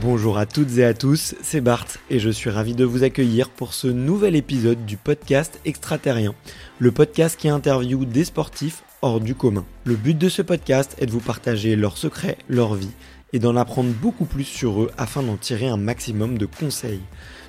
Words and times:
Bonjour 0.00 0.38
à 0.38 0.46
toutes 0.46 0.78
et 0.78 0.84
à 0.86 0.94
tous, 0.94 1.34
c'est 1.42 1.60
Bart 1.60 1.86
et 2.08 2.18
je 2.18 2.30
suis 2.30 2.48
ravi 2.48 2.74
de 2.74 2.86
vous 2.86 3.02
accueillir 3.02 3.50
pour 3.50 3.74
ce 3.74 3.86
nouvel 3.86 4.34
épisode 4.34 4.86
du 4.86 4.96
podcast 4.96 5.60
Extraterrien, 5.66 6.34
le 6.78 6.90
podcast 6.90 7.38
qui 7.38 7.50
interviewe 7.50 8.06
des 8.06 8.24
sportifs 8.24 8.82
hors 9.02 9.20
du 9.20 9.34
commun. 9.34 9.66
Le 9.84 9.94
but 9.94 10.16
de 10.16 10.30
ce 10.30 10.40
podcast 10.40 10.96
est 10.98 11.04
de 11.04 11.10
vous 11.10 11.20
partager 11.20 11.76
leurs 11.76 11.98
secrets, 11.98 12.38
leur 12.48 12.74
vie 12.74 12.92
et 13.34 13.40
d'en 13.40 13.56
apprendre 13.56 13.92
beaucoup 13.92 14.24
plus 14.24 14.44
sur 14.44 14.80
eux 14.80 14.90
afin 14.96 15.22
d'en 15.22 15.36
tirer 15.36 15.68
un 15.68 15.76
maximum 15.76 16.38
de 16.38 16.46
conseils. 16.46 17.02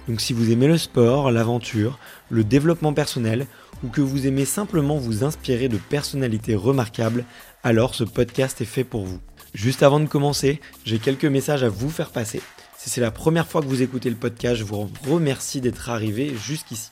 Donc 0.08 0.22
si 0.22 0.34
vous 0.34 0.52
aimez 0.52 0.68
le 0.68 0.78
sport, 0.78 1.32
l'aventure, 1.32 2.00
le 2.30 2.44
développement 2.44 2.94
personnel 2.94 3.46
ou 3.84 3.88
que 3.88 4.02
vous 4.02 4.28
aimez 4.28 4.46
simplement 4.46 4.98
vous 4.98 5.24
inspirer 5.24 5.70
de 5.70 5.78
personnalités 5.78 6.56
remarquables, 6.56 7.26
alors 7.64 7.96
ce 7.96 8.04
podcast 8.04 8.62
est 8.62 8.66
fait 8.66 8.84
pour 8.84 9.06
vous. 9.06 9.20
Juste 9.54 9.84
avant 9.84 10.00
de 10.00 10.08
commencer, 10.08 10.62
j'ai 10.86 11.00
quelques 11.00 11.26
messages 11.26 11.64
à 11.64 11.70
vous 11.70 11.90
faire 11.90 12.10
passer. 12.10 12.42
Si 12.84 12.90
c'est 12.90 13.00
la 13.00 13.12
première 13.12 13.46
fois 13.46 13.62
que 13.62 13.68
vous 13.68 13.84
écoutez 13.84 14.10
le 14.10 14.16
podcast, 14.16 14.56
je 14.56 14.64
vous 14.64 14.90
remercie 15.08 15.62
d'être 15.62 15.92
arrivé 15.92 16.34
jusqu'ici. 16.36 16.90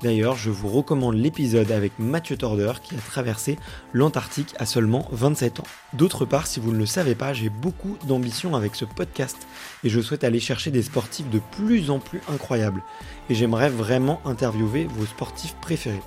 D'ailleurs, 0.00 0.36
je 0.36 0.50
vous 0.50 0.68
recommande 0.68 1.16
l'épisode 1.16 1.72
avec 1.72 1.98
Mathieu 1.98 2.36
Torder 2.36 2.74
qui 2.80 2.94
a 2.94 2.98
traversé 2.98 3.58
l'Antarctique 3.92 4.54
à 4.60 4.66
seulement 4.66 5.08
27 5.10 5.58
ans. 5.58 5.66
D'autre 5.94 6.26
part, 6.26 6.46
si 6.46 6.60
vous 6.60 6.70
ne 6.70 6.78
le 6.78 6.86
savez 6.86 7.16
pas, 7.16 7.32
j'ai 7.32 7.48
beaucoup 7.48 7.96
d'ambition 8.06 8.54
avec 8.54 8.76
ce 8.76 8.84
podcast 8.84 9.36
et 9.82 9.88
je 9.88 10.00
souhaite 10.00 10.22
aller 10.22 10.38
chercher 10.38 10.70
des 10.70 10.82
sportifs 10.82 11.28
de 11.28 11.40
plus 11.56 11.90
en 11.90 11.98
plus 11.98 12.20
incroyables. 12.32 12.84
Et 13.28 13.34
j'aimerais 13.34 13.68
vraiment 13.68 14.20
interviewer 14.24 14.84
vos 14.84 15.06
sportifs 15.06 15.56
préférés. 15.60 16.02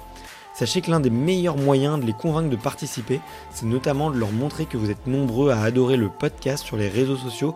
Sachez 0.56 0.80
que 0.80 0.89
l'un 0.89 1.02
des 1.02 1.09
meilleurs 1.09 1.58
moyens 1.58 2.00
de 2.00 2.06
les 2.06 2.13
convaincre 2.13 2.50
de 2.50 2.56
participer, 2.56 3.19
c'est 3.52 3.66
notamment 3.66 4.09
de 4.09 4.17
leur 4.17 4.31
montrer 4.31 4.66
que 4.66 4.78
vous 4.78 4.89
êtes 4.89 5.06
nombreux 5.06 5.52
à 5.52 5.61
adorer 5.61 5.97
le 5.97 6.08
podcast 6.08 6.63
sur 6.63 6.78
les 6.78 6.88
réseaux 6.88 7.17
sociaux 7.17 7.56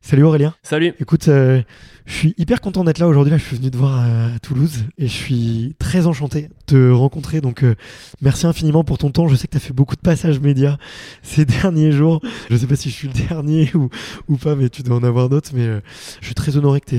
Salut 0.00 0.22
Aurélien. 0.22 0.54
Salut. 0.62 0.94
Écoute, 1.00 1.28
euh, 1.28 1.60
je 2.06 2.14
suis 2.14 2.34
hyper 2.38 2.62
content 2.62 2.82
d'être 2.82 2.98
là 2.98 3.08
aujourd'hui. 3.08 3.30
Là, 3.30 3.36
je 3.36 3.44
suis 3.44 3.56
venu 3.56 3.70
te 3.70 3.76
voir 3.76 3.98
à 3.98 4.38
Toulouse 4.38 4.84
et 4.96 5.06
je 5.06 5.12
suis 5.12 5.74
très 5.78 6.06
enchanté 6.06 6.42
de 6.42 6.48
te 6.64 6.90
rencontrer. 6.90 7.42
Donc, 7.42 7.62
euh, 7.62 7.74
merci 8.22 8.46
infiniment 8.46 8.84
pour 8.84 8.96
ton 8.96 9.10
temps. 9.10 9.28
Je 9.28 9.34
sais 9.34 9.48
que 9.48 9.52
tu 9.52 9.56
as 9.58 9.60
fait 9.60 9.74
beaucoup 9.74 9.96
de 9.96 10.00
passages 10.00 10.40
médias 10.40 10.78
ces 11.22 11.44
derniers 11.62 11.92
jours. 11.92 12.22
Je 12.48 12.56
sais 12.56 12.66
pas 12.66 12.76
si 12.76 12.88
je 12.88 12.94
suis 12.94 13.08
le 13.08 13.28
dernier 13.28 13.70
ou, 13.74 13.90
ou 14.28 14.36
pas, 14.36 14.54
mais 14.54 14.70
tu 14.70 14.82
dois 14.82 14.96
en 14.96 15.02
avoir 15.02 15.28
d'autres. 15.28 15.50
Mais 15.52 15.66
euh, 15.66 15.80
je 16.20 16.26
suis 16.26 16.34
très 16.34 16.56
honoré 16.56 16.80
que 16.80 16.96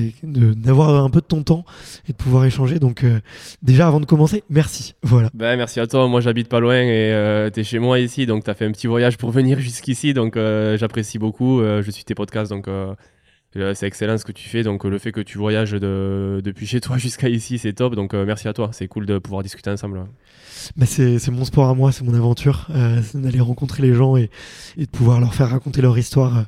d'avoir 0.54 1.04
un 1.04 1.10
peu 1.10 1.22
de 1.22 1.26
ton 1.26 1.42
temps 1.42 1.66
et 2.08 2.12
de 2.12 2.18
pouvoir 2.18 2.46
échanger. 2.46 2.78
Donc, 2.78 3.04
déjà, 3.64 3.88
avant 3.88 4.02
de 4.02 4.06
commencer, 4.06 4.44
merci. 4.52 4.94
Voilà. 5.02 5.32
Ben, 5.34 5.56
merci 5.58 5.80
à 5.80 5.88
toi. 5.88 6.08
Moi, 6.08 6.22
j'habite 6.22 6.48
pas 6.50 6.60
loin 6.60 6.76
et 6.76 7.50
tu 7.52 7.62
es 7.62 7.64
chez 7.64 7.80
moi 7.80 7.98
ici. 8.00 8.28
Donc, 8.28 8.44
tu 8.44 8.52
as 8.52 8.54
fait 8.54 8.66
un 8.66 8.72
petit 8.72 8.88
voyage 8.88 9.18
pour 9.18 9.32
venir 9.40 9.60
jusqu'ici. 9.60 10.14
Donc, 10.14 10.36
j'apprécie 10.36 11.18
beaucoup. 11.18 11.62
je 11.64 11.90
suis 11.90 12.04
tes 12.04 12.14
podcasts. 12.14 12.52
Donc, 12.52 12.68
c'est 13.54 13.84
excellent 13.84 14.18
ce 14.18 14.26
que 14.26 14.32
tu 14.32 14.48
fais. 14.48 14.64
Donc, 14.64 14.84
le 14.84 14.98
fait 15.00 15.12
que 15.12 15.22
tu 15.22 15.38
voyages 15.38 15.72
de, 15.72 16.42
depuis 16.44 16.68
chez 16.68 16.82
toi 16.82 16.98
jusqu'à 17.00 17.30
ici, 17.30 17.58
c'est 17.58 17.74
top. 17.74 17.96
Donc, 17.96 18.14
euh, 18.14 18.26
merci 18.26 18.48
à 18.48 18.54
toi. 18.54 18.70
C'est 18.72 18.88
cool 18.88 19.06
de 19.06 19.18
pouvoir 19.18 19.44
discuter 19.44 19.70
ensemble. 19.70 20.06
Bah 20.78 20.86
c'est 20.86 21.28
mon 21.30 21.46
sport 21.46 21.70
à 21.70 21.74
moi, 21.74 21.92
c'est 21.92 22.04
mon 22.04 22.14
aventure, 22.14 22.68
euh, 22.72 23.02
d'aller 23.14 23.40
rencontrer 23.40 23.84
les 23.84 23.94
gens 23.94 24.18
et, 24.18 24.30
et, 24.78 24.86
de 24.86 24.90
pouvoir 24.90 25.20
leur 25.20 25.34
faire 25.34 25.50
raconter 25.50 25.82
leur 25.82 25.98
histoire 25.98 26.38
euh, 26.38 26.44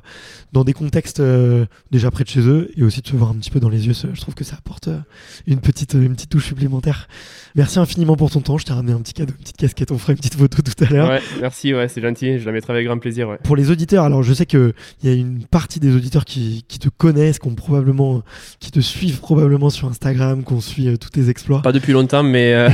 dans 0.52 0.64
des 0.64 0.74
contextes 0.74 1.20
euh, 1.20 1.64
déjà 1.90 2.10
près 2.10 2.24
de 2.24 2.28
chez 2.28 2.40
eux 2.40 2.70
et 2.76 2.82
aussi 2.82 3.00
de 3.00 3.06
se 3.06 3.16
voir 3.16 3.30
un 3.30 3.34
petit 3.34 3.50
peu 3.50 3.58
dans 3.58 3.70
les 3.70 3.86
yeux. 3.86 3.94
Je 3.94 4.20
trouve 4.20 4.34
que 4.34 4.44
ça 4.44 4.56
apporte 4.56 4.88
euh, 4.88 4.98
une 5.46 5.60
petite, 5.60 5.94
une 5.94 6.14
petite 6.14 6.30
touche 6.30 6.46
supplémentaire. 6.46 7.08
Merci 7.54 7.78
infiniment 7.78 8.16
pour 8.16 8.30
ton 8.30 8.40
temps. 8.40 8.58
Je 8.58 8.66
t'ai 8.66 8.72
ramené 8.72 8.92
un 8.92 9.00
petit 9.00 9.14
cadeau, 9.14 9.32
une 9.36 9.42
petite 9.42 9.56
casquette. 9.56 9.90
On 9.92 9.98
fera 9.98 10.12
une 10.12 10.18
petite 10.18 10.34
photo 10.34 10.60
tout 10.62 10.84
à 10.84 10.88
l'heure. 10.88 11.08
Ouais, 11.08 11.22
merci, 11.40 11.72
ouais, 11.74 11.88
c'est 11.88 12.02
gentil. 12.02 12.38
Je 12.38 12.44
la 12.44 12.52
mettrai 12.52 12.74
avec 12.74 12.86
grand 12.86 12.98
plaisir. 12.98 13.28
Ouais. 13.28 13.38
Pour 13.42 13.56
les 13.56 13.70
auditeurs, 13.70 14.04
alors 14.04 14.22
je 14.22 14.34
sais 14.34 14.46
qu'il 14.46 14.74
y 15.02 15.08
a 15.08 15.12
une 15.12 15.44
partie 15.44 15.80
des 15.80 15.94
auditeurs 15.94 16.26
qui, 16.26 16.64
qui 16.68 16.78
te 16.78 16.88
connaissent, 16.90 17.38
qui, 17.38 17.50
probablement, 17.50 18.22
qui 18.60 18.70
te 18.70 18.80
suivent 18.80 19.20
probablement 19.20 19.70
sur 19.70 19.88
Instagram, 19.88 20.44
qu'on 20.44 20.60
suit 20.60 20.98
tous 20.98 21.10
tes 21.10 21.30
exploits. 21.30 21.62
Pas 21.62 21.72
depuis 21.72 21.92
longtemps, 21.92 22.22
mais 22.22 22.54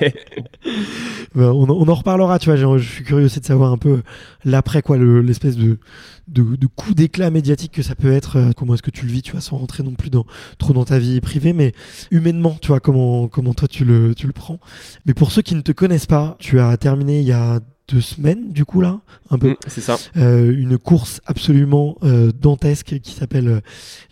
ouais. 0.00 0.14
Bah, 1.34 1.52
on, 1.52 1.68
on, 1.68 1.88
en 1.88 1.94
reparlera, 1.94 2.38
tu 2.38 2.50
vois. 2.50 2.56
Je, 2.56 2.84
suis 2.84 3.04
curieux 3.04 3.26
aussi 3.26 3.40
de 3.40 3.44
savoir 3.44 3.72
un 3.72 3.78
peu 3.78 4.02
l'après, 4.44 4.82
quoi, 4.82 4.98
l'espèce 4.98 5.56
de, 5.56 5.78
de, 6.28 6.56
de, 6.56 6.66
coup 6.66 6.94
d'éclat 6.94 7.30
médiatique 7.30 7.72
que 7.72 7.82
ça 7.82 7.94
peut 7.94 8.12
être. 8.12 8.36
Euh, 8.36 8.50
comment 8.56 8.74
est-ce 8.74 8.82
que 8.82 8.90
tu 8.90 9.06
le 9.06 9.12
vis, 9.12 9.22
tu 9.22 9.32
vois, 9.32 9.40
sans 9.40 9.56
rentrer 9.56 9.82
non 9.82 9.94
plus 9.94 10.10
dans, 10.10 10.26
trop 10.58 10.72
dans 10.72 10.84
ta 10.84 10.98
vie 10.98 11.20
privée, 11.20 11.52
mais 11.52 11.72
humainement, 12.10 12.56
tu 12.60 12.68
vois, 12.68 12.80
comment, 12.80 13.28
comment 13.28 13.54
toi 13.54 13.68
tu 13.68 13.84
le, 13.84 14.14
tu 14.14 14.26
le 14.26 14.32
prends. 14.32 14.58
Mais 15.06 15.14
pour 15.14 15.30
ceux 15.32 15.42
qui 15.42 15.54
ne 15.54 15.60
te 15.60 15.72
connaissent 15.72 16.06
pas, 16.06 16.36
tu 16.38 16.58
as 16.58 16.76
terminé 16.76 17.20
il 17.20 17.26
y 17.26 17.32
a 17.32 17.60
deux 17.90 18.00
semaines, 18.00 18.52
du 18.52 18.64
coup, 18.64 18.80
là, 18.80 19.00
un 19.30 19.38
peu. 19.38 19.50
Mm, 19.50 19.56
c'est 19.66 19.80
ça. 19.80 19.98
Euh, 20.16 20.52
une 20.56 20.78
course 20.78 21.20
absolument 21.26 21.96
euh, 22.02 22.32
dantesque 22.32 23.00
qui 23.00 23.12
s'appelle 23.12 23.48
euh, 23.48 23.60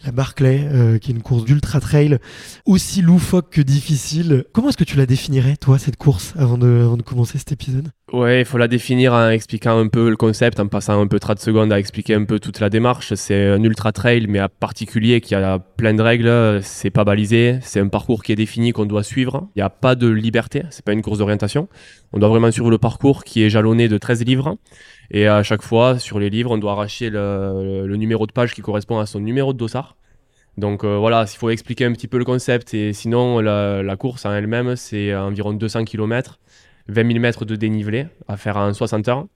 la 0.04 0.12
Barclay, 0.12 0.68
euh, 0.72 0.98
qui 0.98 1.10
est 1.10 1.14
une 1.14 1.22
course 1.22 1.44
d'ultra 1.44 1.80
trail, 1.80 2.18
aussi 2.66 3.02
loufoque 3.02 3.50
que 3.50 3.60
difficile. 3.60 4.44
Comment 4.52 4.68
est-ce 4.68 4.76
que 4.76 4.84
tu 4.84 4.96
la 4.96 5.06
définirais, 5.06 5.56
toi, 5.56 5.78
cette 5.78 5.96
course, 5.96 6.34
avant 6.36 6.58
de, 6.58 6.82
avant 6.84 6.96
de 6.96 7.02
commencer 7.02 7.38
cet 7.38 7.52
épisode? 7.52 7.90
Ouais, 8.10 8.40
il 8.40 8.46
faut 8.46 8.56
la 8.56 8.68
définir 8.68 9.12
en 9.12 9.28
expliquant 9.28 9.78
un 9.78 9.88
peu 9.88 10.08
le 10.08 10.16
concept, 10.16 10.58
en 10.60 10.66
passant 10.66 10.98
un 10.98 11.06
peu 11.06 11.20
30 11.20 11.38
secondes 11.40 11.70
à 11.74 11.78
expliquer 11.78 12.14
un 12.14 12.24
peu 12.24 12.40
toute 12.40 12.58
la 12.58 12.70
démarche. 12.70 13.12
C'est 13.12 13.48
un 13.48 13.62
ultra 13.62 13.92
trail, 13.92 14.26
mais 14.28 14.38
à 14.38 14.48
particulier 14.48 15.20
qui 15.20 15.34
a 15.34 15.58
plein 15.58 15.92
de 15.92 16.00
règles. 16.00 16.62
C'est 16.62 16.88
pas 16.88 17.04
balisé. 17.04 17.58
C'est 17.60 17.80
un 17.80 17.88
parcours 17.88 18.22
qui 18.22 18.32
est 18.32 18.36
défini, 18.36 18.72
qu'on 18.72 18.86
doit 18.86 19.02
suivre. 19.02 19.48
Il 19.54 19.58
n'y 19.58 19.62
a 19.62 19.68
pas 19.68 19.94
de 19.94 20.08
liberté. 20.08 20.62
C'est 20.70 20.82
pas 20.82 20.94
une 20.94 21.02
course 21.02 21.18
d'orientation. 21.18 21.68
On 22.14 22.18
doit 22.18 22.30
vraiment 22.30 22.50
suivre 22.50 22.70
le 22.70 22.78
parcours 22.78 23.24
qui 23.24 23.42
est 23.42 23.50
jalonné 23.50 23.88
de 23.88 23.98
13 23.98 24.24
livres. 24.24 24.56
Et 25.10 25.26
à 25.26 25.42
chaque 25.42 25.62
fois, 25.62 25.98
sur 25.98 26.18
les 26.18 26.30
livres, 26.30 26.50
on 26.50 26.58
doit 26.58 26.72
arracher 26.72 27.10
le, 27.10 27.94
numéro 27.96 28.26
de 28.26 28.32
page 28.32 28.54
qui 28.54 28.62
correspond 28.62 28.98
à 28.98 29.04
son 29.04 29.20
numéro 29.20 29.52
de 29.52 29.58
dossard. 29.58 29.96
Donc 30.56 30.82
euh, 30.82 30.96
voilà, 30.96 31.26
il 31.30 31.36
faut 31.36 31.50
expliquer 31.50 31.84
un 31.84 31.92
petit 31.92 32.08
peu 32.08 32.16
le 32.16 32.24
concept. 32.24 32.72
Et 32.72 32.94
sinon, 32.94 33.40
la, 33.40 33.82
la 33.82 33.96
course 33.96 34.24
en 34.24 34.32
elle-même, 34.32 34.76
c'est 34.76 35.14
environ 35.14 35.52
200 35.52 35.84
km 35.84 36.38
20 36.88 37.06
000 37.06 37.18
mètres 37.20 37.44
de 37.44 37.56
dénivelé 37.56 38.06
à 38.26 38.36
faire 38.36 38.56
en 38.56 38.72
60 38.72 39.08
heures. 39.08 39.26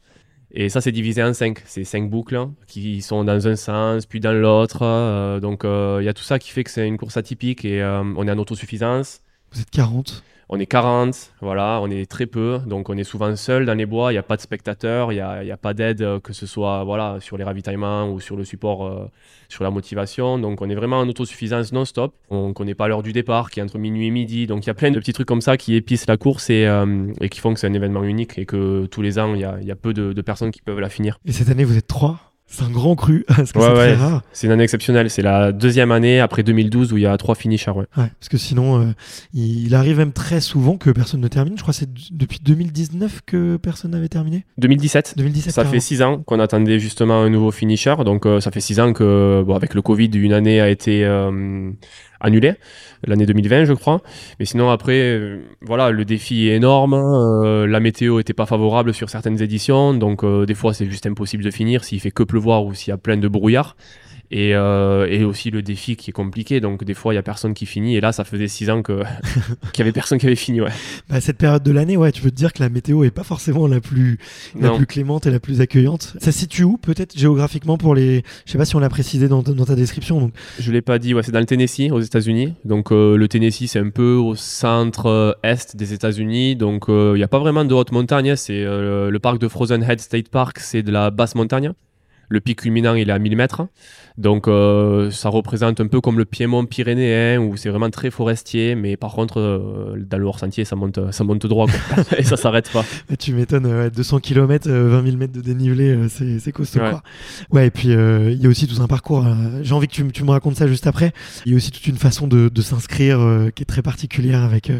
Et 0.54 0.69
ça, 0.69 0.81
c'est 0.81 0.93
divisé 0.93 1.22
en 1.22 1.32
5. 1.32 1.62
C'est 1.64 1.84
5 1.84 2.10
boucles 2.10 2.49
qui 2.66 3.00
sont 3.00 3.25
dans 3.25 3.49
un 3.49 3.56
sens, 3.56 4.04
puis 4.04 4.20
dans 4.20 4.32
l'autre. 4.32 4.82
Euh, 4.82 5.40
donc, 5.40 5.60
il 5.64 5.69
euh, 5.69 6.02
y 6.02 6.08
a 6.08 6.14
tout 6.14 6.22
ça 6.22 6.38
qui 6.38 6.50
fait 6.50 6.64
que 6.64 6.70
c'est 6.70 6.87
une 6.87 6.99
course 6.99 7.16
atypique 7.16 7.64
et 7.64 7.82
euh, 7.82 8.02
on 8.16 8.28
est 8.28 8.31
en 8.31 8.38
autosuffisance. 8.38 9.22
Vous 9.52 9.60
êtes 9.60 9.70
40 9.70 10.22
on 10.54 10.60
est 10.60 10.66
40, 10.66 11.32
voilà, 11.40 11.81
on 11.82 11.88
est 11.88 12.04
très 12.04 12.26
peu, 12.26 12.60
donc 12.66 12.90
on 12.90 12.99
est 12.99 13.04
souvent 13.04 13.34
seul 13.37 13.64
dans 13.64 13.72
les 13.72 13.87
bois, 13.87 14.12
il 14.12 14.16
n'y 14.16 14.19
a 14.19 14.22
pas 14.22 14.37
de 14.37 14.43
spectateurs, 14.43 15.10
il 15.10 15.14
n'y 15.14 15.50
a, 15.50 15.56
pas 15.56 15.72
d'aide, 15.72 16.02
euh, 16.02 16.20
que 16.20 16.34
ce 16.34 16.44
soit 16.46 16.84
voilà, 16.84 17.16
sur 17.20 17.38
les 17.38 17.44
ravitaillements 17.44 18.10
ou 18.10 18.20
sur 18.20 18.37
le 18.37 18.44
support, 18.44 18.87
euh, 18.87 19.10
sur 19.49 19.64
la 19.64 19.70
motivation. 19.70 20.38
Donc 20.38 20.60
on 20.60 20.69
est 20.69 20.75
vraiment 20.75 20.99
en 20.99 21.08
autosuffisance 21.08 21.72
non-stop. 21.72 22.14
On 22.28 22.49
ne 22.49 22.52
connaît 22.52 22.75
pas 22.75 22.87
l'heure 22.87 23.02
du 23.02 23.14
départ, 23.14 23.50
qui 23.50 23.60
est 23.60 23.62
entre 23.62 23.78
minuit 23.78 24.08
et 24.08 24.10
midi. 24.10 24.46
Donc 24.46 24.64
il 24.64 24.66
y 24.66 24.70
a 24.70 24.75
plein 24.75 24.90
de 24.90 24.99
petits 24.99 25.14
trucs 25.14 25.26
comme 25.26 25.40
ça 25.40 25.56
qui 25.56 25.75
épicent 25.75 26.06
la 26.06 26.19
course 26.19 26.50
et, 26.50 26.66
euh, 26.66 27.10
qui 27.31 27.40
font 27.40 27.54
que 27.54 27.60
c'est 27.60 27.69
un 27.69 27.72
événement 27.72 28.04
unique 28.04 28.37
et 28.37 28.44
que 28.44 28.84
tous 28.84 29.00
les 29.00 29.19
ans, 29.19 29.32
il 29.34 29.40
y 29.40 29.44
a, 29.44 29.58
y 29.62 29.70
a, 29.70 29.76
peu 29.76 29.94
de, 29.94 30.12
de 30.12 30.20
personnes 30.20 30.50
qui 30.50 30.60
peuvent 30.60 30.81
la 30.81 30.90
finir. 30.90 31.19
Et 31.25 31.32
cette 31.32 31.49
année, 31.49 31.64
vous 31.64 31.78
êtes 31.78 31.87
trois? 31.87 32.31
C'est 32.52 32.64
un 32.64 32.70
grand 32.70 32.94
cru, 32.94 33.25
parce 33.28 33.50
que 33.50 33.60
c'est 33.60 33.72
très 33.75 33.94
rare. 33.94 34.22
C'est 34.32 34.46
une 34.46 34.52
année 34.52 34.64
exceptionnelle. 34.64 35.08
C'est 35.08 35.22
la 35.22 35.52
deuxième 35.52 35.90
année 35.90 36.20
après 36.20 36.43
2012 36.43 36.93
où 36.93 36.99
il 36.99 37.02
y 37.02 37.06
a 37.06 37.16
trois 37.16 37.34
finishers. 37.34 37.72
Ouais. 37.72 37.87
parce 37.96 38.28
que 38.31 38.37
sinon, 38.37 38.81
euh, 38.81 38.93
il 39.32 39.75
arrive 39.75 39.96
même 39.96 40.12
très 40.12 40.40
souvent 40.43 40.76
que 40.76 40.90
personne 40.90 41.20
ne 41.20 41.28
termine. 41.28 41.54
Je 41.56 41.62
crois 41.62 41.72
que 41.72 41.81
c'est 41.81 41.88
depuis 42.12 42.40
2019 42.43 43.22
que 43.25 43.56
personne 43.56 43.93
n'avait 43.93 44.08
terminé. 44.08 44.44
2017. 44.58 45.14
2017. 45.16 45.54
Ça 45.54 45.64
fait 45.64 45.81
six 45.81 46.02
ans 46.02 46.19
qu'on 46.19 46.40
attendait 46.40 46.78
justement 46.78 47.22
un 47.22 47.31
nouveau 47.31 47.50
finisher. 47.50 47.94
Donc 48.04 48.26
euh, 48.26 48.40
ça 48.40 48.50
fait 48.50 48.60
six 48.60 48.78
ans 48.81 48.93
que, 48.93 49.43
bon, 49.46 49.54
avec 49.54 49.72
le 49.72 49.81
Covid, 49.81 50.10
une 50.12 50.34
année 50.34 50.60
a 50.60 50.69
été 50.69 51.06
euh, 51.06 51.70
annulé, 52.23 52.55
l'année 53.07 53.27
2020 53.27 53.67
je 53.67 53.75
crois. 53.75 54.01
Mais 54.39 54.47
sinon 54.47 54.71
après, 54.71 55.01
euh, 55.01 55.43
voilà, 55.61 55.91
le 55.91 56.05
défi 56.05 56.49
est 56.49 56.57
énorme. 56.57 56.95
Euh, 56.95 57.67
la 57.67 57.81
météo 57.81 58.21
était 58.21 58.33
pas 58.33 58.47
favorable 58.47 58.95
sur 58.95 59.11
certaines 59.11 59.43
éditions, 59.43 59.93
donc 59.93 60.25
euh, 60.25 60.47
des 60.47 60.55
fois 60.55 60.73
c'est 60.73 60.87
juste 60.87 61.07
impossible 61.07 61.45
de 61.45 61.51
finir 61.51 61.85
s'il 61.85 62.01
fait 62.01 62.11
que 62.11 62.23
pleuvoir 62.23 62.65
ou 62.65 62.75
s'il 62.75 62.91
y 62.91 62.95
a 62.95 62.99
plein 62.99 63.17
de 63.17 63.29
brouillard. 63.29 63.77
Et, 64.32 64.55
euh, 64.55 65.06
et, 65.11 65.25
aussi 65.25 65.50
le 65.50 65.61
défi 65.61 65.94
qui 65.94 66.08
est 66.08 66.12
compliqué. 66.12 66.61
Donc 66.61 66.84
des 66.84 66.94
fois, 66.94 67.12
il 67.12 67.17
y 67.17 67.19
a 67.19 67.23
personne 67.23 67.52
qui 67.52 67.67
finit. 67.67 67.96
Et 67.96 68.00
là, 68.00 68.12
ça 68.12 68.25
faisait 68.25 68.49
six 68.49 68.70
ans 68.70 68.82
que 68.82 69.02
qu'il 69.73 69.81
y 69.81 69.82
avait 69.82 69.93
personne 69.93 70.17
qui 70.17 70.25
avait 70.25 70.37
fini. 70.37 70.62
Ouais. 70.62 70.70
Bah, 71.11 71.20
cette 71.20 71.37
période 71.37 71.62
de 71.62 71.70
l'année, 71.70 71.99
ouais, 71.99 72.12
tu 72.12 72.23
veux 72.23 72.31
te 72.31 72.37
dire 72.37 72.55
que 72.55 72.62
la 72.62 72.70
météo 72.70 73.05
est 73.05 73.11
pas 73.11 73.25
forcément 73.25 73.67
la 73.67 73.81
plus 73.81 74.19
la 74.58 74.70
plus 74.70 74.87
clémente 74.87 75.26
et 75.26 75.31
la 75.31 75.38
plus 75.38 75.61
accueillante. 75.61 76.14
Ça 76.19 76.32
se 76.32 76.38
situe 76.38 76.64
où, 76.64 76.79
peut-être 76.79 77.17
géographiquement 77.17 77.76
pour 77.76 77.94
les. 77.94 78.23
Je 78.46 78.52
sais 78.52 78.58
pas 78.58 78.64
si 78.64 78.75
on 78.75 78.79
l'a 78.79 78.88
précisé 78.88 79.29
dans, 79.29 79.43
dans, 79.43 79.67
ta 79.67 79.75
description. 79.75 80.19
Donc. 80.19 80.32
Je 80.58 80.73
l'ai 80.73 80.82
pas 80.82 80.99
dit. 80.99 81.12
Ouais, 81.12 81.23
c'est 81.23 81.32
dans 81.32 81.40
le 81.40 81.44
Tennessee, 81.44 81.90
aux 81.93 82.00
États-Unis. 82.00 82.55
Donc 82.64 82.90
euh, 82.90 83.17
le 83.17 83.28
Tennessee, 83.28 83.67
c'est 83.67 83.81
un 83.81 83.90
peu 83.90 84.14
au 84.14 84.35
centre 84.35 85.06
euh, 85.06 85.32
est 85.43 85.76
des 85.76 85.93
États-Unis. 85.93 86.56
Donc 86.56 86.87
il 86.88 87.14
n'y 87.14 87.23
a 87.23 87.28
pas 87.28 87.38
vraiment 87.38 87.67
de 87.67 87.75
haute 87.75 87.93
montagne. 87.93 88.35
C'est 88.37 88.64
le 88.64 89.19
parc 89.19 89.38
de 89.38 89.49
Frozen 89.49 89.82
Head 89.82 90.00
State 90.00 90.31
Park, 90.31 90.58
c'est 90.58 90.82
de 90.82 90.90
la 90.90 91.11
basse 91.11 91.35
montagne. 91.35 91.75
Le 92.32 92.40
pic 92.40 92.61
culminant, 92.61 92.94
il 92.94 93.11
est 93.11 93.12
à 93.12 93.19
1000 93.19 93.37
mètres. 93.37 93.67
Donc 94.19 94.46
euh, 94.46 95.11
ça 95.11 95.29
représente 95.29 95.81
un 95.81 95.87
peu 95.87 96.00
comme 96.00 96.19
le 96.19 96.25
Piémont 96.25 96.67
pyrénéen 96.67 97.40
où 97.40 97.56
c'est 97.56 97.70
vraiment 97.70 97.90
très 97.90 98.11
forestier, 98.11 98.75
mais 98.75 98.96
par 98.96 99.12
contre 99.12 99.40
euh, 99.40 99.96
dans 99.99 100.19
le 100.19 100.26
hors-sentier 100.26 100.64
ça 100.64 100.76
monte, 100.76 101.12
ça 101.12 101.25
monte 101.25 101.46
droit 101.46 101.67
et 102.19 102.23
ça 102.23 102.37
s'arrête 102.37 102.70
pas. 102.70 102.84
tu 103.19 103.32
m'étonnes, 103.32 103.88
200 103.88 104.20
km, 104.20 104.70
20 104.70 105.05
000 105.05 105.17
mètres 105.17 105.32
de 105.32 105.40
dénivelé, 105.40 105.90
euh, 105.90 106.08
c'est 106.08 106.52
costaud 106.52 106.81
ouais. 106.81 106.90
quoi. 106.90 107.02
Ouais, 107.50 107.67
et 107.69 107.70
puis 107.70 107.88
il 107.88 108.43
y 108.43 108.46
a 108.46 108.49
aussi 108.49 108.67
tout 108.67 108.82
un 108.82 108.87
parcours, 108.87 109.25
j'ai 109.62 109.75
envie 109.75 109.88
que 109.88 109.93
tu, 109.93 110.06
tu, 110.12 110.25
me 110.25 110.31
racontes 110.31 110.56
ça 110.56 110.67
juste 110.67 110.87
après. 110.87 111.12
Il 111.46 111.52
y 111.52 111.55
a 111.55 111.56
aussi 111.56 111.70
toute 111.70 111.87
une 111.87 111.96
façon 111.96 112.26
de, 112.26 112.49
de 112.49 112.62
s'inscrire 112.62 113.19
qui 113.55 113.62
est 113.62 113.67
très 113.67 113.82
particulière 113.82 114.43
avec, 114.43 114.70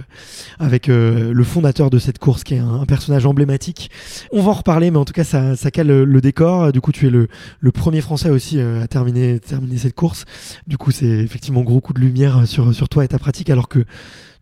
avec 0.58 0.88
le 0.88 1.44
fondateur 1.44 1.90
de 1.90 1.98
cette 1.98 2.19
course 2.19 2.44
qui 2.44 2.55
est 2.55 2.58
un, 2.58 2.84
personnage 2.87 3.25
emblématique. 3.25 3.90
On 4.32 4.43
va 4.43 4.50
en 4.50 4.55
reparler, 4.55 4.90
mais 4.90 4.98
en 4.98 5.05
tout 5.05 5.12
cas 5.12 5.25
ça, 5.25 5.56
ça 5.56 5.70
cale 5.70 5.87
le, 5.87 6.05
le 6.05 6.20
décor. 6.20 6.72
Du 6.72 6.81
coup, 6.81 6.93
tu 6.93 7.06
es 7.06 7.10
le, 7.10 7.28
le 7.61 7.73
premier 7.73 8.00
français 8.00 8.31
aussi 8.31 8.61
à 8.61 8.87
terminer 8.87 9.41
cette 9.77 9.94
course. 9.94 10.25
Du 10.67 10.79
coup, 10.79 10.91
c'est 10.91 11.06
effectivement 11.06 11.62
gros 11.62 11.81
coup 11.81 11.93
de 11.93 12.00
lumière 12.00 12.47
sur, 12.47 12.75
sur 12.75 12.89
toi 12.89 13.05
et 13.05 13.09
ta 13.09 13.19
pratique, 13.19 13.50
alors 13.50 13.69
que 13.69 13.85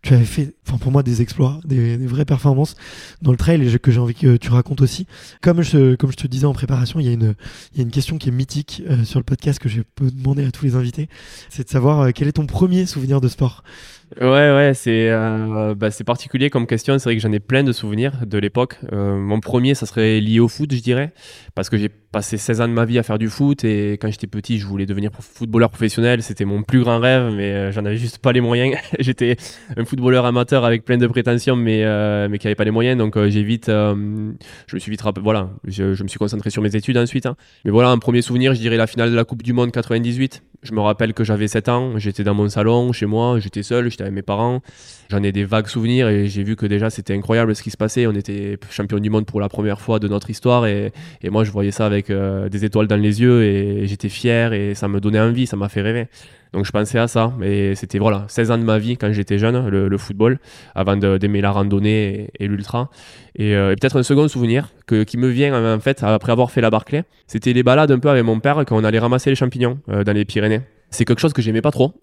tu 0.01 0.15
avais 0.15 0.25
fait, 0.25 0.55
enfin 0.67 0.77
pour 0.77 0.91
moi, 0.91 1.03
des 1.03 1.21
exploits, 1.21 1.59
des, 1.63 1.97
vraies 1.97 2.25
performances 2.25 2.75
dans 3.21 3.31
le 3.31 3.37
trail 3.37 3.61
et 3.61 3.79
que 3.79 3.91
j'ai 3.91 3.99
envie 3.99 4.15
que 4.15 4.37
tu 4.37 4.49
racontes 4.49 4.81
aussi. 4.81 5.05
Comme 5.41 5.61
je, 5.61 5.95
comme 5.95 6.11
je 6.11 6.17
te 6.17 6.27
disais 6.27 6.45
en 6.45 6.53
préparation, 6.53 6.99
il 6.99 7.05
y 7.05 7.09
a 7.09 7.11
une, 7.11 7.35
il 7.73 7.77
y 7.77 7.81
a 7.81 7.83
une 7.83 7.91
question 7.91 8.17
qui 8.17 8.29
est 8.29 8.31
mythique 8.31 8.81
euh, 8.89 9.03
sur 9.03 9.19
le 9.19 9.23
podcast 9.23 9.59
que 9.59 9.69
je 9.69 9.81
peux 9.81 10.09
demander 10.09 10.45
à 10.45 10.51
tous 10.51 10.65
les 10.65 10.75
invités. 10.75 11.07
C'est 11.49 11.65
de 11.65 11.69
savoir 11.69 12.01
euh, 12.01 12.09
quel 12.15 12.27
est 12.27 12.33
ton 12.33 12.47
premier 12.47 12.87
souvenir 12.87 13.21
de 13.21 13.27
sport? 13.27 13.63
Ouais, 14.19 14.27
ouais, 14.27 14.73
c'est 14.73 15.09
euh, 15.09 15.73
bah, 15.73 15.89
c'est 15.89 16.03
particulier 16.03 16.49
comme 16.49 16.67
question. 16.67 16.97
C'est 16.99 17.05
vrai 17.05 17.15
que 17.15 17.21
j'en 17.21 17.31
ai 17.31 17.39
plein 17.39 17.63
de 17.63 17.71
souvenirs 17.71 18.25
de 18.25 18.37
l'époque. 18.39 18.77
Mon 18.91 19.39
premier, 19.39 19.73
ça 19.73 19.85
serait 19.85 20.19
lié 20.19 20.41
au 20.41 20.49
foot, 20.49 20.73
je 20.73 20.81
dirais, 20.81 21.13
parce 21.55 21.69
que 21.69 21.77
j'ai 21.77 21.87
passé 21.87 22.37
16 22.37 22.59
ans 22.59 22.67
de 22.67 22.73
ma 22.73 22.83
vie 22.83 22.99
à 22.99 23.03
faire 23.03 23.17
du 23.17 23.29
foot 23.29 23.63
et 23.63 23.93
quand 23.93 24.11
j'étais 24.11 24.27
petit, 24.27 24.59
je 24.59 24.67
voulais 24.67 24.85
devenir 24.85 25.11
footballeur 25.17 25.69
professionnel. 25.69 26.21
C'était 26.23 26.43
mon 26.43 26.61
plus 26.61 26.81
grand 26.81 26.99
rêve, 26.99 27.31
mais 27.33 27.71
j'en 27.71 27.85
avais 27.85 27.95
juste 27.95 28.17
pas 28.17 28.33
les 28.33 28.41
moyens. 28.41 28.75
j'étais 28.99 29.37
footballeur 29.91 30.25
amateur 30.25 30.63
avec 30.63 30.85
plein 30.85 30.97
de 30.97 31.07
prétentions, 31.07 31.57
mais 31.57 31.85
mais 32.29 32.37
qui 32.37 32.47
avait 32.47 32.55
pas 32.55 32.63
les 32.63 32.71
moyens. 32.71 32.97
Donc 32.97 33.17
j'ai 33.27 33.43
vite, 33.43 33.67
je 33.67 33.93
me 34.73 34.79
suis 34.79 34.89
vite 34.89 35.01
rappelé. 35.01 35.23
Voilà, 35.23 35.49
je, 35.65 36.01
me 36.01 36.07
suis 36.07 36.17
concentré 36.17 36.49
sur 36.49 36.61
mes 36.61 36.75
études 36.75 36.97
ensuite. 36.97 37.25
Hein. 37.25 37.35
Mais 37.65 37.71
voilà, 37.71 37.89
un 37.89 37.97
premier 37.97 38.21
souvenir, 38.21 38.53
je 38.53 38.59
dirais 38.59 38.77
la 38.77 38.87
finale 38.87 39.11
de 39.11 39.15
la 39.15 39.25
Coupe 39.25 39.43
du 39.43 39.51
Monde 39.53 39.71
98. 39.71 40.43
Je 40.63 40.73
me 40.73 40.79
rappelle 40.79 41.13
que 41.13 41.23
j'avais 41.23 41.47
7 41.47 41.69
ans, 41.69 41.97
j'étais 41.97 42.23
dans 42.23 42.35
mon 42.35 42.47
salon, 42.47 42.93
chez 42.93 43.07
moi, 43.07 43.39
j'étais 43.39 43.63
seul, 43.63 43.89
j'étais 43.89 44.03
avec 44.03 44.13
mes 44.13 44.21
parents. 44.21 44.61
J'en 45.09 45.23
ai 45.23 45.31
des 45.31 45.43
vagues 45.43 45.67
souvenirs 45.67 46.07
et 46.07 46.27
j'ai 46.27 46.43
vu 46.43 46.55
que 46.55 46.67
déjà 46.67 46.89
c'était 46.89 47.15
incroyable 47.15 47.55
ce 47.55 47.63
qui 47.63 47.71
se 47.71 47.77
passait. 47.77 48.07
On 48.07 48.13
était 48.13 48.57
champion 48.69 48.99
du 48.99 49.09
monde 49.09 49.25
pour 49.25 49.41
la 49.41 49.49
première 49.49 49.81
fois 49.81 49.99
de 49.99 50.07
notre 50.07 50.29
histoire 50.29 50.67
et, 50.67 50.93
et 51.21 51.29
moi 51.29 51.43
je 51.43 51.51
voyais 51.51 51.71
ça 51.71 51.85
avec 51.85 52.09
euh, 52.09 52.47
des 52.47 52.63
étoiles 52.63 52.87
dans 52.87 52.95
les 52.95 53.21
yeux 53.21 53.43
et 53.43 53.87
j'étais 53.87 54.09
fier 54.09 54.53
et 54.53 54.75
ça 54.75 54.87
me 54.87 55.01
donnait 55.01 55.19
envie, 55.19 55.47
ça 55.47 55.57
m'a 55.57 55.67
fait 55.67 55.81
rêver. 55.81 56.07
Donc 56.53 56.65
je 56.65 56.71
pensais 56.71 56.99
à 56.99 57.07
ça. 57.07 57.33
Et 57.41 57.75
c'était 57.75 57.99
voilà, 57.99 58.25
16 58.27 58.51
ans 58.51 58.57
de 58.57 58.63
ma 58.63 58.77
vie 58.77 58.97
quand 58.97 59.11
j'étais 59.13 59.37
jeune, 59.37 59.67
le, 59.69 59.97
football, 59.97 60.39
avant 60.75 60.97
d'aimer 60.97 61.41
la 61.41 61.51
randonnée 61.51 62.29
et, 62.39 62.47
l'ultra. 62.47 62.89
Et, 63.35 63.55
euh, 63.55 63.71
et 63.71 63.75
peut-être 63.75 63.97
un 63.97 64.03
second 64.03 64.27
souvenir 64.27 64.69
que, 64.85 65.03
qui 65.03 65.17
me 65.17 65.29
vient 65.29 65.75
en 65.75 65.79
fait 65.79 66.03
après 66.03 66.31
avoir 66.31 66.51
fait 66.51 66.61
la 66.61 66.69
Barclay, 66.69 67.03
c'était 67.27 67.53
les 67.53 67.63
balades 67.63 67.91
un 67.91 67.99
peu 67.99 68.09
avec 68.09 68.23
mon 68.23 68.39
père 68.39 68.63
quand 68.67 68.77
on 68.77 68.83
allait 68.83 68.99
ramasser 68.99 69.29
les 69.29 69.35
champignons 69.35 69.79
euh, 69.89 70.03
dans 70.03 70.13
les 70.13 70.25
Pyrénées 70.25 70.61
c'est 70.91 71.05
quelque 71.05 71.19
chose 71.19 71.31
que 71.33 71.41
j'aimais 71.41 71.61
pas 71.61 71.71
trop 71.71 71.93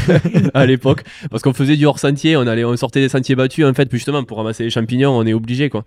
à 0.54 0.66
l'époque. 0.66 1.02
Parce 1.30 1.42
qu'on 1.42 1.54
faisait 1.54 1.76
du 1.76 1.86
hors 1.86 1.98
sentier 1.98 2.36
on 2.36 2.46
allait 2.46 2.64
on 2.64 2.76
sortait 2.76 3.00
des 3.00 3.08
sentiers 3.08 3.34
battus 3.34 3.64
en 3.64 3.72
fait 3.72 3.90
justement 3.90 4.22
pour 4.22 4.36
ramasser 4.36 4.64
les 4.64 4.70
champignons 4.70 5.10
on 5.10 5.26
est 5.26 5.32
obligé 5.32 5.70
quoi. 5.70 5.84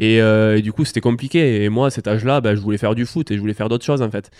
Euh, 0.00 0.56
et, 0.56 0.62
du 0.62 0.72
coup 0.72 0.84
c'était 0.84 1.02
compliqué. 1.02 1.62
Et 1.62 1.68
moi 1.68 1.88
à 1.88 1.90
cet 1.90 2.08
âge 2.08 2.24
là 2.24 2.40
ben, 2.40 2.54
je 2.54 2.60
voulais 2.60 2.78
faire 2.78 2.94
du 2.94 3.04
foot 3.06 3.30
et 3.30 3.34
je 3.34 3.40
voulais 3.40 3.54
faire 3.54 3.68
d'autres 3.68 3.84
choses 3.84 4.02
en 4.02 4.10
fait. 4.10 4.30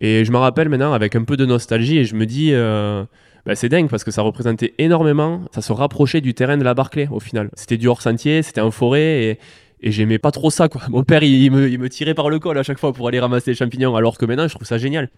Et 0.00 0.24
je 0.24 0.32
me 0.32 0.38
rappelle 0.38 0.68
maintenant 0.68 0.92
avec 0.92 1.16
un 1.16 1.24
peu 1.24 1.36
de 1.36 1.44
nostalgie 1.44 1.98
et 1.98 2.04
je 2.04 2.14
me 2.14 2.26
dis 2.26 2.50
euh, 2.52 3.04
ben, 3.44 3.56
c'est 3.56 3.68
dingue 3.68 3.88
parce 3.88 4.04
que 4.04 4.12
ça 4.12 4.22
représentait 4.22 4.74
énormément 4.78 5.42
ça 5.52 5.62
se 5.62 5.72
rapprochait 5.72 6.20
du 6.20 6.32
terrain 6.32 6.56
de 6.56 6.64
la 6.64 6.74
Barclay 6.74 7.08
au 7.10 7.20
final. 7.20 7.50
C'était 7.54 7.76
du 7.76 7.88
hors 7.88 8.02
sentier 8.02 8.42
c'était 8.42 8.60
en 8.60 8.70
forêt 8.70 9.24
et 9.24 9.38
et 9.82 9.92
j'aimais 9.92 10.18
pas 10.18 10.30
trop 10.30 10.50
ça 10.50 10.68
quoi. 10.68 10.82
Mon 10.88 11.02
père 11.02 11.22
il, 11.22 11.50
me, 11.50 11.68
il 11.68 11.78
me 11.78 11.88
tirait 11.90 12.14
par 12.14 12.30
le 12.30 12.38
col 12.38 12.56
à 12.56 12.62
chaque 12.62 12.78
fois 12.78 12.92
pour 12.92 13.08
aller 13.08 13.20
ramasser 13.20 13.50
les 13.50 13.56
champignons 13.56 13.94
alors 13.96 14.16
que 14.16 14.24
maintenant 14.24 14.48
je 14.48 14.54
trouve 14.54 14.66
ça 14.66 14.78
génial. 14.78 15.10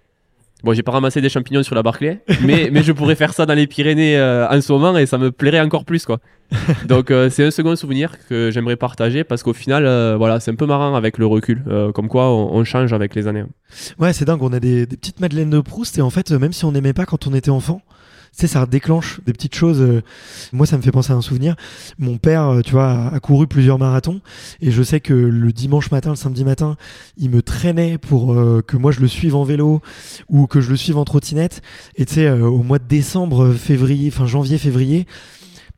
Bon, 0.65 0.73
j'ai 0.73 0.83
pas 0.83 0.91
ramassé 0.91 1.21
des 1.21 1.29
champignons 1.29 1.63
sur 1.63 1.77
la 1.77 1.85
Barclay, 1.85 2.21
mais, 2.43 2.71
mais 2.73 2.83
je 2.83 2.91
pourrais 2.93 3.15
faire 3.15 3.33
ça 3.33 3.47
dans 3.47 3.55
les 3.55 3.69
Pyrénées 3.69 4.19
euh, 4.19 4.49
en 4.49 4.61
ce 4.61 4.73
moment 4.73 4.97
et 4.99 5.07
ça 5.07 5.17
me 5.17 5.31
plairait 5.31 5.61
encore 5.61 5.85
plus, 5.85 6.05
quoi. 6.05 6.19
Donc, 6.89 7.11
euh, 7.11 7.31
c'est 7.31 7.45
un 7.45 7.51
second 7.53 7.77
souvenir 7.77 8.13
que 8.29 8.51
j'aimerais 8.51 8.75
partager 8.75 9.23
parce 9.23 9.45
qu'au 9.45 9.53
final, 9.53 9.87
euh, 9.87 10.17
voilà, 10.17 10.41
c'est 10.41 10.51
un 10.51 10.57
peu 10.57 10.67
marrant 10.67 10.97
avec 10.97 11.19
le 11.19 11.27
recul, 11.27 11.63
comme 11.95 12.09
quoi 12.09 12.35
on, 12.35 12.65
change 12.65 12.93
avec 12.93 13.15
les 13.15 13.29
années. 13.29 13.45
Ouais, 13.99 14.13
c'est 14.13 14.25
dingue, 14.25 14.43
on 14.43 14.53
a 14.53 14.59
des, 14.59 14.85
des, 14.87 14.97
petites 14.97 15.21
Madeleines 15.21 15.51
de 15.51 15.61
Proust 15.61 15.97
et 15.99 16.03
en 16.03 16.11
fait, 16.11 16.33
même 16.33 16.53
si 16.53 16.65
on 16.65 16.73
n'aimait 16.73 16.93
pas 16.93 17.07
quand 17.07 17.29
on 17.29 17.35
était 17.35 17.51
enfant, 17.51 17.81
sais, 18.33 18.47
ça 18.47 18.67
déclenche 18.67 19.21
des 19.27 19.33
petites 19.33 19.55
choses. 19.55 19.81
Euh, 19.81 20.03
moi, 20.53 20.67
ça 20.67 20.77
me 20.77 20.83
fait 20.83 20.93
penser 20.93 21.13
à 21.13 21.17
un 21.17 21.23
souvenir. 21.23 21.57
Mon 21.99 22.19
père, 22.19 22.45
euh, 22.45 22.61
tu 22.63 22.73
vois, 22.73 23.09
a 23.13 23.21
couru 23.21 23.47
plusieurs 23.47 23.79
marathons 23.79 24.21
et 24.61 24.71
je 24.71 24.83
sais 24.83 25.01
que 25.01 25.15
le 25.15 25.53
dimanche 25.53 25.91
matin, 25.91 26.11
le 26.11 26.17
samedi 26.17 26.45
matin, 26.45 26.77
il 27.17 27.31
me 27.31 27.43
traînait 27.43 27.99
pour 27.99 28.35
euh, 28.35 28.63
que 28.67 28.77
moi 28.77 28.93
je 28.93 29.01
le 29.01 29.09
suive 29.09 29.35
en 29.35 29.45
vélo 29.45 29.81
ou 30.29 30.47
que 30.47 30.61
je 30.61 30.71
le 30.71 30.77
suive 30.77 30.97
en 30.97 31.05
trottinette. 31.05 31.63
Et 31.97 32.07
tu 32.07 32.15
sais, 32.15 32.31
au 32.31 32.63
mois 32.63 32.79
de 32.79 32.87
décembre, 32.87 33.53
février, 33.53 34.11
enfin 34.13 34.27
janvier, 34.27 34.59
février, 34.59 35.07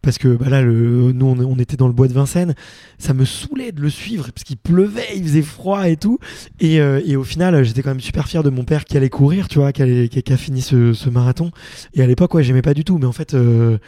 parce 0.02 0.18
que 0.18 0.28
bah 0.28 0.48
là, 0.48 0.62
le, 0.62 1.12
nous, 1.12 1.26
on, 1.26 1.58
était 1.58 1.76
dans 1.76 1.86
le 1.86 1.92
bois 1.92 2.08
de 2.08 2.12
Vincennes. 2.12 2.54
Ça 2.98 3.12
me 3.12 3.24
saoulait 3.24 3.72
de 3.72 3.80
le 3.80 3.90
suivre 3.90 4.30
parce 4.32 4.44
qu'il 4.44 4.56
pleuvait, 4.56 5.08
il 5.14 5.22
faisait 5.22 5.42
froid 5.42 5.88
et 5.88 5.96
tout. 5.96 6.18
Et, 6.58 6.80
euh, 6.80 7.00
au 7.18 7.24
final, 7.24 7.62
j'étais 7.64 7.82
quand 7.82 7.90
même 7.90 8.00
super 8.00 8.26
fier 8.26 8.42
de 8.42 8.50
mon 8.50 8.64
père 8.64 8.84
qui 8.84 8.96
allait 8.96 9.10
courir, 9.10 9.48
tu 9.48 9.58
vois, 9.58 9.72
qui, 9.72 10.08
qui, 10.08 10.32
a 10.32 10.36
fini 10.36 10.62
ce, 10.62 10.92
ce, 10.92 11.10
marathon. 11.10 11.50
Et 11.94 12.02
à 12.02 12.06
l'époque, 12.06 12.34
ouais, 12.34 12.42
j'aimais 12.42 12.62
pas 12.62 12.74
du 12.74 12.84
tout. 12.84 12.98
Mais 12.98 13.06
en 13.06 13.12
fait, 13.12 13.34
euh, 13.34 13.78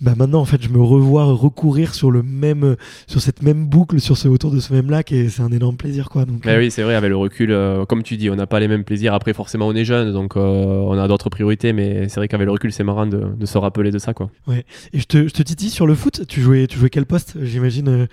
bah 0.00 0.14
maintenant 0.16 0.40
en 0.40 0.44
fait 0.44 0.62
je 0.62 0.68
me 0.68 0.80
revois 0.80 1.24
recourir 1.24 1.94
sur 1.94 2.10
le 2.10 2.22
même 2.22 2.76
sur 3.06 3.20
cette 3.20 3.42
même 3.42 3.66
boucle 3.66 4.00
sur 4.00 4.16
ce 4.16 4.28
autour 4.28 4.50
de 4.50 4.60
ce 4.60 4.72
même 4.72 4.90
lac 4.90 5.12
et 5.12 5.28
c'est 5.28 5.42
un 5.42 5.52
énorme 5.52 5.76
plaisir 5.76 6.08
quoi 6.08 6.24
donc 6.24 6.44
bah 6.44 6.56
oui 6.58 6.70
c'est 6.70 6.82
vrai 6.82 6.94
avec 6.94 7.10
le 7.10 7.16
recul 7.16 7.52
euh, 7.52 7.84
comme 7.84 8.02
tu 8.02 8.16
dis 8.16 8.30
on 8.30 8.36
n'a 8.36 8.46
pas 8.46 8.60
les 8.60 8.68
mêmes 8.68 8.84
plaisirs 8.84 9.14
après 9.14 9.34
forcément 9.34 9.66
on 9.66 9.74
est 9.74 9.84
jeune 9.84 10.12
donc 10.12 10.36
euh, 10.36 10.40
on 10.40 10.98
a 10.98 11.08
d'autres 11.08 11.30
priorités 11.30 11.72
mais 11.72 12.08
c'est 12.08 12.20
vrai 12.20 12.28
qu'avec 12.28 12.46
le 12.46 12.52
recul 12.52 12.72
c'est 12.72 12.84
marrant 12.84 13.06
de, 13.06 13.24
de, 13.38 13.46
se 13.46 13.58
rappeler 13.58 13.90
de 13.90 13.98
ça 13.98 14.14
quoi 14.14 14.30
ouais 14.46 14.64
et 14.92 14.98
je 15.00 15.04
te, 15.04 15.28
je 15.28 15.32
te 15.32 15.42
titille 15.42 15.70
sur 15.70 15.86
le 15.86 15.94
foot 15.94 16.22
tu 16.26 16.40
jouais 16.40 16.66
tu 16.66 16.78
jouais 16.78 16.90
quel 16.90 17.06
poste? 17.06 17.36
J'imagine 17.42 17.88
euh, 17.88 18.06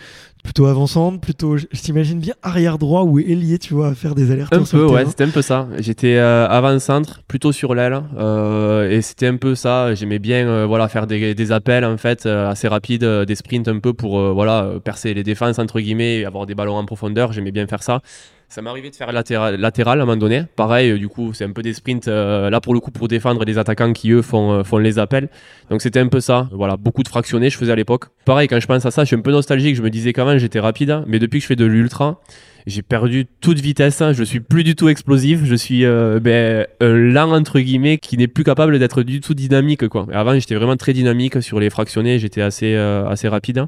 plutôt 0.47 0.67
avançante, 0.67 1.21
plutôt, 1.21 1.57
je 1.57 1.65
t'imagine 1.73 2.19
bien 2.19 2.33
arrière 2.41 2.77
droit 2.77 3.03
ou 3.03 3.19
ailier, 3.19 3.59
tu 3.59 3.73
vois, 3.73 3.89
à 3.89 3.95
faire 3.95 4.15
des 4.15 4.31
alertes. 4.31 4.53
Un 4.53 4.63
peu, 4.63 4.85
ouais, 4.85 5.05
c'était 5.05 5.25
un 5.25 5.29
peu 5.29 5.41
ça. 5.41 5.67
J'étais 5.79 6.15
euh, 6.15 6.47
avant-centre, 6.47 7.21
plutôt 7.27 7.51
sur 7.51 7.75
l'aile, 7.75 8.01
euh, 8.17 8.89
et 8.89 9.01
c'était 9.01 9.27
un 9.27 9.35
peu 9.35 9.55
ça. 9.55 9.93
J'aimais 9.93 10.19
bien, 10.19 10.47
euh, 10.47 10.65
voilà, 10.65 10.87
faire 10.87 11.05
des, 11.05 11.35
des 11.35 11.51
appels 11.51 11.76
en 11.83 11.97
fait 11.97 12.25
assez 12.25 12.67
rapides, 12.67 13.05
des 13.05 13.35
sprints 13.35 13.67
un 13.67 13.79
peu 13.79 13.93
pour 13.93 14.19
voilà 14.33 14.73
percer 14.83 15.13
les 15.13 15.23
défenses 15.23 15.59
entre 15.59 15.79
guillemets 15.79 16.19
et 16.19 16.25
avoir 16.25 16.45
des 16.45 16.55
ballons 16.55 16.75
en 16.75 16.85
profondeur. 16.85 17.33
J'aimais 17.33 17.51
bien 17.51 17.67
faire 17.67 17.83
ça. 17.83 18.01
Ça 18.49 18.61
m'est 18.61 18.69
arrivé 18.69 18.89
de 18.89 18.95
faire 18.95 19.11
latéral, 19.11 19.55
latéral 19.55 19.99
à 19.99 20.03
un 20.03 20.05
moment 20.05 20.17
donné. 20.17 20.43
Pareil, 20.55 20.91
euh, 20.91 20.97
du 20.97 21.09
coup, 21.09 21.33
c'est 21.33 21.43
un 21.43 21.51
peu 21.51 21.61
des 21.61 21.73
sprints 21.73 22.07
euh, 22.07 22.49
là 22.49 22.61
pour 22.61 22.73
le 22.73 22.79
coup 22.79 22.91
pour 22.91 23.09
défendre 23.09 23.43
les 23.43 23.57
attaquants 23.57 23.91
qui 23.91 24.11
eux 24.11 24.21
font, 24.21 24.53
euh, 24.53 24.63
font 24.63 24.77
les 24.77 24.99
appels. 24.99 25.27
Donc 25.69 25.81
c'était 25.81 25.99
un 25.99 26.07
peu 26.07 26.21
ça. 26.21 26.47
Voilà, 26.53 26.77
beaucoup 26.77 27.03
de 27.03 27.09
fractionnés 27.09 27.49
je 27.49 27.57
faisais 27.57 27.73
à 27.73 27.75
l'époque. 27.75 28.05
Pareil, 28.23 28.47
quand 28.47 28.59
je 28.59 28.67
pense 28.67 28.85
à 28.85 28.91
ça, 28.91 29.03
je 29.03 29.07
suis 29.07 29.15
un 29.17 29.21
peu 29.21 29.31
nostalgique. 29.31 29.75
Je 29.75 29.81
me 29.81 29.89
disais 29.89 30.13
quand 30.13 30.25
même 30.25 30.37
j'étais 30.37 30.61
rapide, 30.61 31.03
mais 31.07 31.19
depuis 31.19 31.39
que 31.39 31.43
je 31.43 31.47
fais 31.47 31.57
de 31.57 31.65
l'ultra, 31.65 32.21
j'ai 32.67 32.81
perdu 32.81 33.25
toute 33.39 33.59
vitesse, 33.59 34.03
je 34.11 34.23
suis 34.23 34.41
plus 34.41 34.65
du 34.65 34.75
tout 34.75 34.89
explosif, 34.89 35.45
je 35.45 35.55
suis 35.55 35.85
euh, 35.85 36.19
ben, 36.19 36.67
un 36.81 36.93
lent 36.93 37.31
entre 37.31 37.59
guillemets 37.59 37.97
qui 37.97 38.17
n'est 38.17 38.27
plus 38.27 38.43
capable 38.43 38.77
d'être 38.77 39.03
du 39.03 39.21
tout 39.21 39.33
dynamique 39.33 39.87
quoi. 39.87 40.05
avant 40.11 40.33
j'étais 40.33 40.55
vraiment 40.55 40.75
très 40.75 40.91
dynamique 40.91 41.41
sur 41.41 41.61
les 41.61 41.69
fractionnés, 41.69 42.19
j'étais 42.19 42.41
assez 42.41 42.75
euh, 42.75 43.07
assez 43.07 43.29
rapide. 43.29 43.65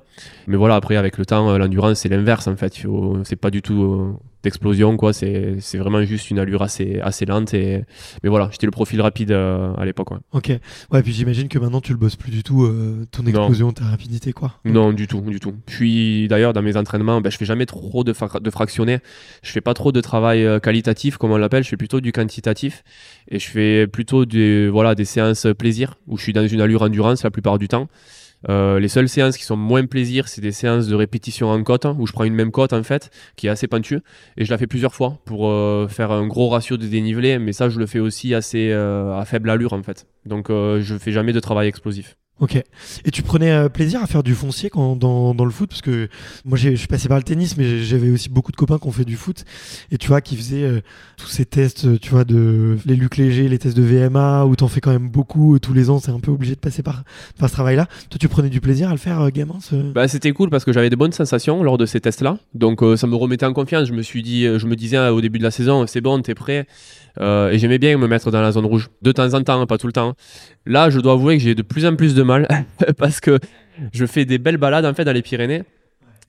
Mais 0.47 0.57
voilà 0.57 0.75
après 0.75 0.97
avec 0.97 1.17
le 1.17 1.25
temps 1.25 1.57
l'endurance 1.57 1.99
c'est 1.99 2.09
l'inverse 2.09 2.47
en 2.47 2.57
fait, 2.57 2.73
c'est 3.23 3.37
pas 3.37 3.51
du 3.51 3.61
tout 3.61 4.19
d'explosion 4.43 4.97
quoi. 4.97 5.13
C'est 5.13 5.55
c'est 5.59 5.77
vraiment 5.77 6.01
juste 6.03 6.29
une 6.29 6.39
allure 6.39 6.61
assez 6.61 6.99
assez 7.01 7.25
lente 7.25 7.53
et 7.53 7.83
mais 8.23 8.29
voilà 8.29 8.49
j'étais 8.51 8.65
le 8.65 8.71
profil 8.71 9.01
rapide 9.01 9.31
euh, 9.31 9.73
à 9.75 9.85
l'époque 9.85 10.11
ouais. 10.11 10.17
ok. 10.31 10.51
Ouais 10.91 11.03
puis 11.03 11.13
j'imagine 11.13 11.47
que 11.47 11.59
maintenant 11.59 11.81
tu 11.81 11.91
le 11.91 11.97
bosses 11.97 12.15
plus 12.15 12.31
du 12.31 12.43
tout 12.43 12.63
euh, 12.63 13.05
ton 13.11 13.25
explosion 13.25 13.71
ta 13.71 13.85
rapidité 13.85 14.33
quoi. 14.33 14.55
Non 14.65 14.93
du 14.93 15.07
tout 15.07 15.21
du 15.21 15.39
tout. 15.39 15.53
Je 15.67 15.75
suis 15.75 16.27
d'ailleurs 16.27 16.53
dans 16.53 16.61
mes 16.61 16.77
entraînements 16.77 17.21
ben, 17.21 17.29
je 17.29 17.37
fais 17.37 17.45
jamais 17.45 17.65
trop 17.65 18.03
de, 18.03 18.13
de 18.39 18.49
fractionnés. 18.49 18.99
Je 19.43 19.51
fais 19.51 19.61
pas 19.61 19.73
trop 19.73 19.91
de 19.91 20.01
travail 20.01 20.45
euh, 20.45 20.59
qualitatif 20.59 21.17
comme 21.17 21.31
on 21.31 21.37
l'appelle. 21.37 21.63
Je 21.63 21.69
fais 21.69 21.77
plutôt 21.77 22.01
du 22.01 22.11
quantitatif. 22.11 22.83
Et 23.27 23.39
je 23.39 23.49
fais 23.49 23.87
plutôt 23.87 24.25
des 24.25 24.69
voilà 24.69 24.95
des 24.95 25.05
séances 25.05 25.47
plaisir 25.57 25.95
où 26.07 26.17
je 26.17 26.23
suis 26.23 26.33
dans 26.33 26.47
une 26.47 26.61
allure 26.61 26.81
endurance 26.81 27.23
la 27.23 27.31
plupart 27.31 27.57
du 27.57 27.67
temps 27.67 27.87
euh, 28.47 28.79
les 28.79 28.87
seules 28.87 29.09
séances 29.09 29.37
qui 29.37 29.43
sont 29.43 29.57
moins 29.57 29.85
plaisir, 29.85 30.27
c'est 30.27 30.41
des 30.41 30.51
séances 30.51 30.87
de 30.87 30.95
répétition 30.95 31.49
en 31.49 31.61
côte, 31.63 31.85
où 31.97 32.07
je 32.07 32.13
prends 32.13 32.23
une 32.23 32.35
même 32.35 32.51
côte 32.51 32.73
en 32.73 32.83
fait, 32.83 33.09
qui 33.35 33.47
est 33.47 33.49
assez 33.49 33.67
pentue, 33.67 33.99
et 34.37 34.45
je 34.45 34.51
la 34.51 34.57
fais 34.57 34.67
plusieurs 34.67 34.93
fois 34.93 35.19
pour 35.25 35.49
euh, 35.49 35.87
faire 35.87 36.11
un 36.11 36.27
gros 36.27 36.49
ratio 36.49 36.77
de 36.77 36.87
dénivelé, 36.87 37.39
mais 37.39 37.53
ça 37.53 37.69
je 37.69 37.79
le 37.79 37.85
fais 37.85 37.99
aussi 37.99 38.33
assez 38.33 38.69
euh, 38.71 39.17
à 39.17 39.25
faible 39.25 39.49
allure 39.49 39.73
en 39.73 39.83
fait. 39.83 40.07
Donc 40.25 40.49
je 40.49 40.97
fais 40.99 41.11
jamais 41.11 41.33
de 41.33 41.39
travail 41.39 41.67
explosif. 41.67 42.15
Ok. 42.39 42.55
Et 42.55 43.11
tu 43.11 43.21
prenais 43.21 43.51
euh, 43.51 43.69
plaisir 43.69 44.01
à 44.01 44.07
faire 44.07 44.23
du 44.23 44.33
foncier 44.33 44.69
dans, 44.73 45.33
le 45.33 45.51
foot? 45.51 45.69
Parce 45.69 45.81
que 45.81 46.07
moi, 46.45 46.57
je 46.57 46.75
suis 46.75 46.87
passé 46.87 47.09
par 47.09 47.17
le 47.17 47.23
tennis, 47.23 47.57
mais 47.57 47.83
j'avais 47.83 48.09
aussi 48.09 48.29
beaucoup 48.29 48.51
de 48.51 48.57
copains 48.57 48.77
qui 48.77 48.87
ont 48.87 48.91
fait 48.91 49.05
du 49.05 49.17
foot. 49.17 49.43
Et 49.91 49.97
tu 49.97 50.07
vois, 50.07 50.21
qui 50.21 50.37
faisaient 50.37 50.63
euh, 50.63 50.81
tous 51.17 51.27
ces 51.27 51.45
tests, 51.45 51.85
euh, 51.85 51.97
tu 51.97 52.11
vois, 52.11 52.23
de 52.23 52.77
les 52.85 52.95
Luc 52.95 53.17
Léger, 53.17 53.49
les 53.49 53.59
tests 53.59 53.75
de 53.75 53.83
VMA, 53.83 54.45
où 54.45 54.55
t'en 54.55 54.69
fais 54.69 54.79
quand 54.79 54.91
même 54.91 55.09
beaucoup. 55.09 55.59
tous 55.59 55.73
les 55.73 55.89
ans, 55.89 55.99
c'est 55.99 56.11
un 56.11 56.19
peu 56.19 56.31
obligé 56.31 56.55
de 56.55 56.59
passer 56.59 56.81
par, 56.81 57.03
ce 57.39 57.45
travail-là. 57.47 57.87
Toi, 58.09 58.17
tu 58.19 58.29
prenais 58.29 58.49
du 58.49 58.61
plaisir 58.61 58.87
à 58.87 58.91
le 58.91 58.97
faire, 58.97 59.29
gamin 59.31 59.59
bah, 59.93 60.07
C'était 60.07 60.31
cool 60.31 60.49
parce 60.49 60.63
que 60.63 60.71
j'avais 60.71 60.89
de 60.89 60.95
bonnes 60.95 61.11
sensations 61.11 61.61
lors 61.61 61.77
de 61.77 61.85
ces 61.85 61.99
tests-là. 61.99 62.37
Donc, 62.53 62.81
ça 62.95 63.07
me 63.07 63.15
remettait 63.15 63.45
en 63.45 63.53
confiance. 63.53 63.87
Je 63.87 63.93
me 63.93 64.01
suis 64.01 64.23
dit, 64.23 64.43
je 64.43 64.65
me 64.65 64.75
disais 64.75 64.97
au 65.09 65.19
début 65.19 65.39
de 65.39 65.43
la 65.43 65.51
saison, 65.51 65.85
c'est 65.87 66.01
bon, 66.01 66.21
t'es 66.21 66.35
prêt. 66.35 66.67
Euh, 67.19 67.49
et 67.49 67.57
j'aimais 67.57 67.79
bien 67.79 67.97
me 67.97 68.07
mettre 68.07 68.31
dans 68.31 68.41
la 68.41 68.51
zone 68.51 68.65
rouge, 68.65 68.89
de 69.01 69.11
temps 69.11 69.33
en 69.33 69.43
temps, 69.43 69.65
pas 69.65 69.77
tout 69.77 69.87
le 69.87 69.93
temps. 69.93 70.15
Là, 70.65 70.89
je 70.89 70.99
dois 70.99 71.13
avouer 71.13 71.37
que 71.37 71.43
j'ai 71.43 71.55
de 71.55 71.61
plus 71.61 71.85
en 71.85 71.95
plus 71.95 72.15
de 72.15 72.23
mal 72.23 72.47
parce 72.97 73.19
que 73.19 73.39
je 73.93 74.05
fais 74.05 74.25
des 74.25 74.37
belles 74.37 74.57
balades 74.57 74.85
en 74.85 74.93
fait 74.93 75.05
dans 75.05 75.13
les 75.13 75.21
Pyrénées 75.21 75.63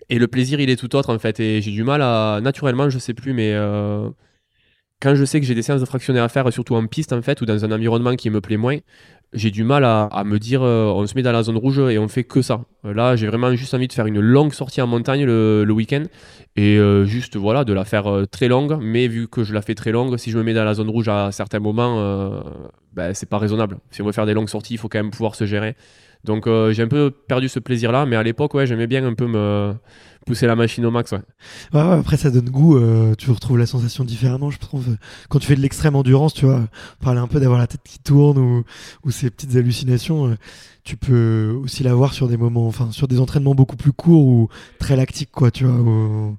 et 0.08 0.18
le 0.18 0.26
plaisir 0.26 0.60
il 0.60 0.68
est 0.68 0.76
tout 0.76 0.94
autre 0.96 1.14
en 1.14 1.18
fait. 1.18 1.40
Et 1.40 1.62
j'ai 1.62 1.70
du 1.70 1.84
mal 1.84 2.02
à 2.02 2.40
naturellement, 2.42 2.90
je 2.90 2.98
sais 2.98 3.14
plus, 3.14 3.32
mais 3.32 3.52
euh, 3.54 4.08
quand 5.00 5.14
je 5.14 5.24
sais 5.24 5.40
que 5.40 5.46
j'ai 5.46 5.54
des 5.54 5.62
séances 5.62 5.80
de 5.80 5.86
fractionner 5.86 6.20
à 6.20 6.28
faire, 6.28 6.52
surtout 6.52 6.74
en 6.74 6.86
piste 6.86 7.12
en 7.12 7.22
fait 7.22 7.40
ou 7.40 7.46
dans 7.46 7.64
un 7.64 7.72
environnement 7.72 8.16
qui 8.16 8.28
me 8.28 8.40
plaît 8.40 8.56
moins, 8.56 8.78
j'ai 9.32 9.50
du 9.50 9.62
mal 9.62 9.84
à, 9.84 10.24
me 10.24 10.38
dire 10.38 10.62
euh, 10.62 10.86
on 10.86 11.06
se 11.06 11.14
met 11.14 11.22
dans 11.22 11.32
la 11.32 11.42
zone 11.42 11.56
rouge 11.56 11.78
et 11.78 11.98
on 11.98 12.08
fait 12.08 12.24
que 12.24 12.42
ça. 12.42 12.62
Euh, 12.84 12.92
là, 12.92 13.14
j'ai 13.14 13.26
vraiment 13.28 13.54
juste 13.54 13.72
envie 13.74 13.86
de 13.86 13.92
faire 13.92 14.06
une 14.06 14.18
longue 14.18 14.52
sortie 14.52 14.82
en 14.82 14.86
montagne 14.86 15.24
le, 15.24 15.70
week-end 15.70 16.02
et 16.56 16.78
euh, 16.78 17.04
juste 17.04 17.36
voilà 17.36 17.64
de 17.64 17.72
la 17.72 17.84
faire 17.84 18.24
très 18.30 18.48
longue. 18.48 18.78
Mais 18.80 19.06
vu 19.06 19.28
que 19.28 19.44
je 19.44 19.54
la 19.54 19.62
fais 19.62 19.74
très 19.74 19.92
longue, 19.92 20.16
si 20.16 20.30
je 20.30 20.38
me 20.38 20.42
mets 20.42 20.54
dans 20.54 20.64
la 20.64 20.74
zone 20.74 20.90
rouge 20.90 21.08
à 21.08 21.30
certains 21.30 21.60
moments, 21.60 22.42
ben, 22.92 23.14
c'est 23.14 23.28
pas 23.28 23.38
raisonnable. 23.38 23.78
Si 23.90 24.02
on 24.02 24.06
veut 24.06 24.12
faire 24.12 24.26
des 24.26 24.34
longues 24.34 24.48
sorties, 24.48 24.74
il 24.74 24.78
faut 24.78 24.88
quand 24.88 24.98
même 24.98 25.12
pouvoir 25.12 25.36
se 25.36 25.46
gérer. 25.46 25.76
Donc 26.24 26.46
j'ai 26.46 26.82
un 26.82 26.88
peu 26.88 27.10
perdu 27.10 27.48
ce 27.48 27.58
plaisir-là, 27.58 28.06
mais 28.06 28.16
à 28.16 28.22
l'époque, 28.22 28.54
ouais, 28.54 28.66
j'aimais 28.66 28.86
bien 28.86 29.04
un 29.06 29.14
peu 29.14 29.26
me 29.26 29.74
pousser 30.26 30.46
la 30.46 30.56
machine 30.56 30.84
au 30.84 30.90
max. 30.90 31.12
Ouais. 31.12 31.20
après, 31.72 32.16
ça 32.16 32.30
donne 32.30 32.48
goût. 32.50 32.76
Euh, 32.76 33.14
tu 33.16 33.30
retrouves 33.30 33.58
la 33.58 33.66
sensation 33.66 34.04
différemment, 34.04 34.50
je 34.50 34.58
trouve. 34.58 34.96
Quand 35.28 35.38
tu 35.38 35.46
fais 35.46 35.56
de 35.56 35.60
l'extrême 35.60 35.96
endurance, 35.96 36.34
tu 36.34 36.44
vois, 36.44 36.62
parler 37.00 37.20
un 37.20 37.26
peu 37.26 37.40
d'avoir 37.40 37.58
la 37.58 37.66
tête 37.66 37.80
qui 37.84 37.98
tourne 37.98 38.38
ou, 38.38 38.64
ou 39.04 39.10
ces 39.10 39.30
petites 39.30 39.56
hallucinations, 39.56 40.28
euh, 40.28 40.36
tu 40.84 40.96
peux 40.96 41.58
aussi 41.62 41.82
l'avoir 41.82 42.12
sur 42.12 42.28
des 42.28 42.36
moments, 42.36 42.66
enfin, 42.66 42.90
sur 42.92 43.08
des 43.08 43.20
entraînements 43.20 43.54
beaucoup 43.54 43.76
plus 43.76 43.92
courts 43.92 44.24
ou 44.24 44.48
très 44.78 44.96
lactiques, 44.96 45.32
quoi, 45.32 45.50
tu 45.50 45.64
vois 45.64 46.36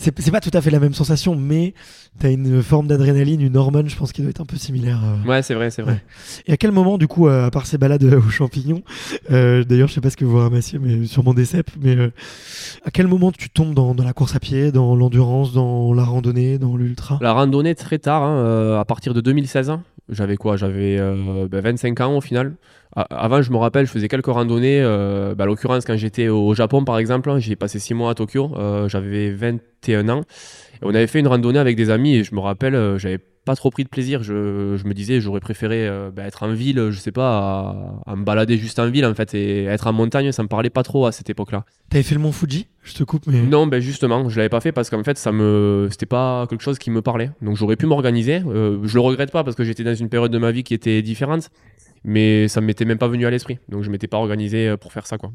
c'est 0.00 0.30
pas 0.30 0.40
tout 0.40 0.50
à 0.54 0.62
fait 0.62 0.70
la 0.70 0.80
même 0.80 0.94
sensation, 0.94 1.36
mais 1.36 1.74
tu 2.18 2.26
as 2.26 2.30
une 2.30 2.62
forme 2.62 2.86
d'adrénaline, 2.86 3.42
une 3.42 3.56
hormone, 3.56 3.88
je 3.88 3.96
pense, 3.96 4.12
qui 4.12 4.22
doit 4.22 4.30
être 4.30 4.40
un 4.40 4.46
peu 4.46 4.56
similaire. 4.56 5.00
Euh. 5.04 5.28
Ouais, 5.28 5.42
c'est 5.42 5.52
vrai, 5.52 5.70
c'est 5.70 5.82
vrai. 5.82 6.02
Et 6.46 6.52
à 6.52 6.56
quel 6.56 6.72
moment, 6.72 6.96
du 6.96 7.06
coup, 7.06 7.28
euh, 7.28 7.46
à 7.46 7.50
part 7.50 7.66
ces 7.66 7.76
balades 7.76 8.02
euh, 8.04 8.18
aux 8.18 8.30
champignons, 8.30 8.82
d'ailleurs, 9.28 9.88
je 9.88 9.92
sais 9.94 10.00
pas 10.00 10.08
ce 10.08 10.16
que 10.16 10.24
vous 10.24 10.38
ramassiez, 10.38 10.78
mais 10.78 11.04
sûrement 11.04 11.34
des 11.34 11.44
cèpes, 11.44 11.70
mais 11.80 11.96
à 12.84 12.90
quel 12.90 13.08
moment 13.08 13.30
tu 13.30 13.50
tombes 13.50 13.74
dans, 13.74 13.94
la 13.94 14.12
course 14.14 14.34
à 14.34 14.40
pied, 14.40 14.72
dans 14.72 14.96
l'endurance, 14.96 15.52
dans 15.52 15.92
la 15.92 16.04
randonnée, 16.04 16.56
dans 16.56 16.76
l'ultra? 16.76 17.18
La 17.20 17.32
randonnée 17.32 17.74
très 17.74 17.98
tard, 17.98 18.22
hein, 18.22 18.80
à 18.80 18.84
partir 18.86 19.12
de 19.12 19.20
2016. 19.20 19.72
J'avais 20.08 20.36
quoi? 20.36 20.56
J'avais 20.56 20.98
25 20.98 21.96
ben, 21.96 22.04
ans 22.06 22.16
au 22.16 22.20
final. 22.20 22.54
Avant, 22.96 23.40
je 23.40 23.52
me 23.52 23.56
rappelle, 23.56 23.86
je 23.86 23.92
faisais 23.92 24.08
quelques 24.08 24.26
randonnées. 24.26 24.80
Euh, 24.82 25.34
bah, 25.36 25.44
à 25.44 25.46
l'occurrence, 25.46 25.84
quand 25.84 25.96
j'étais 25.96 26.28
au 26.28 26.54
Japon, 26.54 26.84
par 26.84 26.98
exemple, 26.98 27.38
j'ai 27.38 27.54
passé 27.54 27.78
6 27.78 27.94
mois 27.94 28.10
à 28.10 28.14
Tokyo. 28.14 28.50
Euh, 28.56 28.88
j'avais 28.88 29.30
21 29.30 30.08
ans. 30.08 30.22
Et 30.82 30.84
on 30.84 30.88
avait 30.88 31.06
fait 31.06 31.20
une 31.20 31.28
randonnée 31.28 31.60
avec 31.60 31.76
des 31.76 31.90
amis 31.90 32.16
et 32.16 32.24
je 32.24 32.34
me 32.34 32.40
rappelle, 32.40 32.74
euh, 32.74 32.98
j'avais 32.98 33.18
pas 33.18 33.54
trop 33.54 33.70
pris 33.70 33.84
de 33.84 33.88
plaisir. 33.88 34.24
Je, 34.24 34.76
je 34.76 34.84
me 34.88 34.92
disais, 34.92 35.20
j'aurais 35.20 35.40
préféré 35.40 35.88
bah, 36.14 36.24
être 36.24 36.42
en 36.42 36.52
ville, 36.52 36.88
je 36.90 36.98
sais 36.98 37.12
pas, 37.12 38.00
à, 38.06 38.16
me 38.16 38.24
balader 38.24 38.58
juste 38.58 38.78
en 38.80 38.90
ville 38.90 39.06
en 39.06 39.14
fait. 39.14 39.34
Et 39.34 39.64
être 39.64 39.86
en 39.86 39.92
montagne, 39.92 40.32
ça 40.32 40.42
me 40.42 40.48
parlait 40.48 40.68
pas 40.68 40.82
trop 40.82 41.06
à 41.06 41.12
cette 41.12 41.30
époque-là. 41.30 41.64
T'avais 41.90 42.02
fait 42.02 42.14
le 42.14 42.20
mont 42.20 42.32
Fuji? 42.32 42.66
Je 42.82 42.94
te 42.94 43.04
coupe, 43.04 43.26
mais. 43.28 43.40
Non, 43.40 43.66
ben 43.66 43.80
justement, 43.80 44.28
je 44.28 44.36
l'avais 44.36 44.48
pas 44.50 44.60
fait 44.60 44.72
parce 44.72 44.90
qu'en 44.90 45.02
fait, 45.04 45.16
ça 45.16 45.32
me, 45.32 45.88
c'était 45.90 46.06
pas 46.06 46.46
quelque 46.48 46.62
chose 46.62 46.78
qui 46.78 46.90
me 46.90 47.02
parlait. 47.02 47.30
Donc 47.40 47.56
j'aurais 47.56 47.76
pu 47.76 47.86
m'organiser. 47.86 48.40
je 48.40 48.94
le 48.94 49.00
regrette 49.00 49.30
pas 49.30 49.42
parce 49.42 49.56
que 49.56 49.64
j'étais 49.64 49.84
dans 49.84 49.94
une 49.94 50.08
période 50.08 50.32
de 50.32 50.38
ma 50.38 50.50
vie 50.50 50.64
qui 50.64 50.74
était 50.74 51.00
différente 51.00 51.50
mais 52.04 52.48
ça 52.48 52.60
m'était 52.60 52.84
même 52.84 52.98
pas 52.98 53.08
venu 53.08 53.26
à 53.26 53.30
l'esprit. 53.30 53.58
Donc 53.68 53.82
je 53.82 53.90
m'étais 53.90 54.08
pas 54.08 54.18
organisé 54.18 54.68
euh, 54.68 54.76
pour 54.76 54.92
faire 54.92 55.06
ça, 55.06 55.18
quoi. 55.18 55.30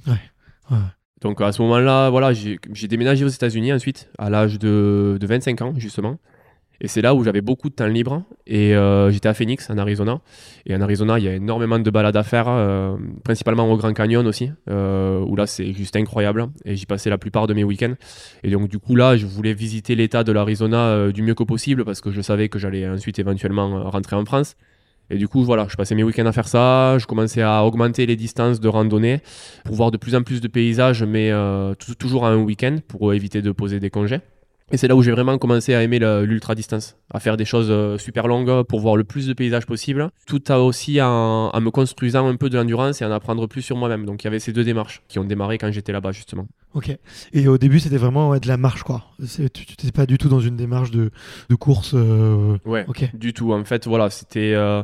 Donc 1.21 1.41
à 1.41 1.51
ce 1.51 1.61
moment-là, 1.61 2.09
voilà, 2.09 2.33
j'ai 2.33 2.87
déménagé 2.87 3.23
aux 3.23 3.29
États-Unis 3.29 3.73
ensuite, 3.73 4.09
à 4.17 4.29
l'âge 4.29 4.59
de, 4.59 5.17
de, 5.19 5.27
25 5.27 5.61
ans, 5.61 5.73
justement. 5.77 6.17
Et 6.81 6.89
c'est 6.89 7.01
là 7.01 7.15
où 7.15 7.23
j'avais 7.23 7.39
beaucoup 7.39 7.69
de 7.69 7.73
temps 7.73 7.87
libre. 7.87 8.23
Et 8.45 8.75
euh, 8.75 9.09
j'étais 9.09 9.29
à 9.29 9.33
Phoenix, 9.33 9.69
en 9.69 9.77
Arizona. 9.77 10.19
Et 10.65 10.75
en 10.75 10.81
Arizona, 10.81 11.17
il 11.17 11.23
y 11.23 11.27
a 11.29 11.33
énormément 11.33 11.79
de 11.79 11.89
balades 11.89 12.17
à 12.17 12.23
faire, 12.23 12.49
euh, 12.49 12.97
principalement 13.23 13.71
au 13.71 13.77
Grand 13.77 13.93
Canyon 13.93 14.27
aussi, 14.27 14.51
où 14.67 15.35
là, 15.37 15.47
c'est 15.47 15.71
juste 15.71 15.95
incroyable. 15.95 16.47
Et 16.65 16.75
j'y 16.75 16.85
passais 16.85 17.09
la 17.09 17.17
plupart 17.17 17.47
de 17.47 17.53
mes 17.53 17.63
week-ends. 17.63 17.93
Et 18.43 18.51
donc, 18.51 18.67
du 18.67 18.77
coup, 18.77 18.95
là, 18.95 19.15
je 19.15 19.25
voulais 19.25 19.53
visiter 19.53 19.95
l'état 19.95 20.25
de 20.25 20.33
l'Arizona 20.33 21.11
du 21.13 21.21
mieux 21.21 21.33
que 21.33 21.43
possible 21.43 21.85
parce 21.85 22.01
que 22.01 22.11
je 22.11 22.21
savais 22.21 22.49
que 22.49 22.59
j'allais 22.59 22.87
ensuite 22.89 23.19
éventuellement 23.19 23.89
rentrer 23.89 24.17
en 24.17 24.25
France. 24.25 24.57
Et 25.09 25.17
du 25.17 25.27
coup, 25.27 25.43
voilà, 25.43 25.67
je 25.69 25.75
passais 25.75 25.95
mes 25.95 26.03
week-ends 26.03 26.25
à 26.25 26.31
faire 26.31 26.47
ça. 26.47 26.97
Je 26.97 27.05
commençais 27.05 27.41
à 27.41 27.63
augmenter 27.63 28.05
les 28.05 28.15
distances 28.15 28.59
de 28.59 28.67
randonnée 28.67 29.21
pour 29.63 29.75
voir 29.75 29.91
de 29.91 29.97
plus 29.97 30.15
en 30.15 30.23
plus 30.23 30.41
de 30.41 30.47
paysages, 30.47 31.03
mais 31.03 31.31
euh, 31.31 31.75
toujours 31.99 32.25
à 32.25 32.29
un 32.29 32.37
week-end 32.37 32.77
pour 32.87 33.13
éviter 33.13 33.41
de 33.41 33.51
poser 33.51 33.79
des 33.79 33.89
congés. 33.89 34.21
Et 34.71 34.77
c'est 34.77 34.87
là 34.87 34.95
où 34.95 35.03
j'ai 35.03 35.11
vraiment 35.11 35.37
commencé 35.37 35.75
à 35.75 35.83
aimer 35.83 35.99
l'ultra 35.99 36.55
distance, 36.55 36.97
à 37.13 37.19
faire 37.19 37.37
des 37.37 37.45
choses 37.45 37.67
euh, 37.69 37.99
super 37.99 38.27
longues 38.27 38.63
pour 38.63 38.79
voir 38.79 38.95
le 38.95 39.03
plus 39.03 39.27
de 39.27 39.33
paysages 39.33 39.67
possible, 39.67 40.09
tout 40.25 40.51
aussi 40.51 40.99
en, 41.01 41.51
me 41.61 41.69
construisant 41.69 42.27
un 42.27 42.35
peu 42.35 42.49
de 42.49 42.57
l'endurance 42.57 42.99
et 43.01 43.05
en 43.05 43.11
apprendre 43.11 43.47
plus 43.47 43.61
sur 43.61 43.77
moi-même. 43.77 44.07
Donc 44.07 44.23
il 44.23 44.25
y 44.25 44.27
avait 44.27 44.39
ces 44.39 44.53
deux 44.53 44.63
démarches 44.63 45.03
qui 45.07 45.19
ont 45.19 45.23
démarré 45.23 45.59
quand 45.59 45.71
j'étais 45.71 45.91
là-bas 45.91 46.11
justement. 46.11 46.47
Ok. 46.73 46.97
Et 47.33 47.47
au 47.47 47.59
début 47.59 47.79
c'était 47.79 47.97
vraiment 47.97 48.35
de 48.37 48.47
la 48.47 48.57
marche 48.57 48.81
quoi. 48.81 49.03
Tu 49.19 49.43
n'étais 49.43 49.91
pas 49.93 50.07
du 50.07 50.17
tout 50.17 50.29
dans 50.29 50.39
une 50.39 50.55
démarche 50.55 50.89
de, 50.89 51.11
course. 51.59 51.91
Euh, 51.93 52.57
ouais. 52.65 52.85
Ok. 52.87 53.15
Du 53.15 53.33
tout. 53.33 53.53
En 53.53 53.63
fait 53.65 53.85
voilà, 53.85 54.09
c'était 54.09 54.53
euh, 54.55 54.81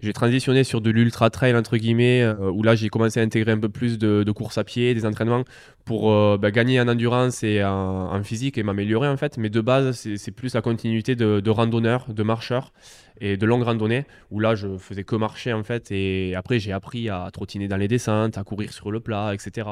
j'ai 0.00 0.12
transitionné 0.12 0.64
sur 0.64 0.80
de 0.80 0.90
l'ultra 0.90 1.28
trail 1.30 1.56
entre 1.56 1.76
guillemets 1.76 2.22
euh, 2.22 2.50
où 2.50 2.62
là 2.62 2.74
j'ai 2.74 2.88
commencé 2.88 3.18
à 3.20 3.22
intégrer 3.22 3.52
un 3.52 3.58
peu 3.58 3.68
plus 3.68 3.98
de, 3.98 4.22
de 4.22 4.32
courses 4.32 4.58
à 4.58 4.64
pied 4.64 4.94
des 4.94 5.04
entraînements 5.04 5.44
pour 5.84 6.12
euh, 6.12 6.38
bah, 6.40 6.50
gagner 6.50 6.80
en 6.80 6.88
endurance 6.88 7.42
et 7.42 7.64
en, 7.64 8.22
physique 8.22 8.58
et 8.58 8.62
m'améliorer 8.62 9.08
en 9.08 9.16
fait. 9.16 9.38
Mais 9.38 9.50
de 9.50 9.60
base 9.60 10.08
c'est 10.16 10.30
plus 10.30 10.54
la 10.54 10.62
continuité 10.62 11.16
de, 11.16 11.50
randonneurs 11.50 12.12
de 12.12 12.22
marcheurs 12.22 12.72
et 13.20 13.36
de 13.36 13.46
longues 13.46 13.64
randonnées 13.64 14.04
où 14.30 14.40
là 14.40 14.54
je 14.54 14.78
faisais 14.78 15.04
que 15.04 15.16
marcher 15.16 15.52
en 15.52 15.64
fait. 15.64 15.90
Et 15.90 16.34
après 16.34 16.58
j'ai 16.60 16.72
appris 16.72 17.08
à 17.08 17.28
trottiner 17.32 17.68
dans 17.68 17.76
les 17.76 17.88
descentes 17.88 18.38
à 18.38 18.44
courir 18.44 18.72
sur 18.72 18.90
le 18.90 19.00
plat 19.00 19.32
etc 19.34 19.68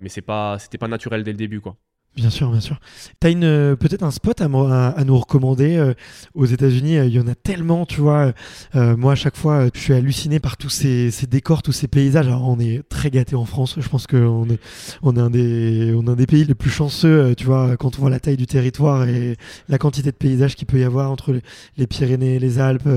mais 0.00 0.08
c'est 0.08 0.22
pas 0.22 0.58
c'était 0.58 0.78
pas 0.78 0.88
naturel 0.88 1.22
dès 1.22 1.32
le 1.32 1.38
début 1.38 1.60
quoi 1.60 1.76
Bien 2.16 2.30
sûr, 2.30 2.48
bien 2.50 2.60
sûr. 2.60 2.78
Tu 3.20 3.26
as 3.26 3.30
une, 3.30 3.76
peut-être 3.76 4.04
un 4.04 4.12
spot 4.12 4.40
à, 4.40 4.44
à, 4.44 5.04
nous 5.04 5.18
recommander 5.18 5.92
aux 6.34 6.44
États-Unis 6.44 6.94
Il 6.94 7.12
y 7.12 7.18
en 7.18 7.26
a 7.26 7.34
tellement, 7.34 7.86
tu 7.86 8.00
vois. 8.00 8.32
moi, 8.74 9.12
à 9.12 9.14
chaque 9.16 9.36
fois, 9.36 9.66
je 9.74 9.80
suis 9.80 9.94
halluciné 9.94 10.38
par 10.38 10.56
tous 10.56 10.68
ces, 10.68 11.10
ces 11.10 11.26
décors, 11.26 11.62
tous 11.62 11.72
ces 11.72 11.88
paysages. 11.88 12.28
Alors, 12.28 12.48
on 12.48 12.60
est 12.60 12.88
très 12.88 13.10
gâté 13.10 13.34
en 13.34 13.44
France. 13.44 13.76
Je 13.80 13.88
pense 13.88 14.06
qu'on 14.06 14.48
est, 14.48 14.60
on 15.02 15.16
est, 15.16 15.20
un 15.20 15.30
des, 15.30 15.92
on 15.96 16.06
est 16.06 16.10
un 16.10 16.14
des 16.14 16.26
pays 16.26 16.44
les 16.44 16.54
plus 16.54 16.70
chanceux, 16.70 17.34
tu 17.36 17.46
vois, 17.46 17.76
quand 17.76 17.98
on 17.98 18.02
voit 18.02 18.10
la 18.10 18.20
taille 18.20 18.36
du 18.36 18.46
territoire 18.46 19.08
et 19.08 19.36
la 19.68 19.78
quantité 19.78 20.12
de 20.12 20.16
paysages 20.16 20.54
qu'il 20.54 20.66
peut 20.66 20.78
y 20.78 20.84
avoir 20.84 21.10
entre 21.10 21.40
les 21.76 21.86
Pyrénées, 21.88 22.38
les 22.38 22.60
Alpes, 22.60 22.88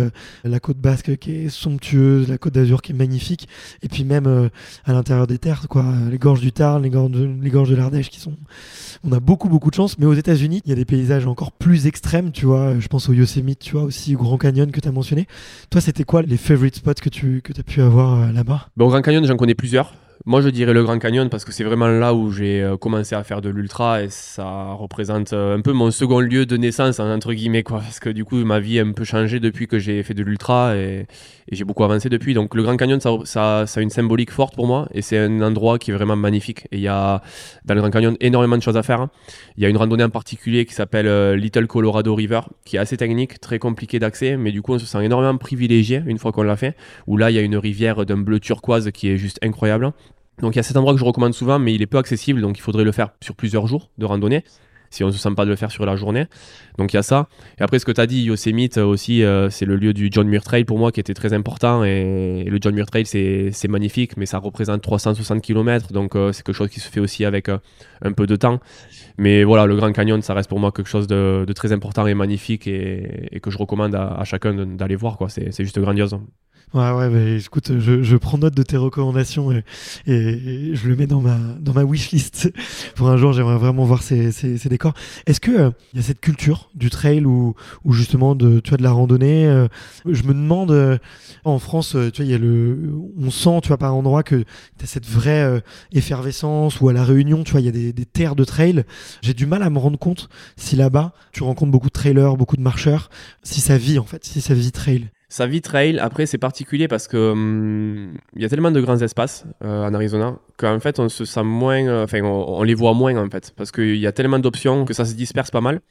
la 0.43 0.59
côte 0.59 0.77
basque 0.77 1.17
qui 1.17 1.31
est 1.31 1.49
somptueuse, 1.49 2.29
la 2.29 2.37
côte 2.37 2.53
d'Azur 2.53 2.83
qui 2.83 2.91
est 2.91 2.95
magnifique, 2.95 3.47
et 3.81 3.87
puis 3.87 4.03
même 4.03 4.49
à 4.85 4.93
l'intérieur 4.93 5.25
des 5.25 5.39
terres, 5.39 5.67
quoi, 5.67 5.85
les 6.11 6.19
gorges 6.19 6.41
du 6.41 6.51
Tarn, 6.51 6.83
les 6.83 6.91
les 7.41 7.49
gorges 7.49 7.69
de 7.69 7.75
l'Ardèche 7.75 8.09
qui 8.09 8.19
sont 8.19 8.35
on 9.07 9.13
a 9.13 9.19
beaucoup 9.19 9.49
beaucoup 9.49 9.69
de 9.69 9.75
chance. 9.75 9.97
Mais 9.97 10.05
aux 10.05 10.13
États-Unis, 10.13 10.61
il 10.65 10.69
y 10.69 10.73
a 10.73 10.75
des 10.75 10.85
paysages 10.85 11.25
encore 11.25 11.51
plus 11.51 11.87
extrêmes, 11.87 12.31
tu 12.31 12.45
vois. 12.45 12.79
Je 12.79 12.87
pense 12.87 13.09
au 13.09 13.13
Yosemite, 13.13 13.59
tu 13.59 13.73
vois, 13.73 13.83
aussi 13.83 14.15
au 14.15 14.19
Grand 14.19 14.37
Canyon 14.37 14.71
que 14.71 14.79
tu 14.79 14.87
as 14.87 14.91
mentionné. 14.91 15.27
Toi, 15.69 15.81
c'était 15.81 16.03
quoi 16.03 16.21
les 16.21 16.37
favorite 16.37 16.75
spots 16.75 16.95
que 17.01 17.09
tu 17.09 17.41
que 17.41 17.53
as 17.57 17.63
pu 17.63 17.81
avoir 17.81 18.21
euh, 18.21 18.31
là-bas? 18.31 18.67
Bon, 18.75 18.85
Au 18.85 18.89
Grand 18.89 19.01
Canyon, 19.01 19.25
j'en 19.25 19.37
connais 19.37 19.55
plusieurs. 19.55 19.93
Moi, 20.25 20.41
je 20.41 20.49
dirais 20.49 20.73
le 20.73 20.83
Grand 20.83 20.97
Canyon 20.99 21.29
parce 21.29 21.45
que 21.45 21.51
c'est 21.51 21.63
vraiment 21.63 21.87
là 21.87 22.13
où 22.13 22.31
j'ai 22.31 22.61
euh, 22.61 22.75
commencé 22.75 23.15
à 23.15 23.23
faire 23.23 23.41
de 23.41 23.49
l'ultra 23.49 24.03
et 24.03 24.09
ça 24.09 24.73
représente 24.73 25.31
euh, 25.33 25.57
un 25.57 25.61
peu 25.61 25.73
mon 25.73 25.91
second 25.91 26.19
lieu 26.19 26.45
de 26.45 26.57
naissance, 26.57 26.99
hein, 26.99 27.15
entre 27.15 27.33
guillemets, 27.33 27.63
quoi. 27.63 27.79
Parce 27.79 27.99
que 27.99 28.09
du 28.09 28.25
coup, 28.25 28.35
ma 28.43 28.59
vie 28.59 28.79
a 28.79 28.83
un 28.83 28.91
peu 28.91 29.03
changé 29.03 29.39
depuis 29.39 29.67
que 29.67 29.79
j'ai 29.79 30.01
fait 30.03 30.13
de 30.13 30.23
l'ultra 30.23 30.75
et, 30.75 31.05
j'ai 31.49 31.63
beaucoup 31.63 31.85
avancé 31.85 32.09
depuis. 32.09 32.33
Donc, 32.33 32.55
le 32.55 32.63
Grand 32.63 32.75
Canyon, 32.75 32.99
ça, 32.99 33.11
ça, 33.23 33.65
a 33.73 33.81
une 33.81 33.89
symbolique 33.89 34.31
forte 34.31 34.53
pour 34.55 34.67
moi 34.67 34.89
et 34.93 35.01
c'est 35.01 35.17
un 35.17 35.41
endroit 35.41 35.79
qui 35.79 35.91
est 35.91 35.93
vraiment 35.93 36.17
magnifique. 36.17 36.67
Et 36.71 36.77
il 36.77 36.81
y 36.81 36.89
a 36.89 37.21
dans 37.63 37.73
le 37.73 37.79
Grand 37.79 37.91
Canyon 37.91 38.17
énormément 38.19 38.57
de 38.57 38.61
choses 38.61 38.75
à 38.75 38.83
faire. 38.83 38.99
Hein. 38.99 39.09
Il 39.55 39.63
y 39.63 39.65
a 39.65 39.69
une 39.69 39.77
randonnée 39.77 40.03
en 40.03 40.09
particulier 40.09 40.65
qui 40.65 40.73
s'appelle 40.73 41.07
euh, 41.07 41.37
Little 41.37 41.67
Colorado 41.67 42.13
River, 42.13 42.41
qui 42.65 42.75
est 42.75 42.79
assez 42.79 42.97
technique, 42.97 43.39
très 43.39 43.59
compliqué 43.59 43.97
d'accès, 43.97 44.35
mais 44.35 44.51
du 44.51 44.61
coup, 44.61 44.73
on 44.73 44.79
se 44.79 44.85
sent 44.85 45.05
énormément 45.05 45.37
privilégié 45.37 46.01
une 46.05 46.17
fois 46.17 46.33
qu'on 46.33 46.43
l'a 46.43 46.57
fait. 46.57 46.75
Où 47.05 47.15
là, 47.15 47.31
il 47.31 47.35
y 47.35 47.39
a 47.39 47.43
une 47.43 47.55
rivière 47.55 48.05
d'un 48.05 48.17
bleu 48.17 48.41
turquoise 48.41 48.91
qui 48.91 49.09
est 49.09 49.17
juste 49.17 49.39
incroyable. 49.41 49.93
Donc 50.41 50.55
il 50.55 50.57
y 50.57 50.59
a 50.59 50.63
cet 50.63 50.77
endroit 50.77 50.93
que 50.93 50.99
je 50.99 51.05
recommande 51.05 51.33
souvent, 51.33 51.57
mais 51.57 51.73
il 51.73 51.81
est 51.81 51.87
peu 51.87 51.97
accessible, 51.97 52.41
donc 52.41 52.57
il 52.57 52.61
faudrait 52.61 52.83
le 52.83 52.91
faire 52.91 53.09
sur 53.21 53.35
plusieurs 53.35 53.65
jours 53.65 53.89
de 53.97 54.05
randonnée, 54.05 54.43
si 54.91 55.03
on 55.03 55.07
ne 55.07 55.11
se 55.11 55.17
sent 55.17 55.33
pas 55.35 55.45
de 55.45 55.49
le 55.49 55.55
faire 55.55 55.71
sur 55.71 55.83
la 55.85 55.95
journée. 55.95 56.25
Donc 56.77 56.93
il 56.93 56.95
y 56.95 56.99
a 56.99 57.03
ça. 57.03 57.27
Et 57.59 57.63
après, 57.63 57.79
ce 57.79 57.85
que 57.85 57.91
tu 57.91 57.99
as 57.99 58.05
dit, 58.05 58.21
Yosemite 58.21 58.77
aussi, 58.77 59.23
euh, 59.23 59.49
c'est 59.49 59.65
le 59.65 59.75
lieu 59.75 59.93
du 59.93 60.09
John 60.11 60.27
Muir 60.27 60.43
Trail 60.43 60.63
pour 60.63 60.77
moi 60.77 60.91
qui 60.91 60.99
était 60.99 61.15
très 61.15 61.33
important. 61.33 61.83
Et, 61.83 62.43
le 62.43 62.59
John 62.61 62.75
Muir 62.75 62.85
Trail, 62.85 63.05
c'est 63.05 63.67
magnifique, 63.67 64.15
mais 64.15 64.27
ça 64.27 64.37
représente 64.37 64.83
360 64.83 65.41
km, 65.41 65.91
donc 65.91 66.15
euh, 66.15 66.31
c'est 66.31 66.43
quelque 66.43 66.55
chose 66.55 66.69
qui 66.69 66.79
se 66.79 66.89
fait 66.89 66.99
aussi 66.99 67.25
avec 67.25 67.49
euh, 67.49 67.57
un 68.03 68.11
peu 68.11 68.27
de 68.27 68.35
temps. 68.35 68.59
Mais 69.17 69.43
voilà, 69.43 69.65
le 69.65 69.75
Grand 69.75 69.91
Canyon, 69.91 70.21
ça 70.21 70.35
reste 70.35 70.49
pour 70.49 70.59
moi 70.59 70.71
quelque 70.71 70.89
chose 70.89 71.07
de, 71.07 71.45
très 71.55 71.71
important 71.71 72.05
et 72.05 72.13
magnifique 72.13 72.67
et, 72.67 73.39
que 73.41 73.49
je 73.49 73.57
recommande 73.57 73.95
à, 73.95 74.13
à 74.13 74.23
chacun 74.23 74.53
d'aller 74.53 74.95
voir. 74.95 75.17
C'est 75.29 75.63
juste 75.63 75.79
grandiose. 75.79 76.15
Ouais, 76.73 76.91
ouais, 76.91 77.09
mais 77.09 77.37
écoute, 77.39 77.79
je, 77.79 78.03
je, 78.03 78.17
prends 78.17 78.37
note 78.37 78.53
de 78.53 78.61
tes 78.61 78.75
recommandations 78.75 79.53
et, 79.53 79.63
et, 80.05 80.75
je 80.75 80.89
le 80.89 80.97
mets 80.97 81.07
dans 81.07 81.21
ma, 81.21 81.37
dans 81.61 81.71
ma 81.71 81.85
wishlist. 81.85 82.51
Pour 82.95 83.07
un 83.07 83.15
jour, 83.15 83.31
j'aimerais 83.31 83.55
vraiment 83.55 83.85
voir 83.85 84.03
ces, 84.03 84.33
ces, 84.33 84.57
ces 84.57 84.67
décors. 84.67 84.93
Est-ce 85.27 85.39
euh, 85.49 85.71
il 85.93 85.97
y 85.97 86.03
a 86.03 86.03
cette 86.03 86.19
culture 86.19 86.69
du 86.75 86.89
trail 86.89 87.23
ou, 87.23 87.55
ou 87.85 87.93
justement 87.93 88.35
de, 88.35 88.59
tu 88.59 88.71
vois, 88.71 88.77
de 88.77 88.83
la 88.83 88.91
randonnée 88.91 89.47
euh, 89.47 89.69
Je 90.05 90.23
me 90.23 90.33
demande, 90.33 90.71
euh, 90.71 90.97
en 91.45 91.57
France, 91.57 91.95
tu 92.13 92.21
vois, 92.21 92.29
y 92.29 92.33
a 92.33 92.37
le, 92.37 92.91
on 93.17 93.31
sent, 93.31 93.61
tu 93.61 93.69
vois, 93.69 93.77
par 93.77 93.95
endroit 93.95 94.23
que 94.23 94.43
tu 94.77 94.83
as 94.83 94.87
cette 94.87 95.07
vraie 95.07 95.63
effervescence 95.93 96.81
ou 96.81 96.89
à 96.89 96.93
la 96.93 97.05
Réunion, 97.05 97.45
tu 97.45 97.53
vois, 97.53 97.61
il 97.61 97.65
y 97.65 97.69
a 97.69 97.71
des, 97.71 97.93
des 97.93 98.05
terres 98.05 98.35
de 98.35 98.43
trail. 98.43 98.83
J'ai 99.21 99.33
du 99.33 99.45
mal 99.45 99.63
à 99.63 99.69
me 99.69 99.79
rendre 99.79 99.97
compte 99.97 100.27
si 100.57 100.75
là-bas, 100.75 101.13
tu 101.31 101.43
rencontres 101.43 101.71
beaucoup 101.71 101.87
de 101.87 101.93
trailers, 101.93 102.35
beaucoup 102.35 102.57
de 102.57 102.61
marcheurs, 102.61 103.09
si 103.41 103.61
ça 103.61 103.77
vit 103.77 103.99
en 103.99 104.05
fait, 104.05 104.25
si 104.25 104.41
ça 104.41 104.53
vit 104.53 104.73
trail. 104.73 105.09
Ça 105.29 105.45
vit 105.45 105.61
trail. 105.61 105.99
Après, 105.99 106.25
c'est 106.25 106.37
particulier 106.37 106.87
parce 106.87 107.07
que 107.07 107.31
hum, 107.31 108.17
il 108.35 108.41
y 108.41 108.45
a 108.45 108.49
tellement 108.49 108.71
de 108.71 108.79
grands 108.81 109.01
espaces 109.01 109.45
euh, 109.63 109.85
en 109.85 109.93
Arizona 109.93 110.39
qu'en 110.57 110.79
fait, 110.79 110.99
on 110.99 111.07
se 111.09 111.23
sent 111.25 111.43
moins, 111.43 111.87
euh, 111.87 112.03
enfin, 112.03 112.21
on, 112.21 112.63
les 112.63 112.73
voit 112.73 112.93
moins 112.93 113.15
en 113.15 113.29
fait, 113.29 113.53
parce 113.55 113.71
qu'il 113.71 113.97
y 113.97 114.07
a 114.07 114.11
tellement 114.11 114.39
d'options 114.39 114.85
que 114.85 114.93
ça 114.93 115.05
se 115.05 115.13
disperse 115.13 115.51
pas 115.51 115.61
mal. 115.61 115.81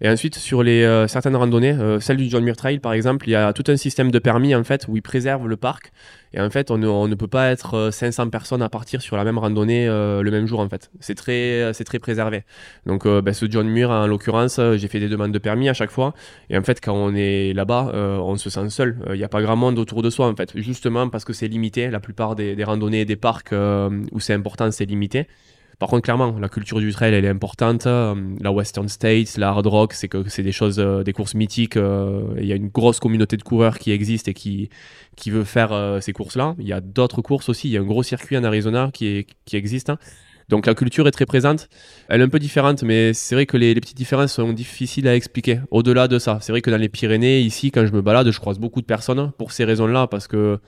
Et 0.00 0.08
ensuite, 0.08 0.36
sur 0.36 0.62
les 0.62 0.82
euh, 0.84 1.08
certaines 1.08 1.36
randonnées, 1.36 1.76
celle 2.00 2.16
du 2.16 2.28
John 2.28 2.42
Muir 2.44 2.56
Trail 2.56 2.78
par 2.78 2.92
exemple, 2.92 3.28
il 3.28 3.32
y 3.32 3.34
a 3.34 3.52
tout 3.52 3.64
un 3.68 3.76
système 3.76 4.10
de 4.10 4.18
permis 4.18 4.54
en 4.54 4.64
fait 4.64 4.86
où 4.88 4.96
ils 4.96 5.02
préservent 5.02 5.48
le 5.48 5.56
parc 5.56 5.92
et 6.34 6.40
en 6.40 6.48
fait, 6.50 6.70
on 6.70 6.78
ne, 6.78 7.14
peut 7.14 7.26
pas 7.26 7.50
être 7.50 7.90
500 7.92 8.26
euh, 8.26 8.30
personnes 8.30 8.62
à 8.62 8.68
partir 8.68 9.02
sur 9.02 9.16
la 9.16 9.24
même 9.24 9.38
randonnée 9.38 9.86
euh, 9.86 10.22
le 10.22 10.30
même 10.30 10.46
jour, 10.46 10.60
en 10.60 10.68
fait. 10.68 10.90
C'est 11.00 11.14
très, 11.14 11.62
euh, 11.62 11.72
très 11.72 11.98
préservé. 11.98 12.44
Donc, 12.86 13.06
ben, 13.06 13.34
ce 13.34 13.46
John 13.50 13.68
Muir, 13.68 13.90
en 13.90 14.06
l'occurrence, 14.06 14.58
j'ai 14.76 14.88
fait 14.88 15.00
des 15.00 15.08
demandes 15.08 15.32
de 15.32 15.38
permis 15.38 15.68
à 15.68 15.74
chaque 15.74 15.90
fois. 15.90 16.14
Et 16.48 16.56
en 16.56 16.62
fait, 16.62 16.80
quand 16.80 16.94
on 16.94 17.14
est 17.14 17.52
là-bas, 17.52 17.92
on 17.94 18.36
se 18.36 18.48
sent 18.50 18.70
seul. 18.70 18.98
Il 19.10 19.16
n'y 19.16 19.24
a 19.24 19.28
pas 19.28 19.42
grand 19.42 19.56
monde 19.56 19.78
autour 19.78 20.02
de 20.02 20.10
soi, 20.10 20.28
en 20.28 20.34
fait. 20.34 20.52
Justement 20.54 21.08
parce 21.08 21.24
que 21.24 21.32
c'est 21.32 21.48
limité. 21.48 21.90
La 21.90 22.00
plupart 22.00 22.34
des 22.34 22.64
randonnées 22.64 23.04
des 23.04 23.16
parcs 23.16 23.52
où 24.12 24.20
c'est 24.20 24.34
important, 24.34 24.70
c'est 24.70 24.84
limité. 24.84 25.26
Par 25.82 25.88
contre, 25.88 26.02
clairement, 26.02 26.38
la 26.38 26.48
culture 26.48 26.78
du 26.78 26.92
trail, 26.92 27.12
elle 27.12 27.24
est 27.24 27.28
importante. 27.28 27.88
Euh, 27.88 28.14
la 28.40 28.52
Western 28.52 28.88
States, 28.88 29.36
la 29.36 29.48
hard 29.48 29.66
rock, 29.66 29.94
c'est 29.94 30.06
que 30.06 30.28
c'est 30.28 30.44
des 30.44 30.52
choses, 30.52 30.78
euh, 30.78 31.02
des 31.02 31.12
courses 31.12 31.34
mythiques. 31.34 31.76
Euh, 31.76 32.22
il 32.38 32.46
y 32.46 32.52
a 32.52 32.54
une 32.54 32.68
grosse 32.68 33.00
communauté 33.00 33.36
de 33.36 33.42
coureurs 33.42 33.80
qui 33.80 33.90
existe 33.90 34.28
et 34.28 34.32
qui, 34.32 34.68
qui 35.16 35.30
veut 35.30 35.42
faire 35.42 35.98
ces 36.00 36.12
courses-là. 36.12 36.54
Il 36.60 36.68
y 36.68 36.72
a 36.72 36.80
d'autres 36.80 37.20
courses 37.20 37.48
aussi. 37.48 37.68
Il 37.68 37.72
y 37.72 37.76
a 37.76 37.80
un 37.80 37.84
gros 37.84 38.04
circuit 38.04 38.38
en 38.38 38.44
Arizona 38.44 38.90
qui, 38.94 39.26
qui 39.44 39.56
existe. 39.56 39.90
Hein. 39.90 39.98
Donc 40.48 40.66
la 40.66 40.74
culture 40.74 41.08
est 41.08 41.10
très 41.12 41.26
présente. 41.26 41.68
Elle 42.08 42.20
est 42.20 42.24
un 42.24 42.28
peu 42.28 42.38
différente, 42.38 42.84
mais 42.84 43.12
c'est 43.12 43.34
vrai 43.34 43.46
que 43.46 43.56
les, 43.56 43.74
les, 43.74 43.80
petites 43.80 43.96
différences 43.96 44.34
sont 44.34 44.52
difficiles 44.52 45.08
à 45.08 45.16
expliquer. 45.16 45.62
Au-delà 45.72 46.06
de 46.06 46.20
ça, 46.20 46.38
c'est 46.42 46.52
vrai 46.52 46.60
que 46.62 46.70
dans 46.70 46.76
les 46.76 46.88
Pyrénées, 46.88 47.40
ici, 47.40 47.72
quand 47.72 47.84
je 47.86 47.92
me 47.92 48.02
balade, 48.02 48.30
je 48.30 48.38
croise 48.38 48.60
beaucoup 48.60 48.82
de 48.82 48.86
personnes 48.86 49.32
pour 49.36 49.50
ces 49.50 49.64
raisons-là, 49.64 50.06
parce 50.06 50.28
que 50.28 50.60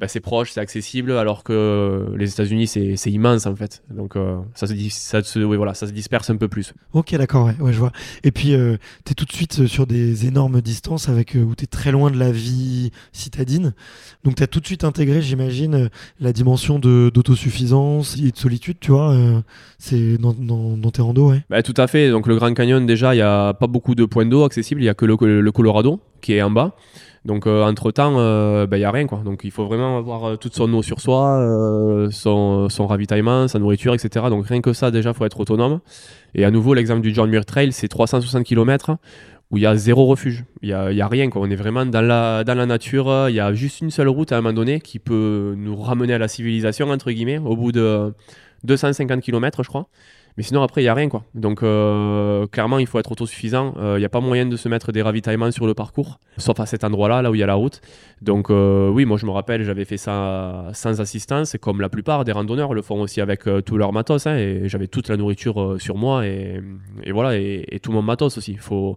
bah, 0.00 0.06
c'est 0.06 0.20
proche, 0.20 0.52
c'est 0.52 0.60
accessible, 0.60 1.10
alors 1.12 1.42
que 1.42 2.14
les 2.16 2.30
États-Unis, 2.30 2.68
c'est 2.68 3.10
immense 3.10 3.46
en 3.46 3.56
fait. 3.56 3.82
Donc 3.90 4.14
euh, 4.14 4.38
ça, 4.54 4.68
se, 4.68 4.74
ça, 4.90 5.22
se, 5.24 5.40
oui, 5.40 5.56
voilà, 5.56 5.74
ça 5.74 5.88
se 5.88 5.92
disperse 5.92 6.30
un 6.30 6.36
peu 6.36 6.46
plus. 6.46 6.72
Ok, 6.92 7.14
d'accord, 7.16 7.46
ouais, 7.46 7.56
ouais, 7.58 7.72
je 7.72 7.78
vois. 7.78 7.90
Et 8.22 8.30
puis, 8.30 8.54
euh, 8.54 8.76
tu 9.04 9.12
es 9.12 9.14
tout 9.14 9.24
de 9.24 9.32
suite 9.32 9.66
sur 9.66 9.88
des 9.88 10.26
énormes 10.26 10.60
distances 10.60 11.08
avec, 11.08 11.34
euh, 11.34 11.42
où 11.42 11.56
tu 11.56 11.64
es 11.64 11.66
très 11.66 11.90
loin 11.90 12.12
de 12.12 12.16
la 12.16 12.30
vie 12.30 12.92
citadine. 13.12 13.74
Donc 14.22 14.36
tu 14.36 14.42
as 14.44 14.46
tout 14.46 14.60
de 14.60 14.66
suite 14.66 14.84
intégré, 14.84 15.20
j'imagine, 15.20 15.90
la 16.20 16.32
dimension 16.32 16.78
d'autosuffisance 16.78 18.16
et 18.18 18.30
de 18.30 18.36
solitude, 18.36 18.76
tu 18.80 18.92
vois. 18.92 19.16
c'est 19.78 20.16
dans, 20.18 20.32
dans, 20.32 20.76
dans, 20.76 20.90
tes 20.92 21.02
randos, 21.02 21.30
ouais. 21.30 21.42
Bah, 21.50 21.62
tout 21.64 21.74
à 21.76 21.88
fait. 21.88 22.10
Donc 22.10 22.28
le 22.28 22.36
Grand 22.36 22.54
Canyon, 22.54 22.86
déjà, 22.86 23.14
il 23.14 23.18
n'y 23.18 23.22
a 23.22 23.52
pas 23.54 23.66
beaucoup 23.66 23.96
de 23.96 24.04
points 24.04 24.26
d'eau 24.26 24.44
accessibles. 24.44 24.80
Il 24.80 24.84
n'y 24.84 24.90
a 24.90 24.94
que 24.94 25.06
le 25.06 25.50
Colorado 25.50 26.00
qui 26.20 26.34
est 26.34 26.42
en 26.42 26.50
bas. 26.50 26.76
Donc 27.24 27.46
euh, 27.46 27.62
entre 27.62 27.90
temps, 27.90 28.12
il 28.12 28.18
euh, 28.18 28.60
n'y 28.62 28.80
bah, 28.80 28.88
a 28.88 28.90
rien 28.90 29.06
quoi. 29.06 29.22
Donc 29.24 29.40
il 29.44 29.50
faut 29.50 29.66
vraiment 29.66 29.98
avoir 29.98 30.24
euh, 30.24 30.36
toute 30.36 30.54
son 30.54 30.72
eau 30.72 30.82
sur 30.82 31.00
soi, 31.00 32.08
son, 32.10 32.68
ravitaillement, 32.86 33.48
sa 33.48 33.58
nourriture, 33.58 33.94
etc. 33.94 34.26
Donc 34.28 34.46
rien 34.46 34.60
que 34.60 34.72
ça 34.72 34.90
déjà, 34.90 35.12
faut 35.12 35.24
être 35.24 35.40
autonome. 35.40 35.80
Et 36.34 36.44
à 36.44 36.50
nouveau, 36.50 36.74
l'exemple 36.74 37.00
du 37.00 37.14
John 37.14 37.28
Muir 37.30 37.44
Trail, 37.44 37.72
c'est 37.72 37.88
360 37.88 38.44
km 38.44 38.96
où 39.50 39.56
il 39.56 39.62
y 39.62 39.66
a 39.66 39.74
zéro 39.76 40.04
refuge. 40.04 40.44
Il 40.60 40.68
y 40.68 40.74
a, 40.74 40.92
y 40.92 41.00
a, 41.00 41.08
rien 41.08 41.30
quoi. 41.30 41.40
On 41.40 41.50
est 41.50 41.56
vraiment 41.56 41.86
dans 41.86 42.02
la, 42.02 42.44
dans 42.44 42.54
la 42.54 42.66
nature. 42.66 43.28
Il 43.30 43.34
y 43.34 43.40
a 43.40 43.54
juste 43.54 43.80
une 43.80 43.90
seule 43.90 44.08
route 44.08 44.30
à 44.30 44.36
un 44.36 44.40
moment 44.42 44.52
donné 44.52 44.80
qui 44.80 44.98
peut 44.98 45.54
nous 45.56 45.76
ramener 45.76 46.12
à 46.12 46.18
la 46.18 46.28
civilisation 46.28 46.90
entre 46.90 47.10
guillemets 47.10 47.38
au 47.38 47.56
bout 47.56 47.72
de 47.72 48.12
250 48.64 49.20
km, 49.20 49.62
je 49.62 49.68
crois. 49.68 49.88
Mais 50.38 50.44
sinon, 50.44 50.62
après, 50.62 50.82
il 50.82 50.84
n'y 50.84 50.88
a 50.88 50.94
rien. 50.94 51.08
quoi. 51.08 51.24
Donc, 51.34 51.64
euh, 51.64 52.46
clairement, 52.46 52.78
il 52.78 52.86
faut 52.86 53.00
être 53.00 53.10
autosuffisant. 53.10 53.74
Il 53.74 53.82
euh, 53.82 53.98
n'y 53.98 54.04
a 54.04 54.08
pas 54.08 54.20
moyen 54.20 54.46
de 54.46 54.56
se 54.56 54.68
mettre 54.68 54.92
des 54.92 55.02
ravitaillements 55.02 55.50
sur 55.50 55.66
le 55.66 55.74
parcours, 55.74 56.20
sauf 56.36 56.60
à 56.60 56.66
cet 56.66 56.84
endroit-là, 56.84 57.22
là 57.22 57.32
où 57.32 57.34
il 57.34 57.40
y 57.40 57.42
a 57.42 57.46
la 57.46 57.54
route. 57.54 57.80
Donc, 58.22 58.48
euh, 58.48 58.88
oui, 58.88 59.04
moi, 59.04 59.18
je 59.18 59.26
me 59.26 59.32
rappelle, 59.32 59.64
j'avais 59.64 59.84
fait 59.84 59.96
ça 59.96 60.70
sans 60.74 61.00
assistance, 61.00 61.56
comme 61.60 61.80
la 61.80 61.88
plupart 61.88 62.24
des 62.24 62.30
randonneurs 62.30 62.72
le 62.72 62.82
font 62.82 63.00
aussi 63.00 63.20
avec 63.20 63.48
tout 63.66 63.76
leur 63.76 63.92
matos. 63.92 64.28
Hein, 64.28 64.36
et 64.36 64.68
j'avais 64.68 64.86
toute 64.86 65.08
la 65.08 65.16
nourriture 65.16 65.74
sur 65.80 65.96
moi 65.96 66.24
et, 66.24 66.62
voilà, 67.10 67.36
et, 67.36 67.80
tout 67.82 67.90
mon 67.90 68.02
matos 68.02 68.38
aussi. 68.38 68.52
Il 68.52 68.60
faut, 68.60 68.96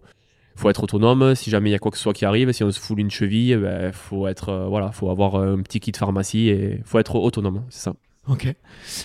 être 0.64 0.84
autonome. 0.84 1.34
Si 1.34 1.50
jamais 1.50 1.70
il 1.70 1.72
y 1.72 1.76
a 1.76 1.80
quoi 1.80 1.90
que 1.90 1.96
ce 1.96 2.04
soit 2.04 2.12
qui 2.12 2.24
arrive, 2.24 2.52
si 2.52 2.62
on 2.62 2.70
se 2.70 2.78
foule 2.78 3.00
une 3.00 3.10
cheville, 3.10 3.50
il 3.50 3.58
ben, 3.58 3.90
faut, 3.90 4.28
voilà, 4.68 4.92
faut 4.92 5.10
avoir 5.10 5.34
un 5.34 5.60
petit 5.62 5.80
kit 5.80 5.92
pharmacie 5.92 6.50
et 6.50 6.78
faut 6.84 7.00
être 7.00 7.16
autonome. 7.16 7.64
C'est 7.68 7.82
ça. 7.82 7.94
Ok. 8.28 8.46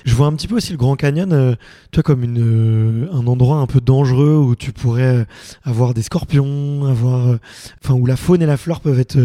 Je 0.05 0.13
vois 0.13 0.27
un 0.27 0.33
petit 0.33 0.47
peu 0.47 0.53
aussi 0.55 0.71
le 0.71 0.77
Grand 0.77 0.95
Canyon, 0.95 1.33
euh, 1.33 1.55
toi 1.91 2.03
comme 2.03 2.23
une, 2.23 2.37
euh, 2.37 3.11
un 3.11 3.25
endroit 3.25 3.57
un 3.57 3.65
peu 3.65 3.81
dangereux 3.81 4.35
où 4.35 4.55
tu 4.55 4.71
pourrais 4.71 5.25
avoir 5.63 5.95
des 5.95 6.03
scorpions, 6.03 6.85
avoir, 6.85 7.29
euh, 7.29 7.39
enfin 7.83 7.95
où 7.95 8.05
la 8.05 8.15
faune 8.15 8.43
et 8.43 8.45
la 8.45 8.57
flore 8.57 8.79
peuvent 8.79 8.99
être 8.99 9.17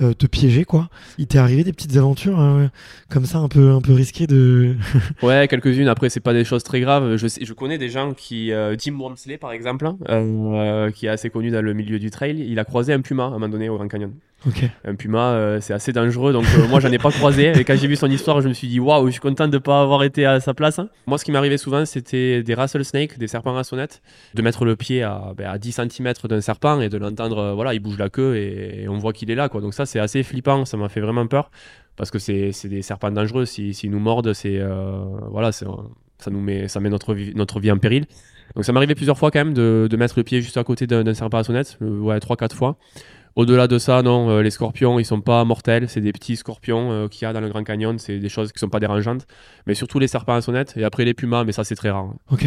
te 0.00 0.26
piéger 0.26 0.64
quoi. 0.64 0.88
Il 1.16 1.28
t'est 1.28 1.38
arrivé 1.38 1.62
des 1.62 1.72
petites 1.72 1.96
aventures 1.96 2.40
hein, 2.40 2.72
comme 3.08 3.24
ça 3.24 3.38
un 3.38 3.46
peu 3.46 3.70
un 3.70 3.80
peu 3.80 3.92
risquées 3.92 4.26
de. 4.26 4.74
ouais, 5.22 5.46
quelques-unes. 5.46 5.86
Après 5.86 6.08
c'est 6.08 6.18
pas 6.18 6.32
des 6.32 6.44
choses 6.44 6.64
très 6.64 6.80
graves. 6.80 7.14
Je, 7.14 7.28
je 7.28 7.52
connais 7.52 7.78
des 7.78 7.88
gens 7.88 8.14
qui, 8.14 8.50
Tim 8.78 8.98
Wormsley 8.98 9.38
par 9.38 9.52
exemple, 9.52 9.92
qui 10.92 11.06
est 11.06 11.10
assez 11.10 11.30
connu 11.30 11.52
dans 11.52 11.62
le 11.62 11.72
milieu 11.72 12.00
du 12.00 12.10
trail, 12.10 12.44
il 12.48 12.58
a 12.58 12.64
croisé 12.64 12.92
un 12.92 13.00
puma 13.00 13.24
à 13.24 13.26
un 13.26 13.30
moment 13.30 13.48
donné 13.48 13.68
au 13.68 13.76
Grand 13.76 13.86
Canyon. 13.86 14.12
Un 14.84 14.94
puma, 14.94 15.58
c'est 15.60 15.74
assez 15.74 15.92
dangereux, 15.92 16.32
donc 16.32 16.44
moi 16.68 16.80
j'en 16.80 16.90
ai 16.90 16.98
pas 16.98 17.10
croisé. 17.10 17.52
Et 17.58 17.64
quand 17.64 17.76
j'ai 17.76 17.86
vu 17.86 17.96
son 17.96 18.10
histoire, 18.10 18.40
je 18.40 18.48
me 18.48 18.54
suis 18.54 18.68
dit 18.68 18.80
waouh, 18.80 19.06
je 19.06 19.12
suis 19.12 19.20
content 19.20 19.48
de 19.48 19.58
pas 19.58 19.82
avoir 19.82 20.02
été 20.02 20.24
à 20.24 20.40
sa 20.40 20.54
place. 20.54 20.80
Moi, 21.06 21.18
ce 21.18 21.24
qui 21.24 21.32
m'arrivait 21.32 21.58
souvent, 21.58 21.84
c'était 21.84 22.42
des 22.42 22.54
rattlesnakes, 22.54 23.18
des 23.18 23.28
serpents 23.28 23.56
à 23.56 23.64
sonnette, 23.64 24.00
de 24.34 24.42
mettre 24.42 24.64
le 24.64 24.76
pied 24.76 25.02
à, 25.02 25.32
ben, 25.36 25.48
à 25.48 25.58
10 25.58 25.72
cm 25.72 26.12
d'un 26.24 26.40
serpent 26.40 26.80
et 26.80 26.88
de 26.88 26.96
l'entendre, 26.96 27.52
voilà, 27.54 27.74
il 27.74 27.80
bouge 27.80 27.98
la 27.98 28.08
queue 28.08 28.36
et, 28.36 28.88
on 28.88 28.98
voit 28.98 29.12
qu'il 29.12 29.30
est 29.30 29.34
là. 29.34 29.48
Donc 29.48 29.74
ça, 29.74 29.86
c'est 29.86 30.00
assez 30.00 30.22
flippant, 30.22 30.64
ça 30.64 30.76
m'a 30.76 30.88
fait 30.88 31.00
vraiment 31.00 31.26
peur 31.26 31.50
parce 31.96 32.10
que 32.10 32.18
c'est 32.18 32.52
des 32.64 32.82
serpents 32.82 33.10
dangereux. 33.10 33.44
S'ils 33.44 33.74
si, 33.74 33.88
nous 33.88 34.00
mordent, 34.00 34.32
c'est 34.32 34.60
voilà, 35.28 35.52
ça 35.52 35.66
nous 36.30 36.40
met, 36.40 36.66
notre 36.84 37.14
vie, 37.14 37.70
en 37.70 37.78
péril. 37.78 38.06
Donc 38.56 38.64
ça 38.64 38.72
m'arrivait 38.72 38.96
plusieurs 38.96 39.16
fois 39.16 39.30
quand 39.30 39.38
même 39.38 39.54
de, 39.54 39.86
de, 39.88 39.96
mettre 39.96 40.14
le 40.16 40.24
pied 40.24 40.42
juste 40.42 40.56
à 40.56 40.64
côté 40.64 40.88
d'un 40.88 41.14
serpent 41.14 41.38
à 41.38 41.44
sonnette, 41.44 41.78
ouais, 41.80 42.18
3-4 42.18 42.54
fois. 42.54 42.76
Au-delà 43.36 43.68
de 43.68 43.78
ça, 43.78 44.02
non, 44.02 44.28
euh, 44.28 44.42
les 44.42 44.50
scorpions, 44.50 44.98
ils 44.98 45.04
sont 45.04 45.20
pas 45.20 45.44
mortels. 45.44 45.88
C'est 45.88 46.00
des 46.00 46.12
petits 46.12 46.36
scorpions 46.36 46.90
euh, 46.90 47.08
qu'il 47.08 47.22
y 47.22 47.24
a 47.26 47.32
dans 47.32 47.40
le 47.40 47.48
Grand 47.48 47.62
Canyon. 47.62 47.98
C'est 47.98 48.18
des 48.18 48.28
choses 48.28 48.52
qui 48.52 48.58
sont 48.58 48.68
pas 48.68 48.80
dérangeantes. 48.80 49.26
Mais 49.66 49.74
surtout 49.74 49.98
les 49.98 50.08
serpents 50.08 50.34
à 50.34 50.40
sonnette. 50.40 50.74
Et 50.76 50.84
après 50.84 51.04
les 51.04 51.14
pumas, 51.14 51.44
mais 51.44 51.52
ça, 51.52 51.62
c'est 51.62 51.76
très 51.76 51.90
rare. 51.90 52.12
Ok. 52.30 52.46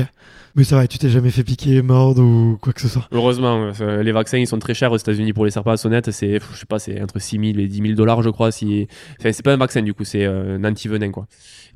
Mais 0.56 0.64
ça 0.64 0.76
va, 0.76 0.88
tu 0.88 0.98
t'es 0.98 1.10
jamais 1.10 1.32
fait 1.32 1.44
piquer, 1.44 1.82
mordre 1.82 2.22
ou 2.22 2.58
quoi 2.62 2.74
que 2.74 2.82
ce 2.82 2.88
soit? 2.88 3.08
Heureusement. 3.12 3.72
les 3.80 4.12
vaccins, 4.12 4.38
ils 4.38 4.48
sont 4.48 4.60
très 4.60 4.74
chers 4.74 4.92
aux 4.92 4.98
États-Unis 4.98 5.34
pour 5.34 5.46
les 5.46 5.52
serpents 5.52 5.72
à 5.72 5.78
sonnette. 5.78 6.12
C'est, 6.12 6.40
je 6.40 6.58
sais 6.58 6.66
pas, 6.66 6.80
c'est 6.80 7.02
entre 7.02 7.20
6 7.20 7.54
000 7.54 7.60
et 7.60 7.68
10 7.68 7.82
000 7.82 7.94
dollars, 7.94 8.22
je 8.22 8.30
crois. 8.30 8.52
Si... 8.52 8.88
Enfin, 9.20 9.32
c'est 9.32 9.44
pas 9.44 9.54
un 9.54 9.58
vaccin, 9.58 9.82
du 9.82 9.94
coup, 9.94 10.04
c'est 10.04 10.26
euh, 10.26 10.58
un 10.58 10.66
anti-venin, 10.66 11.12
quoi. 11.12 11.28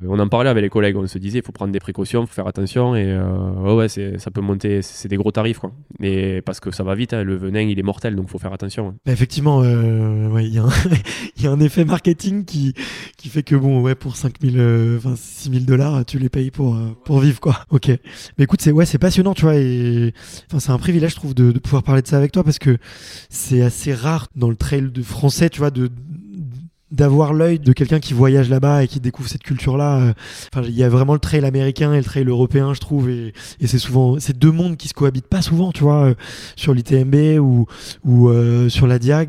On 0.06 0.18
en 0.20 0.28
parlait 0.28 0.50
avec 0.50 0.62
les 0.62 0.68
collègues. 0.68 0.96
On 0.96 1.06
se 1.06 1.18
disait, 1.18 1.38
il 1.38 1.44
faut 1.44 1.50
prendre 1.50 1.72
des 1.72 1.80
précautions, 1.80 2.22
il 2.22 2.26
faut 2.28 2.34
faire 2.34 2.46
attention. 2.46 2.94
Et 2.94 3.18
ouais, 3.18 3.74
ouais 3.74 3.88
ça 3.88 4.30
peut 4.30 4.40
monter. 4.40 4.80
C'est 4.82 5.08
des 5.08 5.16
gros 5.16 5.32
tarifs, 5.32 5.58
quoi. 5.58 5.72
Mais 5.98 6.40
parce 6.42 6.60
que 6.60 6.70
ça 6.70 6.84
va 6.84 6.94
vite. 6.94 7.14
Hein, 7.14 7.24
le 7.24 7.36
venin, 7.36 7.62
il 7.62 7.78
est 7.78 7.82
mortel, 7.82 8.14
donc 8.14 8.26
il 8.28 8.30
faut 8.30 8.38
faire 8.38 8.52
attention. 8.52 8.94
Bah, 9.04 9.12
effectivement, 9.12 9.62
euh, 9.62 10.40
il 10.40 10.54
y, 11.42 11.46
a 11.46 11.50
un 11.50 11.60
effet 11.60 11.84
marketing 11.84 12.44
qui, 12.44 12.74
qui 13.16 13.28
fait 13.28 13.42
que 13.42 13.54
bon, 13.54 13.80
ouais, 13.80 13.94
pour 13.94 14.16
5000, 14.16 14.58
euh, 14.58 14.98
enfin 14.98 15.14
6000 15.16 15.66
dollars, 15.66 16.04
tu 16.04 16.18
les 16.18 16.28
payes 16.28 16.50
pour, 16.50 16.74
euh, 16.74 16.96
pour 17.04 17.20
vivre, 17.20 17.40
quoi. 17.40 17.64
Ok. 17.70 17.88
Mais 17.88 18.44
écoute, 18.44 18.60
c'est 18.60 18.72
ouais, 18.72 18.86
c'est 18.86 18.98
passionnant, 18.98 19.34
tu 19.34 19.42
vois, 19.42 19.56
et 19.56 20.12
enfin, 20.46 20.60
c'est 20.60 20.72
un 20.72 20.78
privilège, 20.78 21.12
je 21.12 21.16
trouve, 21.16 21.34
de, 21.34 21.52
de 21.52 21.58
pouvoir 21.58 21.82
parler 21.82 22.02
de 22.02 22.06
ça 22.06 22.16
avec 22.16 22.32
toi 22.32 22.44
parce 22.44 22.58
que 22.58 22.78
c'est 23.30 23.62
assez 23.62 23.94
rare 23.94 24.28
dans 24.36 24.50
le 24.50 24.56
trail 24.56 24.90
de 24.90 25.02
français, 25.02 25.48
tu 25.48 25.58
vois, 25.58 25.70
de, 25.70 25.90
d'avoir 26.90 27.34
l'œil 27.34 27.58
de 27.58 27.72
quelqu'un 27.72 28.00
qui 28.00 28.14
voyage 28.14 28.48
là-bas 28.48 28.84
et 28.84 28.88
qui 28.88 29.00
découvre 29.00 29.28
cette 29.28 29.42
culture-là. 29.42 29.98
Euh, 29.98 30.12
enfin, 30.52 30.66
il 30.66 30.74
y 30.74 30.82
a 30.82 30.88
vraiment 30.88 31.12
le 31.12 31.18
trail 31.18 31.44
américain 31.44 31.92
et 31.92 31.98
le 31.98 32.04
trail 32.04 32.24
européen, 32.24 32.72
je 32.74 32.80
trouve, 32.80 33.10
et, 33.10 33.34
et 33.60 33.66
c'est 33.66 33.78
souvent 33.78 34.18
c'est 34.18 34.38
deux 34.38 34.50
mondes 34.50 34.76
qui 34.76 34.88
se 34.88 34.94
cohabitent 34.94 35.26
pas 35.26 35.42
souvent, 35.42 35.72
tu 35.72 35.82
vois, 35.82 36.04
euh, 36.04 36.14
sur 36.56 36.74
l'ITMB 36.74 37.40
ou 37.40 37.66
ou 38.04 38.28
euh, 38.28 38.68
sur 38.68 38.86
la 38.86 38.98
Diag, 38.98 39.28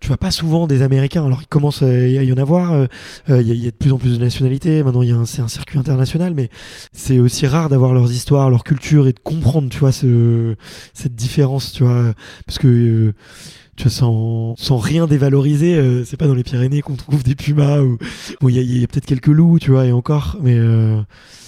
tu 0.00 0.08
vois 0.08 0.16
pas 0.18 0.30
souvent 0.30 0.66
des 0.66 0.82
Américains. 0.82 1.24
Alors 1.24 1.40
il 1.42 1.48
commence 1.48 1.82
à 1.82 2.08
y 2.08 2.32
en 2.32 2.36
avoir, 2.36 2.86
il 3.28 3.42
y, 3.42 3.66
a 3.66 3.70
de 3.70 3.76
plus 3.76 3.92
en 3.92 3.98
plus 3.98 4.18
de 4.18 4.22
nationalités. 4.22 4.82
Maintenant, 4.82 5.02
il 5.02 5.08
y 5.08 5.12
a 5.12 5.20
c'est 5.24 5.42
un 5.42 5.48
circuit 5.48 5.78
international, 5.78 6.34
mais 6.34 6.50
c'est 6.92 7.18
aussi 7.18 7.46
rare 7.46 7.68
d'avoir 7.68 7.94
leurs 7.94 8.12
histoires, 8.12 8.50
leur 8.50 8.64
culture 8.64 9.06
et 9.08 9.12
de 9.12 9.18
comprendre, 9.20 9.68
tu 9.68 9.78
vois, 9.78 9.92
ce, 9.92 10.54
cette 10.94 11.14
différence, 11.14 11.72
tu 11.72 11.84
vois, 11.84 12.12
parce 12.46 12.58
que 12.58 13.14
sans, 13.88 14.54
rien 14.78 15.06
dévaloriser, 15.06 15.76
euh, 15.76 16.04
c'est 16.04 16.16
pas 16.16 16.26
dans 16.26 16.34
les 16.34 16.42
Pyrénées 16.42 16.82
qu'on 16.82 16.96
trouve 16.96 17.22
des 17.22 17.34
pumas 17.34 17.80
ou 17.80 17.98
il 18.48 18.56
y 18.56 18.84
a, 18.84 18.86
peut-être 18.86 19.06
quelques 19.06 19.28
loups, 19.28 19.58
tu 19.58 19.70
vois, 19.70 19.86
et 19.86 19.92
encore, 19.92 20.36
mais 20.42 20.56
euh... 20.56 21.00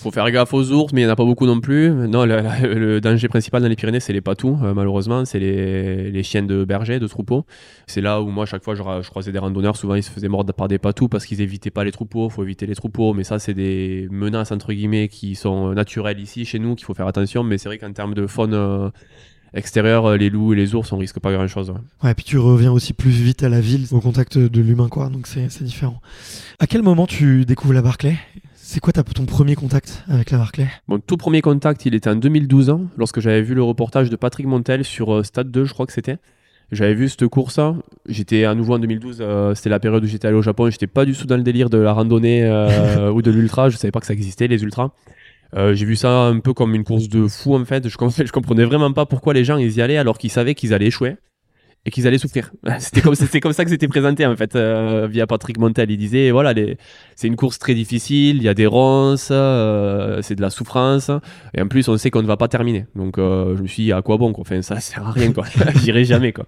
faut 0.02 0.10
faire 0.10 0.30
gaffe 0.30 0.54
aux 0.54 0.70
ours, 0.72 0.92
mais 0.92 1.02
il 1.02 1.04
y 1.04 1.06
en 1.06 1.10
a 1.10 1.16
pas 1.16 1.24
beaucoup 1.24 1.46
non 1.46 1.60
plus. 1.60 1.90
Non, 1.90 2.24
le, 2.24 3.00
danger 3.00 3.28
principal 3.28 3.62
dans 3.62 3.68
les 3.68 3.76
Pyrénées, 3.76 4.00
c'est 4.00 4.12
les 4.12 4.20
patous, 4.20 4.56
euh, 4.62 4.74
malheureusement, 4.74 5.24
c'est 5.24 5.38
les, 5.38 6.10
les, 6.10 6.22
chiens 6.22 6.42
de 6.42 6.64
berger, 6.64 6.98
de 6.98 7.06
troupeaux. 7.06 7.44
C'est 7.86 8.00
là 8.00 8.22
où 8.22 8.28
moi, 8.30 8.46
chaque 8.46 8.62
fois, 8.64 8.74
je, 8.74 8.82
je, 8.82 9.10
croisais 9.10 9.32
des 9.32 9.38
randonneurs, 9.38 9.76
souvent 9.76 9.94
ils 9.94 10.02
se 10.02 10.10
faisaient 10.10 10.28
mordre 10.28 10.52
par 10.52 10.68
des 10.68 10.78
patous 10.78 11.08
parce 11.08 11.26
qu'ils 11.26 11.40
évitaient 11.40 11.70
pas 11.70 11.84
les 11.84 11.92
troupeaux. 11.92 12.28
Faut 12.30 12.42
éviter 12.42 12.66
les 12.66 12.74
troupeaux, 12.74 13.12
mais 13.12 13.24
ça, 13.24 13.38
c'est 13.38 13.54
des 13.54 14.08
menaces 14.10 14.52
entre 14.52 14.72
guillemets 14.72 15.08
qui 15.08 15.34
sont 15.34 15.72
naturelles 15.72 16.20
ici 16.20 16.44
chez 16.44 16.58
nous, 16.58 16.74
qu'il 16.74 16.86
faut 16.86 16.94
faire 16.94 17.06
attention. 17.06 17.42
Mais 17.42 17.58
c'est 17.58 17.68
vrai 17.68 17.78
qu'en 17.78 17.92
termes 17.92 18.14
de 18.14 18.26
faune 18.26 18.92
extérieur, 19.54 20.06
euh, 20.06 20.16
les 20.16 20.30
loups 20.30 20.52
et 20.52 20.56
les 20.56 20.74
ours, 20.74 20.90
on 20.92 20.96
risque 20.96 21.20
pas 21.20 21.32
grand 21.32 21.46
chose. 21.48 21.72
Ouais. 22.02 22.10
et 22.10 22.14
puis 22.14 22.24
tu 22.24 22.38
reviens 22.38 22.72
aussi 22.72 22.92
plus 22.92 23.10
vite 23.10 23.42
à 23.42 23.48
la 23.48 23.60
ville, 23.60 23.86
au 23.90 24.00
contact 24.00 24.38
de 24.38 24.60
l'humain, 24.60 24.88
quoi. 24.88 25.08
Donc 25.08 25.26
c'est 25.26 25.62
différent. 25.62 26.00
À 26.58 26.66
quel 26.66 26.82
moment 26.82 27.06
tu 27.06 27.44
découvres 27.44 27.74
la 27.74 27.82
Barclay? 27.82 28.16
C'est 28.54 28.80
quoi 28.80 28.92
ton 28.92 29.26
premier 29.26 29.54
contact 29.54 30.02
avec 30.08 30.30
la 30.30 30.38
Barclay? 30.38 30.66
Mon 30.88 30.98
tout 30.98 31.16
premier 31.16 31.42
contact, 31.42 31.84
il 31.84 31.94
était 31.94 32.08
en 32.08 32.16
2012, 32.16 32.70
hein, 32.70 32.80
lorsque 32.96 33.20
j'avais 33.20 33.42
vu 33.42 33.54
le 33.54 33.62
reportage 33.62 34.08
de 34.08 34.16
Patrick 34.16 34.46
Montel 34.46 34.84
sur 34.84 35.12
euh, 35.12 35.22
Stade 35.22 35.50
2, 35.50 35.64
je 35.64 35.74
crois 35.74 35.86
que 35.86 35.92
c'était. 35.92 36.16
J'avais 36.70 36.94
vu 36.94 37.10
cette 37.10 37.26
course, 37.26 37.60
j'étais 38.08 38.46
à 38.46 38.54
nouveau 38.54 38.74
en 38.74 38.78
2012, 38.78 39.18
euh, 39.20 39.54
c'était 39.54 39.68
la 39.68 39.78
période 39.78 40.02
où 40.02 40.06
j'étais 40.06 40.26
allé 40.26 40.38
au 40.38 40.42
Japon, 40.42 40.70
j'étais 40.70 40.86
pas 40.86 41.04
du 41.04 41.12
tout 41.12 41.26
dans 41.26 41.36
le 41.36 41.42
délire 41.42 41.68
de 41.68 41.76
la 41.76 41.92
randonnée 41.92 42.48
ou 43.14 43.20
de 43.20 43.30
l'ultra, 43.30 43.68
je 43.68 43.76
savais 43.76 43.90
pas 43.90 44.00
que 44.00 44.06
ça 44.06 44.14
existait, 44.14 44.48
les 44.48 44.62
ultras. 44.62 44.92
Euh, 45.54 45.74
j'ai 45.74 45.84
vu 45.84 45.96
ça 45.96 46.26
un 46.26 46.40
peu 46.40 46.54
comme 46.54 46.74
une 46.74 46.84
course 46.84 47.08
de 47.08 47.26
fou 47.28 47.54
en 47.54 47.64
fait. 47.64 47.88
Je, 47.88 47.96
je 48.24 48.32
comprenais 48.32 48.64
vraiment 48.64 48.92
pas 48.92 49.06
pourquoi 49.06 49.34
les 49.34 49.44
gens 49.44 49.56
ils 49.56 49.76
y 49.76 49.82
allaient 49.82 49.98
alors 49.98 50.18
qu'ils 50.18 50.30
savaient 50.30 50.54
qu'ils 50.54 50.72
allaient 50.72 50.86
échouer 50.86 51.16
et 51.84 51.90
qu'ils 51.90 52.06
allaient 52.06 52.18
souffrir. 52.18 52.52
C'était 52.78 53.00
comme, 53.00 53.52
ça 53.52 53.64
que 53.64 53.70
c'était 53.70 53.88
présenté 53.88 54.24
en 54.24 54.36
fait 54.36 54.54
euh, 54.54 55.08
via 55.10 55.26
Patrick 55.26 55.58
Montel. 55.58 55.90
Il 55.90 55.98
disait 55.98 56.30
voilà, 56.30 56.54
c'est 57.16 57.26
une 57.26 57.36
course 57.36 57.58
très 57.58 57.74
difficile, 57.74 58.36
il 58.36 58.42
y 58.42 58.48
a 58.48 58.54
des 58.54 58.66
ronces, 58.66 59.28
euh, 59.30 60.22
c'est 60.22 60.36
de 60.36 60.42
la 60.42 60.50
souffrance 60.50 61.10
et 61.54 61.60
en 61.60 61.68
plus 61.68 61.88
on 61.88 61.96
sait 61.98 62.10
qu'on 62.10 62.22
ne 62.22 62.26
va 62.26 62.36
pas 62.36 62.48
terminer. 62.48 62.86
Donc 62.94 63.16
je 63.18 63.60
me 63.60 63.66
suis 63.66 63.84
dit 63.84 63.92
à 63.92 64.00
quoi 64.00 64.16
bon 64.16 64.32
quoi. 64.32 64.42
Enfin 64.42 64.62
ça 64.62 64.80
sert 64.80 65.06
à 65.06 65.10
rien 65.10 65.32
quoi. 65.32 65.44
J'irai 65.82 66.04
jamais 66.04 66.32
quoi. 66.32 66.46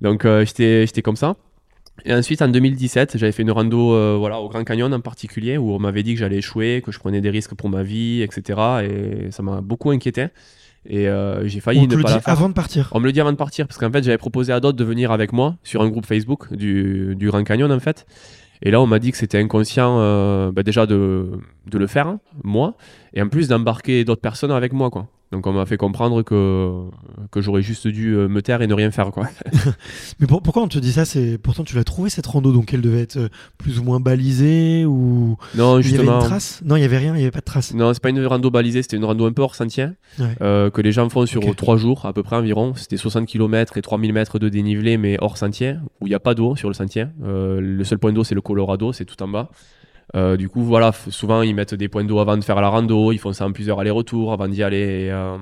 Donc 0.00 0.26
j'étais 0.44 1.02
comme 1.02 1.16
ça. 1.16 1.36
Et 2.04 2.14
ensuite, 2.14 2.42
en 2.42 2.48
2017, 2.48 3.16
j'avais 3.16 3.32
fait 3.32 3.42
une 3.42 3.50
rando 3.50 3.94
euh, 3.94 4.16
voilà, 4.18 4.40
au 4.40 4.48
Grand 4.48 4.64
Canyon 4.64 4.92
en 4.92 5.00
particulier, 5.00 5.56
où 5.56 5.72
on 5.72 5.78
m'avait 5.78 6.02
dit 6.02 6.14
que 6.14 6.20
j'allais 6.20 6.38
échouer, 6.38 6.82
que 6.84 6.90
je 6.90 6.98
prenais 6.98 7.20
des 7.20 7.30
risques 7.30 7.54
pour 7.54 7.68
ma 7.68 7.82
vie, 7.82 8.22
etc. 8.22 8.60
Et 8.82 9.30
ça 9.30 9.42
m'a 9.42 9.60
beaucoup 9.60 9.90
inquiété. 9.90 10.28
Et 10.84 11.08
euh, 11.08 11.46
j'ai 11.46 11.60
failli 11.60 11.80
on 11.80 11.86
ne 11.86 12.02
pas 12.02 12.10
la 12.10 12.20
faire. 12.20 12.32
avant 12.32 12.48
de 12.48 12.54
partir. 12.54 12.88
On 12.92 13.00
me 13.00 13.06
le 13.06 13.12
dit 13.12 13.20
avant 13.20 13.30
de 13.30 13.36
partir, 13.36 13.68
parce 13.68 13.78
qu'en 13.78 13.90
fait, 13.92 14.02
j'avais 14.02 14.18
proposé 14.18 14.52
à 14.52 14.58
d'autres 14.58 14.78
de 14.78 14.84
venir 14.84 15.12
avec 15.12 15.32
moi 15.32 15.56
sur 15.62 15.82
un 15.82 15.88
groupe 15.88 16.06
Facebook 16.06 16.52
du, 16.52 17.14
du 17.14 17.28
Grand 17.28 17.44
Canyon, 17.44 17.70
en 17.70 17.80
fait. 17.80 18.06
Et 18.62 18.70
là, 18.70 18.80
on 18.80 18.86
m'a 18.86 18.98
dit 18.98 19.10
que 19.12 19.16
c'était 19.16 19.38
inconscient 19.38 19.98
euh, 20.00 20.50
bah, 20.50 20.62
déjà 20.62 20.86
de, 20.86 21.30
de 21.66 21.78
le 21.78 21.86
faire, 21.86 22.16
moi, 22.42 22.74
et 23.12 23.22
en 23.22 23.28
plus 23.28 23.48
d'embarquer 23.48 24.04
d'autres 24.04 24.20
personnes 24.20 24.52
avec 24.52 24.72
moi, 24.72 24.90
quoi. 24.90 25.08
Donc 25.32 25.46
on 25.46 25.52
m'a 25.52 25.64
fait 25.64 25.78
comprendre 25.78 26.22
que, 26.22 26.84
que 27.30 27.40
j'aurais 27.40 27.62
juste 27.62 27.88
dû 27.88 28.14
euh, 28.14 28.28
me 28.28 28.42
taire 28.42 28.60
et 28.60 28.66
ne 28.66 28.74
rien 28.74 28.90
faire. 28.90 29.10
Quoi. 29.10 29.28
Mais 30.20 30.26
pourquoi 30.26 30.62
on 30.62 30.68
te 30.68 30.78
dit 30.78 30.92
ça? 30.92 31.06
C'est 31.06 31.38
Pourtant 31.38 31.64
tu 31.64 31.74
l'as 31.74 31.84
trouvé 31.84 32.10
cette 32.10 32.26
rando, 32.26 32.52
donc 32.52 32.74
elle 32.74 32.82
devait 32.82 33.00
être 33.00 33.16
euh, 33.16 33.28
plus 33.56 33.78
ou 33.78 33.82
moins 33.82 33.98
balisée 33.98 34.84
ou... 34.84 35.38
Non, 35.54 35.80
justement. 35.80 36.02
Il 36.02 36.06
y 36.06 36.10
avait 36.10 36.20
une 36.20 36.28
trace? 36.28 36.60
Non, 36.66 36.76
il 36.76 36.80
n'y 36.80 36.84
avait 36.84 36.98
rien, 36.98 37.14
il 37.14 37.18
n'y 37.18 37.22
avait 37.22 37.30
pas 37.30 37.40
de 37.40 37.46
trace. 37.46 37.72
Non, 37.72 37.94
c'est 37.94 38.02
pas 38.02 38.10
une 38.10 38.24
rando 38.26 38.50
balisée, 38.50 38.82
c'était 38.82 38.98
une 38.98 39.06
rando 39.06 39.24
un 39.24 39.32
peu 39.32 39.40
hors 39.40 39.54
sentier 39.54 39.88
euh, 40.42 40.68
que 40.68 40.82
les 40.82 40.92
gens 40.92 41.08
font 41.08 41.24
sur 41.24 41.56
trois 41.56 41.78
jours 41.78 42.04
à 42.04 42.12
peu 42.12 42.22
près 42.22 42.36
environ. 42.36 42.74
C'était 42.76 42.98
60 42.98 43.26
km 43.26 43.78
et 43.78 43.82
3000 43.82 44.12
mètres 44.12 44.38
de 44.38 44.50
dénivelé 44.50 44.98
mais 44.98 45.16
hors 45.18 45.38
sentier, 45.38 45.76
où 46.02 46.06
il 46.06 46.10
n'y 46.10 46.14
a 46.14 46.20
pas 46.20 46.34
d'eau 46.34 46.56
sur 46.56 46.68
le 46.68 46.74
sentier. 46.74 47.06
le 47.22 47.84
seul 47.84 47.98
point 47.98 48.12
d'eau 48.12 48.22
c'est 48.22 48.34
le 48.34 48.42
Colorado, 48.42 48.92
c'est 48.92 49.06
tout 49.06 49.20
en 49.22 49.28
bas. 49.28 49.48
Euh, 50.14 50.36
du 50.36 50.48
coup, 50.48 50.62
voilà, 50.62 50.92
souvent 51.08 51.42
ils 51.42 51.54
mettent 51.54 51.74
des 51.74 51.88
points 51.88 52.04
d'eau 52.04 52.18
avant 52.18 52.36
de 52.36 52.44
faire 52.44 52.60
la 52.60 52.68
rando, 52.68 53.12
ils 53.12 53.18
font 53.18 53.32
ça 53.32 53.46
en 53.46 53.52
plusieurs 53.52 53.80
allers-retours 53.80 54.32
avant 54.32 54.48
d'y 54.48 54.62
aller. 54.62 55.08
Euh, 55.10 55.38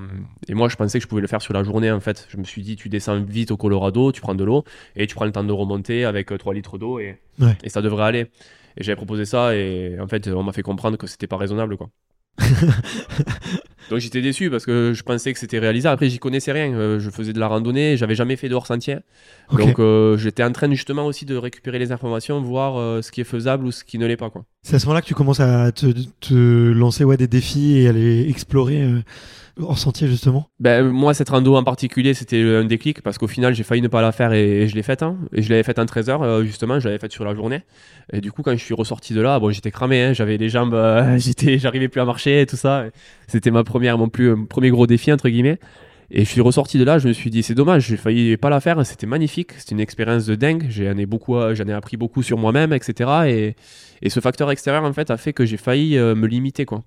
et, 0.49 0.55
moi, 0.55 0.69
je 0.69 0.77
pensais 0.77 0.99
que 0.99 1.03
je 1.03 1.09
pouvais 1.09 1.21
le 1.21 1.27
faire 1.27 1.43
sur 1.43 1.53
la 1.53 1.65
journée 1.65 1.91
en 1.91 2.01
fait. 2.01 2.27
Je 2.31 2.37
me 2.37 2.45
suis 2.45 2.63
dit, 2.63 2.77
tu 2.77 2.89
descends 2.89 3.21
vite 3.21 3.51
au 3.51 3.57
Colorado, 3.57 4.13
tu 4.13 4.21
prends 4.21 4.35
de 4.35 4.45
l'eau 4.45 4.65
et 4.95 5.07
tu 5.07 5.15
prends 5.15 5.25
le 5.25 5.33
temps 5.33 5.45
de 5.45 5.53
remonter 5.53 6.05
avec 6.05 6.27
3 6.37 6.53
euh, 6.53 6.55
litres 6.55 6.79
d'eau 6.79 7.01
et, 7.01 7.19
et 7.65 7.69
ça 7.69 7.83
devrait 7.83 8.05
aller. 8.05 8.27
Et 8.77 8.85
j'avais 8.85 8.97
proposé 8.97 9.25
ça 9.25 9.57
et 9.57 9.99
en 10.01 10.07
fait, 10.07 10.29
on 10.29 10.45
m'a 10.45 10.53
fait 10.53 10.63
comprendre 10.63 10.97
que 10.97 11.07
c'était 11.09 11.27
pas 11.27 11.37
raisonnable 11.37 11.77
quoi. 11.77 11.91
Donc 13.91 13.99
j'étais 13.99 14.23
déçu 14.23 14.51
parce 14.51 14.65
que 14.65 14.93
je 14.95 15.03
pensais 15.03 15.33
que 15.33 15.39
c'était 15.39 15.59
réalisable. 15.59 15.95
Après, 15.95 16.09
j'y 16.09 16.21
connaissais 16.21 16.53
rien. 16.53 16.73
Euh, 16.73 17.01
je 17.01 17.11
faisais 17.11 17.33
de 17.33 17.41
la 17.41 17.49
randonnée, 17.49 17.97
j'avais 17.97 18.15
jamais 18.15 18.37
fait 18.37 18.49
de 18.49 18.55
hors 18.55 18.67
sentier. 18.67 18.99
Donc 19.53 19.81
euh, 19.81 20.17
j'étais 20.17 20.45
en 20.45 20.53
train 20.53 20.71
justement 20.71 21.07
aussi 21.07 21.27
de 21.27 21.37
récupérer 21.37 21.81
les 21.81 21.91
informations, 21.91 22.41
voir 22.41 22.79
euh, 22.79 23.03
ce 23.03 23.11
qui 23.11 23.21
est 23.21 23.25
faisable 23.25 23.67
ou 23.67 23.73
ce 23.73 23.83
qui 23.83 23.99
ne 23.99 24.07
l'est 24.07 24.17
pas. 24.17 24.31
C'est 24.63 24.77
à 24.77 24.79
ce 24.79 24.87
moment-là 24.87 25.03
que 25.03 25.09
tu 25.09 25.15
commences 25.15 25.41
à 25.41 25.73
te, 25.73 25.87
te 26.21 26.71
lancer 26.71 27.03
ouais, 27.03 27.17
des 27.17 27.27
défis 27.27 27.79
et 27.79 27.89
aller 27.89 28.31
explorer 28.31 29.03
hors 29.63 29.79
sentier 29.79 30.09
justement? 30.09 30.49
Ben, 30.59 30.89
Moi, 30.89 31.15
cette 31.15 31.29
rando 31.29 31.57
en 31.57 31.65
particulier, 31.65 32.15
c'était 32.15 32.43
un 32.43 32.65
déclic 32.65 33.03
parce 33.03 33.19
qu'au 33.19 33.27
final, 33.27 33.55
j'ai 33.55 33.63
failli 33.63 33.83
ne 33.83 33.89
pas 33.89 34.03
la 34.03 34.13
faire 34.13 34.33
et, 34.33 34.69
je 34.69 34.75
l'ai 34.75 34.83
faite. 34.83 35.03
Hein. 35.03 35.17
Et 35.33 35.43
je 35.43 35.51
l'avais 35.51 35.63
faite 35.63 35.79
en 35.79 35.87
13 35.87 36.11
heures, 36.11 36.23
euh, 36.23 36.45
justement, 36.45 36.79
je 36.81 36.87
l'avais 36.87 36.99
faite 36.99 37.13
sur 37.13 37.25
la 37.25 37.35
journée. 37.35 37.63
Et 38.13 38.21
du 38.21 38.33
coup, 38.33 38.43
quand 38.43 38.53
je 38.53 38.65
suis 38.65 38.75
ressorti 38.75 39.15
de 39.15 39.21
là, 39.21 39.39
bon, 39.39 39.51
j'étais 39.51 39.71
cramé, 39.71 40.03
hein. 40.03 40.13
j'avais 40.13 40.37
les 40.37 40.49
jambes, 40.49 40.75
euh, 40.75 41.19
j'étais, 41.19 41.59
j'arrivais 41.59 41.89
plus 41.89 42.01
à 42.01 42.05
marcher 42.05 42.43
et 42.43 42.47
tout 42.47 42.57
ça. 42.57 42.85
C'était 43.29 43.51
ma 43.51 43.65
première, 43.65 43.80
mon 43.81 44.09
plus, 44.09 44.47
premier 44.47 44.71
gros 44.71 44.87
défi, 44.87 45.13
entre 45.13 45.29
guillemets. 45.29 45.59
Et 46.13 46.25
je 46.25 46.31
suis 46.31 46.41
ressorti 46.41 46.77
de 46.77 46.83
là, 46.83 46.99
je 46.99 47.07
me 47.07 47.13
suis 47.13 47.31
dit, 47.31 47.45
c'est 47.45 47.55
dommage, 47.55 47.87
j'ai 47.87 47.97
failli 47.97 48.37
pas 48.37 48.51
la 48.51 48.59
faire, 48.59 48.85
c'était 48.85 49.07
magnifique, 49.07 49.53
c'était 49.57 49.77
une 49.77 49.81
expérience 49.81 50.27
de 50.27 50.35
dingue, 50.35 50.67
j'en 50.69 50.97
ai, 50.97 51.07
beaucoup, 51.07 51.35
j'en 51.55 51.69
ai 51.69 51.73
appris 51.73 51.97
beaucoup 51.97 52.25
sur 52.25 52.37
moi-même, 52.37 52.73
etc. 52.73 53.11
Et, 53.29 53.55
et, 54.03 54.11
ce 54.11 54.19
facteur 54.19 54.51
extérieur, 54.51 54.83
en 54.83 54.93
fait, 54.93 55.13
a 55.13 55.17
fait 55.17 55.33
que 55.33 55.45
j'ai 55.45 55.57
failli 55.57 55.97
euh, 55.97 56.17
me 56.17 56.27
limiter, 56.27 56.65
quoi. 56.65 56.83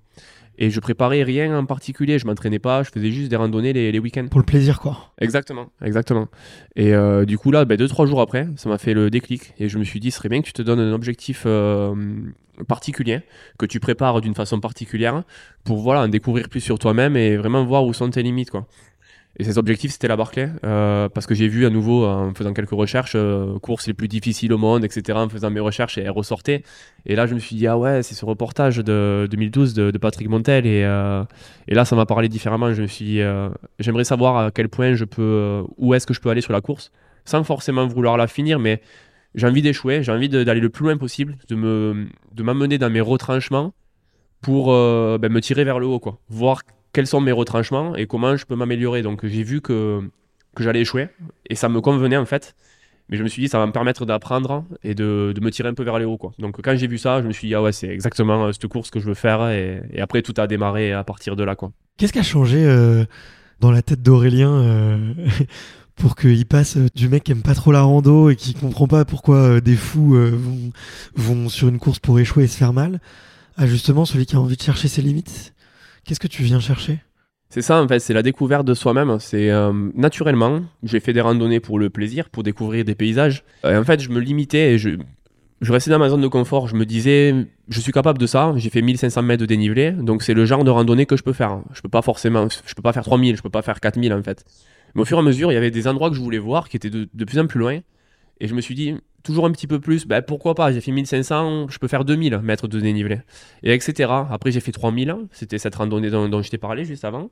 Et 0.58 0.70
je 0.70 0.80
préparais 0.80 1.22
rien 1.22 1.56
en 1.58 1.64
particulier, 1.64 2.18
je 2.18 2.26
m'entraînais 2.26 2.58
pas, 2.58 2.82
je 2.82 2.90
faisais 2.90 3.10
juste 3.10 3.28
des 3.28 3.36
randonnées 3.36 3.72
les, 3.72 3.98
week-ends. 3.98 4.26
Pour 4.30 4.40
le 4.40 4.46
plaisir, 4.46 4.80
quoi. 4.80 5.12
Exactement, 5.20 5.70
exactement. 5.82 6.28
Et 6.76 6.94
euh, 6.94 7.24
du 7.24 7.38
coup, 7.38 7.50
là, 7.50 7.64
ben, 7.64 7.76
deux, 7.76 7.88
trois 7.88 8.06
jours 8.06 8.20
après, 8.20 8.46
ça 8.56 8.68
m'a 8.68 8.78
fait 8.78 8.94
le 8.94 9.10
déclic. 9.10 9.54
Et 9.58 9.68
je 9.68 9.78
me 9.78 9.84
suis 9.84 10.00
dit, 10.00 10.10
ce 10.10 10.18
serait 10.18 10.28
bien 10.28 10.40
que 10.40 10.46
tu 10.46 10.52
te 10.52 10.62
donnes 10.62 10.80
un 10.80 10.92
objectif 10.92 11.42
euh, 11.46 11.94
particulier, 12.68 13.22
que 13.58 13.66
tu 13.66 13.80
prépares 13.80 14.20
d'une 14.20 14.34
façon 14.34 14.60
particulière, 14.60 15.24
pour 15.64 15.78
voilà, 15.78 16.02
en 16.02 16.08
découvrir 16.08 16.48
plus 16.48 16.60
sur 16.60 16.78
toi-même 16.78 17.16
et 17.16 17.36
vraiment 17.36 17.64
voir 17.64 17.84
où 17.84 17.92
sont 17.92 18.10
tes 18.10 18.22
limites, 18.22 18.50
quoi. 18.50 18.66
Et 19.36 19.42
ces 19.42 19.58
objectifs, 19.58 19.90
c'était 19.90 20.06
la 20.06 20.16
Barclay, 20.16 20.48
euh, 20.64 21.08
parce 21.08 21.26
que 21.26 21.34
j'ai 21.34 21.48
vu 21.48 21.66
à 21.66 21.70
nouveau, 21.70 22.06
en 22.06 22.32
faisant 22.34 22.52
quelques 22.52 22.70
recherches, 22.70 23.14
euh, 23.16 23.58
courses 23.58 23.88
les 23.88 23.94
plus 23.94 24.06
difficiles 24.06 24.52
au 24.52 24.58
monde, 24.58 24.84
etc., 24.84 25.18
en 25.18 25.28
faisant 25.28 25.50
mes 25.50 25.58
recherches, 25.58 25.98
et 25.98 26.02
elles 26.02 26.10
ressortaient. 26.10 26.62
Et 27.04 27.16
là, 27.16 27.26
je 27.26 27.34
me 27.34 27.40
suis 27.40 27.56
dit, 27.56 27.66
ah 27.66 27.76
ouais, 27.76 28.04
c'est 28.04 28.14
ce 28.14 28.24
reportage 28.24 28.76
de 28.76 29.26
2012 29.28 29.74
de, 29.74 29.98
Patrick 29.98 30.28
Montel. 30.28 30.66
Et, 30.66 30.84
euh, 30.84 31.24
et 31.66 31.74
là, 31.74 31.84
ça 31.84 31.96
m'a 31.96 32.06
parlé 32.06 32.28
différemment. 32.28 32.72
Je 32.72 32.82
me 32.82 32.86
suis 32.86 33.04
dit, 33.04 33.20
j'aimerais 33.80 34.04
savoir 34.04 34.36
à 34.36 34.50
quel 34.52 34.68
point 34.68 34.94
je 34.94 35.04
peux, 35.04 35.64
où 35.78 35.94
est-ce 35.94 36.06
que 36.06 36.14
je 36.14 36.20
peux 36.20 36.30
aller 36.30 36.40
sur 36.40 36.52
la 36.52 36.60
course, 36.60 36.92
sans 37.24 37.42
forcément 37.42 37.86
vouloir 37.88 38.16
la 38.16 38.28
finir, 38.28 38.60
mais 38.60 38.80
j'ai 39.34 39.48
envie 39.48 39.62
d'échouer, 39.62 40.04
j'ai 40.04 40.12
envie 40.12 40.28
d'aller 40.28 40.60
le 40.60 40.68
plus 40.68 40.84
loin 40.84 40.96
possible, 40.96 41.36
de 41.48 41.56
me 41.56 42.06
de 42.32 42.42
m'amener 42.44 42.78
dans 42.78 42.90
mes 42.90 43.00
retranchements 43.00 43.72
pour 44.42 44.66
ben, 44.66 45.28
me 45.28 45.40
tirer 45.40 45.64
vers 45.64 45.80
le 45.80 45.86
haut, 45.86 45.98
quoi. 45.98 46.18
Voir 46.28 46.62
quels 46.94 47.06
sont 47.06 47.20
mes 47.20 47.32
retranchements 47.32 47.94
et 47.96 48.06
comment 48.06 48.36
je 48.36 48.46
peux 48.46 48.56
m'améliorer. 48.56 49.02
Donc 49.02 49.26
j'ai 49.26 49.42
vu 49.42 49.60
que, 49.60 50.00
j'allais 50.58 50.80
échouer 50.80 51.08
et 51.50 51.56
ça 51.56 51.68
me 51.68 51.82
convenait 51.82 52.16
en 52.16 52.24
fait. 52.24 52.54
Mais 53.10 53.18
je 53.18 53.22
me 53.22 53.28
suis 53.28 53.42
dit, 53.42 53.48
ça 53.48 53.58
va 53.58 53.66
me 53.66 53.72
permettre 53.72 54.06
d'apprendre 54.06 54.64
et 54.82 54.94
de, 54.94 55.34
me 55.38 55.50
tirer 55.50 55.68
un 55.68 55.74
peu 55.74 55.84
vers 55.84 55.98
les 55.98 56.06
hauts. 56.06 56.16
Quoi. 56.16 56.32
Donc 56.38 56.62
quand 56.62 56.74
j'ai 56.74 56.86
vu 56.86 56.96
ça, 56.96 57.20
je 57.20 57.26
me 57.26 57.32
suis 57.32 57.48
dit, 57.48 57.54
ah 57.54 57.60
ouais, 57.60 57.72
c'est 57.72 57.88
exactement 57.88 58.46
euh, 58.46 58.52
cette 58.52 58.66
course 58.68 58.90
que 58.90 58.98
je 58.98 59.04
veux 59.04 59.14
faire. 59.14 59.46
Et, 59.50 59.82
et, 59.92 60.00
après, 60.00 60.22
tout 60.22 60.32
a 60.38 60.46
démarré 60.46 60.92
à 60.92 61.04
partir 61.04 61.36
de 61.36 61.44
là. 61.44 61.54
Quoi. 61.54 61.70
Qu'est-ce 61.98 62.14
qui 62.14 62.18
a 62.18 62.22
changé 62.22 62.64
euh, 62.64 63.04
dans 63.60 63.70
la 63.70 63.82
tête 63.82 64.00
d'Aurélien 64.00 64.54
euh, 64.54 65.12
pour 65.96 66.16
qu'il 66.16 66.46
passe 66.46 66.78
du 66.94 67.10
mec 67.10 67.24
qui 67.24 67.32
aime 67.32 67.42
pas 67.42 67.54
trop 67.54 67.72
la 67.72 67.82
rando 67.82 68.30
et 68.30 68.36
qui 68.36 68.54
comprend 68.54 68.86
pas 68.86 69.04
pourquoi 69.04 69.60
des 69.60 69.76
fous 69.76 70.14
vont, 70.14 70.72
vont 71.14 71.48
sur 71.50 71.68
une 71.68 71.78
course 71.78 71.98
pour 71.98 72.18
échouer 72.18 72.44
et 72.44 72.48
se 72.48 72.56
faire 72.56 72.72
mal, 72.72 73.00
à 73.58 73.66
justement 73.66 74.06
celui 74.06 74.24
qui 74.24 74.34
a 74.34 74.40
envie 74.40 74.56
de 74.56 74.62
chercher 74.62 74.88
ses 74.88 75.02
limites? 75.02 75.53
Qu'est-ce 76.04 76.20
que 76.20 76.26
tu 76.26 76.42
viens 76.42 76.60
chercher? 76.60 76.98
C'est 77.48 77.62
ça 77.62 77.80
en 77.80 77.86
fait, 77.86 78.00
c'est 78.00 78.14
la 78.14 78.22
découverte 78.22 78.66
de 78.66 78.74
soi-même. 78.74 79.18
C'est 79.20 79.50
euh, 79.50 79.72
naturellement, 79.94 80.62
j'ai 80.82 81.00
fait 81.00 81.12
des 81.12 81.20
randonnées 81.20 81.60
pour 81.60 81.78
le 81.78 81.88
plaisir, 81.88 82.28
pour 82.30 82.42
découvrir 82.42 82.84
des 82.84 82.94
paysages. 82.94 83.44
Et 83.64 83.76
en 83.76 83.84
fait, 83.84 84.00
je 84.00 84.10
me 84.10 84.18
limitais 84.18 84.72
et 84.72 84.78
je, 84.78 84.90
restais 85.62 85.90
dans 85.90 85.98
ma 85.98 86.08
zone 86.08 86.20
de 86.20 86.28
confort. 86.28 86.68
Je 86.68 86.74
me 86.74 86.84
disais, 86.84 87.34
je 87.68 87.80
suis 87.80 87.92
capable 87.92 88.18
de 88.18 88.26
ça. 88.26 88.52
J'ai 88.56 88.70
fait 88.70 88.82
1500 88.82 89.22
mètres 89.22 89.40
de 89.40 89.46
dénivelé, 89.46 89.92
donc 89.92 90.22
c'est 90.22 90.34
le 90.34 90.44
genre 90.44 90.64
de 90.64 90.70
randonnée 90.70 91.06
que 91.06 91.16
je 91.16 91.22
peux 91.22 91.32
faire. 91.32 91.60
Je 91.72 91.80
peux 91.80 91.88
pas 91.88 92.02
forcément, 92.02 92.48
je 92.48 92.74
peux 92.74 92.82
pas 92.82 92.92
faire 92.92 93.04
3000, 93.04 93.36
je 93.36 93.42
peux 93.42 93.50
pas 93.50 93.62
faire 93.62 93.80
4000 93.80 94.12
en 94.12 94.22
fait. 94.22 94.44
Mais 94.94 95.02
au 95.02 95.04
fur 95.04 95.16
et 95.16 95.20
à 95.20 95.22
mesure, 95.22 95.52
il 95.52 95.54
y 95.54 95.58
avait 95.58 95.70
des 95.70 95.86
endroits 95.86 96.10
que 96.10 96.16
je 96.16 96.20
voulais 96.20 96.38
voir 96.38 96.68
qui 96.68 96.76
étaient 96.76 96.90
de 96.90 97.24
plus 97.24 97.38
en 97.38 97.46
plus 97.46 97.60
loin. 97.60 97.80
Et 98.40 98.48
je 98.48 98.54
me 98.54 98.60
suis 98.60 98.74
dit, 98.74 98.94
toujours 99.22 99.46
un 99.46 99.52
petit 99.52 99.66
peu 99.66 99.80
plus, 99.80 100.06
ben 100.06 100.22
pourquoi 100.22 100.54
pas, 100.54 100.72
j'ai 100.72 100.80
fait 100.80 100.92
1500, 100.92 101.68
je 101.68 101.78
peux 101.78 101.88
faire 101.88 102.04
2000 102.04 102.38
mètres 102.38 102.68
de 102.68 102.78
dénivelé, 102.80 103.20
et 103.62 103.72
etc. 103.72 104.10
Après 104.30 104.50
j'ai 104.50 104.60
fait 104.60 104.72
3000, 104.72 105.14
c'était 105.32 105.58
cette 105.58 105.74
randonnée 105.74 106.10
dont, 106.10 106.42
je 106.42 106.50
t'ai 106.50 106.58
parlé 106.58 106.84
juste 106.84 107.04
avant. 107.04 107.30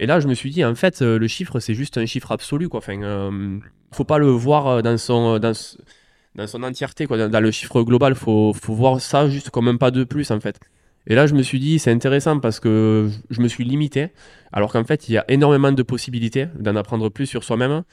Et 0.00 0.06
là 0.06 0.20
je 0.20 0.28
me 0.28 0.34
suis 0.34 0.50
dit, 0.50 0.64
en 0.64 0.74
fait, 0.74 1.02
euh, 1.02 1.18
le 1.18 1.26
chiffre 1.26 1.60
c'est 1.60 1.74
juste 1.74 1.98
un 1.98 2.06
chiffre 2.06 2.32
absolu, 2.32 2.68
quoi. 2.68 2.78
Enfin, 2.78 3.02
euh, 3.02 3.58
faut 3.92 4.04
pas 4.04 4.18
le 4.18 4.28
voir 4.28 4.66
euh, 4.66 4.82
dans 4.82 4.96
son, 4.98 5.38
dans 5.38 5.54
son 6.46 6.62
entièreté, 6.62 7.06
quoi. 7.06 7.28
Dans, 7.28 7.40
le 7.40 7.50
chiffre 7.50 7.82
global, 7.82 8.14
faut, 8.14 8.52
faut 8.54 8.74
voir 8.74 9.00
ça 9.00 9.28
juste 9.28 9.50
comme 9.50 9.68
un 9.68 9.76
pas 9.76 9.90
de 9.90 10.04
plus, 10.04 10.30
en 10.30 10.40
fait. 10.40 10.58
Et 11.06 11.14
là, 11.14 11.26
je 11.26 11.34
me 11.34 11.42
suis 11.42 11.60
dit, 11.60 11.78
c'est 11.78 11.92
intéressant 11.92 12.40
parce 12.40 12.58
que 12.58 13.08
je 13.30 13.40
me 13.40 13.48
suis 13.48 13.64
limité, 13.64 14.08
alors 14.52 14.72
qu'en 14.72 14.84
fait, 14.84 15.08
il 15.08 15.12
y 15.12 15.18
a 15.18 15.24
énormément 15.28 15.70
de 15.70 15.82
possibilités 15.82 16.48
d'en 16.58 16.74
apprendre 16.74 17.08
plus 17.10 17.26
sur 17.26 17.44
soi-même. 17.44 17.84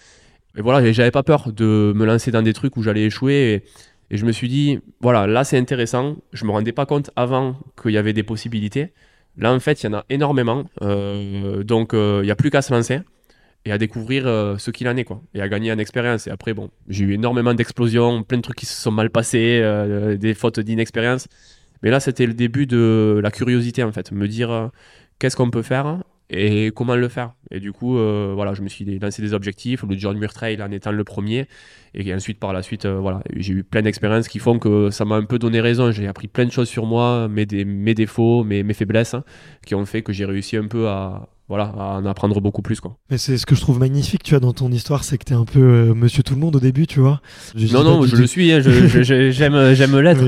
Et 0.58 0.62
voilà, 0.62 0.92
j'avais 0.92 1.12
pas 1.12 1.24
peur 1.24 1.52
de 1.52 1.94
me 1.96 2.06
lancer 2.06 2.30
dans 2.32 2.44
des 2.44 2.54
trucs 2.54 2.78
où 2.78 2.84
j'allais 2.84 3.06
échouer. 3.06 3.64
Et, 4.12 4.18
je 4.18 4.26
me 4.26 4.32
suis 4.32 4.48
dit, 4.48 4.80
voilà, 5.02 5.26
là 5.26 5.44
c'est 5.44 5.58
intéressant. 5.58 6.18
Je 6.34 6.46
me 6.46 6.52
rendais 6.52 6.72
pas 6.72 6.86
compte 6.86 7.10
avant 7.16 7.58
qu'il 7.82 7.92
y 7.92 7.98
avait 7.98 8.14
des 8.14 8.22
possibilités. 8.22 8.94
Là, 9.38 9.52
en 9.52 9.60
fait, 9.60 9.82
il 9.82 9.88
y 9.88 9.90
en 9.90 9.94
a 9.94 10.06
énormément. 10.10 10.66
Euh, 10.84 11.64
donc, 11.64 11.96
euh, 11.96 12.20
il 12.22 12.26
n'y 12.26 12.32
a 12.32 12.36
plus 12.36 12.52
qu'à 12.52 12.62
se 12.62 12.72
lancer 12.72 13.00
et 13.66 13.72
à 13.72 13.80
découvrir 13.80 14.28
euh, 14.28 14.58
ce 14.60 14.70
qu'il 14.70 14.88
en 14.88 14.96
est, 14.98 15.06
quoi. 15.06 15.22
Et 15.34 15.42
à 15.42 15.50
gagner 15.50 15.72
en 15.72 15.80
expérience. 15.80 16.28
Et 16.28 16.30
après, 16.30 16.54
bon, 16.54 16.70
j'ai 16.88 17.06
eu 17.06 17.14
énormément 17.14 17.56
d'explosions, 17.56 18.22
plein 18.22 18.38
de 18.38 18.44
trucs 18.44 18.58
qui 18.58 18.68
se 18.68 18.80
sont 18.80 18.92
mal 18.92 19.10
passés, 19.10 19.64
des 20.20 20.36
fautes 20.36 20.60
d'inexpérience. 20.60 21.28
Mais 21.82 21.90
là, 21.90 22.00
c'était 22.00 22.28
le 22.28 22.36
début 22.36 22.68
de 22.68 23.20
la 23.24 23.32
curiosité, 23.32 23.84
en 23.84 23.92
fait. 23.92 24.12
Me 24.12 24.28
dire, 24.28 24.70
qu'est-ce 25.18 25.36
qu'on 25.36 25.50
peut 25.50 25.64
faire 25.64 26.04
et 26.30 26.72
comment 26.76 26.96
le 26.96 27.08
faire. 27.08 27.34
Et 27.52 27.60
du 27.60 27.72
coup, 27.72 27.98
euh, 27.98 28.32
voilà, 28.36 28.54
je 28.54 28.62
me 28.62 28.68
suis 28.68 28.86
lancé 29.00 29.22
des 29.22 29.34
objectifs, 29.34 29.84
le 29.84 29.98
John 29.98 30.18
Muir 30.18 30.34
Trail 30.34 30.62
en 30.62 30.72
étant 30.72 30.92
le 30.92 31.04
premier. 31.04 31.48
Et 31.94 32.14
ensuite, 32.14 32.40
par 32.40 32.54
la 32.54 32.64
suite, 32.64 32.86
euh, 32.86 33.00
voilà, 33.00 33.22
j'ai 33.36 33.54
eu 33.54 33.64
plein 33.64 33.82
d'expériences 33.82 34.28
qui 34.28 34.40
font 34.40 34.58
que 34.58 34.90
ça 34.90 35.06
m'a 35.06 35.16
un 35.16 35.26
peu 35.26 35.38
donné 35.38 35.62
raison. 35.62 35.92
J'ai 35.92 36.08
appris 36.08 36.28
plein 36.28 36.46
de 36.46 36.52
choses 36.52 36.70
sur 36.70 36.86
moi, 36.86 37.28
mes, 37.28 37.46
mes 37.66 37.94
défauts, 37.94 38.44
mes, 38.44 38.64
mes 38.64 38.74
faiblesses, 38.74 39.14
hein, 39.14 39.24
qui 39.66 39.76
ont 39.76 39.86
fait 39.86 40.02
que 40.02 40.12
j'ai 40.12 40.26
réussi 40.26 40.58
un 40.58 40.68
peu 40.68 40.88
à, 40.88 41.30
voilà, 41.50 41.66
à 41.66 41.98
en 41.98 42.06
apprendre 42.06 42.40
beaucoup 42.42 42.62
plus. 42.62 42.80
Quoi. 42.80 42.98
Mais 43.12 43.18
c'est 43.18 43.38
ce 43.38 43.46
que 43.46 43.54
je 43.54 43.62
trouve 43.62 43.80
magnifique, 43.80 44.24
tu 44.24 44.32
vois, 44.32 44.40
dans 44.40 44.54
ton 44.54 44.72
histoire, 44.72 45.04
c'est 45.04 45.18
que 45.18 45.26
tu 45.26 45.34
es 45.34 45.36
un 45.36 45.46
peu 45.46 45.60
euh, 45.60 45.94
monsieur 45.94 46.24
tout 46.24 46.34
le 46.34 46.40
monde 46.40 46.56
au 46.56 46.60
début, 46.60 46.88
tu 46.88 47.00
vois. 47.00 47.22
non, 47.56 47.84
non, 47.84 48.06
je 48.06 48.16
le 48.16 48.26
suis, 48.26 48.52
hein, 48.52 48.62
j'aime, 48.62 49.74
j'aime 49.74 50.00
l'être. 50.00 50.24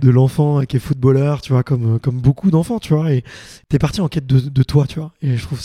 De 0.00 0.10
l'enfant 0.10 0.62
qui 0.62 0.76
est 0.76 0.80
footballeur, 0.80 1.42
tu 1.42 1.52
vois, 1.52 1.62
comme, 1.62 2.00
comme 2.00 2.20
beaucoup 2.20 2.50
d'enfants, 2.50 2.78
tu 2.78 2.94
vois, 2.94 3.12
et 3.12 3.22
tu 3.70 3.76
es 3.76 3.78
parti 3.78 4.00
en 4.00 4.08
quête 4.08 4.26
de, 4.26 4.40
de, 4.40 4.62
toi, 4.62 4.86
tu 4.88 4.98
vois. 4.98 5.12
Et 5.22 5.36
je 5.36 5.42
trouve 5.42 5.60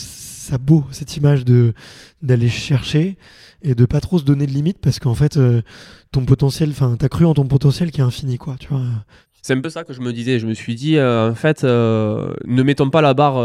ça 0.50 0.58
beau, 0.58 0.84
cette 0.92 1.16
image 1.16 1.46
de 1.46 1.74
d'aller 2.22 2.50
chercher 2.50 3.18
et 3.62 3.76
de 3.76 3.86
pas 3.86 4.02
trop 4.02 4.18
se 4.18 4.24
donner 4.24 4.48
de 4.48 4.52
limites 4.52 4.80
parce 4.82 5.00
qu'en 5.00 5.14
fait, 5.14 5.38
euh, 5.38 5.62
ton 6.12 6.26
potentiel, 6.26 6.70
enfin, 6.72 6.96
t'as 6.98 7.10
cru 7.10 7.26
en 7.26 7.34
ton 7.34 7.46
potentiel 7.46 7.92
qui 7.92 8.02
est 8.02 8.04
infini, 8.04 8.38
quoi, 8.38 8.56
tu 8.60 8.70
vois. 8.70 8.82
C'est 9.42 9.54
un 9.54 9.62
peu 9.62 9.70
ça 9.70 9.84
que 9.84 9.94
je 9.94 10.02
me 10.02 10.12
disais. 10.12 10.40
Je 10.40 10.48
me 10.48 10.54
suis 10.54 10.76
dit, 10.76 10.98
euh, 10.98 11.30
en 11.32 11.36
fait, 11.36 11.64
euh, 11.64 12.34
ne 12.46 12.64
mettons 12.64 12.90
pas 12.90 13.02
la 13.02 13.14
barre 13.14 13.42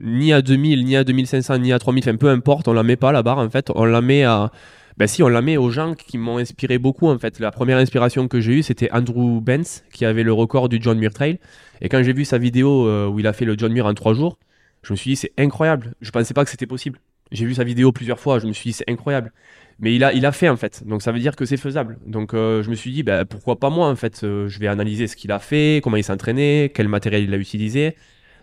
ni 0.00 0.32
à 0.32 0.42
2000, 0.42 0.84
ni 0.84 0.96
à 0.96 1.04
2500, 1.04 1.58
ni 1.58 1.72
à 1.72 1.78
3000, 1.78 2.04
enfin 2.04 2.16
peu 2.16 2.28
importe, 2.28 2.68
on 2.68 2.72
la 2.72 2.82
met 2.82 2.96
pas 2.96 3.10
la 3.10 3.22
barre, 3.22 3.38
en 3.38 3.50
fait, 3.50 3.70
on 3.74 3.84
la 3.84 4.00
met 4.00 4.24
à. 4.24 4.52
Ben 4.96 5.06
si, 5.06 5.22
on 5.22 5.28
la 5.28 5.42
met 5.42 5.56
aux 5.56 5.70
gens 5.70 5.94
qui 5.94 6.18
m'ont 6.18 6.38
inspiré 6.38 6.78
beaucoup, 6.78 7.06
en 7.06 7.18
fait. 7.18 7.38
La 7.38 7.52
première 7.52 7.78
inspiration 7.78 8.26
que 8.26 8.40
j'ai 8.40 8.54
eue, 8.54 8.62
c'était 8.64 8.90
Andrew 8.92 9.40
Benz, 9.40 9.84
qui 9.92 10.04
avait 10.04 10.24
le 10.24 10.32
record 10.32 10.68
du 10.68 10.78
John 10.80 10.98
Muir 10.98 11.12
Trail. 11.12 11.38
Et 11.80 11.88
quand 11.88 12.02
j'ai 12.02 12.12
vu 12.12 12.24
sa 12.24 12.38
vidéo 12.38 13.08
où 13.08 13.18
il 13.20 13.26
a 13.28 13.32
fait 13.32 13.44
le 13.44 13.56
John 13.56 13.72
Muir 13.72 13.86
en 13.86 13.94
trois 13.94 14.14
jours, 14.14 14.38
je 14.82 14.92
me 14.92 14.96
suis 14.96 15.10
dit, 15.10 15.16
c'est 15.16 15.32
incroyable. 15.38 15.94
Je 16.00 16.10
pensais 16.10 16.34
pas 16.34 16.44
que 16.44 16.50
c'était 16.50 16.66
possible. 16.66 16.98
J'ai 17.30 17.44
vu 17.44 17.54
sa 17.54 17.64
vidéo 17.64 17.92
plusieurs 17.92 18.18
fois, 18.18 18.38
je 18.38 18.46
me 18.46 18.52
suis 18.52 18.70
dit, 18.70 18.72
c'est 18.72 18.90
incroyable. 18.90 19.32
Mais 19.80 19.94
il 19.94 20.02
a, 20.02 20.12
il 20.12 20.26
a 20.26 20.32
fait 20.32 20.48
en 20.48 20.56
fait, 20.56 20.82
donc 20.86 21.02
ça 21.02 21.12
veut 21.12 21.20
dire 21.20 21.36
que 21.36 21.44
c'est 21.44 21.56
faisable. 21.56 21.98
Donc 22.04 22.34
euh, 22.34 22.62
je 22.62 22.70
me 22.70 22.74
suis 22.74 22.90
dit, 22.90 23.02
bah, 23.02 23.24
pourquoi 23.24 23.60
pas 23.60 23.70
moi 23.70 23.88
en 23.88 23.96
fait 23.96 24.24
euh, 24.24 24.48
Je 24.48 24.58
vais 24.58 24.66
analyser 24.66 25.06
ce 25.06 25.14
qu'il 25.14 25.30
a 25.30 25.38
fait, 25.38 25.80
comment 25.84 25.96
il 25.96 26.04
s'entraînait, 26.04 26.72
quel 26.74 26.88
matériel 26.88 27.22
il 27.22 27.34
a 27.34 27.36
utilisé. 27.36 27.94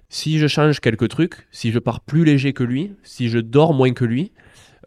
Si 0.07 0.37
je 0.37 0.47
change 0.47 0.79
quelques 0.79 1.09
trucs, 1.09 1.47
si 1.51 1.71
je 1.71 1.79
pars 1.79 1.99
plus 1.99 2.23
léger 2.23 2.53
que 2.53 2.63
lui, 2.63 2.93
si 3.03 3.27
je 3.27 3.39
dors 3.39 3.73
moins 3.73 3.91
que 3.91 4.05
lui, 4.05 4.31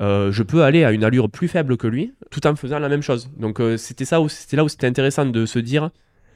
euh, 0.01 0.31
je 0.33 0.43
peux 0.43 0.63
aller 0.63 0.85
à 0.85 0.93
une 0.93 1.05
allure 1.05 1.29
plus 1.29 1.49
faible 1.49 1.77
que 1.77 1.89
lui, 1.89 2.15
tout 2.31 2.47
en 2.47 2.55
faisant 2.55 2.79
la 2.79 2.89
même 2.89 3.03
chose. 3.03 3.31
Donc 3.37 3.61
c'était 3.77 4.05
ça, 4.05 4.21
c'était 4.29 4.57
là 4.57 4.65
où 4.65 4.69
c'était 4.69 4.87
intéressant 4.87 5.27
de 5.27 5.45
se 5.45 5.59
dire, 5.59 5.91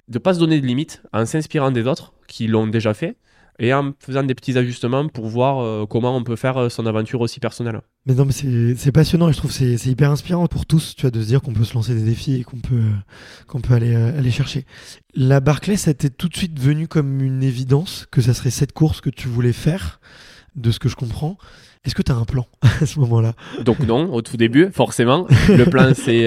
de 0.08 0.18
pas 0.18 0.34
se 0.34 0.40
donner 0.40 0.60
de 0.60 0.66
limites, 0.66 1.02
en 1.12 1.24
s'inspirant 1.24 1.70
des 1.70 1.86
autres 1.86 2.12
qui 2.26 2.48
l'ont 2.48 2.66
déjà 2.66 2.92
fait, 2.92 3.16
et 3.58 3.72
en 3.72 3.92
faisant 3.98 4.22
des 4.22 4.34
petits 4.34 4.56
ajustements 4.56 5.08
pour 5.08 5.26
voir 5.26 5.60
euh, 5.60 5.86
comment 5.86 6.16
on 6.16 6.24
peut 6.24 6.36
faire 6.36 6.56
euh, 6.56 6.68
son 6.68 6.86
aventure 6.86 7.20
aussi 7.20 7.40
personnelle. 7.40 7.80
Mais 8.06 8.14
non, 8.14 8.24
mais 8.24 8.32
c'est 8.76 8.92
passionnant 8.92 9.28
et 9.28 9.32
je 9.32 9.38
trouve 9.38 9.52
c'est 9.52 9.86
hyper 9.86 10.10
inspirant 10.10 10.46
pour 10.46 10.66
tous, 10.66 10.94
tu 10.96 11.02
vois, 11.02 11.10
de 11.10 11.20
se 11.20 11.26
dire 11.26 11.42
qu'on 11.42 11.52
peut 11.52 11.64
se 11.64 11.74
lancer 11.74 11.94
des 11.94 12.02
défis 12.02 12.40
et 12.40 12.44
qu'on 12.44 12.58
peut, 12.58 12.82
qu'on 13.46 13.60
peut 13.60 13.74
aller, 13.74 13.94
euh, 13.94 14.18
aller 14.18 14.30
chercher. 14.30 14.64
La 15.14 15.40
Barclay, 15.40 15.76
ça 15.76 15.94
t'est 15.94 16.10
tout 16.10 16.28
de 16.28 16.36
suite 16.36 16.58
venu 16.58 16.88
comme 16.88 17.20
une 17.20 17.42
évidence 17.42 18.06
que 18.10 18.20
ça 18.20 18.34
serait 18.34 18.50
cette 18.50 18.72
course 18.72 19.00
que 19.00 19.10
tu 19.10 19.28
voulais 19.28 19.52
faire, 19.52 20.00
de 20.56 20.70
ce 20.70 20.78
que 20.78 20.88
je 20.88 20.96
comprends. 20.96 21.38
Est-ce 21.84 21.94
que 21.94 22.02
tu 22.02 22.12
as 22.12 22.16
un 22.16 22.24
plan 22.24 22.46
à 22.80 22.86
ce 22.86 22.98
moment-là? 23.00 23.34
Donc 23.64 23.80
non, 23.80 24.12
au 24.12 24.22
tout 24.22 24.36
début, 24.36 24.70
forcément. 24.72 25.26
Le 25.48 25.64
plan, 25.64 25.92
c'est 25.94 26.22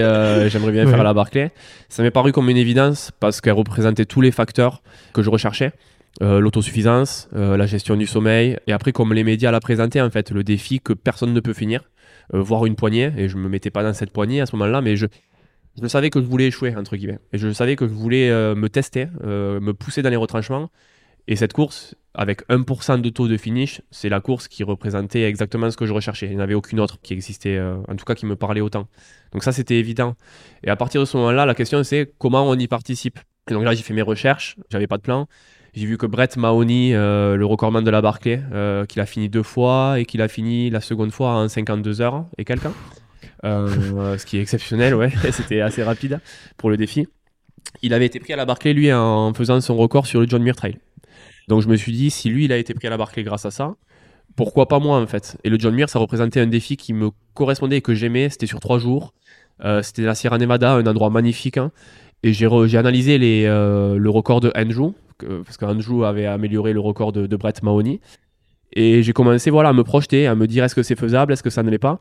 j'aimerais 0.50 0.72
bien 0.72 0.88
faire 0.88 1.04
la 1.04 1.14
Barclay. 1.14 1.52
Ça 1.90 2.04
m'est 2.04 2.12
paru 2.12 2.32
comme 2.32 2.50
une 2.50 2.58
évidence 2.58 3.12
parce 3.20 3.42
qu'elle 3.42 3.54
représentait 3.54 4.06
tous 4.06 4.22
les 4.22 4.32
facteurs 4.32 4.82
que 5.14 5.22
je 5.22 5.30
recherchais. 5.30 5.74
Euh, 6.24 6.40
l'autosuffisance, 6.40 7.28
euh, 7.36 7.58
la 7.58 7.66
gestion 7.66 7.98
du 7.98 8.08
sommeil, 8.08 8.58
et 8.68 8.72
après 8.72 8.94
comme 8.94 9.12
les 9.12 9.26
médias 9.26 9.52
l'a 9.52 9.60
présenté 9.60 10.00
en 10.02 10.10
fait, 10.10 10.32
le 10.32 10.46
défi 10.46 10.80
que 10.80 10.94
personne 10.94 11.34
ne 11.34 11.40
peut 11.42 11.52
finir, 11.52 11.92
euh, 12.34 12.42
voir 12.42 12.66
une 12.66 12.78
poignée, 12.78 13.12
et 13.18 13.28
je 13.28 13.36
me 13.36 13.50
mettais 13.50 13.70
pas 13.70 13.84
dans 13.84 13.94
cette 13.94 14.12
poignée 14.12 14.40
à 14.40 14.46
ce 14.46 14.56
moment-là, 14.56 14.80
mais 14.80 14.96
je, 14.96 15.08
je 15.82 15.88
savais 15.88 16.10
que 16.10 16.22
je 16.22 16.26
voulais 16.26 16.48
échouer 16.48 16.74
entre 16.74 16.96
guillemets, 16.96 17.20
et 17.34 17.38
je 17.38 17.52
savais 17.52 17.76
que 17.76 17.86
je 17.86 17.94
voulais 17.94 18.30
me 18.56 18.70
tester, 18.70 19.08
me 19.24 19.74
pousser 19.74 20.04
dans 20.04 20.10
les 20.10 20.16
retranchements, 20.16 20.70
et 21.28 21.36
cette 21.36 21.52
course, 21.52 21.96
avec 22.14 22.48
1% 22.48 23.02
de 23.02 23.10
taux 23.10 23.28
de 23.28 23.36
finish, 23.36 23.82
c'est 23.92 24.08
la 24.08 24.22
course 24.22 24.48
qui 24.48 24.64
représentait 24.64 25.24
exactement 25.24 25.70
ce 25.70 25.76
que 25.76 25.86
je 25.86 25.92
recherchais. 25.92 26.28
Il 26.28 26.34
n'y 26.34 26.38
en 26.38 26.40
avait 26.40 26.54
aucune 26.54 26.80
autre 26.80 27.02
qui 27.02 27.14
existait, 27.14 27.60
en 27.60 27.96
tout 27.96 28.06
cas 28.06 28.16
qui 28.16 28.26
me 28.26 28.38
parlait 28.38 28.62
autant. 28.62 28.88
Donc 29.34 29.44
ça, 29.44 29.52
c'était 29.52 29.76
évident. 29.76 30.16
Et 30.64 30.70
à 30.70 30.78
partir 30.78 31.02
de 31.02 31.06
ce 31.06 31.18
moment-là, 31.18 31.46
la 31.46 31.56
question 31.56 31.84
c'est 31.84 32.14
comment 32.20 32.48
on 32.48 32.58
y 32.58 32.68
participe? 32.68 33.20
Donc 33.50 33.64
là, 33.64 33.74
j'ai 33.74 33.84
fait 33.84 33.94
mes 33.94 34.02
recherches, 34.02 34.56
j'avais 34.70 34.88
pas 34.88 34.98
de 34.98 35.02
plan. 35.04 35.28
J'ai 35.76 35.86
vu 35.86 35.98
que 35.98 36.06
Brett 36.06 36.38
Mahoney, 36.38 36.94
le 36.94 37.44
recordman 37.46 37.84
de 37.84 37.92
la 37.92 38.02
Barclay, 38.02 38.42
qu'il 38.88 39.02
a 39.02 39.06
fini 39.06 39.30
deux 39.30 39.44
fois 39.44 40.00
et 40.00 40.06
qu'il 40.06 40.22
a 40.22 40.28
fini 40.28 40.70
la 40.70 40.82
seconde 40.82 41.12
fois 41.12 41.32
en 41.36 41.48
52 41.48 42.02
heures 42.02 42.26
et 42.38 42.46
quelqu'un? 42.46 42.74
ce 43.44 44.26
qui 44.26 44.38
est 44.38 44.42
exceptionnel, 44.42 44.96
ouais, 44.96 45.12
c'était 45.32 45.62
assez 45.62 45.84
rapide 45.84 46.20
pour 46.58 46.70
le 46.70 46.78
défi. 46.78 47.08
Il 47.82 47.94
avait 47.94 48.06
été 48.06 48.20
pris 48.20 48.34
à 48.34 48.36
la 48.36 48.46
Barclay, 48.46 48.74
lui, 48.74 48.92
en 48.92 49.34
faisant 49.34 49.60
son 49.62 49.76
record 49.76 50.08
sur 50.08 50.22
le 50.22 50.28
John 50.28 50.42
Muir 50.42 50.56
Trail. 50.56 50.78
Donc 51.48 51.62
je 51.62 51.68
me 51.68 51.76
suis 51.76 51.92
dit, 51.92 52.10
si 52.10 52.30
lui, 52.30 52.46
il 52.46 52.52
a 52.52 52.58
été 52.58 52.74
pris 52.74 52.88
à 52.88 52.90
la 52.90 52.98
Barclay 52.98 53.24
grâce 53.24 53.46
à 53.46 53.52
ça, 53.52 53.76
pourquoi 54.36 54.68
pas 54.68 54.80
moi, 54.80 55.00
en 55.00 55.08
fait? 55.08 55.38
Et 55.44 55.50
le 55.50 55.58
John 55.58 55.74
Muir, 55.74 55.90
ça 55.90 56.00
représentait 56.00 56.42
un 56.42 56.48
défi 56.48 56.78
qui 56.78 56.94
me 56.94 57.10
correspondait 57.34 57.78
et 57.78 57.82
que 57.82 57.94
j'aimais. 57.94 58.30
C'était 58.30 58.48
sur 58.48 58.60
trois 58.60 58.80
jours. 58.80 59.14
Euh, 59.64 59.82
c'était 59.82 60.02
la 60.02 60.16
Sierra 60.16 60.38
Nevada, 60.38 60.74
un 60.74 60.86
endroit 60.86 61.10
magnifique. 61.10 61.58
Hein. 61.58 61.72
Et 62.24 62.34
j'ai, 62.34 62.48
analysé 62.78 63.18
euh, 63.48 63.98
le 63.98 64.10
record 64.10 64.42
de 64.42 64.52
Andrew, 64.56 64.94
parce 65.20 65.58
qu'Andrew 65.58 66.04
avait 66.04 66.26
amélioré 66.26 66.74
le 66.74 66.80
record 66.80 67.12
de, 67.12 67.36
Brett 67.36 67.64
Mahoney. 67.64 68.02
Et 68.74 69.04
j'ai 69.04 69.14
commencé 69.14 69.50
voilà, 69.50 69.70
à 69.70 69.74
me 69.74 69.84
projeter, 69.84 70.28
à 70.28 70.36
me 70.36 70.48
dire 70.48 70.64
est-ce 70.64 70.76
que 70.76 70.84
c'est 70.84 70.98
faisable, 70.98 71.32
est-ce 71.34 71.44
que 71.44 71.50
ça 71.50 71.64
ne 71.64 71.70
l'est 71.70 71.78
pas? 71.78 72.00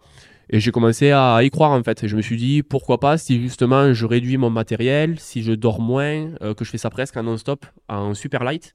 Et 0.50 0.60
j'ai 0.60 0.72
commencé 0.72 1.12
à 1.12 1.38
y 1.42 1.50
croire 1.50 1.70
en 1.70 1.82
fait. 1.82 2.02
Et 2.04 2.08
je 2.08 2.16
me 2.16 2.22
suis 2.22 2.36
dit 2.36 2.62
pourquoi 2.62 2.98
pas 2.98 3.16
si 3.16 3.40
justement 3.40 3.92
je 3.92 4.06
réduis 4.06 4.36
mon 4.36 4.50
matériel, 4.50 5.18
si 5.18 5.42
je 5.42 5.52
dors 5.52 5.80
moins, 5.80 6.30
euh, 6.42 6.54
que 6.54 6.64
je 6.64 6.70
fais 6.70 6.78
ça 6.78 6.90
presque 6.90 7.16
en 7.16 7.22
non-stop, 7.22 7.66
en 7.88 8.14
super 8.14 8.42
light 8.42 8.74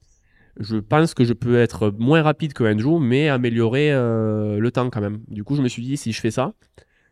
je 0.58 0.76
pense 0.76 1.14
que 1.14 1.24
je 1.24 1.32
peux 1.32 1.58
être 1.58 1.92
moins 1.98 2.22
rapide 2.22 2.52
que 2.52 2.64
Andrew, 2.64 2.98
mais 3.00 3.28
améliorer 3.28 3.92
euh, 3.92 4.58
le 4.58 4.70
temps 4.70 4.90
quand 4.90 5.00
même. 5.00 5.20
Du 5.28 5.44
coup, 5.44 5.56
je 5.56 5.62
me 5.62 5.68
suis 5.68 5.82
dit, 5.82 5.96
si 5.96 6.12
je 6.12 6.20
fais 6.20 6.30
ça, 6.30 6.52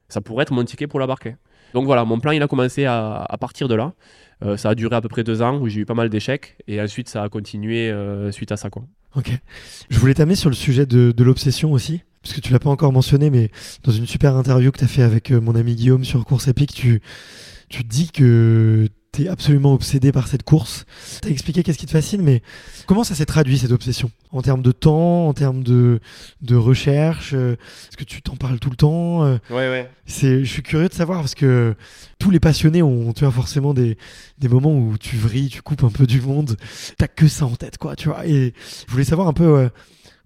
ça 0.08 0.20
pourrait 0.20 0.42
être 0.42 0.52
mon 0.52 0.64
ticket 0.64 0.86
pour 0.86 1.00
la 1.00 1.06
Barclay. 1.06 1.36
Donc 1.74 1.86
voilà, 1.86 2.04
mon 2.04 2.18
plan, 2.18 2.32
il 2.32 2.42
a 2.42 2.48
commencé 2.48 2.84
à, 2.84 3.36
partir 3.40 3.68
de 3.68 3.74
là. 3.74 3.92
Euh, 4.44 4.56
ça 4.56 4.70
a 4.70 4.74
duré 4.74 4.94
à 4.94 5.00
peu 5.00 5.08
près 5.08 5.24
deux 5.24 5.42
ans 5.42 5.58
où 5.58 5.68
j'ai 5.68 5.80
eu 5.80 5.84
pas 5.84 5.94
mal 5.94 6.08
d'échecs 6.08 6.56
et 6.68 6.80
ensuite 6.80 7.08
ça 7.08 7.24
a 7.24 7.28
continué 7.28 7.90
euh, 7.90 8.30
suite 8.30 8.52
à 8.52 8.56
ça. 8.56 8.70
Quoi. 8.70 8.84
Ok. 9.16 9.32
Je 9.90 9.98
voulais 9.98 10.14
t'amener 10.14 10.36
sur 10.36 10.48
le 10.48 10.54
sujet 10.54 10.86
de, 10.86 11.12
l'obsession 11.22 11.72
aussi, 11.72 12.02
parce 12.22 12.34
que 12.34 12.40
tu 12.40 12.52
l'as 12.52 12.60
pas 12.60 12.70
encore 12.70 12.92
mentionné, 12.92 13.30
mais 13.30 13.50
dans 13.82 13.92
une 13.92 14.06
super 14.06 14.36
interview 14.36 14.70
que 14.70 14.78
tu 14.78 14.84
as 14.84 14.88
fait 14.88 15.02
avec 15.02 15.32
mon 15.32 15.54
ami 15.56 15.74
Guillaume 15.74 16.04
sur 16.04 16.24
Course 16.24 16.46
Epic, 16.46 16.72
tu, 16.72 17.00
tu 17.68 17.82
dis 17.82 18.10
que 18.12 18.88
t'es 19.12 19.28
absolument 19.28 19.72
obsédé 19.72 20.12
par 20.12 20.28
cette 20.28 20.42
course. 20.42 20.84
T'as 21.22 21.30
expliqué 21.30 21.62
qu'est-ce 21.62 21.78
qui 21.78 21.86
te 21.86 21.90
fascine, 21.90 22.22
mais 22.22 22.42
comment 22.86 23.04
ça 23.04 23.14
s'est 23.14 23.26
traduit 23.26 23.58
cette 23.58 23.72
obsession? 23.72 24.10
En 24.30 24.42
termes 24.42 24.62
de 24.62 24.72
temps, 24.72 25.28
en 25.28 25.32
termes 25.32 25.62
de, 25.62 26.00
de 26.42 26.56
recherche 26.56 27.32
euh, 27.34 27.52
Est-ce 27.52 27.96
que 27.96 28.04
tu 28.04 28.20
t'en 28.20 28.36
parles 28.36 28.58
tout 28.58 28.70
le 28.70 28.76
temps 28.76 29.24
euh, 29.24 29.38
Ouais, 29.50 29.68
ouais. 29.68 29.90
C'est, 30.06 30.44
je 30.44 30.50
suis 30.50 30.62
curieux 30.62 30.88
de 30.88 30.94
savoir 30.94 31.20
parce 31.20 31.34
que 31.34 31.74
tous 32.18 32.30
les 32.30 32.40
passionnés 32.40 32.82
ont, 32.82 33.12
tu 33.12 33.24
vois, 33.24 33.32
forcément 33.32 33.72
des, 33.74 33.96
des 34.38 34.48
moments 34.48 34.76
où 34.76 34.96
tu 34.98 35.16
vrilles, 35.16 35.48
tu 35.48 35.62
coupes 35.62 35.84
un 35.84 35.90
peu 35.90 36.06
du 36.06 36.20
monde. 36.20 36.56
T'as 36.98 37.08
que 37.08 37.28
ça 37.28 37.46
en 37.46 37.56
tête, 37.56 37.78
quoi, 37.78 37.96
tu 37.96 38.08
vois. 38.08 38.26
Et 38.26 38.52
je 38.86 38.92
voulais 38.92 39.04
savoir 39.04 39.28
un 39.28 39.32
peu. 39.32 39.68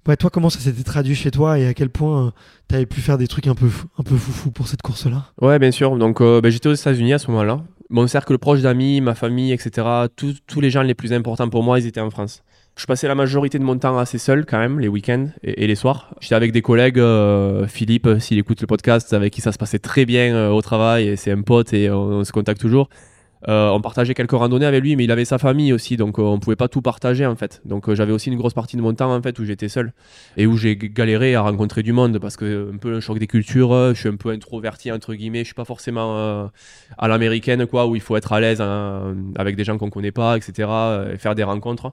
Ouais, 0.09 0.17
toi, 0.17 0.31
comment 0.31 0.51
ça 0.51 0.59
s'était 0.59 0.83
traduit 0.83 1.15
chez 1.15 1.31
toi 1.31 1.61
et 1.61 1.67
à 1.69 1.75
quel 1.75 1.89
point 1.89 2.27
tu 2.27 2.29
euh, 2.29 2.31
t'avais 2.67 2.87
pu 2.87 3.01
faire 3.01 3.19
des 3.19 3.29
trucs 3.29 3.47
un 3.47 3.55
peu, 3.55 3.69
un 3.99 4.03
peu 4.03 4.17
foufou 4.17 4.51
pour 4.51 4.67
cette 4.67 4.83
course-là? 4.83 5.27
Ouais, 5.41 5.61
bien 5.61 5.71
sûr. 5.71 5.97
Donc, 5.97 6.21
ben, 6.21 6.51
j'étais 6.51 6.69
aux 6.69 6.75
États-Unis 6.75 7.13
à 7.13 7.19
ce 7.19 7.31
moment-là 7.31 7.63
mon 7.93 8.07
cercle 8.07 8.39
proche 8.39 8.63
d'amis, 8.63 9.01
ma 9.01 9.15
famille, 9.15 9.53
etc., 9.53 9.87
tous 10.17 10.61
les 10.61 10.71
gens 10.71 10.83
les 10.83 10.95
plus 10.95 11.13
importants 11.13 11.49
pour 11.49 11.63
moi, 11.63 11.79
ils 11.79 11.87
étaient 11.87 12.01
en 12.01 12.11
France. 12.11 12.43
Je 12.75 12.87
passais 12.87 13.07
la 13.07 13.15
majorité 13.15 13.59
de 13.59 13.65
mon 13.65 13.77
temps 13.77 13.99
assez 13.99 14.17
seul 14.17 14.47
quand 14.47 14.59
même, 14.59 14.81
les 14.81 14.89
week-ends 14.89 15.29
et, 15.43 15.67
les 15.67 15.75
soirs. 15.75 16.15
J'étais 16.21 16.35
avec 16.35 16.53
des 16.53 16.63
collègues, 16.63 16.99
euh, 16.99 17.67
Philippe, 17.67 18.09
s'il 18.19 18.39
écoute 18.39 18.63
le 18.63 18.67
podcast, 18.67 19.13
avec 19.13 19.33
qui 19.33 19.43
ça 19.43 19.53
se 19.53 19.59
passait 19.59 19.79
très 19.79 20.07
bien 20.07 20.35
euh, 20.35 20.49
au 20.49 20.63
travail, 20.63 21.09
et 21.09 21.17
c'est 21.17 21.31
un 21.31 21.43
pote 21.43 21.75
et 21.75 21.91
on 21.91 22.25
se 22.25 22.33
contacte 22.33 22.61
toujours. 22.61 22.89
Euh, 23.49 23.71
on 23.71 23.81
partageait 23.81 24.15
quelques 24.15 24.33
randonnées 24.33 24.67
avec 24.67 24.83
lui, 24.83 24.95
mais 24.95 25.05
il 25.05 25.11
avait 25.11 25.25
sa 25.25 25.39
famille 25.39 25.73
aussi, 25.73 25.97
donc 25.97 26.19
euh, 26.19 26.23
on 26.23 26.39
pouvait 26.39 26.57
pas 26.57 26.69
tout 26.69 26.83
partager 26.83 27.27
en 27.27 27.35
fait. 27.35 27.61
Donc 27.65 27.89
euh, 27.89 27.95
j'avais 27.95 28.13
aussi 28.13 28.31
une 28.31 28.37
grosse 28.37 28.55
partie 28.55 28.77
de 28.77 28.83
mon 28.83 28.95
temps 28.95 29.13
en 29.13 29.21
fait 29.21 29.39
où 29.39 29.45
j'étais 29.45 29.69
seul 29.69 29.93
et 30.37 30.47
où 30.47 30.57
j'ai 30.57 30.77
galéré 30.77 31.35
à 31.35 31.41
rencontrer 31.41 31.83
du 31.83 31.93
monde 31.93 32.19
parce 32.19 32.37
que 32.37 32.71
un 32.73 32.77
peu 32.77 32.95
un 32.95 33.01
choc 33.01 33.19
des 33.19 33.27
cultures, 33.27 33.73
je 33.95 33.99
suis 33.99 34.09
un 34.09 34.17
peu 34.17 34.31
introverti 34.31 34.93
entre 34.93 35.15
guillemets, 35.15 35.41
je 35.41 35.47
suis 35.47 35.55
pas 35.55 35.65
forcément 35.65 36.51
à 36.99 37.09
l'américaine 37.09 37.67
quoi, 37.67 37.87
où 37.87 37.97
il 37.97 38.01
faut 38.01 38.17
être 38.17 38.33
à 38.33 38.41
l'aise 38.41 38.61
hein, 38.61 39.17
avec 39.37 39.57
des 39.57 39.65
gens 39.65 39.77
qu'on 39.77 39.91
connaît 39.91 40.13
pas, 40.13 40.37
etc. 40.37 40.69
et 41.13 41.19
faire 41.19 41.35
des 41.35 41.43
rencontres 41.43 41.93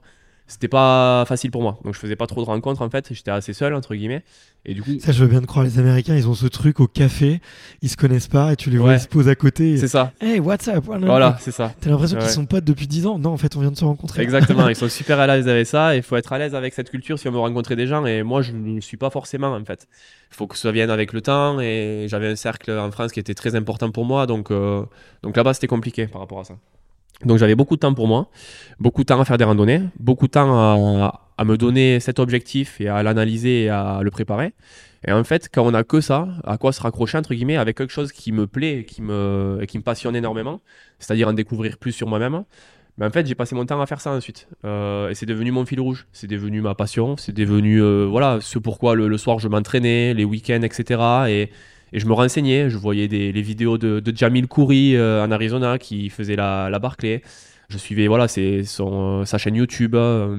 c'était 0.50 0.68
pas 0.68 1.24
facile 1.26 1.52
pour 1.52 1.62
moi. 1.62 1.78
Donc 1.84 1.94
je 1.94 1.98
faisais 2.00 2.16
pas 2.16 2.26
trop 2.26 2.40
de 2.42 2.46
rencontres 2.46 2.82
en 2.82 2.90
fait, 2.90 3.12
j'étais 3.12 3.30
assez 3.30 3.52
seul 3.52 3.72
entre 3.72 3.94
guillemets. 3.94 4.24
Et 4.66 4.74
du 4.74 4.82
coup, 4.82 4.90
ça 4.98 5.12
je 5.12 5.22
veux 5.22 5.30
bien 5.30 5.40
te 5.40 5.46
croire 5.46 5.64
les 5.64 5.78
Américains, 5.78 6.16
ils 6.16 6.28
ont 6.28 6.34
ce 6.34 6.46
truc 6.46 6.80
au 6.80 6.88
café, 6.88 7.40
ils 7.82 7.88
se 7.88 7.96
connaissent 7.96 8.28
pas 8.28 8.52
et 8.52 8.56
tu 8.56 8.68
les 8.68 8.76
vois 8.76 8.94
ils 8.94 9.00
se 9.00 9.06
posent 9.06 9.28
à 9.28 9.36
côté. 9.36 9.76
C'est 9.76 9.88
ça. 9.88 10.12
Hey, 10.20 10.40
what's 10.40 10.66
up? 10.66 10.84
Voilà, 10.86 11.38
c'est 11.40 11.52
ça. 11.52 11.72
T'as 11.80 11.90
l'impression 11.90 12.18
qu'ils 12.18 12.28
sont 12.28 12.46
potes 12.46 12.64
depuis 12.64 12.88
10 12.88 13.06
ans. 13.06 13.18
Non, 13.18 13.30
en 13.30 13.36
fait, 13.36 13.56
on 13.56 13.60
vient 13.60 13.70
de 13.70 13.76
se 13.76 13.84
rencontrer. 13.84 14.22
Exactement, 14.22 14.68
ils 14.68 14.76
sont 14.76 14.88
super 14.88 15.20
à 15.20 15.26
l'aise 15.28 15.48
avec 15.48 15.66
ça, 15.66 15.94
il 15.94 16.02
faut 16.02 16.16
être 16.16 16.32
à 16.32 16.38
l'aise 16.38 16.54
avec 16.56 16.74
cette 16.74 16.90
culture 16.90 17.18
si 17.18 17.28
on 17.28 17.32
veut 17.32 17.38
rencontrer 17.38 17.76
des 17.76 17.86
gens 17.86 18.04
et 18.04 18.22
moi 18.24 18.42
je 18.42 18.52
ne 18.52 18.80
suis 18.80 18.96
pas 18.96 19.10
forcément 19.10 19.54
en 19.54 19.64
fait. 19.64 19.86
Il 20.32 20.36
faut 20.36 20.48
que 20.48 20.58
ça 20.58 20.72
vienne 20.72 20.90
avec 20.90 21.12
le 21.12 21.20
temps 21.20 21.60
et 21.60 22.06
j'avais 22.08 22.28
un 22.28 22.36
cercle 22.36 22.72
en 22.72 22.90
France 22.90 23.12
qui 23.12 23.20
était 23.20 23.34
très 23.34 23.54
important 23.54 23.90
pour 23.90 24.04
moi 24.04 24.26
donc 24.26 24.50
euh, 24.50 24.84
donc 25.22 25.36
là-bas 25.36 25.54
c'était 25.54 25.66
compliqué 25.66 26.06
par 26.06 26.20
rapport 26.20 26.40
à 26.40 26.44
ça. 26.44 26.54
Donc 27.24 27.38
j'avais 27.38 27.54
beaucoup 27.54 27.76
de 27.76 27.80
temps 27.80 27.94
pour 27.94 28.08
moi, 28.08 28.30
beaucoup 28.78 29.02
de 29.02 29.06
temps 29.06 29.20
à 29.20 29.24
faire 29.24 29.36
des 29.36 29.44
randonnées, 29.44 29.82
beaucoup 29.98 30.26
de 30.26 30.32
temps 30.32 31.04
à, 31.04 31.44
me 31.44 31.56
donner 31.56 32.00
cet 32.00 32.18
objectif 32.18 32.80
et 32.80 32.88
à 32.88 33.02
l'analyser 33.02 33.64
et 33.64 33.68
à 33.70 34.00
le 34.02 34.10
préparer. 34.10 34.52
Et 35.06 35.12
en 35.12 35.24
fait, 35.24 35.48
quand 35.52 35.64
on 35.64 35.72
a 35.72 35.84
que 35.84 36.00
ça, 36.00 36.28
à 36.44 36.58
quoi 36.58 36.72
se 36.72 36.82
raccrocher 36.82 37.16
entre 37.16 37.34
guillemets 37.34 37.56
avec 37.56 37.76
quelque 37.78 37.92
chose 37.92 38.12
qui 38.12 38.32
me 38.32 38.46
plaît, 38.46 38.84
qui 38.84 39.00
me, 39.00 39.64
qui 39.66 39.78
me 39.78 39.82
passionne 39.82 40.16
énormément, 40.16 40.60
c'est-à-dire 40.98 41.28
en 41.28 41.32
découvrir 41.32 41.78
plus 41.78 41.92
sur 41.92 42.08
moi-même. 42.08 42.44
Mais 42.98 43.06
en 43.06 43.10
fait, 43.10 43.26
j'ai 43.26 43.34
passé 43.34 43.54
mon 43.54 43.64
temps 43.64 43.80
à 43.80 43.86
faire 43.86 44.00
ça 44.00 44.12
ensuite. 44.12 44.46
Euh, 44.66 45.08
et 45.08 45.14
c'est 45.14 45.24
devenu 45.24 45.52
mon 45.52 45.64
fil 45.64 45.80
rouge. 45.80 46.06
C'est 46.12 46.26
devenu 46.26 46.60
ma 46.60 46.74
passion. 46.74 47.16
C'est 47.16 47.32
devenu 47.32 47.82
euh, 47.82 48.04
voilà 48.04 48.38
ce 48.42 48.58
pourquoi 48.58 48.94
le, 48.94 49.08
le 49.08 49.16
soir 49.16 49.38
je 49.38 49.48
m'entraînais, 49.48 50.12
les 50.12 50.24
week-ends, 50.24 50.60
etc. 50.62 51.00
Et, 51.28 51.50
et 51.92 51.98
je 51.98 52.06
me 52.06 52.12
renseignais, 52.12 52.70
je 52.70 52.78
voyais 52.78 53.08
les 53.08 53.42
vidéos 53.42 53.78
de, 53.78 54.02
Jamil 54.14 54.46
Khoury 54.46 54.96
euh, 54.96 55.24
en 55.24 55.30
Arizona 55.30 55.78
qui 55.78 56.08
faisait 56.08 56.36
la, 56.36 56.70
la 56.70 56.78
Barclay. 56.78 57.22
Je 57.68 57.78
suivais 57.78 58.06
voilà, 58.06 58.26
euh, 58.38 59.24
sa 59.24 59.38
chaîne 59.38 59.54
YouTube. 59.54 59.94
Euh, 59.94 60.38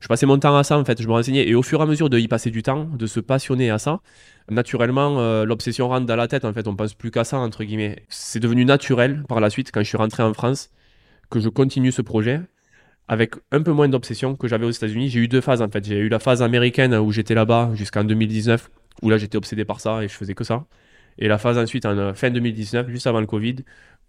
je 0.00 0.08
passais 0.08 0.26
mon 0.26 0.38
temps 0.38 0.56
à 0.56 0.64
ça 0.64 0.78
en 0.78 0.84
fait, 0.84 1.00
je 1.00 1.06
me 1.06 1.12
renseignais. 1.12 1.48
Et 1.48 1.54
au 1.54 1.62
fur 1.62 1.80
et 1.80 1.82
à 1.82 1.86
mesure 1.86 2.10
de 2.10 2.18
y 2.18 2.28
passer 2.28 2.50
du 2.50 2.62
temps, 2.62 2.84
de 2.84 3.06
se 3.06 3.20
passionner 3.20 3.70
à 3.70 3.78
ça, 3.78 4.00
naturellement, 4.50 5.44
l'obsession 5.44 5.88
rentre 5.88 6.06
dans 6.06 6.16
la 6.16 6.28
tête 6.28 6.44
en 6.44 6.52
fait. 6.52 6.68
On 6.68 6.76
pense 6.76 6.94
plus 6.94 7.10
qu'à 7.10 7.24
ça, 7.24 7.38
entre 7.38 7.64
guillemets. 7.64 8.04
C'est 8.08 8.40
devenu 8.40 8.64
naturel 8.64 9.24
par 9.28 9.40
la 9.40 9.50
suite, 9.50 9.70
quand 9.72 9.80
je 9.80 9.88
suis 9.88 9.96
rentré 9.96 10.22
en 10.22 10.34
France, 10.34 10.70
que 11.30 11.40
je 11.40 11.48
continue 11.48 11.92
ce 11.92 12.02
projet 12.02 12.40
avec 13.08 13.34
un 13.52 13.62
peu 13.62 13.72
moins 13.72 13.88
d'obsession 13.88 14.36
que 14.36 14.48
j'avais 14.48 14.66
aux 14.66 14.70
États-Unis. 14.70 15.08
J'ai 15.08 15.20
eu 15.20 15.28
deux 15.28 15.40
phases 15.40 15.62
en 15.62 15.68
fait. 15.68 15.84
J'ai 15.84 15.98
eu 15.98 16.08
la 16.08 16.18
phase 16.18 16.42
américaine 16.42 16.94
où 16.94 17.10
j'étais 17.12 17.34
là-bas 17.34 17.70
jusqu'en 17.74 18.04
2019, 18.04 18.70
où 19.02 19.10
là 19.10 19.18
j'étais 19.18 19.36
obsédé 19.36 19.64
par 19.64 19.80
ça 19.80 20.02
et 20.02 20.08
je 20.08 20.14
faisais 20.14 20.34
que 20.34 20.44
ça. 20.44 20.66
Et 21.18 21.28
la 21.28 21.38
phase 21.38 21.58
ensuite 21.58 21.86
en 21.86 21.96
euh, 21.96 22.14
fin 22.14 22.30
2019, 22.30 22.88
juste 22.88 23.06
avant 23.06 23.20
le 23.20 23.26
Covid, 23.26 23.56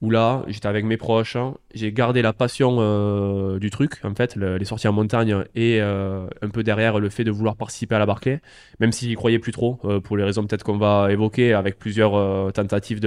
où 0.02 0.12
là, 0.12 0.44
j'étais 0.48 0.68
avec 0.68 0.86
mes 0.86 0.98
proches, 0.98 1.36
hein. 1.36 1.56
j'ai 1.74 1.92
gardé 1.92 2.22
la 2.22 2.34
passion 2.34 2.78
euh, 2.80 3.58
du 3.58 3.72
truc, 3.72 3.94
en 4.04 4.14
fait, 4.14 4.36
les 4.36 4.66
sorties 4.66 4.88
en 4.88 4.94
montagne 4.94 5.44
et 5.56 5.82
euh, 5.82 6.28
un 6.42 6.50
peu 6.50 6.64
derrière 6.64 7.00
le 7.00 7.10
fait 7.10 7.24
de 7.24 7.32
vouloir 7.32 7.56
participer 7.56 7.96
à 7.96 8.00
la 8.00 8.06
Barclay, 8.06 8.42
même 8.80 8.92
si 8.92 9.08
j'y 9.08 9.16
croyais 9.16 9.40
plus 9.40 9.52
trop, 9.52 9.80
pour 10.04 10.18
les 10.18 10.24
raisons 10.24 10.46
peut-être 10.46 10.64
qu'on 10.64 10.78
va 10.78 11.12
évoquer 11.12 11.54
avec 11.54 11.80
plusieurs 11.80 12.54
tentatives 12.54 13.00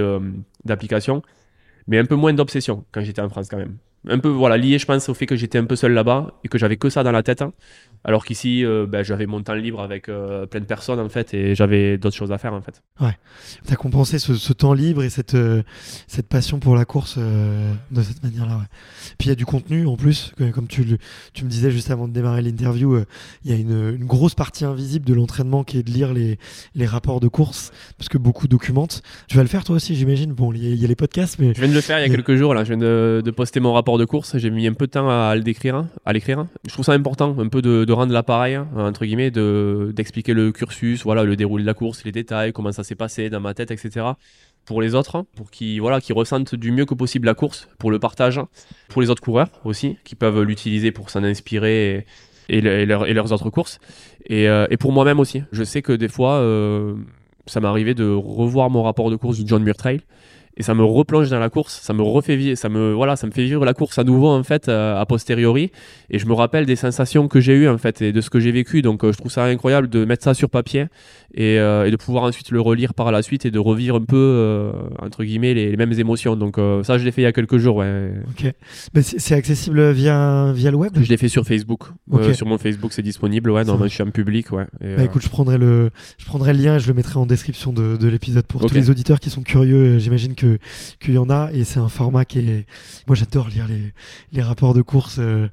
d'application, 0.65 1.21
mais 1.87 1.97
un 1.97 2.05
peu 2.05 2.15
moins 2.15 2.33
d'obsession 2.33 2.85
quand 2.91 3.01
j'étais 3.01 3.21
en 3.21 3.29
France 3.29 3.47
quand 3.49 3.57
même 3.57 3.77
un 4.07 4.17
peu 4.17 4.29
voilà 4.29 4.57
lié 4.57 4.79
je 4.79 4.85
pense 4.85 5.09
au 5.09 5.13
fait 5.13 5.25
que 5.25 5.35
j'étais 5.35 5.57
un 5.57 5.65
peu 5.65 5.75
seul 5.75 5.93
là-bas 5.93 6.33
et 6.43 6.47
que 6.47 6.57
j'avais 6.57 6.77
que 6.77 6.89
ça 6.89 7.03
dans 7.03 7.11
la 7.11 7.23
tête. 7.23 7.41
Hein. 7.41 7.53
alors 8.03 8.25
qu'ici 8.25 8.65
euh, 8.65 8.85
ben, 8.87 9.03
j'avais 9.03 9.27
mon 9.27 9.41
temps 9.41 9.53
libre 9.53 9.81
avec 9.81 10.09
euh, 10.09 10.45
plein 10.45 10.59
de 10.59 10.65
personnes 10.65 10.99
en 10.99 11.09
fait 11.09 11.33
et 11.33 11.55
j'avais 11.55 11.97
d'autres 11.97 12.15
choses 12.15 12.31
à 12.31 12.37
faire 12.37 12.53
en 12.53 12.61
fait. 12.61 12.81
Ouais. 12.99 13.17
T'as 13.65 13.75
compensé 13.75 14.17
ce, 14.19 14.53
temps 14.53 14.73
libre 14.73 15.03
et 15.03 15.09
cette 15.09 15.35
euh, 15.35 15.61
cette 16.07 16.27
passion 16.27 16.59
pour 16.59 16.75
la 16.75 16.85
course 16.85 17.17
de 17.17 18.01
cette 18.01 18.23
manière 18.23 18.45
là 18.47 18.57
ouais. 18.57 18.65
puis 19.17 19.27
il 19.27 19.29
y 19.29 19.31
a 19.31 19.35
du 19.35 19.45
contenu 19.45 19.85
en 19.85 19.95
plus 19.95 20.33
comme 20.53 20.67
tu 20.67 20.97
tu 21.33 21.45
me 21.45 21.49
disais 21.49 21.71
juste 21.71 21.91
avant 21.91 22.07
de 22.07 22.13
démarrer 22.13 22.41
l'interview 22.41 22.99
il 23.43 23.51
y 23.51 23.53
a 23.53 23.57
une, 23.57 23.95
une, 23.95 24.05
grosse 24.05 24.35
partie 24.35 24.65
invisible 24.65 25.05
de 25.05 25.13
l'entraînement 25.13 25.63
qui 25.63 25.77
est 25.77 25.83
de 25.83 25.91
lire 25.91 26.13
les, 26.13 26.37
les 26.75 26.85
rapports 26.85 27.19
de 27.19 27.27
course 27.27 27.71
parce 27.97 28.09
que 28.09 28.17
beaucoup 28.17 28.47
documentent. 28.47 29.01
Tu 29.27 29.37
vas 29.37 29.43
le 29.43 29.49
faire 29.49 29.63
toi 29.63 29.75
aussi 29.75 29.95
j'imagine. 29.95 30.33
Bon 30.33 30.51
il 30.53 30.75
y, 30.75 30.85
a 30.85 30.87
les 30.87 30.95
podcasts 30.95 31.39
mais 31.39 31.53
je 31.53 31.59
viens 31.59 31.69
de 31.69 31.73
le 31.73 31.81
faire 31.81 31.99
il 31.99 32.01
y 32.07 32.11
a 32.11 32.15
quelques 32.15 32.35
jours 32.35 32.53
là. 32.53 32.63
Je 32.63 32.69
viens 32.69 32.77
de, 32.77 33.21
de 33.23 33.31
poster 33.31 33.59
mon 33.59 33.73
rapport 33.73 33.90
de 33.97 34.05
course. 34.05 34.37
J'ai 34.37 34.49
mis 34.49 34.67
un 34.67 34.73
peu 34.73 34.87
de 34.87 34.91
temps 34.91 35.09
à, 35.09 35.35
le 35.35 35.41
décrire, 35.41 35.85
à 36.05 36.13
l'écrire. 36.13 36.45
Je 36.65 36.73
trouve 36.73 36.85
ça 36.85 36.93
important, 36.93 37.35
un 37.39 37.47
peu 37.47 37.61
de, 37.61 37.91
rendre 37.91 38.13
l'appareil, 38.13 38.55
hein, 38.55 38.67
entre 38.75 39.05
guillemets, 39.05 39.31
de, 39.31 39.91
d'expliquer 39.95 40.33
le 40.33 40.51
cursus, 40.51 41.03
voilà, 41.03 41.23
le 41.23 41.35
déroulé 41.35 41.63
de 41.63 41.67
la 41.67 41.73
course, 41.73 42.03
les 42.05 42.11
détails, 42.11 42.53
comment 42.53 42.71
ça 42.71 42.83
s'est 42.83 42.95
passé 42.95 43.29
dans 43.29 43.39
ma 43.39 43.53
tête, 43.53 43.71
etc. 43.71 44.05
Pour 44.65 44.81
les 44.81 44.93
autres, 44.93 45.15
hein, 45.15 45.25
pour 45.35 45.49
qu'ils 45.49 45.81
voilà, 45.81 45.99
qui 45.99 46.13
ressentent 46.13 46.55
du 46.55 46.71
mieux 46.71 46.85
que 46.85 46.93
possible 46.93 47.25
la 47.25 47.33
course, 47.33 47.67
pour 47.79 47.91
le 47.91 47.99
partage, 47.99 48.39
pour 48.89 49.01
les 49.01 49.09
autres 49.09 49.23
coureurs 49.23 49.49
aussi, 49.65 49.97
qui 50.03 50.15
peuvent 50.15 50.41
l'utiliser 50.43 50.91
pour 50.91 51.09
s'en 51.09 51.23
inspirer 51.23 52.05
et, 52.49 52.61
leurs 52.85 53.31
autres 53.31 53.49
courses. 53.49 53.79
Euh, 54.29 54.67
et, 54.69 54.77
pour 54.77 54.91
moi-même 54.91 55.19
aussi. 55.19 55.43
Je 55.51 55.63
sais 55.63 55.81
que 55.81 55.93
des 55.93 56.07
fois, 56.07 56.35
euh, 56.35 56.95
ça 57.47 57.59
m'est 57.59 57.67
arrivé 57.67 57.93
de 57.93 58.07
revoir 58.07 58.69
mon 58.69 58.83
rapport 58.83 59.09
de 59.09 59.15
course 59.15 59.37
du 59.37 59.47
John 59.47 59.63
Muir 59.63 59.75
Trail 59.75 60.01
et 60.57 60.63
ça 60.63 60.73
me 60.73 60.83
replonge 60.83 61.29
dans 61.29 61.39
la 61.39 61.49
course, 61.49 61.79
ça 61.81 61.93
me 61.93 62.01
refait 62.01 62.35
vivre, 62.35 62.57
ça 62.57 62.69
me 62.69 62.91
voilà, 62.93 63.15
ça 63.15 63.27
me 63.27 63.31
fait 63.31 63.43
vivre 63.43 63.63
la 63.63 63.73
course 63.73 63.97
à 63.97 64.03
nouveau 64.03 64.27
en 64.27 64.43
fait 64.43 64.67
euh, 64.67 64.99
a 64.99 65.05
posteriori. 65.05 65.71
Et 66.09 66.19
je 66.19 66.25
me 66.25 66.33
rappelle 66.33 66.65
des 66.65 66.75
sensations 66.75 67.27
que 67.27 67.39
j'ai 67.39 67.53
eues 67.53 67.69
en 67.69 67.77
fait 67.77 68.01
et 68.01 68.11
de 68.11 68.21
ce 68.21 68.29
que 68.29 68.39
j'ai 68.39 68.51
vécu. 68.51 68.81
Donc 68.81 69.03
euh, 69.03 69.11
je 69.11 69.17
trouve 69.17 69.31
ça 69.31 69.45
incroyable 69.45 69.89
de 69.89 70.05
mettre 70.05 70.23
ça 70.23 70.33
sur 70.33 70.49
papier 70.49 70.87
et, 71.33 71.59
euh, 71.59 71.85
et, 71.85 71.91
de 71.91 71.95
pouvoir 71.95 72.23
ensuite 72.23 72.51
le 72.51 72.61
relire 72.61 72.93
par 72.93 73.11
la 73.11 73.21
suite 73.21 73.45
et 73.45 73.51
de 73.51 73.59
revivre 73.59 73.95
un 73.95 74.01
peu 74.01 74.71
entre 74.99 75.23
guillemets 75.23 75.53
les, 75.53 75.77
mêmes 75.77 75.93
émotions 75.93 76.35
donc 76.35 76.57
ça 76.83 76.97
je 76.97 77.05
l'ai 77.05 77.11
fait 77.11 77.21
il 77.21 77.25
y 77.25 77.27
a 77.27 77.31
quelques 77.31 77.57
jours 77.57 77.77
ouais. 77.77 78.11
OK. 78.29 78.51
Mais 78.93 79.01
c'est 79.01 79.35
accessible 79.35 79.91
via 79.91 80.51
via 80.53 80.71
le 80.71 80.77
web? 80.77 80.91
Je 80.95 81.09
l'ai 81.09 81.17
fait 81.17 81.29
sur 81.29 81.45
Facebook. 81.45 81.83
sur 82.33 82.47
mon 82.47 82.57
Facebook 82.57 82.93
c'est 82.93 83.01
disponible 83.01 83.51
ouais, 83.51 83.63
je 83.65 83.87
suis 83.87 84.03
en 84.03 84.11
public 84.11 84.51
ouais. 84.51 84.65
bah, 84.81 85.03
écoute, 85.03 85.21
je 85.23 85.29
prendrai 85.29 85.57
le 85.57 85.89
je 86.17 86.25
prendrai 86.25 86.53
le 86.53 86.63
lien 86.63 86.75
et 86.75 86.79
je 86.79 86.87
le 86.87 86.93
mettrai 86.93 87.19
en 87.19 87.25
description 87.25 87.73
de, 87.73 87.97
de 87.97 88.07
l'épisode 88.07 88.45
pour 88.45 88.61
tous 88.61 88.73
les 88.73 88.89
auditeurs 88.89 89.19
qui 89.19 89.29
sont 89.29 89.43
curieux, 89.43 89.99
j'imagine 89.99 90.35
que 90.35 90.57
qu'il 90.99 91.13
y 91.13 91.17
en 91.17 91.29
a 91.29 91.49
et 91.53 91.63
c'est 91.63 91.79
un 91.79 91.89
format 91.89 92.25
qui 92.25 92.39
est 92.39 92.65
moi 93.07 93.15
j'adore 93.15 93.49
lire 93.49 93.67
les, 93.67 93.93
les 94.31 94.41
rapports 94.41 94.73
de 94.73 94.81
course 94.81 95.17
euh, 95.19 95.47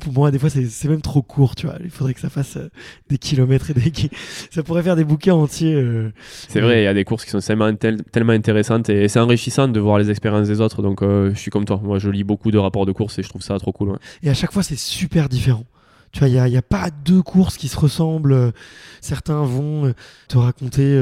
pour 0.00 0.12
moi 0.12 0.30
des 0.30 0.38
fois 0.38 0.50
c'est 0.50 0.88
même 0.88 1.02
trop 1.02 1.22
court 1.22 1.54
tu 1.54 1.66
vois 1.66 1.76
il 1.82 1.90
faudrait 1.90 2.14
que 2.14 2.20
ça 2.20 2.30
fasse 2.30 2.56
euh, 2.56 2.68
des 3.08 3.18
kilomètres 3.18 3.70
et 3.70 3.74
des 3.74 3.92
ça 4.50 4.62
pourrait 4.62 4.82
faire 4.86 4.96
des 4.96 5.04
bouquins 5.04 5.34
entiers 5.34 5.74
euh, 5.74 6.12
c'est 6.48 6.60
vrai 6.60 6.82
il 6.82 6.84
y 6.84 6.88
a 6.88 6.94
des 6.94 7.04
courses 7.04 7.24
qui 7.24 7.30
sont 7.30 7.40
tellement, 7.40 7.72
tellement 7.74 8.32
intéressantes 8.32 8.88
et 8.88 9.08
c'est 9.08 9.18
enrichissant 9.18 9.68
de 9.68 9.80
voir 9.80 9.98
les 9.98 10.10
expériences 10.10 10.48
des 10.48 10.60
autres. 10.60 10.82
Donc 10.82 11.02
je 11.02 11.34
suis 11.34 11.50
comme 11.50 11.64
toi. 11.64 11.80
Moi 11.82 11.98
je 11.98 12.10
lis 12.10 12.24
beaucoup 12.24 12.50
de 12.50 12.58
rapports 12.58 12.86
de 12.86 12.92
course 12.92 13.18
et 13.18 13.22
je 13.22 13.28
trouve 13.28 13.42
ça 13.42 13.58
trop 13.58 13.72
cool 13.72 13.98
et 14.22 14.30
à 14.30 14.34
chaque 14.34 14.52
fois 14.52 14.62
c'est 14.62 14.78
super 14.78 15.28
différent. 15.28 15.64
Tu 16.12 16.20
vois, 16.20 16.28
il 16.28 16.34
n'y 16.34 16.38
a, 16.38 16.48
y 16.48 16.56
a, 16.56 16.62
pas 16.62 16.88
deux 17.04 17.20
courses 17.20 17.58
qui 17.58 17.68
se 17.68 17.78
ressemblent. 17.78 18.52
Certains 19.00 19.42
vont 19.42 19.92
te 20.28 20.38
raconter 20.38 20.96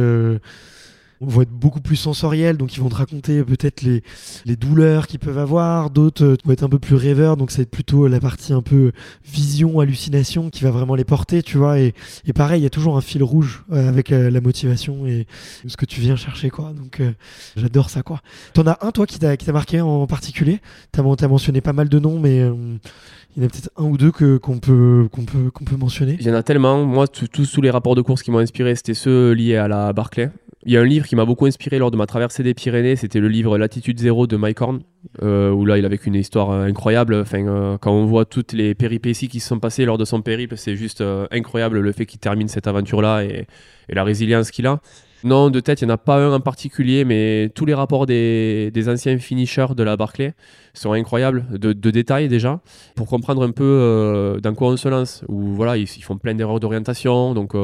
vont 1.25 1.43
être 1.43 1.51
beaucoup 1.51 1.81
plus 1.81 1.97
sensoriels, 1.97 2.57
donc 2.57 2.77
ils 2.77 2.81
vont 2.81 2.89
te 2.89 2.95
raconter 2.95 3.43
peut-être 3.45 3.83
les, 3.83 4.03
les 4.45 4.57
douleurs 4.57 5.07
qu'ils 5.07 5.19
peuvent 5.19 5.39
avoir. 5.39 5.91
D'autres 5.91 6.25
euh, 6.25 6.37
vont 6.45 6.53
être 6.53 6.63
un 6.63 6.69
peu 6.69 6.79
plus 6.79 6.97
rêveurs, 6.97 7.37
donc 7.37 7.51
c'est 7.51 7.69
plutôt 7.69 8.07
la 8.09 8.21
partie 8.21 8.53
un 8.53 8.63
peu 8.63 8.93
vision, 9.25 9.81
hallucination 9.81 10.51
qui 10.51 10.65
va 10.65 10.71
vraiment 10.71 10.95
les 10.95 11.05
porter, 11.05 11.43
tu 11.43 11.59
vois. 11.59 11.79
Et, 11.79 11.95
pareil, 12.35 12.61
il 12.61 12.65
y 12.65 12.67
a 12.67 12.71
toujours 12.71 12.97
un 12.97 13.01
fil 13.01 13.23
rouge 13.23 13.65
euh, 13.73 13.89
avec 13.89 14.09
la, 14.11 14.41
motivation 14.41 15.07
et 15.07 15.27
ce 15.67 15.77
que 15.77 15.87
tu 15.87 16.01
viens 16.01 16.17
chercher, 16.17 16.51
quoi. 16.51 16.73
Donc 16.77 17.01
euh, 17.01 17.13
j'adore 17.57 17.91
ça, 17.91 18.03
quoi. 18.03 18.21
T'en 18.53 18.67
as 18.67 18.79
un, 18.83 18.91
toi, 18.91 19.07
qui 19.07 19.19
t'a 19.19 19.53
marqué 19.53 19.81
en 19.81 20.07
particulier? 20.07 20.61
T'as 20.93 21.03
as 21.03 21.29
mentionné 21.29 21.61
pas 21.61 21.73
mal 21.73 21.89
de 21.89 21.99
noms, 21.99 22.19
mais 22.19 22.39
il 23.37 23.43
y 23.43 23.45
en 23.45 23.49
a 23.49 23.51
peut-être 23.51 23.71
un 23.77 23.85
ou 23.85 23.97
deux 23.97 24.13
que, 24.13 24.37
qu'on, 24.37 24.59
peut, 24.59 25.09
qu'on, 25.11 25.25
peut, 25.25 25.51
qu'on 25.51 25.65
peut 25.65 25.77
mentionner? 25.77 26.17
Il 26.21 26.27
y 26.27 26.31
en 26.31 26.35
a 26.35 26.43
tellement. 26.43 26.85
Moi, 26.85 27.09
tous 27.09 27.61
les 27.61 27.71
rapports 27.71 27.97
de 27.97 28.03
course 28.03 28.23
qui 28.23 28.31
m'ont 28.31 28.39
inspiré, 28.39 28.77
c'était 28.77 28.95
ceux 28.95 29.33
liés 29.33 29.57
à 29.57 29.67
la 29.67 29.93
Barclay. 29.93 30.31
Il 30.67 30.73
y 30.73 30.79
a 30.79 30.81
un 30.81 30.85
livre 30.85 31.07
qui 31.07 31.15
m'a 31.15 31.27
beaucoup 31.27 31.45
inspiré 31.45 31.79
lors 31.79 31.91
de 31.91 31.97
ma 31.99 32.07
traversée 32.07 32.43
des 32.43 32.55
Pyrénées, 32.55 32.97
c'était 32.97 33.21
le 33.21 33.29
livre 33.29 33.59
Latitude 33.59 33.99
Zéro 33.99 34.27
de 34.27 34.37
Mike 34.37 34.63
Horn, 34.63 34.81
euh, 35.23 35.51
où 35.51 35.67
là 35.67 35.77
il 35.77 35.85
avait 35.85 35.97
une 35.97 36.15
histoire 36.15 36.51
euh, 36.53 36.65
incroyable. 36.65 37.15
Enfin, 37.17 37.47
euh, 37.47 37.77
quand 37.77 37.93
on 37.93 38.07
voit 38.07 38.25
toutes 38.25 38.55
les 38.55 38.75
péripéties 38.75 39.29
qui 39.29 39.41
se 39.41 39.49
sont 39.49 39.59
passées 39.59 39.85
lors 39.85 39.99
de 39.99 40.07
son 40.07 40.23
périple, 40.23 40.57
c'est 40.57 40.75
juste 40.75 41.05
incroyable 41.31 41.81
le 41.81 41.93
fait 41.93 42.07
qu'il 42.07 42.19
termine 42.19 42.49
cette 42.49 42.67
aventure-là 42.67 43.25
et, 43.25 43.47
la 43.91 44.05
résilience 44.05 44.51
qu'il 44.51 44.67
a. 44.67 44.81
Non, 45.23 45.51
de 45.51 45.61
tête, 45.61 45.83
il 45.83 45.87
n'y 45.87 45.93
en 45.93 45.95
a 45.95 45.99
pas 45.99 46.17
un 46.17 46.33
en 46.33 46.41
particulier, 46.41 47.05
mais 47.05 47.51
tous 47.55 47.67
les 47.67 47.75
rapports 47.75 48.07
des, 48.07 48.73
anciens 48.89 49.19
finishers 49.19 49.75
de 49.77 49.83
la 49.83 49.97
Barclay 49.97 50.35
sont 50.73 50.93
incroyables, 50.93 51.47
de, 51.51 51.91
détails 51.91 52.29
déjà, 52.29 52.61
pour 52.95 53.07
comprendre 53.07 53.43
un 53.43 53.51
peu 53.51 54.39
dans 54.43 54.55
quoi 54.55 54.69
on 54.69 54.77
se 54.79 54.89
lance. 54.89 55.25
Où 55.29 55.55
voilà, 55.55 55.77
ils, 55.77 55.87
font 55.87 56.17
plein 56.17 56.35
d'erreurs 56.35 56.61
d'orientation, 56.61 57.35
donc 57.35 57.55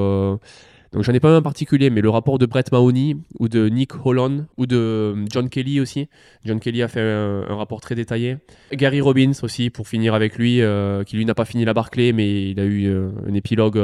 donc 0.93 1.05
j'en 1.05 1.13
ai 1.13 1.21
pas 1.21 1.31
un 1.31 1.43
particulier, 1.43 1.89
mais 1.89 2.01
le 2.01 2.11
rapport 2.11 2.39
de 2.39 2.47
Brett 2.47 2.73
Mahoney 2.73 3.17
ou 3.39 3.49
de 3.49 3.69
Nick 3.69 3.93
Holland 4.05 4.47
ou 4.57 4.67
de 4.67 4.77
euh, 4.77 5.25
John 5.31 5.49
Kelly 5.49 5.79
aussi. 5.81 6.09
John 6.45 6.59
Kelly 6.59 6.83
a 6.83 6.89
fait 6.89 7.01
un, 7.01 7.55
rapport 7.55 7.81
très 7.81 7.95
détaillé. 7.95 8.39
Gary 8.73 9.01
Robbins 9.01 9.33
aussi, 9.43 9.71
pour 9.71 9.87
finir 9.87 10.15
avec 10.15 10.37
lui, 10.37 10.61
euh, 10.61 11.05
qui 11.05 11.17
lui 11.17 11.25
n'a 11.25 11.35
pas 11.35 11.45
fini 11.45 11.65
la 11.65 11.75
Barclay, 11.75 12.13
mais 12.13 12.51
il 12.51 12.59
a 12.59 12.65
eu 12.65 12.89
euh, 12.89 13.11
un 13.29 13.35
épilogue 13.35 13.81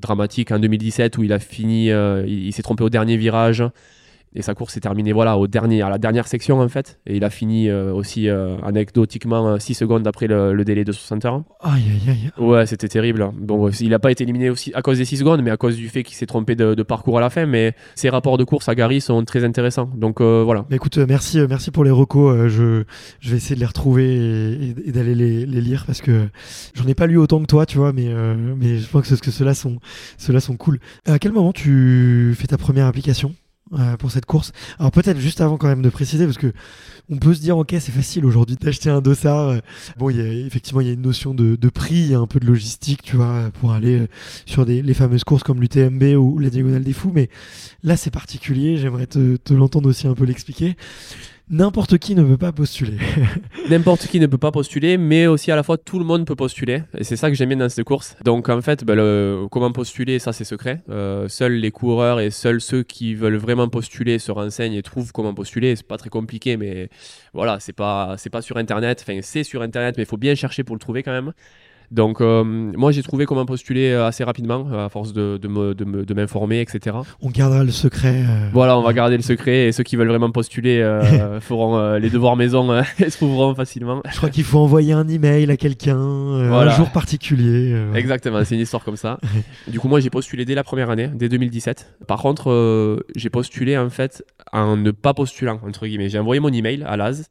dramatique 0.00 0.52
en 0.52 0.58
2017 0.58 1.18
où 1.18 1.22
il 1.22 1.32
a 1.34 1.38
fini, 1.38 1.88
il 1.88 2.52
s'est 2.52 2.62
trompé 2.62 2.82
au 2.82 2.90
dernier 2.90 3.18
virage. 3.18 3.62
Et 4.36 4.42
sa 4.42 4.54
course 4.54 4.74
s'est 4.74 4.80
terminée 4.80 5.14
voilà, 5.14 5.38
au 5.38 5.46
dernier, 5.46 5.80
à 5.80 5.88
la 5.88 5.96
dernière 5.96 6.28
section 6.28 6.60
en 6.60 6.68
fait. 6.68 7.00
Et 7.06 7.16
il 7.16 7.24
a 7.24 7.30
fini 7.30 7.70
euh, 7.70 7.90
aussi 7.92 8.28
euh, 8.28 8.58
anecdotiquement 8.62 9.58
6 9.58 9.72
euh, 9.72 9.74
secondes 9.74 10.06
après 10.06 10.26
le, 10.26 10.62
délai 10.62 10.84
de 10.84 10.92
60 10.92 11.24
heures. 11.24 11.42
Aïe 11.62 11.82
aïe 11.90 12.10
aïe. 12.10 12.30
Ouais, 12.44 12.66
c'était 12.66 12.88
terrible. 12.88 13.30
Bon, 13.34 13.70
il 13.70 13.88
n'a 13.88 13.98
pas 13.98 14.10
été 14.10 14.24
éliminé 14.24 14.50
aussi 14.50 14.72
à 14.74 14.82
cause 14.82 14.98
des 14.98 15.06
6 15.06 15.16
secondes, 15.18 15.42
mais 15.42 15.50
à 15.50 15.56
cause 15.56 15.76
du 15.76 15.88
fait 15.88 16.02
qu'il 16.02 16.16
s'est 16.16 16.26
trompé 16.26 16.54
de, 16.54 16.82
parcours 16.82 17.16
à 17.16 17.20
la 17.22 17.30
fin. 17.30 17.46
Mais 17.46 17.74
ses 17.94 18.10
rapports 18.10 18.36
de 18.36 18.44
course 18.44 18.68
à 18.68 18.74
Gary 18.74 19.00
sont 19.00 19.24
très 19.24 19.42
intéressants. 19.42 19.90
Donc 19.94 20.20
voilà. 20.20 20.66
écoute, 20.70 20.98
merci, 20.98 21.40
merci 21.48 21.70
pour 21.70 21.84
les 21.84 21.90
recos. 21.90 22.48
je, 22.48 22.84
je 23.20 23.30
vais 23.30 23.36
essayer 23.38 23.54
de 23.54 23.60
les 23.60 23.66
retrouver 23.66 24.74
et, 24.86 24.92
d'aller 24.92 25.14
les, 25.14 25.46
lire 25.46 25.84
parce 25.86 26.02
que 26.02 26.28
j'en 26.74 26.86
ai 26.86 26.94
pas 26.94 27.06
lu 27.06 27.16
autant 27.16 27.40
que 27.40 27.46
toi, 27.46 27.64
tu 27.64 27.78
vois, 27.78 27.94
mais, 27.94 28.08
mais 28.56 28.76
je 28.76 28.88
pense 28.88 29.08
que, 29.08 29.14
que 29.14 29.30
ceux-là 29.30 29.54
sont, 29.54 29.78
ceux 30.18 30.38
sont 30.40 30.56
cool. 30.56 30.78
À 31.06 31.18
quel 31.18 31.32
moment 31.32 31.52
tu 31.52 32.34
fais 32.36 32.46
ta 32.46 32.58
première 32.58 32.86
application? 32.86 33.34
Euh, 33.72 33.96
pour 33.96 34.12
cette 34.12 34.26
course. 34.26 34.52
Alors 34.78 34.92
peut-être 34.92 35.18
juste 35.18 35.40
avant 35.40 35.56
quand 35.56 35.66
même 35.66 35.82
de 35.82 35.88
préciser, 35.88 36.24
parce 36.24 36.38
que 36.38 36.52
on 37.10 37.16
peut 37.16 37.34
se 37.34 37.40
dire 37.40 37.58
ok 37.58 37.74
c'est 37.80 37.90
facile 37.90 38.24
aujourd'hui 38.24 38.54
d'acheter 38.54 38.90
un 38.90 39.00
dossard. 39.00 39.48
Euh, 39.48 39.58
bon, 39.96 40.08
il 40.10 40.16
y 40.16 40.20
a, 40.20 40.32
effectivement 40.46 40.80
il 40.80 40.86
y 40.86 40.90
a 40.90 40.92
une 40.92 41.02
notion 41.02 41.34
de, 41.34 41.68
prix, 41.68 41.96
il 41.96 42.10
y 42.12 42.14
a 42.14 42.20
un 42.20 42.28
peu 42.28 42.38
de 42.38 42.46
logistique, 42.46 43.02
tu 43.02 43.16
vois, 43.16 43.50
pour 43.60 43.72
aller 43.72 44.00
euh, 44.00 44.08
sur 44.44 44.66
des, 44.66 44.82
les 44.82 44.94
fameuses 44.94 45.24
courses 45.24 45.42
comme 45.42 45.60
l'UTMB 45.60 46.16
ou 46.16 46.38
la 46.38 46.48
Diagonale 46.48 46.84
des 46.84 46.92
Fous. 46.92 47.10
Mais 47.12 47.28
là 47.82 47.96
c'est 47.96 48.12
particulier, 48.12 48.76
j'aimerais 48.76 49.06
te 49.06 49.52
l'entendre 49.52 49.88
aussi 49.88 50.06
un 50.06 50.14
peu 50.14 50.24
l'expliquer 50.24 50.76
n'importe 51.48 51.98
qui 51.98 52.14
ne 52.14 52.22
peut 52.22 52.36
pas 52.36 52.52
postuler. 52.52 52.98
n'importe 53.70 54.06
qui 54.06 54.20
ne 54.20 54.26
peut 54.26 54.38
pas 54.38 54.50
postuler, 54.50 54.98
mais 54.98 55.26
aussi 55.26 55.50
à 55.52 55.56
la 55.56 55.62
fois 55.62 55.78
tout 55.78 55.98
le 55.98 56.04
monde 56.04 56.26
peut 56.26 56.36
postuler. 56.36 56.82
Et 56.96 57.04
c'est 57.04 57.16
ça 57.16 57.28
que 57.30 57.36
j'aime 57.36 57.48
bien 57.50 57.58
dans 57.58 57.68
cette 57.68 57.84
course. 57.84 58.16
Donc 58.24 58.48
en 58.48 58.60
fait, 58.62 58.84
ben, 58.84 59.48
comment 59.50 59.72
postuler, 59.72 60.18
ça 60.18 60.32
c'est 60.32 60.44
secret. 60.44 60.82
Euh, 60.88 61.28
seuls 61.28 61.54
les 61.54 61.70
coureurs 61.70 62.20
et 62.20 62.30
seuls 62.30 62.60
ceux 62.60 62.82
qui 62.82 63.14
veulent 63.14 63.36
vraiment 63.36 63.68
postuler 63.68 64.18
se 64.18 64.32
renseignent 64.32 64.74
et 64.74 64.82
trouvent 64.82 65.12
comment 65.12 65.34
postuler. 65.34 65.76
C'est 65.76 65.86
pas 65.86 65.98
très 65.98 66.10
compliqué, 66.10 66.56
mais 66.56 66.88
voilà, 67.32 67.60
c'est 67.60 67.72
pas 67.72 68.16
c'est 68.18 68.30
pas 68.30 68.42
sur 68.42 68.56
internet. 68.56 69.04
Enfin, 69.06 69.20
c'est 69.22 69.44
sur 69.44 69.62
internet, 69.62 69.96
mais 69.96 70.02
il 70.04 70.06
faut 70.06 70.16
bien 70.16 70.34
chercher 70.34 70.64
pour 70.64 70.74
le 70.74 70.80
trouver 70.80 71.02
quand 71.02 71.12
même. 71.12 71.32
Donc, 71.90 72.20
euh, 72.20 72.42
moi, 72.44 72.92
j'ai 72.92 73.02
trouvé 73.02 73.26
comment 73.26 73.46
postuler 73.46 73.90
euh, 73.90 74.06
assez 74.06 74.24
rapidement, 74.24 74.66
euh, 74.72 74.86
à 74.86 74.88
force 74.88 75.12
de, 75.12 75.38
de, 75.38 76.14
m'informer, 76.14 76.60
etc. 76.60 76.96
On 77.22 77.30
gardera 77.30 77.64
le 77.64 77.70
secret. 77.70 78.24
Voilà, 78.52 78.78
on 78.78 78.82
va 78.82 78.92
garder 78.92 79.16
le 79.16 79.22
secret 79.22 79.66
et 79.66 79.72
ceux 79.72 79.84
qui 79.84 79.96
veulent 79.96 80.08
vraiment 80.08 80.30
postuler 80.30 80.82
feront 81.40 81.96
les 81.96 82.10
devoirs 82.10 82.36
maison 82.36 82.80
et 82.98 83.10
se 83.10 83.16
trouveront 83.16 83.54
facilement. 83.54 84.02
Je 84.10 84.16
crois 84.16 84.30
qu'il 84.30 84.44
faut 84.44 84.58
envoyer 84.58 84.92
un 84.92 85.06
email 85.08 85.50
à 85.50 85.56
quelqu'un 85.56 85.98
un 85.98 86.70
jour 86.70 86.90
particulier. 86.90 87.76
Exactement, 87.94 88.44
c'est 88.44 88.54
une 88.54 88.62
histoire 88.62 88.84
comme 88.84 88.96
ça. 88.96 89.18
du 89.68 89.78
coup, 89.78 89.88
moi, 89.88 90.00
j'ai 90.00 90.10
postulé 90.10 90.44
dès 90.44 90.54
la 90.54 90.64
première 90.64 90.90
année, 90.90 91.10
dès 91.14 91.28
2017. 91.28 91.96
Par 92.06 92.20
contre, 92.20 93.04
j'ai 93.14 93.30
postulé 93.30 93.76
en 93.76 93.90
fait 93.90 94.24
en 94.52 94.76
ne 94.76 94.90
pas 94.90 95.14
postulant, 95.14 95.60
entre 95.66 95.86
guillemets. 95.86 96.08
J'ai 96.08 96.18
envoyé 96.18 96.40
mon 96.40 96.52
email 96.52 96.82
à 96.84 96.96
l'AS 96.96 97.28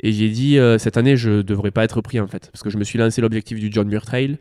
et 0.00 0.12
j'ai 0.12 0.28
dit, 0.28 0.58
cette 0.78 0.96
année, 0.96 1.16
je 1.16 1.42
devrais 1.42 1.70
pas 1.70 1.84
être 1.84 2.00
pris 2.00 2.20
en 2.20 2.26
fait. 2.26 2.50
Parce 2.52 2.62
que 2.62 2.70
je 2.70 2.78
me 2.78 2.84
suis 2.84 2.98
lancé 2.98 3.20
l'objectif 3.20 3.58
du 3.60 3.70
John 3.70 3.88
Trail 4.02 4.38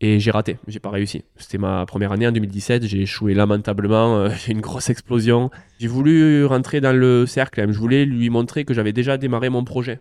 et 0.00 0.20
j'ai 0.20 0.30
raté. 0.30 0.58
J'ai 0.68 0.78
pas 0.78 0.90
réussi. 0.90 1.24
C'était 1.36 1.58
ma 1.58 1.86
première 1.86 2.12
année 2.12 2.26
en 2.26 2.32
2017. 2.32 2.86
J'ai 2.86 3.02
échoué 3.02 3.34
lamentablement. 3.34 4.16
Euh, 4.16 4.28
j'ai 4.44 4.52
une 4.52 4.60
grosse 4.60 4.90
explosion. 4.90 5.50
J'ai 5.78 5.88
voulu 5.88 6.44
rentrer 6.44 6.80
dans 6.80 6.92
le 6.92 7.26
cercle. 7.26 7.64
Je 7.70 7.78
voulais 7.78 8.04
lui 8.04 8.28
montrer 8.30 8.64
que 8.64 8.74
j'avais 8.74 8.92
déjà 8.92 9.16
démarré 9.16 9.48
mon 9.48 9.64
projet. 9.64 10.00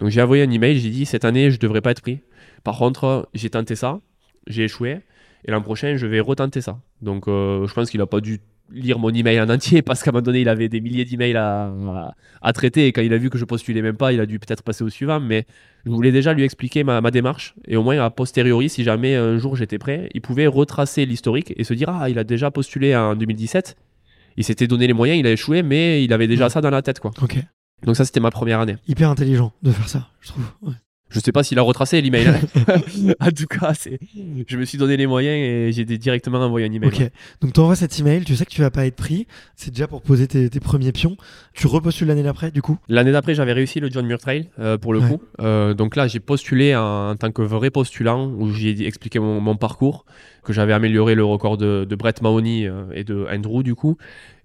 Donc 0.00 0.10
j'ai 0.10 0.20
envoyé 0.20 0.42
un 0.42 0.50
email. 0.50 0.78
J'ai 0.78 0.90
dit, 0.90 1.06
cette 1.06 1.24
année, 1.24 1.50
je 1.50 1.60
devrais 1.60 1.80
pas 1.80 1.92
être 1.92 2.02
pris. 2.02 2.20
Par 2.64 2.76
contre, 2.78 3.28
j'ai 3.34 3.50
tenté 3.50 3.76
ça. 3.76 4.00
J'ai 4.46 4.64
échoué. 4.64 5.00
Et 5.44 5.52
l'an 5.52 5.62
prochain, 5.62 5.96
je 5.96 6.06
vais 6.06 6.20
retenter 6.20 6.60
ça. 6.60 6.80
Donc 7.02 7.28
euh, 7.28 7.66
je 7.66 7.74
pense 7.74 7.90
qu'il 7.90 8.00
a 8.00 8.06
pas 8.06 8.20
dû 8.20 8.40
lire 8.72 8.98
mon 8.98 9.10
email 9.10 9.40
en 9.40 9.48
entier 9.48 9.82
parce 9.82 10.02
qu'à 10.02 10.10
un 10.10 10.12
moment 10.12 10.22
donné, 10.22 10.40
il 10.40 10.48
avait 10.48 10.68
des 10.68 10.80
milliers 10.80 11.04
d'emails 11.04 11.36
à, 11.36 11.72
à, 12.42 12.52
traiter 12.52 12.86
et 12.86 12.92
quand 12.92 13.02
il 13.02 13.12
a 13.12 13.18
vu 13.18 13.30
que 13.30 13.38
je 13.38 13.44
postulais 13.44 13.82
même 13.82 13.96
pas, 13.96 14.12
il 14.12 14.20
a 14.20 14.26
dû 14.26 14.38
peut-être 14.38 14.62
passer 14.62 14.84
au 14.84 14.88
suivant. 14.88 15.20
Mais 15.20 15.46
je 15.84 15.90
voulais 15.90 16.12
déjà 16.12 16.32
lui 16.32 16.42
expliquer 16.42 16.84
ma, 16.84 17.00
ma, 17.00 17.10
démarche 17.10 17.54
et 17.66 17.76
au 17.76 17.82
moins 17.82 17.98
a 18.04 18.10
posteriori, 18.10 18.68
si 18.68 18.84
jamais 18.84 19.14
un 19.14 19.38
jour 19.38 19.56
j'étais 19.56 19.78
prêt, 19.78 20.10
il 20.14 20.20
pouvait 20.20 20.46
retracer 20.46 21.06
l'historique 21.06 21.52
et 21.56 21.64
se 21.64 21.74
dire 21.74 21.88
Ah, 21.90 22.10
il 22.10 22.18
a 22.18 22.24
déjà 22.24 22.50
postulé 22.50 22.94
en 22.96 23.14
2017. 23.14 23.76
Il 24.36 24.44
s'était 24.44 24.66
donné 24.66 24.86
les 24.86 24.92
moyens, 24.92 25.18
il 25.18 25.26
a 25.26 25.32
échoué, 25.32 25.62
mais 25.62 26.04
il 26.04 26.12
avait 26.12 26.26
déjà 26.26 26.50
ça 26.50 26.60
dans 26.60 26.70
la 26.70 26.82
tête. 26.82 27.00
quoi. 27.00 27.12
Ok. 27.22 27.38
Donc, 27.84 27.96
ça, 27.96 28.04
c'était 28.04 28.20
ma 28.20 28.30
première 28.30 28.60
année. 28.60 28.76
Hyper 28.88 29.10
intelligent 29.10 29.52
de 29.62 29.70
faire 29.70 29.88
ça, 29.88 30.08
je 30.20 30.28
trouve. 30.28 30.44
Je 31.08 31.20
sais 31.20 31.30
pas 31.32 31.42
s'il 31.44 31.58
a 31.58 31.62
retracé 31.62 32.00
l'email. 32.00 32.26
en 33.20 33.30
tout 33.30 33.46
cas, 33.46 33.72
je 34.48 34.56
me 34.56 34.64
suis 34.64 34.76
donné 34.76 34.96
les 34.96 35.06
moyens 35.06 35.36
et 35.36 35.70
j'ai 35.72 35.84
directement 35.84 36.38
envoyé 36.38 36.66
un 36.66 36.72
email. 36.72 36.88
Ok. 36.88 37.10
Donc 37.40 37.52
tu 37.52 37.60
envoies 37.60 37.76
cet 37.76 37.98
email, 38.00 38.24
tu 38.24 38.34
sais 38.34 38.44
que 38.44 38.50
tu 38.50 38.60
vas 38.60 38.70
pas 38.70 38.86
être 38.86 38.96
pris. 38.96 39.26
C'est 39.54 39.70
déjà 39.70 39.86
pour 39.86 40.02
poser 40.02 40.26
tes, 40.26 40.50
tes 40.50 40.60
premiers 40.60 40.92
pions. 40.92 41.16
Tu 41.54 41.68
repostules 41.68 42.08
l'année 42.08 42.24
d'après, 42.24 42.50
du 42.50 42.60
coup? 42.60 42.78
L'année 42.88 43.12
d'après, 43.12 43.34
j'avais 43.34 43.52
réussi 43.52 43.78
le 43.78 43.88
John 43.88 44.04
Muir 44.04 44.18
Trail 44.18 44.48
euh, 44.58 44.78
pour 44.78 44.92
le 44.92 44.98
Ouais. 45.00 45.08
coup. 45.08 45.22
Euh, 45.40 45.74
donc 45.74 45.94
là, 45.94 46.08
j'ai 46.08 46.18
postulé 46.20 46.74
en, 46.74 47.10
en 47.10 47.16
tant 47.16 47.30
que 47.30 47.42
vrai 47.42 47.70
postulant 47.70 48.26
où 48.30 48.50
j'ai 48.52 48.86
expliqué 48.86 49.18
mon, 49.20 49.40
mon 49.40 49.54
parcours, 49.56 50.04
que 50.42 50.52
j'avais 50.52 50.72
amélioré 50.72 51.14
le 51.14 51.24
record 51.24 51.56
de, 51.56 51.86
de 51.88 51.96
Brett 51.96 52.20
Mahoney 52.22 52.66
euh, 52.66 52.84
et 52.94 53.04
de 53.04 53.26
Andrew 53.32 53.62
du 53.62 53.74
coup, 53.74 53.96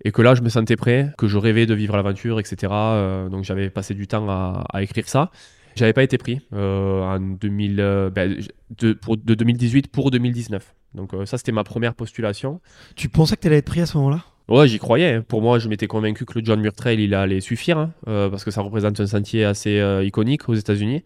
et 0.05 0.11
que 0.11 0.21
là, 0.21 0.35
je 0.35 0.41
me 0.41 0.49
sentais 0.49 0.75
prêt, 0.75 1.09
que 1.17 1.27
je 1.27 1.37
rêvais 1.37 1.65
de 1.65 1.73
vivre 1.73 1.95
l'aventure, 1.95 2.39
etc. 2.39 2.55
Euh, 2.71 3.29
donc 3.29 3.43
j'avais 3.45 3.69
passé 3.69 3.93
du 3.95 4.07
temps 4.07 4.29
à, 4.29 4.63
à 4.71 4.83
écrire 4.83 5.07
ça. 5.09 5.31
J'avais 5.75 5.93
pas 5.93 6.03
été 6.03 6.17
pris 6.17 6.41
euh, 6.53 7.01
en 7.01 7.19
2000, 7.19 7.79
euh, 7.79 8.09
ben, 8.09 8.37
de, 8.79 8.93
pour- 8.93 9.17
de 9.17 9.33
2018 9.33 9.87
pour 9.89 10.11
2019. 10.11 10.75
Donc 10.95 11.13
euh, 11.13 11.25
ça, 11.25 11.37
c'était 11.37 11.51
ma 11.51 11.63
première 11.63 11.93
postulation. 11.93 12.59
Tu 12.95 13.07
pensais 13.09 13.35
que 13.35 13.41
tu 13.41 13.47
allais 13.47 13.57
être 13.57 13.65
pris 13.65 13.81
à 13.81 13.85
ce 13.85 13.97
moment-là? 13.97 14.23
Ouais, 14.49 14.67
j'y 14.67 14.79
croyais. 14.79 15.13
hein. 15.13 15.23
Pour 15.25 15.41
moi, 15.41 15.59
je 15.59 15.69
m'étais 15.69 15.87
convaincu 15.87 16.25
que 16.25 16.37
le 16.37 16.43
John 16.43 16.59
Muir 16.59 16.73
Trail, 16.73 17.01
il 17.01 17.13
allait 17.13 17.39
suffire, 17.39 17.77
hein, 17.77 17.91
parce 18.05 18.43
que 18.43 18.51
ça 18.51 18.61
représente 18.61 18.99
un 18.99 19.07
sentier 19.07 19.45
assez 19.45 19.81
iconique 20.03 20.49
aux 20.49 20.55
États-Unis. 20.55 21.03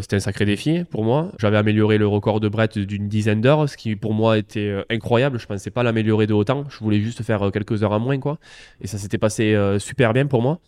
C'était 0.00 0.16
un 0.16 0.20
sacré 0.20 0.46
défi 0.46 0.84
pour 0.84 1.04
moi. 1.04 1.32
J'avais 1.38 1.56
amélioré 1.58 1.98
le 1.98 2.06
record 2.06 2.38
de 2.40 2.48
Brett 2.48 2.78
d'une 2.78 3.08
dizaine 3.08 3.40
d'heures, 3.42 3.68
ce 3.68 3.76
qui 3.76 3.96
pour 3.96 4.14
moi 4.14 4.38
était 4.38 4.82
incroyable. 4.88 5.38
Je 5.38 5.46
pensais 5.46 5.70
pas 5.70 5.82
l'améliorer 5.82 6.26
de 6.26 6.32
autant. 6.32 6.64
Je 6.70 6.78
voulais 6.78 7.00
juste 7.00 7.22
faire 7.22 7.50
quelques 7.52 7.82
heures 7.82 7.92
en 7.92 8.00
moins, 8.00 8.18
quoi. 8.18 8.38
Et 8.80 8.86
ça 8.86 8.96
s'était 8.96 9.18
passé 9.18 9.54
super 9.78 10.12
bien 10.14 10.26
pour 10.26 10.40
moi. 10.40 10.60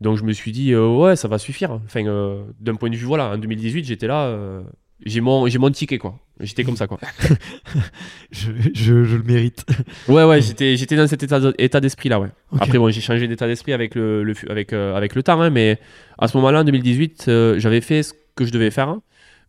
Donc 0.00 0.18
je 0.18 0.24
me 0.24 0.32
suis 0.32 0.52
dit, 0.52 0.72
euh, 0.72 0.86
ouais, 0.88 1.16
ça 1.16 1.28
va 1.28 1.38
suffire. 1.38 1.72
Enfin, 1.84 2.04
euh, 2.06 2.44
d'un 2.60 2.74
point 2.74 2.90
de 2.90 2.96
vue, 2.96 3.06
voilà, 3.06 3.30
en 3.32 3.38
2018, 3.38 3.84
j'étais 3.84 4.06
là, 4.06 4.24
euh, 4.26 4.62
j'ai 5.04 5.20
mon, 5.20 5.46
j'ai 5.46 5.58
mon 5.58 5.70
ticket, 5.70 5.98
quoi. 5.98 6.18
J'étais 6.40 6.64
comme 6.64 6.76
ça, 6.76 6.86
quoi. 6.86 6.98
je, 8.30 8.50
je, 8.74 9.04
je 9.04 9.16
le 9.16 9.22
mérite. 9.22 9.64
Ouais, 10.08 10.24
ouais, 10.24 10.42
j'étais, 10.42 10.76
j'étais 10.76 10.96
dans 10.96 11.06
cet 11.06 11.22
état, 11.22 11.40
de- 11.40 11.54
état 11.58 11.80
d'esprit-là, 11.80 12.20
ouais. 12.20 12.28
Ok. 12.52 12.58
Après, 12.62 12.78
bon, 12.78 12.90
j'ai 12.90 13.00
changé 13.00 13.26
d'état 13.26 13.46
d'esprit 13.46 13.72
avec 13.72 13.94
le, 13.94 14.22
le 14.22 14.34
avec, 14.50 14.72
avec 14.72 15.14
le 15.14 15.22
temps, 15.22 15.40
hein, 15.40 15.50
mais 15.50 15.78
à 16.18 16.28
ce 16.28 16.36
moment-là, 16.36 16.60
en 16.60 16.64
2018, 16.64 17.24
euh, 17.28 17.58
j'avais 17.58 17.80
fait 17.80 18.02
ce 18.02 18.12
que 18.34 18.44
je 18.44 18.52
devais 18.52 18.70
faire. 18.70 18.96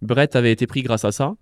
Brett 0.02 0.36
avait 0.36 0.52
été 0.52 0.66
pris 0.68 0.82
grâce 0.82 1.04
à 1.06 1.12
ça. 1.12 1.36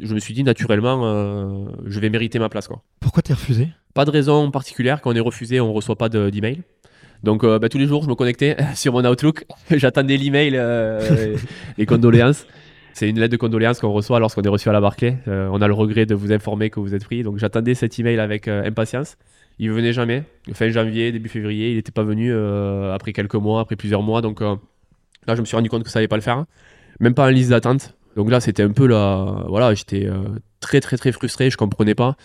Je 0.00 0.14
me 0.14 0.18
suis 0.20 0.32
dit, 0.34 0.42
naturellement, 0.44 1.68
je 1.84 2.00
vais 2.00 2.08
mériter 2.10 2.38
ma 2.38 2.48
place. 2.48 2.68
Quoi. 2.68 2.82
Pourquoi 3.00 3.22
t'es 3.22 3.32
refusé? 3.34 3.68
Pas 3.94 4.04
de 4.04 4.10
raison 4.10 4.50
particulière. 4.50 5.00
Quand 5.00 5.10
on 5.10 5.14
est 5.14 5.20
refusé, 5.20 5.60
on 5.60 5.72
reçoit 5.72 5.96
pas 5.96 6.08
de- 6.08 6.30
d'email. 6.30 6.62
Donc, 7.22 7.44
euh, 7.44 7.58
bah, 7.58 7.68
tous 7.68 7.78
les 7.78 7.86
jours, 7.86 8.02
je 8.02 8.08
me 8.08 8.14
connectais 8.14 8.56
sur 8.74 8.92
mon 8.92 9.04
Outlook. 9.04 9.44
J'attendais 9.70 10.16
l'email, 10.16 10.52
euh, 10.54 11.36
les 11.78 11.86
condoléances. 11.86 12.46
C'est 12.92 13.08
une 13.08 13.20
lettre 13.20 13.32
de 13.32 13.36
condoléances 13.36 13.78
qu'on 13.80 13.92
reçoit 13.92 14.20
lorsqu'on 14.20 14.42
est 14.42 14.48
reçu 14.48 14.68
à 14.68 14.72
la 14.72 14.80
Barclay. 14.80 15.18
Euh, 15.28 15.48
on 15.52 15.60
a 15.60 15.68
le 15.68 15.74
regret 15.74 16.06
de 16.06 16.14
vous 16.14 16.32
informer 16.32 16.70
que 16.70 16.80
vous 16.80 16.94
êtes 16.94 17.04
pris. 17.04 17.22
Donc, 17.22 17.38
j'attendais 17.38 17.74
cet 17.74 17.98
email 17.98 18.18
avec 18.18 18.48
euh, 18.48 18.64
impatience. 18.64 19.16
Il 19.58 19.70
venait 19.70 19.92
jamais. 19.92 20.22
Fin 20.52 20.68
janvier, 20.70 21.12
début 21.12 21.28
février, 21.28 21.70
il 21.70 21.76
n'était 21.76 21.92
pas 21.92 22.02
venu 22.02 22.34
après 22.92 23.14
quelques 23.14 23.36
mois, 23.36 23.62
après 23.62 23.74
plusieurs 23.74 24.02
mois. 24.02 24.20
Donc, 24.20 24.42
là, 24.42 24.58
je 25.34 25.40
me 25.40 25.46
suis 25.46 25.56
rendu 25.56 25.70
compte 25.70 25.82
que 25.82 25.88
ça 25.88 25.98
allait 25.98 26.08
pas 26.08 26.16
le 26.16 26.22
faire. 26.22 26.44
Même 27.00 27.14
pas 27.14 27.24
en 27.24 27.30
liste 27.30 27.50
d'attente. 27.50 27.96
Donc 28.16 28.30
là, 28.30 28.40
c'était 28.40 28.62
un 28.62 28.72
peu 28.72 28.86
la. 28.86 29.44
Voilà, 29.48 29.72
j'étais 29.72 30.10
très, 30.60 30.80
très, 30.80 30.98
très 30.98 31.10
frustré. 31.10 31.48
Je 31.48 31.56
comprenais 31.56 31.94
pas. 31.94 32.16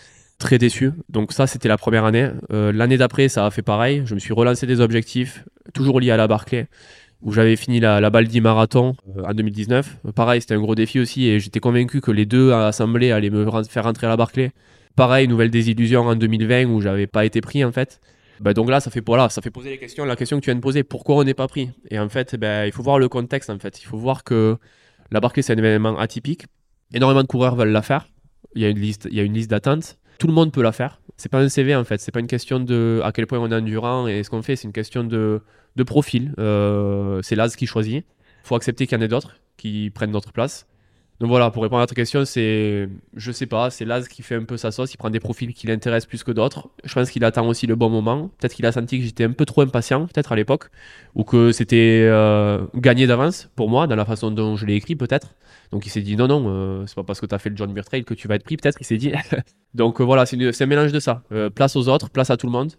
Très 0.42 0.58
déçu. 0.58 0.92
Donc, 1.08 1.34
ça, 1.34 1.46
c'était 1.46 1.68
la 1.68 1.78
première 1.78 2.04
année. 2.04 2.32
Euh, 2.52 2.72
L'année 2.72 2.98
d'après, 2.98 3.30
ça 3.30 3.46
a 3.46 3.52
fait 3.52 3.62
pareil. 3.62 4.02
Je 4.06 4.16
me 4.16 4.20
suis 4.20 4.34
relancé 4.34 4.66
des 4.66 4.82
objectifs, 4.82 5.46
toujours 5.72 6.00
liés 6.00 6.10
à 6.10 6.18
la 6.18 6.28
Barclay, 6.28 6.66
où 7.22 7.32
j'avais 7.32 7.56
fini 7.56 7.80
la, 7.80 8.02
la 8.02 8.10
Baldi 8.10 8.42
Marathon 8.42 8.96
euh, 9.16 9.24
en 9.24 9.36
2019. 9.36 9.98
Euh, 10.08 10.12
Pareil, 10.12 10.42
c'était 10.42 10.56
un 10.56 10.60
gros 10.60 10.74
défi 10.74 11.00
aussi. 11.00 11.28
Et 11.28 11.40
j'étais 11.40 11.60
convaincu 11.60 12.02
que 12.02 12.10
les 12.10 12.26
deux 12.26 12.52
assemblés 12.52 13.12
allaient 13.12 13.30
me 13.30 13.46
faire 13.70 13.84
rentrer 13.84 14.08
à 14.08 14.10
la 14.10 14.18
Barclay. 14.18 14.52
Pareil, 14.96 15.28
nouvelle 15.28 15.52
désillusion 15.52 16.02
en 16.08 16.16
2020 16.16 16.66
où 16.66 16.82
j'avais 16.82 17.06
pas 17.06 17.24
été 17.24 17.40
pris 17.40 17.64
en 17.64 17.72
fait. 17.72 18.02
Bah 18.40 18.56
donc 18.56 18.72
là, 18.72 18.80
ça 18.80 18.90
fait, 18.90 19.04
ça 19.30 19.42
fait 19.44 19.52
poser 19.52 19.70
les 19.70 19.78
questions, 19.78 20.06
la 20.06 20.16
question 20.16 20.38
que 20.38 20.44
tu 20.44 20.50
viens 20.50 20.56
de 20.56 20.62
poser, 20.62 20.84
pourquoi 20.84 21.18
on 21.18 21.24
n'est 21.24 21.36
pas 21.36 21.48
pris? 21.48 21.70
Et 21.92 22.00
en 22.00 22.10
fait, 22.10 22.36
ben, 22.36 22.66
il 22.66 22.72
faut 22.72 22.82
voir 22.82 22.98
le 22.98 23.08
contexte 23.08 23.52
en 23.52 23.60
fait. 23.60 23.80
Il 23.84 23.86
faut 23.86 23.98
voir 23.98 24.24
que 24.24 24.58
la 25.12 25.20
Barclay, 25.20 25.44
c'est 25.44 25.54
un 25.54 25.58
événement 25.58 26.00
atypique. 26.00 26.46
Énormément 26.94 27.22
de 27.22 27.28
coureurs 27.28 27.56
veulent 27.56 27.70
la 27.70 27.84
faire. 27.84 28.08
Il 28.56 28.64
y 28.64 28.66
a 28.66 28.70
une 28.70 28.80
liste, 28.80 29.08
il 29.12 29.16
y 29.16 29.20
a 29.20 29.24
une 29.24 29.34
liste 29.34 29.52
d'attente. 29.52 30.00
Tout 30.22 30.28
le 30.28 30.34
monde 30.34 30.52
peut 30.52 30.62
la 30.62 30.72
faire. 30.72 31.02
C'est 31.18 31.30
pas 31.30 31.40
un 31.40 31.50
CV 31.50 31.76
en 31.76 31.84
fait. 31.84 32.00
C'est 32.00 32.12
pas 32.12 32.20
une 32.20 32.28
question 32.28 32.60
de 32.60 33.02
à 33.04 33.12
quel 33.12 33.26
point 33.26 33.40
on 33.40 33.50
est 33.50 33.56
endurant 33.56 34.06
et 34.06 34.22
ce 34.22 34.30
qu'on 34.30 34.44
fait. 34.44 34.56
C'est 34.56 34.68
une 34.68 34.72
question 34.72 35.04
de, 35.04 35.42
de 35.76 35.84
profil. 35.84 36.36
Euh, 36.38 37.24
c'est 37.24 37.36
Laz 37.36 37.56
qui 37.56 37.66
choisit. 37.66 38.06
faut 38.44 38.54
accepter 38.54 38.86
qu'il 38.86 38.96
y 38.96 39.02
en 39.02 39.04
ait 39.04 39.08
d'autres 39.08 39.38
qui 39.58 39.90
prennent 39.90 40.12
notre 40.12 40.32
place. 40.32 40.68
Donc 41.22 41.30
voilà, 41.30 41.50
pour 41.50 41.64
répondre 41.64 41.82
à 41.82 41.88
ta 41.88 41.96
question, 41.96 42.24
c'est, 42.26 42.88
je 43.16 43.32
sais 43.32 43.48
pas, 43.48 43.72
c'est 43.72 43.84
Laz 43.84 44.08
qui 44.08 44.22
fait 44.22 44.36
un 44.36 44.44
peu 44.44 44.58
sa 44.58 44.70
sauce, 44.70 44.94
il 44.94 44.98
prend 44.98 45.10
des 45.10 45.20
profils 45.20 45.54
qui 45.56 45.66
l'intéressent 45.66 46.08
plus 46.08 46.24
que 46.24 46.32
d'autres. 46.32 46.70
Je 46.84 46.94
pense 46.94 47.10
qu'il 47.10 47.24
attend 47.24 47.48
aussi 47.48 47.66
le 47.66 47.76
bon 47.76 47.90
moment. 47.90 48.30
Peut-être 48.38 48.54
qu'il 48.54 48.66
a 48.68 48.72
senti 48.72 49.00
que 49.00 49.06
j'étais 49.06 49.24
un 49.24 49.32
peu 49.32 49.46
trop 49.46 49.62
impatient, 49.62 50.06
peut-être 50.06 50.32
à 50.32 50.36
l'époque, 50.36 50.70
ou 51.16 51.24
que 51.24 51.52
c'était 51.52 52.08
euh, 52.10 52.66
gagné 52.76 53.08
d'avance 53.08 53.50
pour 53.56 53.70
moi, 53.70 53.88
dans 53.88 53.96
la 53.96 54.06
façon 54.06 54.30
dont 54.30 54.56
je 54.56 54.68
l'ai 54.68 54.76
écrit, 54.76 54.96
peut-être. 54.96 55.34
Donc 55.72 55.86
il 55.86 55.90
s'est 55.90 56.02
dit 56.02 56.16
non, 56.16 56.28
non, 56.28 56.44
euh, 56.48 56.86
c'est 56.86 56.96
pas 56.96 57.04
parce 57.04 57.22
que 57.22 57.26
tu 57.26 57.34
as 57.34 57.40
fait 57.40 57.50
le 57.50 57.56
John 57.56 57.72
Muir 57.72 57.86
Trail 57.86 58.04
que 58.04 58.14
tu 58.14 58.28
vas 58.28 58.36
être 58.36 58.44
pris, 58.44 58.58
peut-être, 58.58 58.78
il 58.82 58.86
s'est 58.86 58.98
dit. 58.98 59.14
Donc 59.74 60.02
euh, 60.02 60.04
voilà, 60.04 60.26
c'est, 60.26 60.62
un 60.62 60.66
mélange 60.66 60.92
de 60.92 61.00
ça. 61.00 61.24
Euh, 61.32 61.50
place 61.50 61.76
aux 61.76 61.88
autres, 61.88 62.10
place 62.10 62.30
à 62.30 62.38
tout 62.38 62.48
le 62.48 62.52
monde, 62.52 62.74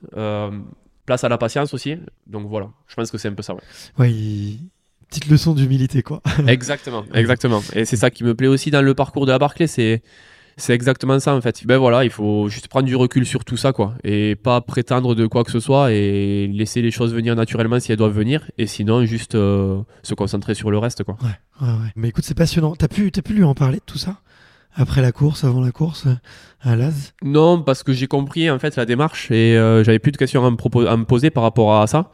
place 1.06 1.24
à 1.24 1.28
la 1.28 1.38
patience 1.38 1.72
aussi. 1.74 1.96
Donc 2.26 2.48
voilà, 2.48 2.70
je 2.86 2.94
pense 2.94 3.10
que 3.10 3.18
c'est 3.18 3.28
un 3.28 3.34
peu 3.34 3.42
ça. 3.42 3.54
ouais. 3.98 4.12
Petite 5.08 5.28
leçon 5.28 5.52
d'humilité, 5.52 6.02
quoi. 6.02 6.22
Exactement, 6.46 7.04
exactement. 7.12 7.60
Et 7.74 7.84
c'est 7.84 7.98
ça 7.98 8.10
qui 8.10 8.24
me 8.24 8.34
plaît 8.34 8.46
aussi 8.46 8.70
dans 8.70 8.80
le 8.80 8.94
parcours 8.94 9.26
de 9.26 9.32
la 9.32 9.38
Barclay, 9.38 9.66
c'est 9.66 10.02
c'est 10.56 10.74
exactement 10.74 11.18
ça 11.18 11.34
en 11.34 11.40
fait. 11.40 11.66
Ben 11.66 11.78
voilà, 11.78 12.04
il 12.04 12.10
faut 12.10 12.48
juste 12.48 12.68
prendre 12.68 12.86
du 12.86 12.96
recul 12.96 13.26
sur 13.26 13.44
tout 13.44 13.56
ça 13.56 13.72
quoi, 13.72 13.94
et 14.04 14.36
pas 14.36 14.60
prétendre 14.60 15.14
de 15.14 15.26
quoi 15.26 15.44
que 15.44 15.50
ce 15.50 15.60
soit 15.60 15.92
et 15.92 16.46
laisser 16.46 16.82
les 16.82 16.90
choses 16.90 17.14
venir 17.14 17.36
naturellement 17.36 17.80
si 17.80 17.92
elles 17.92 17.98
doivent 17.98 18.16
venir, 18.16 18.50
et 18.58 18.66
sinon 18.66 19.04
juste 19.04 19.34
euh, 19.34 19.80
se 20.02 20.14
concentrer 20.14 20.54
sur 20.54 20.70
le 20.70 20.78
reste 20.78 21.04
quoi. 21.04 21.16
Ouais, 21.22 21.66
ouais. 21.66 21.90
Mais 21.96 22.08
écoute, 22.08 22.24
c'est 22.24 22.36
passionnant. 22.36 22.74
T'as 22.76 22.88
pu, 22.88 23.10
t'as 23.12 23.22
pu 23.22 23.34
lui 23.34 23.44
en 23.44 23.54
parler 23.54 23.76
de 23.76 23.84
tout 23.84 23.98
ça? 23.98 24.18
Après 24.74 25.02
la 25.02 25.12
course, 25.12 25.44
avant 25.44 25.60
la 25.60 25.70
course, 25.70 26.06
euh, 26.06 26.14
à 26.62 26.76
Laz? 26.76 27.12
Non, 27.22 27.60
parce 27.60 27.82
que 27.82 27.92
j'ai 27.92 28.06
compris 28.06 28.50
en 28.50 28.58
fait 28.58 28.74
la 28.76 28.86
démarche 28.86 29.30
et 29.30 29.56
euh, 29.58 29.84
j'avais 29.84 29.98
plus 29.98 30.12
de 30.12 30.16
questions 30.16 30.46
à 30.46 30.50
me, 30.50 30.88
à 30.88 30.96
me 30.96 31.04
poser 31.04 31.28
par 31.28 31.42
rapport 31.42 31.76
à 31.76 31.86
ça. 31.86 32.10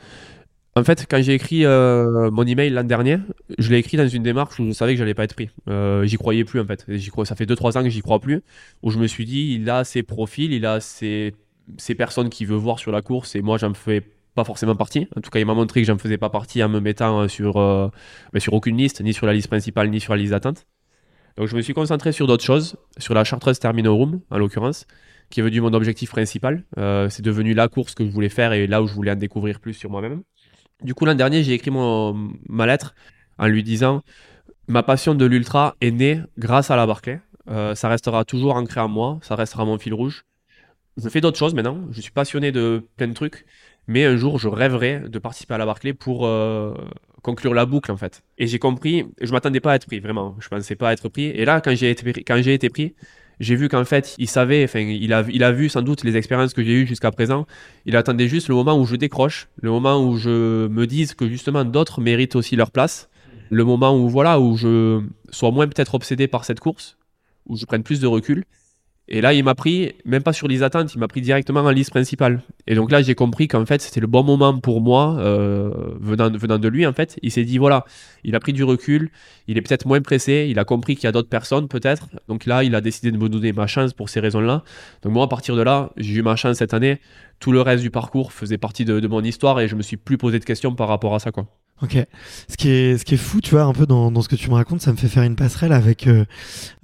En 0.78 0.84
fait, 0.84 1.06
quand 1.10 1.20
j'ai 1.20 1.34
écrit 1.34 1.64
euh, 1.64 2.30
mon 2.30 2.44
email 2.44 2.70
l'an 2.70 2.84
dernier, 2.84 3.18
je 3.58 3.68
l'ai 3.70 3.78
écrit 3.78 3.96
dans 3.96 4.06
une 4.06 4.22
démarche 4.22 4.60
où 4.60 4.66
je 4.66 4.70
savais 4.70 4.92
que 4.92 4.98
j'allais 5.00 5.14
pas 5.14 5.24
être 5.24 5.34
pris. 5.34 5.50
Euh, 5.68 6.04
j'y 6.04 6.16
croyais 6.16 6.44
plus 6.44 6.60
en 6.60 6.66
fait. 6.66 6.86
Ça 7.24 7.34
fait 7.34 7.46
2-3 7.46 7.78
ans 7.78 7.82
que 7.82 7.88
j'y 7.88 8.00
crois 8.00 8.20
plus. 8.20 8.42
Où 8.84 8.90
je 8.90 8.98
me 8.98 9.08
suis 9.08 9.24
dit, 9.24 9.56
il 9.60 9.68
a 9.70 9.82
ses 9.82 10.04
profils, 10.04 10.52
il 10.52 10.64
a 10.64 10.78
ses, 10.78 11.34
personnes 11.96 12.30
qu'il 12.30 12.46
veut 12.46 12.56
voir 12.56 12.78
sur 12.78 12.92
la 12.92 13.02
course 13.02 13.34
et 13.34 13.42
moi 13.42 13.58
j'en 13.58 13.74
fais 13.74 14.04
pas 14.36 14.44
forcément 14.44 14.76
partie. 14.76 15.08
En 15.16 15.20
tout 15.20 15.30
cas, 15.30 15.40
il 15.40 15.46
m'a 15.46 15.54
montré 15.54 15.80
que 15.80 15.86
j'en 15.88 15.98
faisais 15.98 16.16
pas 16.16 16.30
partie 16.30 16.62
en 16.62 16.68
me 16.68 16.78
mettant 16.78 17.22
euh, 17.22 17.28
sur, 17.28 17.56
euh, 17.56 17.88
ben, 18.32 18.38
sur 18.38 18.52
aucune 18.52 18.76
liste, 18.76 19.00
ni 19.00 19.12
sur 19.12 19.26
la 19.26 19.32
liste 19.32 19.48
principale, 19.48 19.90
ni 19.90 19.98
sur 19.98 20.12
la 20.12 20.20
liste 20.20 20.30
d'attente. 20.30 20.68
Donc 21.38 21.48
je 21.48 21.56
me 21.56 21.60
suis 21.60 21.74
concentré 21.74 22.12
sur 22.12 22.28
d'autres 22.28 22.44
choses, 22.44 22.76
sur 22.98 23.14
la 23.14 23.24
Chartreuse 23.24 23.58
Terminorum 23.58 24.20
en 24.30 24.38
l'occurrence 24.38 24.86
qui 25.30 25.40
est 25.40 25.42
devenu 25.42 25.60
mon 25.60 25.74
objectif 25.74 26.10
principal. 26.10 26.64
C'est 27.10 27.20
devenu 27.20 27.52
la 27.52 27.68
course 27.68 27.94
que 27.94 28.02
je 28.02 28.10
voulais 28.10 28.30
faire 28.30 28.54
et 28.54 28.66
là 28.66 28.82
où 28.82 28.86
je 28.86 28.94
voulais 28.94 29.10
en 29.10 29.16
découvrir 29.16 29.60
plus 29.60 29.74
sur 29.74 29.90
moi-même. 29.90 30.22
Du 30.82 30.94
coup, 30.94 31.04
l'an 31.04 31.14
dernier, 31.14 31.42
j'ai 31.42 31.54
écrit 31.54 31.70
mon, 31.70 32.30
ma 32.48 32.66
lettre 32.66 32.94
en 33.38 33.46
lui 33.46 33.62
disant 33.62 34.02
Ma 34.68 34.82
passion 34.82 35.14
de 35.14 35.24
l'ultra 35.24 35.76
est 35.80 35.90
née 35.90 36.20
grâce 36.36 36.70
à 36.70 36.76
la 36.76 36.86
Barclay. 36.86 37.20
Euh, 37.48 37.74
ça 37.74 37.88
restera 37.88 38.24
toujours 38.24 38.54
ancré 38.54 38.80
en 38.80 38.88
moi, 38.88 39.18
ça 39.22 39.34
restera 39.34 39.64
mon 39.64 39.78
fil 39.78 39.94
rouge. 39.94 40.24
Je 40.98 41.08
fais 41.08 41.20
d'autres 41.20 41.38
choses 41.38 41.54
maintenant, 41.54 41.80
je 41.90 42.00
suis 42.00 42.10
passionné 42.10 42.52
de 42.52 42.84
plein 42.96 43.08
de 43.08 43.14
trucs, 43.14 43.46
mais 43.86 44.04
un 44.04 44.16
jour, 44.16 44.38
je 44.38 44.48
rêverais 44.48 45.00
de 45.08 45.18
participer 45.18 45.54
à 45.54 45.58
la 45.58 45.64
Barclay 45.64 45.94
pour 45.94 46.26
euh, 46.26 46.74
conclure 47.22 47.54
la 47.54 47.64
boucle 47.64 47.90
en 47.90 47.96
fait. 47.96 48.22
Et 48.36 48.46
j'ai 48.46 48.58
compris, 48.58 49.06
je 49.20 49.32
m'attendais 49.32 49.60
pas 49.60 49.72
à 49.72 49.76
être 49.76 49.86
pris, 49.86 50.00
vraiment, 50.00 50.36
je 50.40 50.48
pensais 50.48 50.76
pas 50.76 50.92
être 50.92 51.08
pris. 51.08 51.24
Et 51.26 51.44
là, 51.46 51.60
quand 51.62 51.74
j'ai 51.74 51.90
été, 51.90 52.24
quand 52.24 52.42
j'ai 52.42 52.52
été 52.52 52.68
pris, 52.68 52.94
j'ai 53.40 53.56
vu 53.56 53.68
qu'en 53.68 53.84
fait, 53.84 54.14
il 54.18 54.28
savait, 54.28 54.64
enfin, 54.64 54.80
il 54.80 55.12
a, 55.12 55.24
il 55.28 55.44
a 55.44 55.52
vu 55.52 55.68
sans 55.68 55.82
doute 55.82 56.04
les 56.04 56.16
expériences 56.16 56.54
que 56.54 56.62
j'ai 56.62 56.72
eues 56.72 56.86
jusqu'à 56.86 57.10
présent. 57.10 57.46
Il 57.86 57.96
attendait 57.96 58.28
juste 58.28 58.48
le 58.48 58.54
moment 58.54 58.78
où 58.78 58.84
je 58.84 58.96
décroche, 58.96 59.48
le 59.60 59.70
moment 59.70 60.04
où 60.04 60.16
je 60.16 60.66
me 60.66 60.86
dise 60.86 61.14
que 61.14 61.28
justement 61.28 61.64
d'autres 61.64 62.00
méritent 62.00 62.36
aussi 62.36 62.56
leur 62.56 62.70
place, 62.70 63.08
le 63.50 63.64
moment 63.64 63.96
où 63.96 64.08
voilà, 64.08 64.40
où 64.40 64.56
je 64.56 65.00
sois 65.30 65.50
moins 65.50 65.68
peut-être 65.68 65.94
obsédé 65.94 66.26
par 66.26 66.44
cette 66.44 66.60
course, 66.60 66.96
où 67.46 67.56
je 67.56 67.64
prenne 67.64 67.82
plus 67.82 68.00
de 68.00 68.06
recul. 68.06 68.44
Et 69.10 69.22
là, 69.22 69.32
il 69.32 69.42
m'a 69.42 69.54
pris, 69.54 69.94
même 70.04 70.22
pas 70.22 70.34
sur 70.34 70.48
les 70.48 70.62
attentes, 70.62 70.92
il 70.94 70.98
m'a 70.98 71.08
pris 71.08 71.22
directement 71.22 71.60
en 71.60 71.70
liste 71.70 71.90
principale. 71.90 72.42
Et 72.66 72.74
donc 72.74 72.90
là, 72.90 73.00
j'ai 73.00 73.14
compris 73.14 73.48
qu'en 73.48 73.64
fait, 73.64 73.80
c'était 73.80 74.00
le 74.00 74.06
bon 74.06 74.22
moment 74.22 74.58
pour 74.58 74.82
moi, 74.82 75.16
euh, 75.18 75.70
venant, 75.98 76.28
de 76.30 76.68
lui, 76.68 76.86
en 76.86 76.92
fait. 76.92 77.18
Il 77.22 77.32
s'est 77.32 77.44
dit, 77.44 77.56
voilà, 77.56 77.86
il 78.22 78.34
a 78.34 78.40
pris 78.40 78.52
du 78.52 78.64
recul, 78.64 79.10
il 79.46 79.56
est 79.56 79.62
peut-être 79.62 79.86
moins 79.86 80.02
pressé, 80.02 80.48
il 80.50 80.58
a 80.58 80.64
compris 80.64 80.94
qu'il 80.94 81.04
y 81.04 81.06
a 81.06 81.12
d'autres 81.12 81.30
personnes, 81.30 81.68
peut-être. 81.68 82.08
Donc 82.28 82.44
là, 82.44 82.64
il 82.64 82.74
a 82.74 82.82
décidé 82.82 83.10
de 83.10 83.16
me 83.16 83.30
donner 83.30 83.52
ma 83.52 83.66
chance 83.66 83.94
pour 83.94 84.10
ces 84.10 84.20
raisons-là. 84.20 84.62
Donc 85.02 85.12
moi, 85.14 85.24
à 85.24 85.28
partir 85.28 85.56
de 85.56 85.62
là, 85.62 85.90
j'ai 85.96 86.16
eu 86.16 86.22
ma 86.22 86.36
chance 86.36 86.58
cette 86.58 86.74
année. 86.74 87.00
Tout 87.40 87.52
le 87.52 87.62
reste 87.62 87.82
du 87.82 87.90
parcours 87.90 88.32
faisait 88.32 88.58
partie 88.58 88.84
de, 88.84 89.00
de 89.00 89.08
mon 89.08 89.22
histoire 89.22 89.58
et 89.60 89.68
je 89.68 89.76
me 89.76 89.82
suis 89.82 89.96
plus 89.96 90.18
posé 90.18 90.38
de 90.38 90.44
questions 90.44 90.74
par 90.74 90.88
rapport 90.88 91.14
à 91.14 91.18
ça, 91.18 91.32
quoi. 91.32 91.46
Ok. 91.80 91.96
Ce 92.48 92.56
qui 92.56 92.70
est, 92.70 92.98
ce 92.98 93.04
qui 93.04 93.14
est 93.14 93.18
fou, 93.18 93.40
tu 93.40 93.52
vois, 93.52 93.62
un 93.62 93.72
peu 93.72 93.86
dans, 93.86 94.10
dans 94.10 94.20
ce 94.20 94.28
que 94.28 94.34
tu 94.34 94.50
me 94.50 94.54
racontes, 94.54 94.80
ça 94.80 94.90
me 94.90 94.96
fait 94.96 95.08
faire 95.08 95.22
une 95.22 95.36
passerelle 95.36 95.72
avec 95.72 96.08
euh, 96.08 96.24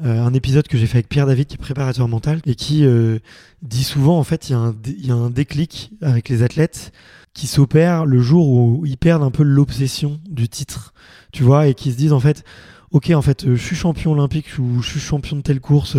euh, 0.05 0.22
un 0.22 0.32
épisode 0.34 0.68
que 0.68 0.78
j'ai 0.78 0.86
fait 0.86 0.99
avec 0.99 1.09
Pierre 1.09 1.26
David, 1.26 1.47
qui 1.47 1.55
est 1.55 1.59
préparateur 1.59 2.07
mental, 2.07 2.40
et 2.47 2.55
qui 2.55 2.84
euh, 2.84 3.18
dit 3.62 3.82
souvent, 3.82 4.18
en 4.18 4.24
fait, 4.24 4.49
il 4.49 4.53
y, 4.53 4.55
a 4.55 4.59
un, 4.59 4.74
il 4.86 5.07
y 5.07 5.11
a 5.11 5.14
un 5.14 5.30
déclic 5.30 5.90
avec 6.01 6.28
les 6.28 6.42
athlètes 6.45 6.92
qui 7.32 7.49
s'opère 7.49 8.07
le 8.07 8.20
jour 8.20 8.49
où 8.49 8.86
ils 8.86 8.97
perdent 8.97 9.24
un 9.24 9.32
peu 9.32 9.42
l'obsession 9.42 10.20
du 10.30 10.49
titre, 10.49 10.95
tu 11.32 11.42
vois, 11.42 11.66
et 11.66 11.74
qui 11.74 11.90
se 11.90 11.97
disent, 11.97 12.12
en 12.12 12.20
fait, 12.20 12.45
ok, 12.92 13.11
en 13.11 13.22
fait, 13.22 13.53
je 13.53 13.61
suis 13.61 13.74
champion 13.74 14.12
olympique 14.12 14.47
ou 14.61 14.80
je 14.80 14.90
suis 14.90 15.01
champion 15.01 15.36
de 15.36 15.42
telle 15.42 15.61
course, 15.61 15.97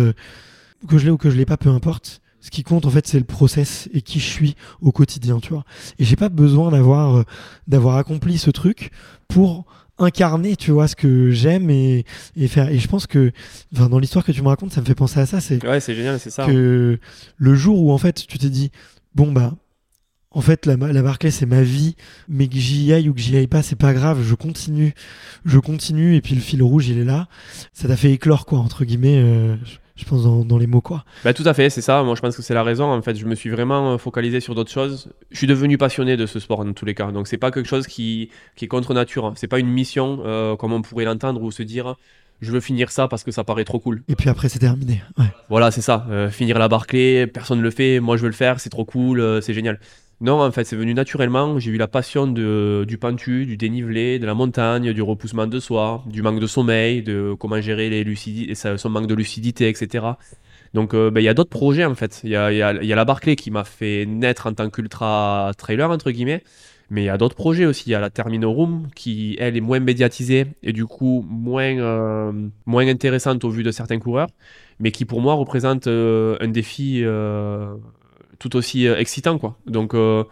que 0.88 0.96
je 0.96 1.04
l'ai 1.04 1.10
ou 1.10 1.18
que 1.18 1.28
je 1.28 1.36
l'ai 1.36 1.44
pas, 1.44 1.58
peu 1.58 1.68
importe 1.68 2.22
ce 2.46 2.50
qui 2.52 2.62
compte 2.62 2.86
en 2.86 2.90
fait 2.90 3.08
c'est 3.08 3.18
le 3.18 3.24
process 3.24 3.88
et 3.92 4.02
qui 4.02 4.20
je 4.20 4.26
suis 4.26 4.54
au 4.80 4.92
quotidien 4.92 5.40
tu 5.40 5.52
vois 5.52 5.64
et 5.98 6.04
j'ai 6.04 6.14
pas 6.14 6.28
besoin 6.28 6.70
d'avoir 6.70 7.16
euh, 7.16 7.22
d'avoir 7.66 7.96
accompli 7.96 8.38
ce 8.38 8.50
truc 8.50 8.92
pour 9.26 9.64
incarner 9.98 10.54
tu 10.54 10.70
vois 10.70 10.86
ce 10.86 10.94
que 10.94 11.32
j'aime 11.32 11.70
et, 11.70 12.04
et 12.36 12.46
faire 12.46 12.68
et 12.68 12.78
je 12.78 12.86
pense 12.86 13.08
que 13.08 13.32
enfin, 13.74 13.88
dans 13.88 13.98
l'histoire 13.98 14.24
que 14.24 14.30
tu 14.30 14.42
me 14.42 14.48
racontes 14.48 14.72
ça 14.72 14.80
me 14.80 14.86
fait 14.86 14.94
penser 14.94 15.18
à 15.18 15.26
ça 15.26 15.40
c'est 15.40 15.66
ouais 15.66 15.80
c'est 15.80 15.96
génial 15.96 16.20
c'est 16.20 16.30
ça 16.30 16.46
que 16.46 17.00
le 17.36 17.54
jour 17.56 17.82
où 17.82 17.90
en 17.90 17.98
fait 17.98 18.24
tu 18.28 18.38
t'es 18.38 18.48
dit 18.50 18.70
bon 19.16 19.32
bah 19.32 19.54
en 20.30 20.42
fait, 20.42 20.66
la, 20.66 20.76
la 20.76 21.02
Barclay, 21.02 21.30
c'est 21.30 21.46
ma 21.46 21.62
vie, 21.62 21.96
mais 22.28 22.46
que 22.46 22.58
j'y 22.58 22.92
aille 22.92 23.08
ou 23.08 23.14
que 23.14 23.20
j'y 23.20 23.34
aille 23.38 23.46
pas, 23.46 23.62
c'est 23.62 23.74
pas 23.74 23.94
grave, 23.94 24.22
je 24.22 24.34
continue, 24.34 24.92
je 25.46 25.58
continue, 25.58 26.14
et 26.14 26.20
puis 26.20 26.34
le 26.34 26.42
fil 26.42 26.62
rouge, 26.62 26.88
il 26.88 26.98
est 26.98 27.04
là. 27.06 27.26
Ça 27.72 27.88
t'a 27.88 27.96
fait 27.96 28.12
éclore, 28.12 28.44
quoi, 28.44 28.58
entre 28.58 28.84
guillemets. 28.84 29.16
Euh, 29.16 29.56
je 29.96 30.04
pense, 30.04 30.22
dans, 30.22 30.58
les 30.58 30.66
mots, 30.66 30.82
quoi. 30.82 31.04
Bah, 31.24 31.32
tout 31.32 31.42
à 31.46 31.54
fait, 31.54 31.70
c'est 31.70 31.80
ça. 31.80 32.02
Moi, 32.02 32.14
je 32.14 32.20
pense 32.20 32.36
que 32.36 32.42
c'est 32.42 32.52
la 32.52 32.62
raison. 32.62 32.84
En 32.84 33.00
fait, 33.00 33.16
je 33.16 33.24
me 33.24 33.34
suis 33.34 33.48
vraiment 33.48 33.94
euh, 33.94 33.98
focalisé 33.98 34.40
sur 34.40 34.54
d'autres 34.54 34.70
choses. 34.70 35.08
Je 35.30 35.38
suis 35.38 35.46
devenu 35.46 35.78
passionné 35.78 36.18
de 36.18 36.26
ce 36.26 36.38
sport, 36.38 36.64
dans 36.64 36.72
tous 36.74 36.84
les 36.84 36.94
cas. 36.94 37.10
Donc, 37.12 37.26
c'est 37.28 37.38
pas 37.38 37.50
quelque 37.50 37.68
chose 37.68 37.86
qui, 37.86 38.28
qui 38.56 38.66
est 38.66 38.68
contre 38.68 38.92
nature. 38.92 39.32
C'est 39.36 39.48
pas 39.48 39.58
une 39.58 39.68
mission, 39.68 40.20
euh, 40.26 40.54
comme 40.56 40.74
on 40.74 40.82
pourrait 40.82 41.06
l'entendre, 41.06 41.42
ou 41.42 41.50
se 41.50 41.62
dire 41.62 41.96
je 42.42 42.52
veux 42.52 42.60
finir 42.60 42.90
ça 42.90 43.08
parce 43.08 43.24
que 43.24 43.30
ça 43.30 43.44
paraît 43.44 43.64
trop 43.64 43.78
cool. 43.78 44.02
Et 44.08 44.14
puis 44.14 44.28
après, 44.28 44.50
c'est 44.50 44.58
terminé. 44.58 45.02
Ouais. 45.16 45.24
Voilà, 45.48 45.70
c'est 45.70 45.80
ça. 45.80 46.06
Euh, 46.10 46.28
finir 46.28 46.58
la 46.58 46.68
Barclay, 46.68 47.26
personne 47.26 47.58
ne 47.58 47.62
le 47.62 47.70
fait. 47.70 47.98
Moi, 47.98 48.18
je 48.18 48.22
veux 48.22 48.28
le 48.28 48.34
faire. 48.34 48.60
C'est 48.60 48.68
trop 48.68 48.84
cool. 48.84 49.40
c'est 49.40 49.54
génial. 49.54 49.80
Non, 50.22 50.40
en 50.40 50.50
fait, 50.50 50.64
c'est 50.64 50.76
venu 50.76 50.94
naturellement. 50.94 51.58
J'ai 51.58 51.70
eu 51.72 51.76
la 51.76 51.88
passion 51.88 52.26
de, 52.26 52.86
du 52.88 52.96
pentu, 52.96 53.44
du 53.44 53.58
dénivelé, 53.58 54.18
de 54.18 54.24
la 54.24 54.32
montagne, 54.32 54.94
du 54.94 55.02
repoussement 55.02 55.46
de 55.46 55.60
soi, 55.60 56.02
du 56.06 56.22
manque 56.22 56.40
de 56.40 56.46
sommeil, 56.46 57.02
de 57.02 57.34
comment 57.38 57.60
gérer 57.60 57.90
les 57.90 58.02
lucidités, 58.02 58.54
son 58.54 58.88
manque 58.88 59.08
de 59.08 59.14
lucidité, 59.14 59.68
etc. 59.68 60.06
Donc, 60.72 60.94
euh, 60.94 61.10
ben, 61.10 61.20
il 61.20 61.24
y 61.24 61.28
a 61.28 61.34
d'autres 61.34 61.50
projets, 61.50 61.84
en 61.84 61.94
fait. 61.94 62.22
Il 62.24 62.30
y 62.30 62.36
a, 62.36 62.72
la 62.72 63.04
Barclay 63.04 63.36
qui 63.36 63.50
m'a 63.50 63.64
fait 63.64 64.06
naître 64.06 64.46
en 64.46 64.54
tant 64.54 64.70
qu'ultra 64.70 65.52
trailer, 65.58 65.90
entre 65.90 66.10
guillemets. 66.10 66.42
Mais 66.88 67.02
il 67.02 67.06
y 67.06 67.10
a 67.10 67.18
d'autres 67.18 67.34
projets 67.34 67.66
aussi. 67.66 67.90
Il 67.90 67.92
y 67.92 67.94
a 67.94 68.00
la 68.00 68.10
Termino 68.10 68.50
Room 68.50 68.88
qui, 68.94 69.36
elle, 69.38 69.56
est 69.56 69.60
moins 69.60 69.80
médiatisée 69.80 70.46
et 70.62 70.72
du 70.72 70.86
coup 70.86 71.26
moins, 71.28 71.76
euh, 71.78 72.32
moins 72.64 72.86
intéressante 72.86 73.44
au 73.44 73.50
vu 73.50 73.62
de 73.64 73.70
certains 73.70 73.98
coureurs, 73.98 74.28
mais 74.78 74.92
qui 74.92 75.04
pour 75.04 75.20
moi 75.20 75.34
représente 75.34 75.88
euh, 75.88 76.36
un 76.40 76.48
défi 76.48 77.02
tout 78.38 78.56
aussi 78.56 78.86
euh, 78.86 78.98
excitant, 78.98 79.38
quoi. 79.38 79.58
Donc, 79.66 79.94
euh, 79.94 80.24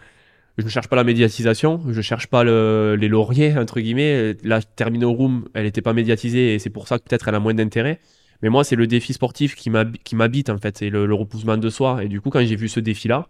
je 0.59 0.65
ne 0.65 0.69
cherche 0.69 0.89
pas 0.89 0.97
la 0.97 1.05
médiatisation, 1.05 1.83
je 1.89 1.97
ne 1.97 2.03
cherche 2.03 2.29
pas 2.29 2.45
les 2.45 3.09
lauriers, 3.09 3.57
entre 3.59 3.81
guillemets. 3.81 4.37
La 4.45 4.63
Termino 4.63 5.13
Room, 5.13 5.49
elle 5.55 5.65
n'était 5.65 5.83
pas 5.83 5.93
médiatisée 5.93 6.55
et 6.55 6.59
c'est 6.59 6.71
pour 6.71 6.87
ça 6.87 6.99
que 6.99 7.05
peut-être 7.05 7.27
elle 7.29 7.35
a 7.35 7.41
moins 7.41 7.55
d'intérêt. 7.55 7.99
Mais 8.43 8.51
moi, 8.51 8.63
c'est 8.63 8.77
le 8.77 8.87
défi 8.87 9.13
sportif 9.15 9.57
qui 9.57 9.71
m'habite, 9.71 10.51
en 10.51 10.59
fait, 10.59 10.79
c'est 10.79 10.91
le, 10.91 11.13
repoussement 11.13 11.57
de 11.57 11.69
soi. 11.71 12.05
Et 12.05 12.09
du 12.09 12.21
coup, 12.21 12.31
quand 12.31 12.45
j'ai 12.45 12.57
vu 12.57 12.69
ce 12.69 12.79
défi-là, 12.79 13.27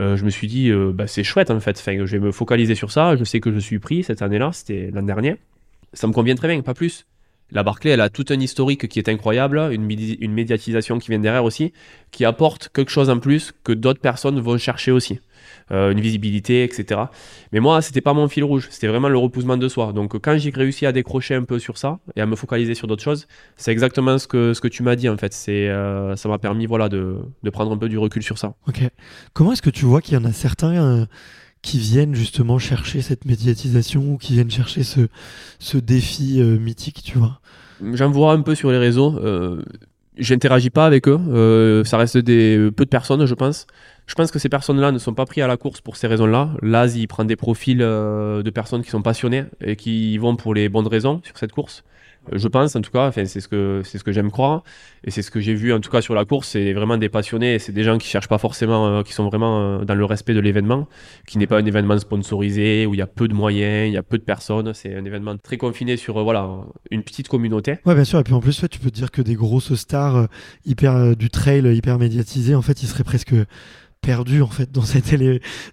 euh, 0.00 0.16
je 0.16 0.24
me 0.24 0.30
suis 0.30 0.48
dit, 0.48 0.72
bah, 0.94 1.06
c'est 1.06 1.22
chouette, 1.22 1.50
en 1.52 1.60
fait. 1.60 1.78
Enfin, 1.78 2.04
je 2.04 2.16
vais 2.16 2.18
me 2.18 2.32
focaliser 2.32 2.74
sur 2.74 2.90
ça. 2.90 3.14
Je 3.14 3.22
sais 3.22 3.38
que 3.38 3.52
je 3.52 3.58
suis 3.60 3.78
pris 3.78 4.02
cette 4.02 4.22
année-là, 4.22 4.50
c'était 4.52 4.90
l'an 4.92 5.02
dernier. 5.02 5.36
Ça 5.92 6.08
me 6.08 6.12
convient 6.12 6.34
très 6.34 6.48
bien, 6.48 6.60
pas 6.62 6.74
plus. 6.74 7.06
La 7.50 7.62
Barclay, 7.62 7.90
elle 7.90 8.00
a 8.00 8.08
tout 8.08 8.24
un 8.30 8.40
historique 8.40 8.88
qui 8.88 8.98
est 8.98 9.08
incroyable, 9.08 9.58
une, 9.70 9.88
une, 9.90 10.32
médiatisation 10.32 10.98
qui 10.98 11.10
vient 11.10 11.18
derrière 11.18 11.44
aussi, 11.44 11.72
qui 12.10 12.24
apporte 12.24 12.70
quelque 12.72 12.90
chose 12.90 13.10
en 13.10 13.18
plus 13.18 13.52
que 13.62 13.72
d'autres 13.72 14.00
personnes 14.00 14.40
vont 14.40 14.58
chercher 14.58 14.90
aussi. 14.90 15.20
Euh, 15.70 15.92
une 15.92 16.00
visibilité, 16.00 16.62
etc. 16.62 17.00
Mais 17.52 17.60
moi, 17.60 17.80
c'était 17.80 18.00
pas 18.00 18.12
mon 18.12 18.28
fil 18.28 18.44
rouge, 18.44 18.68
c'était 18.70 18.86
vraiment 18.86 19.08
le 19.08 19.16
repoussement 19.16 19.56
de 19.56 19.68
soi. 19.68 19.92
Donc 19.92 20.18
quand 20.20 20.36
j'ai 20.36 20.50
réussi 20.50 20.84
à 20.84 20.92
décrocher 20.92 21.34
un 21.34 21.44
peu 21.44 21.58
sur 21.58 21.78
ça 21.78 21.98
et 22.16 22.20
à 22.20 22.26
me 22.26 22.36
focaliser 22.36 22.74
sur 22.74 22.86
d'autres 22.86 23.02
choses, 23.02 23.26
c'est 23.56 23.72
exactement 23.72 24.18
ce 24.18 24.26
que, 24.26 24.52
ce 24.52 24.60
que 24.60 24.68
tu 24.68 24.82
m'as 24.82 24.96
dit 24.96 25.08
en 25.08 25.16
fait. 25.16 25.32
C'est, 25.32 25.68
euh, 25.68 26.16
ça 26.16 26.28
m'a 26.28 26.38
permis 26.38 26.66
voilà, 26.66 26.88
de, 26.88 27.18
de, 27.42 27.50
prendre 27.50 27.72
un 27.72 27.78
peu 27.78 27.88
du 27.88 27.96
recul 27.96 28.22
sur 28.22 28.36
ça. 28.36 28.54
Ok. 28.68 28.80
Comment 29.32 29.52
est-ce 29.52 29.62
que 29.62 29.70
tu 29.70 29.86
vois 29.86 30.02
qu'il 30.02 30.14
y 30.14 30.16
en 30.16 30.24
a 30.24 30.32
certains... 30.32 30.74
Euh, 30.74 31.06
qui 31.64 31.78
viennent 31.78 32.14
justement 32.14 32.58
chercher 32.58 33.00
cette 33.00 33.24
médiatisation 33.24 34.02
ou 34.12 34.18
qui 34.18 34.34
viennent 34.34 34.50
chercher 34.50 34.82
ce, 34.84 35.08
ce 35.58 35.78
défi 35.78 36.40
euh, 36.40 36.58
mythique, 36.58 37.02
tu 37.02 37.18
vois 37.18 37.40
J'en 37.94 38.10
vois 38.10 38.32
un 38.32 38.42
peu 38.42 38.54
sur 38.54 38.70
les 38.70 38.78
réseaux. 38.78 39.18
Euh, 39.18 39.62
J'interagis 40.16 40.70
pas 40.70 40.86
avec 40.86 41.08
eux. 41.08 41.18
Euh, 41.28 41.82
ça 41.82 41.96
reste 41.96 42.18
des 42.18 42.70
peu 42.76 42.84
de 42.84 42.90
personnes, 42.90 43.24
je 43.26 43.34
pense. 43.34 43.66
Je 44.06 44.14
pense 44.14 44.30
que 44.30 44.38
ces 44.38 44.48
personnes-là 44.48 44.92
ne 44.92 44.98
sont 44.98 45.14
pas 45.14 45.24
pris 45.24 45.42
à 45.42 45.48
la 45.48 45.56
course 45.56 45.80
pour 45.80 45.96
ces 45.96 46.06
raisons-là. 46.06 46.50
L'AS, 46.62 46.94
il 46.94 47.08
prend 47.08 47.24
des 47.24 47.34
profils 47.34 47.78
de 47.78 48.50
personnes 48.50 48.82
qui 48.82 48.90
sont 48.90 49.02
passionnées 49.02 49.44
et 49.60 49.74
qui 49.74 50.18
vont 50.18 50.36
pour 50.36 50.54
les 50.54 50.68
bonnes 50.68 50.86
raisons 50.86 51.20
sur 51.24 51.36
cette 51.36 51.50
course 51.50 51.82
je 52.32 52.48
pense 52.48 52.76
en 52.76 52.80
tout 52.80 52.90
cas, 52.90 53.12
c'est 53.12 53.26
ce 53.26 53.48
que, 53.48 53.82
c'est 53.84 53.98
ce 53.98 54.04
que 54.04 54.12
j'aime 54.12 54.30
croire, 54.30 54.62
et 55.04 55.10
c'est 55.10 55.22
ce 55.22 55.30
que 55.30 55.40
j'ai 55.40 55.54
vu 55.54 55.72
en 55.72 55.80
tout 55.80 55.90
cas 55.90 56.00
sur 56.00 56.14
la 56.14 56.24
course, 56.24 56.48
c'est 56.48 56.72
vraiment 56.72 56.96
des 56.96 57.08
passionnés, 57.08 57.58
c'est 57.58 57.72
des 57.72 57.84
gens 57.84 57.98
qui 57.98 58.08
cherchent 58.08 58.28
pas 58.28 58.38
forcément, 58.38 58.86
euh, 58.86 59.02
qui 59.02 59.12
sont 59.12 59.28
vraiment 59.28 59.60
euh, 59.60 59.84
dans 59.84 59.94
le 59.94 60.04
respect 60.04 60.34
de 60.34 60.40
l'événement, 60.40 60.88
qui 61.26 61.38
n'est 61.38 61.46
pas 61.46 61.58
un 61.58 61.64
événement 61.64 61.98
sponsorisé, 61.98 62.86
où 62.86 62.94
il 62.94 62.98
y 62.98 63.02
a 63.02 63.06
peu 63.06 63.28
de 63.28 63.34
moyens, 63.34 63.88
il 63.88 63.92
y 63.94 63.98
a 63.98 64.02
peu 64.02 64.18
de 64.18 64.24
personnes, 64.24 64.72
c'est 64.74 64.94
un 64.94 65.04
événement 65.04 65.36
très 65.36 65.56
confiné 65.56 65.96
sur 65.96 66.18
euh, 66.18 66.22
voilà, 66.22 66.48
une 66.90 67.02
petite 67.02 67.28
communauté. 67.28 67.78
Ouais 67.86 67.94
bien 67.94 68.04
sûr, 68.04 68.18
et 68.18 68.24
puis 68.24 68.34
en 68.34 68.40
plus 68.40 68.64
tu 68.70 68.78
peux 68.78 68.90
te 68.90 68.94
dire 68.94 69.10
que 69.10 69.22
des 69.22 69.34
grosses 69.34 69.74
stars 69.74 70.28
hyper 70.64 71.16
du 71.16 71.30
trail, 71.30 71.74
hyper 71.76 71.98
médiatisées, 71.98 72.54
en 72.54 72.62
fait 72.62 72.82
ils 72.82 72.86
seraient 72.86 73.04
presque 73.04 73.34
perdu 74.04 74.42
en 74.42 74.48
fait 74.48 74.70
dans 74.70 74.82
cette 74.82 75.14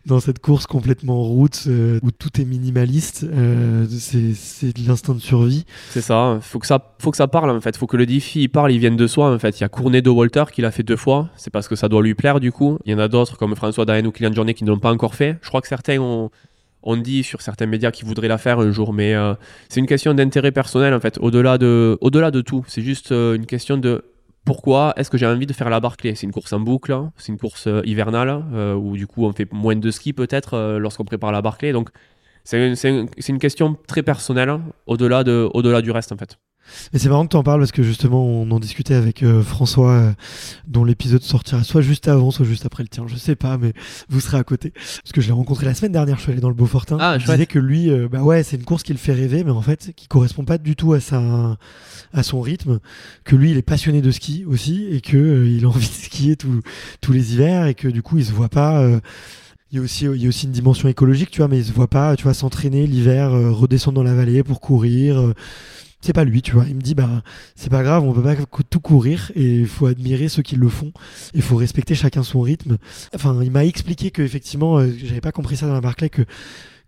dans 0.05 0.19
cette 0.19 0.39
course 0.39 0.65
complètement 0.65 1.21
route 1.23 1.63
euh, 1.67 1.99
où 2.01 2.11
tout 2.11 2.39
est 2.39 2.45
minimaliste 2.45 3.25
euh, 3.25 3.85
c'est 3.89 4.73
de 4.73 4.87
l'instinct 4.87 5.13
de 5.13 5.19
survie. 5.19 5.65
C'est 5.89 6.01
ça 6.01 6.39
faut 6.41 6.59
que 6.59 6.67
ça 6.67 6.95
faut 6.99 7.11
que 7.11 7.17
ça 7.17 7.27
parle 7.27 7.49
en 7.49 7.59
fait. 7.59 7.75
Faut 7.75 7.87
que 7.87 7.97
le 7.97 8.05
défi 8.05 8.43
il 8.43 8.49
parle 8.49 8.71
il 8.71 8.79
vienne 8.79 8.95
de 8.95 9.07
soi 9.07 9.33
en 9.33 9.39
fait. 9.39 9.59
Il 9.59 9.61
y 9.61 9.63
a 9.65 9.69
Cournet 9.69 10.01
de 10.01 10.09
Walter 10.09 10.45
qui 10.51 10.61
l'a 10.61 10.71
fait 10.71 10.83
deux 10.83 10.95
fois. 10.95 11.29
C'est 11.35 11.51
parce 11.51 11.67
que 11.67 11.75
ça 11.75 11.89
doit 11.89 12.01
lui 12.01 12.15
plaire 12.15 12.39
du 12.39 12.51
coup. 12.51 12.77
Il 12.85 12.91
y 12.91 12.95
en 12.95 12.99
a 12.99 13.07
d'autres 13.07 13.37
comme 13.37 13.55
François 13.55 13.85
Daen 13.85 14.05
ou 14.05 14.11
Kylian 14.11 14.33
Jornet 14.33 14.53
qui 14.53 14.63
ne 14.63 14.69
l'ont 14.69 14.79
pas 14.79 14.91
encore 14.91 15.15
fait. 15.15 15.37
Je 15.41 15.49
crois 15.49 15.61
que 15.61 15.67
certains 15.67 15.99
ont 15.99 16.29
on 16.83 16.97
dit 16.97 17.23
sur 17.23 17.41
certains 17.41 17.67
médias 17.67 17.91
qu'ils 17.91 18.07
voudraient 18.07 18.27
la 18.27 18.39
faire 18.39 18.59
un 18.59 18.71
jour, 18.71 18.91
mais 18.91 19.13
euh, 19.13 19.35
c'est 19.69 19.79
une 19.79 19.85
question 19.85 20.15
d'intérêt 20.15 20.51
personnel 20.51 20.95
en 20.95 20.99
fait, 20.99 21.19
au-delà 21.19 21.59
de, 21.59 21.95
au-delà 22.01 22.31
de 22.31 22.41
tout. 22.41 22.65
C'est 22.67 22.81
juste 22.81 23.11
une 23.11 23.45
question 23.45 23.77
de 23.77 24.03
pourquoi 24.45 24.93
est-ce 24.97 25.09
que 25.09 25.17
j'ai 25.17 25.27
envie 25.27 25.45
de 25.45 25.53
faire 25.53 25.69
la 25.69 25.79
Barclay 25.79 26.15
C'est 26.15 26.25
une 26.25 26.31
course 26.31 26.51
en 26.53 26.59
boucle, 26.59 26.97
c'est 27.17 27.31
une 27.31 27.37
course 27.37 27.67
euh, 27.67 27.81
hivernale, 27.85 28.43
euh, 28.53 28.73
où 28.73 28.97
du 28.97 29.05
coup 29.05 29.25
on 29.25 29.33
fait 29.33 29.51
moins 29.51 29.75
de 29.75 29.91
ski 29.91 30.13
peut-être 30.13 30.55
euh, 30.55 30.79
lorsqu'on 30.79 31.05
prépare 31.05 31.31
la 31.31 31.41
Barclay. 31.41 31.71
Donc 31.71 31.89
c'est 32.43 32.73
une, 32.83 33.39
question 33.39 33.77
très 33.87 34.01
personnelle, 34.01 34.59
au-delà 34.87 35.23
de, 35.23 35.47
au 35.53 35.61
-delà 35.61 35.81
du 35.81 35.91
reste 35.91 36.11
en 36.11 36.17
fait. 36.17 36.39
Mais 36.93 36.99
c'est 36.99 37.09
marrant 37.09 37.25
que 37.25 37.31
tu 37.31 37.37
en 37.37 37.43
parles 37.43 37.59
parce 37.59 37.71
que 37.71 37.83
justement, 37.83 38.25
on 38.25 38.49
en 38.51 38.59
discutait 38.59 38.93
avec 38.93 39.23
euh, 39.23 39.41
François, 39.41 39.91
euh, 39.91 40.11
dont 40.67 40.83
l'épisode 40.83 41.21
sortira 41.21 41.63
soit 41.63 41.81
juste 41.81 42.07
avant, 42.07 42.31
soit 42.31 42.45
juste 42.45 42.65
après 42.65 42.83
le 42.83 42.89
tien. 42.89 43.05
Je 43.07 43.15
sais 43.15 43.35
pas, 43.35 43.57
mais 43.57 43.73
vous 44.09 44.19
serez 44.19 44.37
à 44.37 44.43
côté. 44.43 44.71
Parce 44.71 45.11
que 45.13 45.21
je 45.21 45.27
l'ai 45.27 45.33
rencontré 45.33 45.65
la 45.65 45.73
semaine 45.73 45.91
dernière, 45.91 46.17
je 46.17 46.23
suis 46.23 46.31
allé 46.31 46.41
dans 46.41 46.49
le 46.49 46.55
Beaufortin. 46.55 46.97
Ah, 46.99 47.17
je 47.17 47.25
disais 47.25 47.45
que 47.45 47.59
lui, 47.59 47.89
euh, 47.89 48.07
bah 48.07 48.21
ouais, 48.21 48.43
c'est 48.43 48.57
une 48.57 48.63
course 48.63 48.83
qui 48.83 48.93
le 48.93 48.99
fait 48.99 49.13
rêver, 49.13 49.43
mais 49.43 49.51
en 49.51 49.61
fait, 49.61 49.93
qui 49.95 50.07
correspond 50.07 50.43
pas 50.43 50.57
du 50.57 50.75
tout 50.75 50.93
à 50.93 50.99
sa, 50.99 51.57
à 52.13 52.23
son 52.23 52.41
rythme. 52.41 52.79
Que 53.23 53.35
lui, 53.35 53.51
il 53.51 53.57
est 53.57 53.61
passionné 53.61 54.01
de 54.01 54.11
ski 54.11 54.45
aussi 54.45 54.87
et 54.91 55.01
que 55.01 55.45
il 55.45 55.65
a 55.65 55.67
envie 55.67 55.87
de 55.87 55.93
skier 55.93 56.35
tous 56.35 57.11
les 57.11 57.33
hivers 57.33 57.67
et 57.67 57.75
que 57.75 57.87
du 57.87 58.01
coup, 58.01 58.17
il 58.17 58.25
se 58.25 58.31
voit 58.31 58.49
pas 58.49 58.85
il 59.71 59.77
y 59.77 59.79
a 59.79 59.81
aussi 59.81 60.05
il 60.05 60.21
y 60.21 60.25
a 60.25 60.29
aussi 60.29 60.47
une 60.47 60.51
dimension 60.51 60.89
écologique 60.89 61.31
tu 61.31 61.37
vois 61.37 61.47
mais 61.47 61.59
il 61.59 61.65
se 61.65 61.71
voit 61.71 61.87
pas 61.87 62.17
tu 62.17 62.23
vois 62.23 62.33
s'entraîner 62.33 62.85
l'hiver 62.85 63.31
redescendre 63.31 63.95
dans 63.95 64.03
la 64.03 64.13
vallée 64.13 64.43
pour 64.43 64.59
courir 64.59 65.33
c'est 66.01 66.13
pas 66.13 66.23
lui, 66.23 66.41
tu 66.41 66.53
vois. 66.53 66.65
Il 66.67 66.75
me 66.75 66.81
dit, 66.81 66.95
bah, 66.95 67.23
c'est 67.55 67.69
pas 67.69 67.83
grave, 67.83 68.03
on 68.03 68.13
peut 68.13 68.23
pas 68.23 68.35
tout 68.69 68.79
courir 68.79 69.31
et 69.35 69.59
il 69.59 69.67
faut 69.67 69.85
admirer 69.85 70.29
ceux 70.29 70.41
qui 70.41 70.55
le 70.55 70.69
font. 70.69 70.91
Il 71.33 71.41
faut 71.41 71.55
respecter 71.55 71.95
chacun 71.95 72.23
son 72.23 72.41
rythme. 72.41 72.77
Enfin, 73.13 73.39
il 73.43 73.51
m'a 73.51 73.65
expliqué 73.65 74.11
que 74.11 74.21
effectivement, 74.21 74.79
euh, 74.79 74.89
j'avais 75.03 75.21
pas 75.21 75.31
compris 75.31 75.57
ça 75.57 75.67
dans 75.67 75.73
la 75.73 75.81
Barclay 75.81 76.09
que 76.09 76.23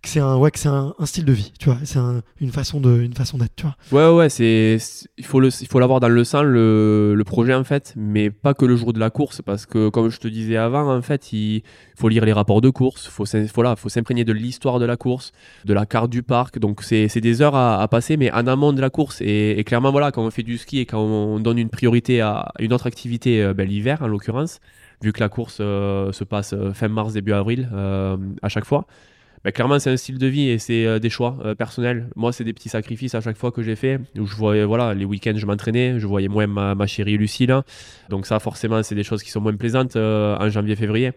c'est 0.06 0.20
un 0.20 0.36
ouais 0.38 0.52
c'est 0.54 0.70
un, 0.70 0.94
style 1.06 1.26
de 1.26 1.32
vie 1.32 1.54
tu 1.58 1.70
vois. 1.70 1.78
C'est 1.84 2.00
une 2.42 2.52
façon 2.52 2.80
de 2.80 3.02
une 3.02 3.14
façon 3.14 3.38
d'être 3.38 3.56
tu 3.56 3.66
vois. 3.66 3.76
Ouais 3.92 4.16
ouais 4.16 4.30
c'est 4.30 4.78
il 5.18 5.26
faut 5.26 5.40
le 5.40 5.50
il 5.62 5.68
faut 5.68 5.80
l'avoir 5.80 6.00
dans 6.00 6.10
le 6.10 6.24
sang 6.24 6.44
le, 6.44 7.14
le, 7.16 7.24
projet 7.24 7.54
en 7.54 7.64
fait 7.64 7.94
mais 7.96 8.30
pas 8.30 8.54
que 8.54 8.66
le 8.66 8.76
jour 8.76 8.94
de 8.94 9.00
la 9.00 9.10
course 9.10 9.42
parce 9.42 9.66
que 9.66 9.90
comme 9.90 10.10
je 10.10 10.20
te 10.20 10.28
disais 10.28 10.58
avant 10.58 10.94
en 10.94 11.02
fait 11.02 11.32
il 11.32 11.64
faut 11.98 12.10
lire 12.10 12.26
les 12.26 12.34
rapports 12.34 12.62
de 12.62 12.70
course 12.70 13.08
faut 13.08 13.26
voilà 13.56 13.76
faut 13.76 13.90
s'imprégner 13.90 14.26
de 14.26 14.34
l'histoire 14.34 14.80
de 14.80 14.86
la 14.86 14.98
course 14.98 15.32
de 15.66 15.74
la 15.74 15.86
carte 15.86 16.10
du 16.10 16.22
parc 16.22 16.60
donc 16.60 16.84
c'est 16.84 17.08
des 17.22 17.42
heures 17.42 17.56
à, 17.56 17.88
passer 17.88 18.18
mais 18.18 18.32
en 18.32 18.46
amont 18.48 18.74
de 18.74 18.82
la 18.82 18.90
course 18.90 19.22
et, 19.22 19.64
clairement 19.66 19.92
voilà 19.92 20.12
quand 20.12 20.24
on 20.24 20.32
fait 20.32 20.44
du 20.44 20.58
ski 20.58 20.80
et 20.80 20.86
quand 20.86 21.00
on 21.00 21.40
donne 21.40 21.58
une 21.58 21.70
priorité 21.70 22.22
à 22.22 22.52
une 22.60 22.74
autre 22.74 22.88
activité 22.88 23.42
euh, 23.42 23.54
ben, 23.54 23.68
l'hiver 23.68 24.02
en 24.02 24.08
l'occurrence 24.08 24.60
vu 25.02 25.14
que 25.14 25.20
la 25.20 25.30
course 25.30 25.58
euh, 25.62 26.12
se 26.12 26.24
passe 26.24 26.54
euh, 26.54 26.74
fin 26.74 26.88
mars 26.88 27.14
début 27.14 27.34
avril 27.34 27.70
à 28.42 28.50
chaque 28.50 28.66
fois 28.66 28.86
bah, 29.44 29.52
clairement, 29.52 29.78
c'est 29.80 29.92
un 29.92 29.98
style 29.98 30.18
de 30.18 30.28
vie 30.28 30.50
et 30.50 30.58
c'est 30.58 30.86
euh, 30.86 31.00
des 31.00 31.10
choix 31.10 31.38
euh, 31.44 31.54
personnels. 31.54 32.10
Moi, 32.16 32.32
c'est 32.32 32.46
des 32.46 32.54
petits 32.54 32.70
sacrifices 32.70 33.14
à 33.14 33.22
chaque 33.22 33.38
fois 33.38 33.52
que 33.52 33.62
j'ai 33.62 33.76
fait. 33.76 34.00
Où 34.18 34.26
je 34.26 34.36
voyais, 34.36 34.64
voilà, 34.64 34.94
les 34.94 35.06
week-ends, 35.06 35.34
je 35.36 35.46
m'entraînais, 35.46 36.00
je 36.00 36.08
voyais 36.08 36.30
moins 36.30 36.48
ma, 36.48 36.88
chérie 36.88 37.18
Lucie 37.18 37.46
là. 37.46 37.64
Donc 38.10 38.26
ça, 38.26 38.40
forcément, 38.40 38.84
c'est 38.84 38.96
des 38.96 39.04
choses 39.04 39.22
qui 39.22 39.32
sont 39.32 39.42
moins 39.42 39.56
plaisantes 39.56 39.96
euh, 39.96 40.38
en 40.38 40.50
janvier-février. 40.50 41.12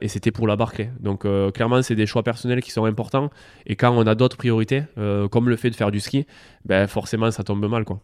Et 0.00 0.08
c'était 0.08 0.30
pour 0.30 0.46
la 0.46 0.54
Barclay. 0.54 0.90
Donc 1.00 1.26
clairement, 1.54 1.82
c'est 1.82 1.96
des 1.96 2.06
choix 2.06 2.22
personnels 2.22 2.62
qui 2.62 2.70
sont 2.70 2.84
importants. 2.84 3.30
Et 3.66 3.74
quand 3.74 3.90
on 3.90 4.06
a 4.06 4.14
d'autres 4.14 4.36
priorités, 4.36 4.84
comme 5.32 5.48
le 5.48 5.56
fait 5.56 5.70
de 5.70 5.74
faire 5.74 5.90
du 5.90 5.98
ski, 5.98 6.24
ben 6.64 6.86
forcément, 6.86 7.32
ça 7.32 7.42
tombe 7.42 7.68
mal, 7.68 7.84
quoi. 7.84 8.00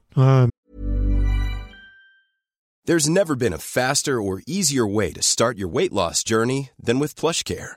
There's 2.85 3.09
never 3.09 3.37
been 3.37 3.53
a 3.53 3.59
faster 3.59 4.21
or 4.21 4.41
easier 4.45 4.85
way 4.85 5.13
to 5.13 5.23
start 5.23 5.57
your 5.57 5.69
weight 5.73 5.93
loss 5.93 6.25
journey 6.25 6.71
than 6.83 6.99
with 6.99 7.15
PlushCare. 7.15 7.77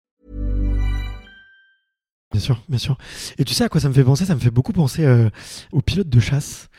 Bien 2.31 2.39
sûr, 2.39 2.63
bien 2.69 2.77
sûr. 2.77 2.97
Et 3.37 3.43
tu 3.43 3.53
sais 3.53 3.65
à 3.65 3.69
quoi 3.69 3.81
ça 3.81 3.89
me 3.89 3.93
fait 3.93 4.03
penser? 4.03 4.25
Ça 4.25 4.35
me 4.35 4.39
fait 4.39 4.51
beaucoup 4.51 4.71
penser 4.71 5.03
euh, 5.03 5.29
aux 5.73 5.81
pilotes 5.81 6.07
de 6.07 6.19
chasse. 6.19 6.69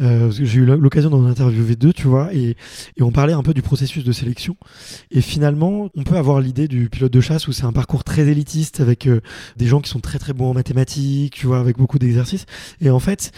Euh, 0.00 0.30
j'ai 0.30 0.60
eu 0.60 0.64
l'occasion 0.64 1.10
d'en 1.10 1.26
interviewer 1.26 1.76
deux, 1.76 1.92
tu 1.92 2.06
vois, 2.06 2.32
et, 2.32 2.56
et, 2.96 3.02
on 3.02 3.10
parlait 3.10 3.34
un 3.34 3.42
peu 3.42 3.52
du 3.52 3.60
processus 3.60 4.04
de 4.04 4.12
sélection. 4.12 4.56
Et 5.10 5.20
finalement, 5.20 5.90
on 5.94 6.02
peut 6.02 6.16
avoir 6.16 6.40
l'idée 6.40 6.66
du 6.66 6.88
pilote 6.88 7.12
de 7.12 7.20
chasse 7.20 7.46
où 7.46 7.52
c'est 7.52 7.64
un 7.64 7.72
parcours 7.72 8.04
très 8.04 8.26
élitiste 8.26 8.80
avec 8.80 9.06
euh, 9.06 9.20
des 9.58 9.66
gens 9.66 9.80
qui 9.80 9.90
sont 9.90 10.00
très 10.00 10.18
très 10.18 10.32
bons 10.32 10.50
en 10.50 10.54
mathématiques, 10.54 11.34
tu 11.34 11.46
vois, 11.46 11.60
avec 11.60 11.76
beaucoup 11.76 11.98
d'exercices. 11.98 12.46
Et 12.80 12.88
en 12.88 13.00
fait, 13.00 13.32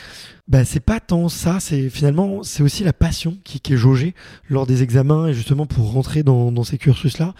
bah, 0.46 0.64
c'est 0.66 0.80
pas 0.80 1.00
tant 1.00 1.30
ça, 1.30 1.58
c'est 1.58 1.88
finalement 1.88 2.42
c'est 2.42 2.62
aussi 2.62 2.84
la 2.84 2.92
passion 2.92 3.38
qui, 3.44 3.60
qui, 3.60 3.72
est 3.72 3.76
jaugée 3.78 4.14
lors 4.50 4.66
des 4.66 4.82
examens 4.82 5.28
et 5.28 5.34
justement 5.34 5.64
pour 5.64 5.90
rentrer 5.92 6.22
dans, 6.22 6.52
dans 6.52 6.64
ces 6.64 6.76
cursus-là, 6.76 7.34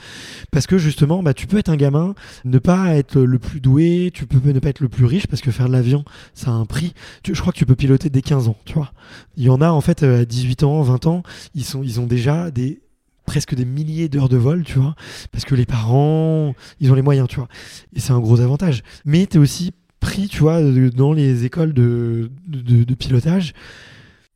parce 0.51 0.67
que 0.67 0.79
justement 0.79 1.23
bah, 1.23 1.35
tu 1.35 1.47
peux 1.47 1.59
être 1.59 1.69
un 1.69 1.77
gamin, 1.77 2.15
ne 2.45 2.59
pas 2.59 2.95
être 2.95 3.21
le 3.21 3.39
plus 3.39 3.61
doué, 3.61 4.11
tu 4.15 4.27
peux 4.27 4.51
ne 4.51 4.59
pas 4.59 4.71
être 4.71 4.81
le 4.81 4.89
plus 4.89 5.05
riche 5.05 5.27
parce 5.27 5.43
que 5.43 5.51
faire 5.51 5.69
de 5.69 5.73
l'avion 5.73 6.05
ça 6.33 6.51
a 6.51 6.55
un 6.55 6.65
prix. 6.65 6.95
je 7.27 7.39
crois 7.39 7.53
que 7.53 7.59
tu 7.59 7.67
peux 7.67 7.77
piloter 7.77 8.09
dès 8.09 8.23
15 8.23 8.49
ans, 8.49 8.57
tu 8.65 8.75
vois. 8.75 8.93
Il 9.37 9.45
y 9.45 9.51
en 9.51 9.61
a 9.61 9.71
en 9.71 9.83
fait 9.83 10.03
euh, 10.03 10.23
à 10.23 10.25
18 10.25 10.63
ans, 10.63 10.81
20 10.83 11.07
ans, 11.07 11.23
ils 11.55 11.65
sont 11.65 11.83
ils 11.83 12.01
ont 12.01 12.07
déjà 12.07 12.51
des 12.51 12.81
presque 13.27 13.55
des 13.55 13.65
milliers 13.65 14.09
d'heures 14.09 14.29
de 14.29 14.37
vol, 14.37 14.65
tu 14.65 14.79
vois, 14.79 14.95
parce 15.33 15.45
que 15.45 15.55
les 15.55 15.67
parents, 15.67 16.55
ils 16.81 16.91
ont 16.93 16.95
les 16.95 17.03
moyens, 17.03 17.29
tu 17.29 17.37
vois. 17.37 17.49
Et 17.95 18.01
c'est 18.01 18.13
un 18.13 18.21
gros 18.21 18.41
avantage. 18.41 18.83
Mais 19.05 19.27
tu 19.27 19.37
es 19.37 19.41
aussi 19.41 19.73
pris, 20.05 20.29
tu 20.29 20.41
vois, 20.41 20.61
dans 20.95 21.15
les 21.15 21.47
écoles 21.47 21.73
de, 21.73 22.31
de 22.47 22.95
pilotage 22.95 23.55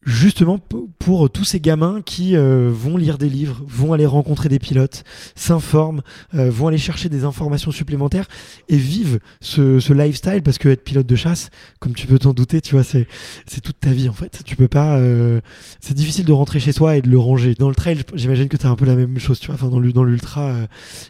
justement 0.09 0.59
pour 0.99 1.29
tous 1.29 1.45
ces 1.45 1.61
gamins 1.61 2.01
qui 2.05 2.35
euh, 2.35 2.71
vont 2.73 2.97
lire 2.97 3.19
des 3.19 3.29
livres, 3.29 3.63
vont 3.67 3.93
aller 3.93 4.07
rencontrer 4.07 4.49
des 4.49 4.59
pilotes, 4.59 5.05
s'informent, 5.35 6.01
euh, 6.35 6.51
vont 6.51 6.69
aller 6.69 6.79
chercher 6.79 7.11
des 7.11 7.25
informations 7.25 7.71
supplémentaires 7.71 8.27
et 8.71 8.79
vivent 8.79 9.21
ce, 9.41 9.81
ce, 9.81 9.93
lifestyle 9.93 10.43
parce 10.43 10.57
que 10.57 10.71
être 10.71 10.83
pilote 10.83 11.07
de 11.07 11.15
chasse, 11.15 11.51
comme 11.79 11.95
tu 11.95 12.07
peux 12.07 12.19
t'en 12.19 12.33
douter, 12.33 12.63
tu 12.63 12.75
vois, 12.75 12.85
c'est 12.85 13.07
c'est 13.47 13.61
toute 13.61 13.81
ta 13.81 13.91
vie 13.91 14.09
en 14.09 14.15
fait. 14.15 14.43
Tu 14.47 14.57
peux 14.57 14.69
pas, 14.69 14.97
euh, 14.97 15.41
c'est 15.81 15.95
difficile 15.95 16.25
de 16.25 16.33
rentrer 16.33 16.59
chez 16.59 16.73
soi 16.73 16.97
et 16.97 17.03
de 17.03 17.11
le 17.11 17.19
ranger. 17.19 17.55
Dans 17.55 17.69
le 17.69 17.75
trail, 17.75 17.99
j'imagine 18.15 18.49
que 18.49 18.57
tu 18.57 18.67
as 18.67 18.71
un 18.71 18.77
peu 18.77 18.87
la 18.87 18.97
même 18.97 19.19
chose, 19.19 19.39
tu 19.39 19.49
vois. 19.49 19.57
Enfin 19.57 19.69
dans 19.69 19.81
dans 19.81 20.05
l'ultra, 20.05 20.55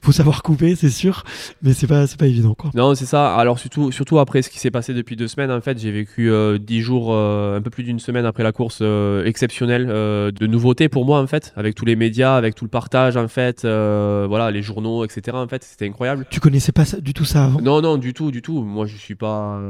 faut 0.02 0.12
savoir 0.12 0.42
couper, 0.42 0.74
c'est 0.74 0.90
sûr, 0.90 1.22
mais 1.62 1.72
c'est 1.72 1.86
pas 1.86 2.08
c'est 2.08 2.18
pas 2.18 2.26
évident 2.26 2.54
quoi. 2.54 2.72
Non, 2.74 2.96
c'est 2.96 3.06
ça. 3.06 3.36
Alors 3.36 3.60
surtout 3.60 3.92
surtout 3.92 4.18
après 4.18 4.42
ce 4.42 4.50
qui 4.50 4.58
s'est 4.58 4.72
passé 4.72 4.92
depuis 4.92 5.14
deux 5.14 5.28
semaines, 5.28 5.52
en 5.52 5.60
fait, 5.60 5.78
j'ai 5.78 5.92
vécu 5.92 6.32
dix 6.58 6.80
jours, 6.80 7.16
un 7.16 7.60
peu 7.62 7.70
plus 7.70 7.84
d'une 7.84 8.00
semaine 8.00 8.24
après 8.24 8.42
la 8.42 8.50
course 8.50 8.82
euh, 8.88 9.24
exceptionnel 9.24 9.86
euh, 9.88 10.30
de 10.30 10.46
nouveautés 10.46 10.88
pour 10.88 11.04
moi 11.04 11.20
en 11.20 11.26
fait, 11.26 11.52
avec 11.56 11.74
tous 11.74 11.84
les 11.84 11.96
médias, 11.96 12.36
avec 12.36 12.54
tout 12.54 12.64
le 12.64 12.70
partage 12.70 13.16
en 13.16 13.28
fait, 13.28 13.64
euh, 13.64 14.26
voilà, 14.28 14.50
les 14.50 14.62
journaux, 14.62 15.04
etc. 15.04 15.36
En 15.36 15.48
fait, 15.48 15.62
c'était 15.62 15.86
incroyable. 15.86 16.26
Tu 16.30 16.40
connaissais 16.40 16.72
pas 16.72 16.84
du 17.00 17.14
tout 17.14 17.24
ça 17.24 17.44
avant? 17.44 17.60
Non, 17.60 17.80
non, 17.80 17.96
du 17.96 18.14
tout, 18.14 18.30
du 18.30 18.42
tout. 18.42 18.62
Moi, 18.62 18.86
je 18.86 18.96
suis 18.96 19.14
pas, 19.14 19.60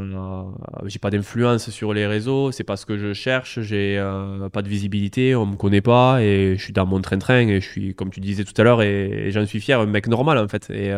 j'ai 0.87 0.99
pas 0.99 1.11
d'influence 1.11 1.71
sur 1.71 1.93
les 1.93 2.07
réseaux, 2.07 2.53
c'est 2.53 2.65
pas 2.65 2.77
ce 2.77 2.87
que 2.87 2.97
je 2.97 3.13
cherche, 3.13 3.61
j'ai 3.61 4.03
pas 4.53 4.63
de 4.63 4.69
visibilité, 4.69 5.35
on 5.35 5.47
me 5.47 5.57
connaît 5.57 5.81
pas 5.81 6.23
et 6.23 6.55
je 6.57 6.63
suis 6.63 6.73
dans 6.73 6.87
mon 6.87 7.01
train-train 7.01 7.49
et 7.49 7.61
je 7.61 7.69
suis, 7.69 7.95
comme 7.95 8.11
tu 8.11 8.21
disais 8.21 8.45
tout 8.45 8.59
à 8.61 8.65
l'heure, 8.65 8.83
et, 8.83 9.31
j'en 9.31 9.45
suis 9.47 9.61
fier, 9.61 9.81
un 9.81 9.87
mec 9.87 10.07
normal 10.07 10.39
en 10.39 10.49
fait, 10.49 10.71
et, 10.71 10.95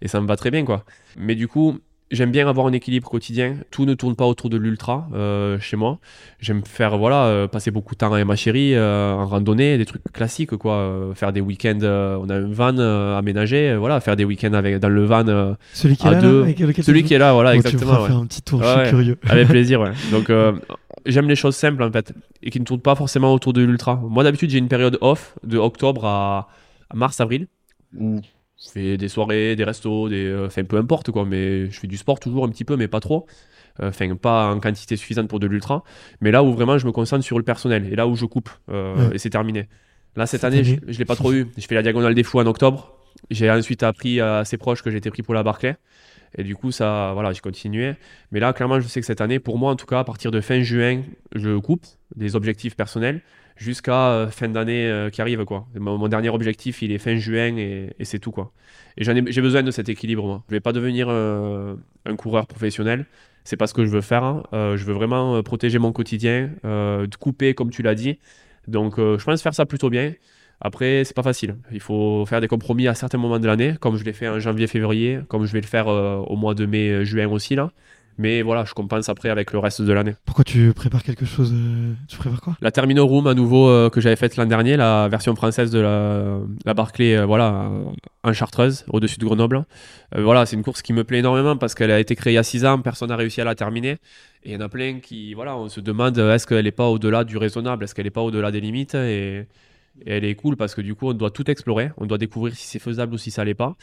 et 0.00 0.08
ça 0.08 0.20
me 0.20 0.26
va 0.26 0.36
très 0.36 0.50
bien 0.50 0.64
quoi. 0.64 0.84
Mais 1.16 1.34
du 1.34 1.48
coup, 1.48 1.78
J'aime 2.12 2.30
bien 2.30 2.46
avoir 2.46 2.66
un 2.66 2.72
équilibre 2.74 3.08
quotidien. 3.08 3.56
Tout 3.70 3.86
ne 3.86 3.94
tourne 3.94 4.14
pas 4.16 4.26
autour 4.26 4.50
de 4.50 4.58
l'ultra 4.58 5.08
euh, 5.14 5.58
chez 5.58 5.78
moi. 5.78 5.98
J'aime 6.40 6.62
faire 6.62 6.98
voilà 6.98 7.24
euh, 7.24 7.48
passer 7.48 7.70
beaucoup 7.70 7.94
de 7.94 7.98
temps 8.00 8.12
avec 8.12 8.26
ma 8.26 8.36
chérie 8.36 8.74
euh, 8.74 9.14
en 9.14 9.24
randonnée, 9.24 9.78
des 9.78 9.86
trucs 9.86 10.02
classiques 10.12 10.54
quoi. 10.58 11.10
faire 11.14 11.32
des 11.32 11.40
week-ends. 11.40 11.78
on 11.82 12.28
a 12.28 12.34
un 12.34 12.52
van 12.52 12.76
aménagé. 13.16 13.74
voilà, 13.76 13.98
faire 14.00 14.16
des 14.16 14.26
week-ends 14.26 14.52
avec 14.52 14.78
dans 14.78 14.90
le 14.90 15.06
van. 15.06 15.56
Celui 15.72 15.96
qui 15.96 16.06
est 16.06 16.10
là, 16.10 16.20
Celui 16.82 17.02
qui 17.02 17.14
est 17.14 17.18
là, 17.18 17.32
voilà, 17.32 17.54
exactement. 17.54 18.02
Tu 18.02 18.06
faire 18.06 18.16
un 18.18 18.26
petit 18.26 18.42
tour. 18.42 18.62
je 18.62 18.80
suis 18.80 18.88
curieux. 18.90 19.18
Avec 19.30 19.48
plaisir. 19.48 19.80
Ouais. 19.80 19.92
Donc 20.10 20.30
j'aime 21.06 21.28
les 21.28 21.36
choses 21.36 21.56
simples 21.56 21.82
en 21.82 21.90
fait 21.90 22.12
et 22.42 22.50
qui 22.50 22.60
ne 22.60 22.66
tournent 22.66 22.80
pas 22.80 22.94
forcément 22.94 23.32
autour 23.32 23.54
de 23.54 23.62
l'ultra. 23.62 23.96
Moi 23.96 24.22
d'habitude 24.22 24.50
j'ai 24.50 24.58
une 24.58 24.68
période 24.68 24.98
off 25.00 25.34
de 25.44 25.56
octobre 25.56 26.04
à, 26.04 26.48
à 26.90 26.94
mars 26.94 27.20
avril 27.22 27.46
où 27.98 28.20
je 28.64 28.70
fais 28.70 28.96
des 28.96 29.08
soirées, 29.08 29.56
des 29.56 29.64
restos, 29.64 30.08
des, 30.08 30.26
euh, 30.26 30.46
enfin 30.46 30.64
peu 30.64 30.76
importe 30.76 31.10
quoi, 31.10 31.24
mais 31.24 31.70
je 31.70 31.80
fais 31.80 31.86
du 31.86 31.96
sport 31.96 32.20
toujours 32.20 32.44
un 32.44 32.48
petit 32.48 32.64
peu, 32.64 32.76
mais 32.76 32.88
pas 32.88 33.00
trop. 33.00 33.26
Euh, 33.80 33.88
enfin, 33.88 34.14
pas 34.16 34.52
en 34.52 34.60
quantité 34.60 34.96
suffisante 34.96 35.28
pour 35.28 35.40
de 35.40 35.46
l'ultra. 35.46 35.82
Mais 36.20 36.30
là 36.30 36.42
où 36.42 36.52
vraiment 36.52 36.78
je 36.78 36.86
me 36.86 36.92
concentre 36.92 37.24
sur 37.24 37.38
le 37.38 37.44
personnel 37.44 37.90
et 37.90 37.96
là 37.96 38.06
où 38.06 38.14
je 38.14 38.26
coupe 38.26 38.50
euh, 38.70 39.10
et 39.12 39.18
c'est 39.18 39.30
terminé. 39.30 39.68
Là 40.14 40.26
cette, 40.26 40.44
année, 40.44 40.62
je, 40.62 40.74
ne 40.74 40.92
l'ai 40.92 41.04
pas 41.04 41.16
trop 41.16 41.32
eu. 41.32 41.48
Je 41.56 41.66
fais 41.66 41.74
la 41.74 41.82
diagonale 41.82 42.14
des 42.14 42.22
fous 42.22 42.38
en 42.38 42.46
octobre. 42.46 42.94
J'ai 43.30 43.50
ensuite 43.50 43.82
appris 43.82 44.20
à 44.20 44.38
assez 44.38 44.58
proche 44.58 44.82
que 44.82 44.90
j'étais 44.90 45.10
pris 45.10 45.22
pour 45.22 45.34
la 45.34 45.42
Barclay. 45.42 45.76
Et 46.36 46.44
du 46.44 46.56
coup, 46.56 46.70
ça, 46.70 47.12
voilà, 47.14 47.32
j'ai 47.32 47.40
continué. 47.40 47.94
Mais 48.30 48.40
là, 48.40 48.52
clairement, 48.52 48.80
je 48.80 48.88
sais 48.88 49.00
que 49.00 49.06
cette 49.06 49.20
année, 49.20 49.38
pour 49.38 49.58
moi, 49.58 49.70
en 49.70 49.76
tout 49.76 49.84
cas, 49.84 49.98
à 49.98 50.04
partir 50.04 50.30
de 50.30 50.40
fin 50.40 50.62
juin, 50.62 51.02
je 51.34 51.58
coupe 51.58 51.84
des 52.16 52.36
objectifs 52.36 52.74
personnels 52.74 53.20
jusqu'à 53.62 54.08
euh, 54.08 54.26
fin 54.28 54.48
d'année 54.48 54.86
euh, 54.88 55.08
qui 55.08 55.20
arrive 55.22 55.44
quoi. 55.44 55.66
Mon, 55.78 56.08
dernier 56.08 56.28
objectif 56.28 56.82
il 56.82 56.92
est 56.92 56.98
fin 56.98 57.16
juin 57.16 57.56
et, 57.56 57.94
c'est 58.02 58.18
tout 58.18 58.32
quoi. 58.32 58.52
Et 58.96 59.04
j'ai 59.04 59.40
besoin 59.40 59.62
de 59.62 59.70
cet 59.70 59.88
équilibre 59.88 60.26
moi. 60.26 60.42
Je 60.48 60.54
vais 60.54 60.60
pas 60.60 60.72
devenir 60.72 61.06
euh, 61.08 61.76
un 62.04 62.16
coureur 62.16 62.46
professionnel, 62.46 63.06
c'est 63.44 63.56
pas 63.56 63.66
ce 63.66 63.74
que 63.74 63.84
je 63.84 63.90
veux 63.90 64.00
faire. 64.00 64.24
Hein. 64.24 64.42
je 64.52 64.84
veux 64.84 64.92
vraiment 64.92 65.42
protéger 65.42 65.78
mon 65.78 65.92
quotidien, 65.92 66.50
couper 67.18 67.54
comme 67.54 67.70
tu 67.70 67.82
l'as 67.82 67.94
dit. 67.94 68.18
Donc 68.68 68.98
je 68.98 69.24
pense 69.24 69.42
faire 69.42 69.54
ça 69.54 69.64
plutôt 69.66 69.90
bien. 69.90 70.12
Après 70.60 71.04
c'est 71.04 71.14
pas 71.14 71.22
facile. 71.22 71.56
Il 71.72 71.80
faut 71.80 72.26
faire 72.26 72.40
des 72.40 72.48
compromis 72.48 72.88
à 72.88 72.94
certains 72.94 73.18
moments 73.18 73.38
de 73.38 73.46
l'année, 73.46 73.74
comme 73.80 73.96
je 73.96 74.04
l'ai 74.04 74.12
fait 74.12 74.28
en 74.28 74.38
janvier-février, 74.38 75.20
comme 75.28 75.46
je 75.46 75.52
vais 75.52 75.60
le 75.60 75.66
faire 75.66 75.86
au 75.86 76.36
mois 76.36 76.54
de 76.54 76.66
mai-juin 76.66 77.28
aussi 77.28 77.54
là. 77.54 77.70
Mais 78.18 78.42
voilà, 78.42 78.64
je 78.64 78.74
compense 78.74 79.08
après 79.08 79.30
avec 79.30 79.52
le 79.52 79.58
reste 79.58 79.82
de 79.82 79.92
l'année. 79.92 80.14
Pourquoi 80.24 80.44
tu 80.44 80.72
prépares 80.74 81.02
quelque 81.02 81.24
chose 81.24 81.52
euh, 81.54 81.94
Tu 82.08 82.16
prépares 82.18 82.40
quoi? 82.40 82.56
La 82.60 82.70
Termino 82.70 83.06
Room 83.06 83.26
à 83.26 83.34
nouveau 83.34 83.68
euh, 83.68 83.88
que 83.88 84.00
j'avais 84.00 84.16
faite 84.16 84.36
l'an 84.36 84.46
dernier, 84.46 84.76
la 84.76 85.08
version 85.08 85.34
française 85.34 85.70
de 85.70 85.80
la, 85.80 86.38
la 86.64 86.74
Barclay, 86.74 87.16
euh, 87.16 87.24
voilà, 87.24 87.70
en 88.22 88.32
Chartreuse, 88.32 88.84
au-dessus 88.88 89.18
de 89.18 89.24
Grenoble. 89.24 89.64
voilà, 90.16 90.46
c'est 90.46 90.56
une 90.56 90.62
course 90.62 90.82
qui 90.82 90.92
me 90.92 91.04
plaît 91.04 91.18
énormément 91.18 91.56
parce 91.56 91.74
qu'elle 91.74 91.90
a 91.90 92.00
été 92.00 92.14
créée 92.14 92.34
il 92.34 92.36
y 92.36 92.38
a 92.38 92.42
6 92.42 92.66
ans, 92.66 92.78
personne 92.80 93.08
n'a 93.08 93.16
réussi 93.16 93.40
à 93.40 93.44
la 93.44 93.54
terminer. 93.54 93.98
Et 94.44 94.50
il 94.50 94.52
y 94.52 94.56
en 94.56 94.60
a 94.60 94.68
plein 94.68 95.00
qui, 95.00 95.34
voilà, 95.34 95.56
on 95.56 95.68
se 95.68 95.80
demande 95.80 96.18
est-ce 96.18 96.46
qu'elle 96.46 96.64
n'est 96.64 96.70
pas 96.70 96.88
au-delà 96.88 97.24
du 97.24 97.38
raisonnable, 97.38 97.84
est-ce 97.84 97.94
qu'elle 97.94 98.04
n'est 98.04 98.10
pas 98.10 98.22
au-delà 98.22 98.50
des 98.50 98.60
limites? 98.60 98.94
Et, 98.94 99.46
elle 100.06 100.24
est 100.24 100.34
cool 100.34 100.56
parce 100.56 100.74
que 100.74 100.80
du 100.80 100.94
coup, 100.94 101.08
on 101.08 101.12
doit 101.12 101.30
tout 101.30 101.50
explorer, 101.50 101.90
on 101.98 102.06
doit 102.06 102.16
découvrir 102.16 102.54
si 102.54 102.66
c'est 102.66 102.78
faisable 102.78 103.12
ou 103.12 103.18
si 103.18 103.30
ça 103.30 103.44
l'est 103.44 103.52
pas. 103.52 103.76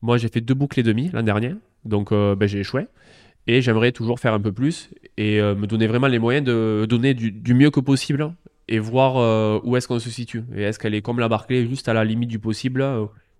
Moi, 0.00 0.16
j'ai 0.16 0.28
fait 0.28 0.40
deux 0.40 0.54
boucles 0.54 0.78
et 0.78 0.84
demi 0.84 1.10
l'an 1.12 1.24
dernier, 1.24 1.54
donc 1.84 2.12
ben, 2.12 2.46
j'ai 2.46 2.60
échoué. 2.60 2.86
Et 3.46 3.62
j'aimerais 3.62 3.92
toujours 3.92 4.18
faire 4.18 4.34
un 4.34 4.40
peu 4.40 4.52
plus 4.52 4.90
et 5.16 5.40
euh, 5.40 5.54
me 5.54 5.66
donner 5.66 5.86
vraiment 5.86 6.08
les 6.08 6.18
moyens 6.18 6.44
de 6.44 6.86
donner 6.88 7.14
du, 7.14 7.54
mieux 7.54 7.70
que 7.70 7.80
possible 7.80 8.32
et 8.68 8.78
voir 8.78 9.16
euh, 9.18 9.60
où 9.62 9.76
est-ce 9.76 9.86
qu'on 9.86 10.00
se 10.00 10.10
situe. 10.10 10.42
Et 10.54 10.62
est-ce 10.62 10.78
qu'elle 10.78 10.94
est 10.94 11.02
comme 11.02 11.20
la 11.20 11.28
Barclay, 11.28 11.66
juste 11.66 11.88
à 11.88 11.94
la 11.94 12.04
limite 12.04 12.28
du 12.28 12.40
possible, 12.40 12.84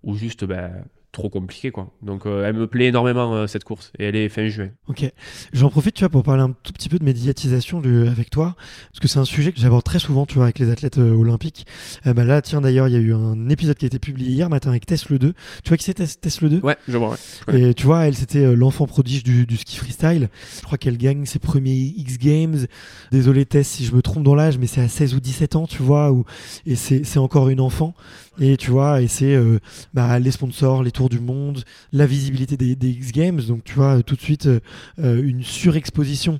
ou 0.03 0.15
juste 0.15 0.45
ben, 0.45 0.71
trop 1.17 1.29
compliqué 1.29 1.71
quoi. 1.71 1.91
Donc 2.01 2.25
elle 2.25 2.53
me 2.53 2.67
plaît 2.67 2.85
énormément 2.85 3.47
cette 3.47 3.63
course 3.63 3.91
et 3.97 4.05
elle 4.05 4.15
est 4.15 4.29
fin 4.29 4.47
juin. 4.47 4.69
Ok, 4.87 5.03
j'en 5.51 5.69
profite 5.69 5.95
tu 5.95 6.01
vois 6.01 6.09
pour 6.09 6.23
parler 6.23 6.43
un 6.43 6.53
tout 6.63 6.71
petit 6.73 6.89
peu 6.89 6.99
de 6.99 7.03
médiatisation 7.03 7.81
avec 8.07 8.29
toi 8.29 8.55
parce 8.91 8.99
que 9.01 9.07
c'est 9.07 9.19
un 9.19 9.25
sujet 9.25 9.51
que 9.51 9.59
j'aborde 9.59 9.83
très 9.83 9.99
souvent 9.99 10.25
tu 10.25 10.35
vois 10.35 10.45
avec 10.45 10.59
les 10.59 10.69
athlètes 10.69 10.97
olympiques. 10.97 11.65
bah 12.05 12.23
là 12.23 12.41
tiens 12.41 12.61
d'ailleurs 12.61 12.87
il 12.87 12.93
y 12.93 12.97
a 12.97 12.99
eu 12.99 13.13
un 13.13 13.49
épisode 13.49 13.77
qui 13.77 13.85
a 13.85 13.87
été 13.87 13.99
publié 13.99 14.31
hier 14.31 14.49
matin 14.49 14.69
avec 14.69 14.85
Tesla 14.85 15.17
2. 15.17 15.33
Tu 15.63 15.69
vois 15.69 15.77
qui 15.77 15.83
c'est 15.83 15.93
Tesla 15.93 16.49
2 16.49 16.59
Ouais, 16.61 16.77
je 16.87 16.97
vois. 16.97 17.17
Et 17.51 17.73
tu 17.73 17.85
vois 17.85 18.05
elle 18.05 18.15
c'était 18.15 18.55
l'enfant 18.55 18.85
prodige 18.85 19.23
du, 19.23 19.45
du, 19.45 19.57
ski 19.57 19.77
freestyle. 19.77 20.29
Je 20.57 20.63
crois 20.63 20.77
qu'elle 20.77 20.97
gagne 20.97 21.25
ses 21.25 21.39
premiers 21.39 21.93
X 21.97 22.19
Games. 22.19 22.67
Désolé 23.11 23.45
Tess 23.45 23.67
si 23.67 23.85
je 23.85 23.95
me 23.95 24.01
trompe 24.01 24.23
dans 24.23 24.35
l'âge 24.35 24.57
mais 24.57 24.67
c'est 24.67 24.81
à 24.81 24.87
16 24.87 25.15
ou 25.15 25.19
17 25.19 25.55
ans 25.55 25.67
tu 25.67 25.81
vois 25.81 26.11
où, 26.11 26.25
et 26.65 26.75
c'est 26.75 27.17
encore 27.17 27.49
une 27.49 27.59
enfant 27.59 27.95
et 28.39 28.57
tu 28.57 28.71
vois 28.71 29.01
et 29.01 29.07
c'est 29.07 29.35
euh, 29.35 29.59
bah, 29.93 30.19
les 30.19 30.31
sponsors 30.31 30.83
les 30.83 30.91
tours 30.91 31.09
du 31.09 31.19
monde 31.19 31.63
la 31.91 32.05
visibilité 32.05 32.57
des, 32.57 32.89
X 32.89 33.11
Games. 33.11 33.41
Donc 33.41 33.63
tu 33.63 33.73
vois 33.73 34.01
tout 34.03 34.15
de 34.15 34.21
suite 34.21 34.47
euh, 34.47 34.59
euh, 34.99 35.21
une 35.23 35.43
surexposition 35.43 36.39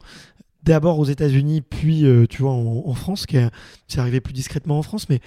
d'abord 0.64 1.00
aux 1.00 1.06
États-Unis 1.06 1.62
puis 1.62 2.04
tu 2.30 2.41
vois 2.41 2.52
en, 2.52 2.93
France 2.93 3.26
qui 3.26 3.38
c'est 3.88 4.00
arrivé 4.00 4.20
plus 4.20 4.34
discrètement 4.34 4.78
en 4.78 4.82
France 4.82 5.08
mais 5.08 5.22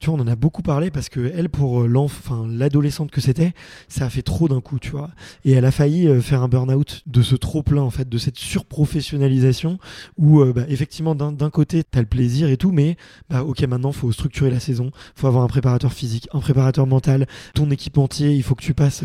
tu 0.00 0.08
vois, 0.08 0.18
on 0.18 0.22
en 0.22 0.26
a 0.26 0.34
beaucoup 0.34 0.62
parlé 0.62 0.90
parce 0.90 1.10
que 1.10 1.30
elle, 1.34 1.50
pour 1.50 1.86
l'enfant, 1.86 2.46
l'adolescente 2.46 3.10
que 3.10 3.20
c'était, 3.20 3.52
ça 3.88 4.06
a 4.06 4.10
fait 4.10 4.22
trop 4.22 4.48
d'un 4.48 4.60
coup, 4.60 4.78
tu 4.78 4.90
vois. 4.90 5.10
Et 5.44 5.52
elle 5.52 5.66
a 5.66 5.70
failli 5.70 6.08
euh, 6.08 6.22
faire 6.22 6.42
un 6.42 6.48
burn-out 6.48 7.02
de 7.06 7.20
ce 7.22 7.36
trop 7.36 7.62
plein, 7.62 7.82
en 7.82 7.90
fait, 7.90 8.08
de 8.08 8.18
cette 8.18 8.38
surprofessionnalisation 8.38 9.78
où, 10.16 10.40
euh, 10.40 10.52
bah, 10.54 10.64
effectivement, 10.68 11.14
d'un 11.14 11.50
côté, 11.50 11.84
t'as 11.84 12.00
le 12.00 12.06
plaisir 12.06 12.48
et 12.48 12.56
tout, 12.56 12.72
mais, 12.72 12.96
bah, 13.28 13.44
ok, 13.44 13.62
maintenant, 13.64 13.92
faut 13.92 14.10
structurer 14.10 14.50
la 14.50 14.58
saison, 14.58 14.90
faut 15.14 15.26
avoir 15.26 15.44
un 15.44 15.48
préparateur 15.48 15.92
physique, 15.92 16.28
un 16.32 16.40
préparateur 16.40 16.86
mental, 16.86 17.26
ton 17.54 17.70
équipementier, 17.70 18.34
il 18.34 18.42
faut 18.42 18.54
que 18.54 18.64
tu 18.64 18.72
passes, 18.72 19.04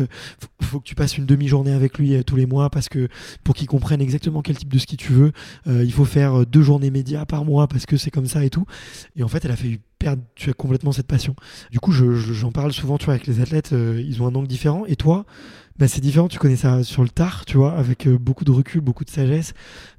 faut, 0.62 0.80
que 0.80 0.84
tu 0.84 0.94
passes 0.94 1.18
une 1.18 1.26
demi-journée 1.26 1.72
avec 1.72 1.98
lui 1.98 2.14
euh, 2.14 2.22
tous 2.22 2.36
les 2.36 2.46
mois 2.46 2.70
parce 2.70 2.88
que 2.88 3.08
pour 3.44 3.54
qu'il 3.54 3.66
comprenne 3.66 4.00
exactement 4.00 4.40
quel 4.40 4.56
type 4.56 4.72
de 4.72 4.78
ski 4.78 4.96
tu 4.96 5.12
veux, 5.12 5.32
il 5.66 5.92
faut 5.92 6.04
faire 6.04 6.46
deux 6.46 6.62
journées 6.62 6.90
médias 6.90 7.24
par 7.26 7.44
mois 7.44 7.66
parce 7.66 7.86
que 7.86 7.96
c'est 7.96 8.10
comme 8.10 8.26
ça 8.26 8.44
et 8.44 8.50
tout. 8.50 8.64
Et 9.14 9.22
en 9.22 9.28
fait, 9.28 9.44
elle 9.44 9.50
a 9.50 9.56
fait 9.56 9.80
perdre 9.98 10.22
tu 10.34 10.50
as 10.50 10.52
complètement 10.52 10.92
cette 10.92 11.06
passion. 11.06 11.34
Du 11.70 11.80
coup, 11.80 11.92
j'en 11.92 12.52
parle 12.52 12.72
souvent, 12.72 12.98
tu 12.98 13.06
vois, 13.06 13.14
avec 13.14 13.26
les 13.26 13.40
athlètes, 13.40 13.72
euh, 13.72 14.02
ils 14.04 14.22
ont 14.22 14.26
un 14.26 14.34
angle 14.34 14.48
différent. 14.48 14.84
Et 14.86 14.96
toi, 14.96 15.24
bah, 15.78 15.88
c'est 15.88 16.00
différent, 16.00 16.28
tu 16.28 16.38
connais 16.38 16.56
ça 16.56 16.82
sur 16.82 17.02
le 17.02 17.08
tard, 17.08 17.44
tu 17.44 17.56
vois, 17.56 17.72
avec 17.76 18.06
euh, 18.06 18.18
beaucoup 18.18 18.44
de 18.44 18.50
recul, 18.50 18.80
beaucoup 18.80 19.04
de 19.04 19.10
sagesse. 19.10 19.52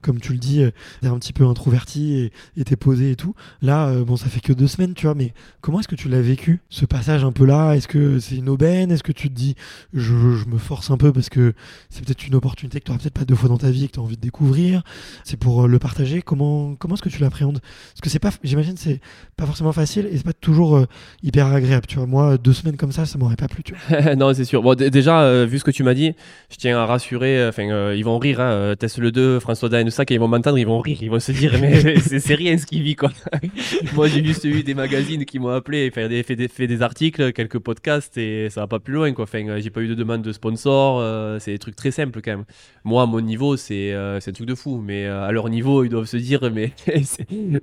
Comme 0.07 0.19
tu 0.19 0.31
le 0.31 0.39
dis, 0.39 0.63
euh, 0.63 0.71
t'es 1.01 1.07
un 1.07 1.19
petit 1.19 1.33
peu 1.33 1.45
introverti 1.45 2.31
et 2.55 2.63
t'es 2.63 2.75
posé 2.75 3.11
et 3.11 3.15
tout. 3.15 3.35
Là, 3.61 3.87
euh, 3.87 4.03
bon, 4.03 4.15
ça 4.15 4.27
fait 4.27 4.39
que 4.39 4.53
deux 4.53 4.67
semaines, 4.67 4.93
tu 4.93 5.05
vois, 5.05 5.15
mais 5.15 5.33
comment 5.61 5.79
est-ce 5.79 5.87
que 5.87 5.95
tu 5.95 6.09
l'as 6.09 6.21
vécu, 6.21 6.61
ce 6.69 6.85
passage 6.85 7.23
un 7.23 7.31
peu 7.31 7.45
là? 7.45 7.73
Est-ce 7.73 7.87
que 7.87 8.19
c'est 8.19 8.37
une 8.37 8.49
aubaine? 8.49 8.91
Est-ce 8.91 9.03
que 9.03 9.11
tu 9.11 9.29
te 9.29 9.35
dis, 9.35 9.55
je, 9.93 10.13
me 10.47 10.57
force 10.57 10.89
un 10.89 10.97
peu 10.97 11.11
parce 11.11 11.29
que 11.29 11.53
c'est 11.89 12.03
peut-être 12.03 12.25
une 12.25 12.35
opportunité 12.35 12.79
que 12.79 12.89
tu 12.89 12.97
peut-être 12.97 13.13
pas 13.13 13.25
deux 13.25 13.35
fois 13.35 13.49
dans 13.49 13.57
ta 13.57 13.69
vie 13.69 13.83
et 13.83 13.87
que 13.87 13.93
tu 13.93 13.99
as 13.99 14.03
envie 14.03 14.15
de 14.15 14.21
découvrir? 14.21 14.83
C'est 15.23 15.37
pour 15.37 15.67
le 15.67 15.79
partager? 15.79 16.21
Comment, 16.21 16.75
comment 16.75 16.95
est-ce 16.95 17.03
que 17.03 17.09
tu 17.09 17.21
l'appréhendes? 17.21 17.59
Parce 17.59 18.01
que 18.01 18.09
c'est 18.09 18.19
pas, 18.19 18.31
j'imagine, 18.43 18.77
c'est 18.77 19.01
pas 19.35 19.45
forcément 19.45 19.73
facile 19.73 20.07
et 20.09 20.17
c'est 20.17 20.25
pas 20.25 20.33
toujours 20.33 20.85
hyper 21.21 21.47
agréable, 21.47 21.85
tu 21.85 21.97
vois. 21.97 22.07
Moi, 22.07 22.37
deux 22.37 22.53
semaines 22.53 22.77
comme 22.77 22.91
ça, 22.91 23.05
ça 23.05 23.17
m'aurait 23.17 23.35
pas 23.35 23.47
plu, 23.47 23.63
non, 24.17 24.33
c'est 24.33 24.45
sûr. 24.45 24.61
Bon, 24.61 24.75
déjà, 24.75 25.45
vu 25.45 25.59
ce 25.59 25.63
que 25.63 25.71
tu 25.71 25.83
m'as 25.83 25.93
dit, 25.93 26.13
je 26.49 26.55
tiens 26.55 26.77
à 26.79 26.85
rassurer. 26.85 27.37
Euh, 27.37 27.49
enfin, 27.49 27.69
euh, 27.69 27.95
ils 27.95 28.03
vont 28.03 28.17
rire. 28.17 28.39
Hein, 28.39 28.51
euh, 28.51 28.75
Tess 28.75 28.97
le 28.97 29.11
2, 29.11 29.39
François 29.39 29.69
tout 29.69 29.75
ça, 29.97 30.05
quand 30.05 30.13
ils 30.13 30.19
vont 30.19 30.27
m'entendre, 30.27 30.59
ils 30.59 30.67
vont 30.67 30.79
rire. 30.79 30.99
Ils 31.01 31.09
vont 31.09 31.19
se 31.19 31.31
dire, 31.31 31.53
mais 31.59 31.99
c'est 31.99 32.35
rien 32.35 32.57
ce 32.57 32.65
qu'il 32.65 32.83
vit, 32.83 32.95
quoi. 32.95 33.11
Moi, 33.95 34.07
j'ai 34.07 34.23
juste 34.23 34.45
eu 34.45 34.63
des 34.63 34.75
magazines 34.75 35.25
qui 35.25 35.39
m'ont 35.39 35.49
appelé, 35.49 35.89
fait 35.89 36.07
des, 36.07 36.21
fait, 36.21 36.35
des, 36.35 36.47
fait 36.47 36.67
des 36.67 36.81
articles, 36.81 37.33
quelques 37.33 37.57
podcasts, 37.57 38.17
et 38.17 38.49
ça 38.51 38.61
va 38.61 38.67
pas 38.67 38.79
plus 38.79 38.93
loin, 38.93 39.11
quoi. 39.13 39.23
Enfin, 39.23 39.59
j'ai 39.59 39.69
pas 39.71 39.81
eu 39.81 39.87
de 39.87 39.95
demande 39.95 40.21
de 40.21 40.31
sponsor. 40.31 41.01
c'est 41.41 41.51
des 41.51 41.59
trucs 41.59 41.75
très 41.75 41.91
simples, 41.91 42.21
quand 42.23 42.31
même. 42.31 42.45
Moi, 42.83 43.01
à 43.01 43.05
mon 43.07 43.21
niveau, 43.21 43.57
c'est 43.57 43.93
un 43.93 44.19
truc 44.19 44.47
de 44.47 44.55
fou. 44.55 44.81
Mais 44.85 45.05
à 45.07 45.31
leur 45.31 45.49
niveau, 45.49 45.83
ils 45.83 45.89
doivent 45.89 46.05
se 46.05 46.17
dire, 46.17 46.51
mais 46.53 46.73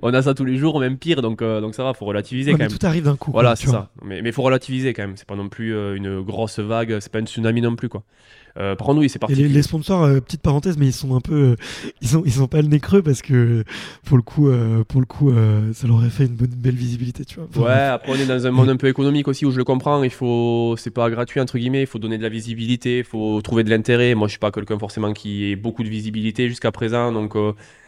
on 0.01 0.13
a 0.13 0.21
ça 0.21 0.33
tous 0.33 0.45
les 0.45 0.57
jours, 0.57 0.79
même 0.79 0.97
pire. 0.97 1.21
Donc, 1.21 1.41
donc 1.41 1.73
ça 1.73 1.83
va, 1.83 1.93
faut 1.93 2.05
relativiser 2.05 2.51
quand 2.51 2.57
même. 2.57 2.69
Tout 2.69 2.85
arrive 2.85 3.05
d'un 3.05 3.15
coup. 3.15 3.31
Voilà, 3.31 3.55
c'est 3.55 3.67
ça. 3.67 3.89
Mais 4.03 4.19
il 4.23 4.33
faut 4.33 4.43
relativiser 4.43 4.93
quand 4.93 5.03
même. 5.03 5.15
C'est 5.15 5.27
pas 5.27 5.35
non 5.35 5.47
plus 5.47 5.73
une 5.95 6.21
grosse 6.21 6.59
vague. 6.59 6.97
C'est 6.99 7.11
pas 7.11 7.19
une 7.19 7.27
tsunami 7.27 7.61
non 7.61 7.75
plus, 7.75 7.87
quoi. 7.87 8.03
Euh, 8.57 8.75
par 8.75 8.87
contre, 8.87 9.01
oui, 9.01 9.09
c'est 9.09 9.19
parti. 9.19 9.35
Les, 9.35 9.47
les, 9.49 9.61
sponsors, 9.61 10.03
euh, 10.03 10.19
petite 10.21 10.41
parenthèse, 10.41 10.77
mais 10.77 10.87
ils 10.87 10.93
sont 10.93 11.15
un 11.15 11.19
peu, 11.19 11.33
euh, 11.33 11.55
ils 12.01 12.14
sont, 12.15 12.23
ils 12.25 12.31
sont 12.31 12.47
pas 12.47 12.61
le 12.61 12.67
nez 12.67 12.79
creux 12.79 13.01
parce 13.01 13.21
que 13.21 13.63
pour 14.05 14.17
le 14.17 14.23
coup, 14.23 14.49
euh, 14.49 14.83
pour 14.83 14.99
le 14.99 15.05
coup, 15.05 15.31
ça 15.73 15.87
leur 15.87 15.97
aurait 15.97 16.09
fait 16.09 16.25
une 16.25 16.35
bonne, 16.35 16.47
belle 16.55 16.75
visibilité, 16.75 17.25
tu 17.25 17.39
vois. 17.39 17.65
ouais, 17.65 17.71
après 17.71 18.11
on 18.11 18.15
est 18.15 18.25
dans 18.25 18.47
un 18.47 18.51
monde 18.51 18.69
un 18.69 18.77
peu 18.77 18.87
économique 18.87 19.27
aussi 19.27 19.45
où 19.45 19.51
je 19.51 19.57
le 19.57 19.63
comprends. 19.63 20.03
Il 20.03 20.09
faut, 20.09 20.75
c'est 20.77 20.91
pas 20.91 21.09
gratuit 21.09 21.39
entre 21.39 21.57
guillemets. 21.57 21.81
Il 21.81 21.87
faut 21.87 21.99
donner 21.99 22.17
de 22.17 22.23
la 22.23 22.29
visibilité, 22.29 22.99
il 22.99 23.03
faut 23.03 23.41
trouver 23.41 23.63
de 23.63 23.69
l'intérêt. 23.69 24.15
Moi, 24.15 24.27
je 24.27 24.31
suis 24.31 24.39
pas 24.39 24.51
quelqu'un 24.51 24.79
forcément 24.79 25.13
qui 25.13 25.51
ait 25.51 25.55
beaucoup 25.55 25.83
de 25.83 25.89
visibilité 25.89 26.47
jusqu'à 26.47 26.71
présent, 26.71 27.11
donc 27.11 27.35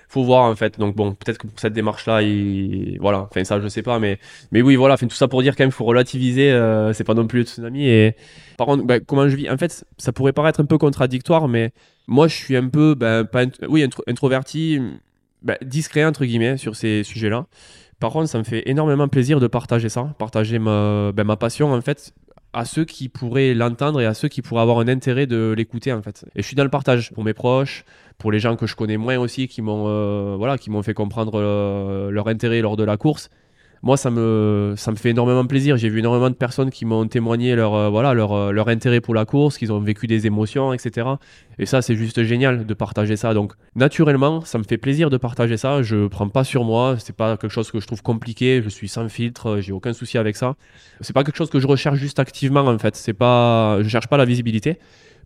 faut 0.07 0.23
voir 0.23 0.43
en 0.43 0.55
fait. 0.55 0.79
Donc 0.79 0.95
bon, 0.95 1.13
peut-être 1.13 1.37
que 1.37 1.47
pour 1.47 1.59
cette 1.59 1.73
démarche-là, 1.73 2.21
il... 2.21 2.97
voilà. 2.99 3.27
Enfin 3.29 3.43
ça, 3.43 3.59
je 3.59 3.67
sais 3.67 3.81
pas, 3.81 3.99
mais 3.99 4.19
mais 4.51 4.61
oui, 4.61 4.75
voilà. 4.75 4.95
Enfin 4.95 5.07
tout 5.07 5.15
ça 5.15 5.27
pour 5.27 5.41
dire 5.41 5.55
quand 5.55 5.63
même, 5.63 5.71
faut 5.71 5.85
relativiser. 5.85 6.51
Euh, 6.51 6.93
c'est 6.93 7.03
pas 7.03 7.13
non 7.13 7.27
plus 7.27 7.39
le 7.39 7.45
tsunami. 7.45 7.87
Et 7.87 8.15
par 8.57 8.67
contre, 8.67 8.83
ben, 8.85 9.01
comment 9.05 9.27
je 9.27 9.35
vis? 9.35 9.49
En 9.49 9.57
fait, 9.57 9.85
ça 9.97 10.11
pourrait 10.11 10.33
paraître 10.33 10.59
un 10.59 10.65
peu 10.65 10.77
contradictoire, 10.77 11.47
mais 11.47 11.71
moi, 12.07 12.27
je 12.27 12.35
suis 12.35 12.55
un 12.55 12.69
peu, 12.69 12.95
ben, 12.95 13.25
pas 13.25 13.43
oui, 13.67 13.87
introverti, 14.07 14.79
ben, 15.41 15.57
discret 15.61 16.05
entre 16.05 16.25
guillemets 16.25 16.57
sur 16.57 16.75
ces 16.75 17.03
sujets-là. 17.03 17.45
Par 17.99 18.11
contre, 18.11 18.29
ça 18.29 18.37
me 18.37 18.43
fait 18.43 18.69
énormément 18.69 19.07
plaisir 19.07 19.39
de 19.39 19.47
partager 19.47 19.89
ça, 19.89 20.13
partager 20.19 20.59
ma, 20.59 21.11
ben, 21.13 21.23
ma 21.23 21.35
passion 21.35 21.73
en 21.73 21.81
fait 21.81 22.13
à 22.53 22.65
ceux 22.65 22.85
qui 22.85 23.09
pourraient 23.09 23.53
l'entendre 23.53 24.01
et 24.01 24.05
à 24.05 24.13
ceux 24.13 24.29
qui 24.29 24.41
pourraient 24.41 24.61
avoir 24.61 24.79
un 24.79 24.87
intérêt 24.87 25.27
de 25.27 25.53
l'écouter 25.55 25.91
en 25.93 26.01
fait. 26.01 26.25
Et 26.35 26.41
je 26.41 26.47
suis 26.47 26.55
dans 26.55 26.63
le 26.63 26.69
partage 26.69 27.11
pour 27.11 27.23
mes 27.23 27.33
proches, 27.33 27.85
pour 28.17 28.31
les 28.31 28.39
gens 28.39 28.55
que 28.55 28.65
je 28.65 28.75
connais 28.75 28.97
moins 28.97 29.17
aussi 29.17 29.47
qui 29.47 29.61
m'ont 29.61 29.85
euh, 29.87 30.35
voilà, 30.37 30.57
qui 30.57 30.69
m'ont 30.69 30.83
fait 30.83 30.93
comprendre 30.93 31.33
euh, 31.35 32.09
leur 32.11 32.27
intérêt 32.27 32.61
lors 32.61 32.77
de 32.77 32.83
la 32.83 32.97
course 32.97 33.29
moi 33.83 33.97
ça 33.97 34.09
me 34.09 34.73
ça 34.77 34.91
me 34.91 34.95
fait 34.95 35.11
énormément 35.11 35.45
plaisir. 35.45 35.77
J'ai 35.77 35.89
vu 35.89 35.99
énormément 35.99 36.29
de 36.29 36.35
personnes 36.35 36.71
qui 36.71 36.85
m'ont 36.85 37.07
témoigné 37.07 37.55
leur 37.55 37.75
euh, 37.75 37.89
voilà 37.89 38.13
leur, 38.13 38.51
leur 38.51 38.67
intérêt 38.69 39.01
pour 39.01 39.13
la 39.13 39.25
course 39.25 39.57
qu'ils 39.57 39.71
ont 39.71 39.79
vécu 39.79 40.07
des 40.07 40.25
émotions 40.25 40.73
etc 40.73 41.07
et 41.59 41.65
ça 41.65 41.81
c'est 41.81 41.95
juste 41.95 42.23
génial 42.23 42.65
de 42.65 42.73
partager 42.73 43.15
ça. 43.15 43.33
Donc 43.33 43.53
naturellement 43.75 44.41
ça 44.41 44.57
me 44.57 44.63
fait 44.63 44.77
plaisir 44.77 45.09
de 45.09 45.17
partager 45.17 45.57
ça. 45.57 45.81
Je 45.83 46.07
prends 46.07 46.29
pas 46.29 46.43
sur 46.43 46.63
moi. 46.63 46.95
C'est 46.99 47.15
pas 47.15 47.37
quelque 47.37 47.51
chose 47.51 47.71
que 47.71 47.79
je 47.79 47.87
trouve 47.87 48.01
compliqué. 48.01 48.61
Je 48.63 48.69
suis 48.69 48.87
sans 48.87 49.07
filtre. 49.09 49.59
J'ai 49.59 49.71
aucun 49.71 49.93
souci 49.93 50.17
avec 50.17 50.35
ça. 50.35 50.55
C'est 51.01 51.13
pas 51.13 51.23
quelque 51.23 51.37
chose 51.37 51.49
que 51.49 51.59
je 51.59 51.67
recherche 51.67 51.97
juste 51.99 52.19
activement 52.19 52.65
en 52.65 52.79
fait. 52.79 52.95
C'est 52.95 53.13
pas 53.13 53.77
je 53.81 53.89
cherche 53.89 54.07
pas 54.07 54.17
la 54.17 54.25
visibilité. 54.25 54.79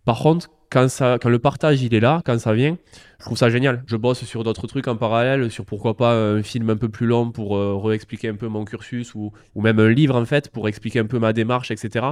Par 0.04 0.18
contre, 0.18 0.50
quand, 0.72 0.88
ça, 0.88 1.18
quand 1.20 1.28
le 1.28 1.38
partage 1.38 1.82
il 1.82 1.94
est 1.94 2.00
là, 2.00 2.22
quand 2.24 2.38
ça 2.38 2.54
vient, 2.54 2.78
je 3.18 3.24
trouve 3.26 3.36
ça 3.36 3.50
génial. 3.50 3.84
Je 3.86 3.96
bosse 3.96 4.24
sur 4.24 4.42
d'autres 4.42 4.66
trucs 4.66 4.88
en 4.88 4.96
parallèle, 4.96 5.50
sur 5.50 5.66
pourquoi 5.66 5.96
pas 5.96 6.14
un 6.14 6.42
film 6.42 6.70
un 6.70 6.76
peu 6.76 6.88
plus 6.88 7.06
long 7.06 7.30
pour 7.30 7.56
euh, 7.56 7.76
réexpliquer 7.76 8.28
un 8.28 8.36
peu 8.36 8.48
mon 8.48 8.64
cursus 8.64 9.14
ou, 9.14 9.32
ou, 9.54 9.60
même 9.60 9.78
un 9.78 9.90
livre 9.90 10.16
en 10.16 10.24
fait 10.24 10.48
pour 10.48 10.68
expliquer 10.68 11.00
un 11.00 11.06
peu 11.06 11.18
ma 11.18 11.34
démarche, 11.34 11.70
etc. 11.70 12.06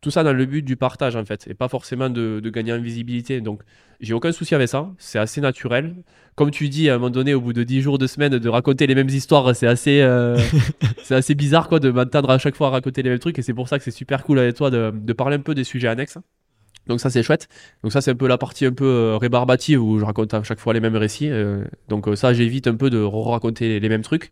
Tout 0.00 0.10
ça 0.10 0.24
dans 0.24 0.32
le 0.32 0.44
but 0.46 0.62
du 0.62 0.76
partage 0.76 1.14
en 1.14 1.24
fait 1.24 1.46
et 1.46 1.54
pas 1.54 1.68
forcément 1.68 2.10
de, 2.10 2.40
de 2.42 2.50
gagner 2.50 2.72
en 2.72 2.80
visibilité. 2.80 3.40
Donc 3.40 3.62
j'ai 4.00 4.14
aucun 4.14 4.32
souci 4.32 4.56
avec 4.56 4.66
ça, 4.66 4.90
c'est 4.98 5.20
assez 5.20 5.40
naturel. 5.40 5.94
Comme 6.34 6.50
tu 6.50 6.68
dis, 6.68 6.90
à 6.90 6.94
un 6.94 6.98
moment 6.98 7.10
donné, 7.10 7.34
au 7.34 7.40
bout 7.40 7.52
de 7.52 7.62
10 7.62 7.82
jours, 7.82 7.98
de 7.98 8.08
semaines, 8.08 8.36
de 8.36 8.48
raconter 8.48 8.88
les 8.88 8.96
mêmes 8.96 9.10
histoires, 9.10 9.54
c'est 9.54 9.68
assez, 9.68 10.00
euh, 10.00 10.36
c'est 11.04 11.14
assez 11.14 11.36
bizarre 11.36 11.68
quoi 11.68 11.78
de 11.78 11.90
m'entendre 11.92 12.30
à 12.30 12.38
chaque 12.38 12.56
fois 12.56 12.70
raconter 12.70 13.04
les 13.04 13.10
mêmes 13.10 13.20
trucs 13.20 13.38
et 13.38 13.42
c'est 13.42 13.54
pour 13.54 13.68
ça 13.68 13.78
que 13.78 13.84
c'est 13.84 13.92
super 13.92 14.24
cool 14.24 14.40
avec 14.40 14.56
toi 14.56 14.70
de, 14.70 14.92
de 14.92 15.12
parler 15.12 15.36
un 15.36 15.40
peu 15.40 15.54
des 15.54 15.62
sujets 15.64 15.86
annexes. 15.86 16.18
Donc 16.86 17.00
ça 17.00 17.10
c'est 17.10 17.22
chouette. 17.22 17.48
Donc 17.82 17.92
ça 17.92 18.00
c'est 18.00 18.10
un 18.10 18.16
peu 18.16 18.26
la 18.26 18.38
partie 18.38 18.66
un 18.66 18.72
peu 18.72 18.84
euh, 18.84 19.16
rébarbative 19.16 19.82
où 19.82 19.98
je 19.98 20.04
raconte 20.04 20.34
à 20.34 20.42
chaque 20.42 20.60
fois 20.60 20.74
les 20.74 20.80
mêmes 20.80 20.96
récits. 20.96 21.30
Euh, 21.30 21.64
donc 21.88 22.08
euh, 22.08 22.16
ça 22.16 22.32
j'évite 22.32 22.66
un 22.66 22.74
peu 22.74 22.90
de 22.90 23.02
raconter 23.02 23.80
les 23.80 23.88
mêmes 23.88 24.02
trucs. 24.02 24.30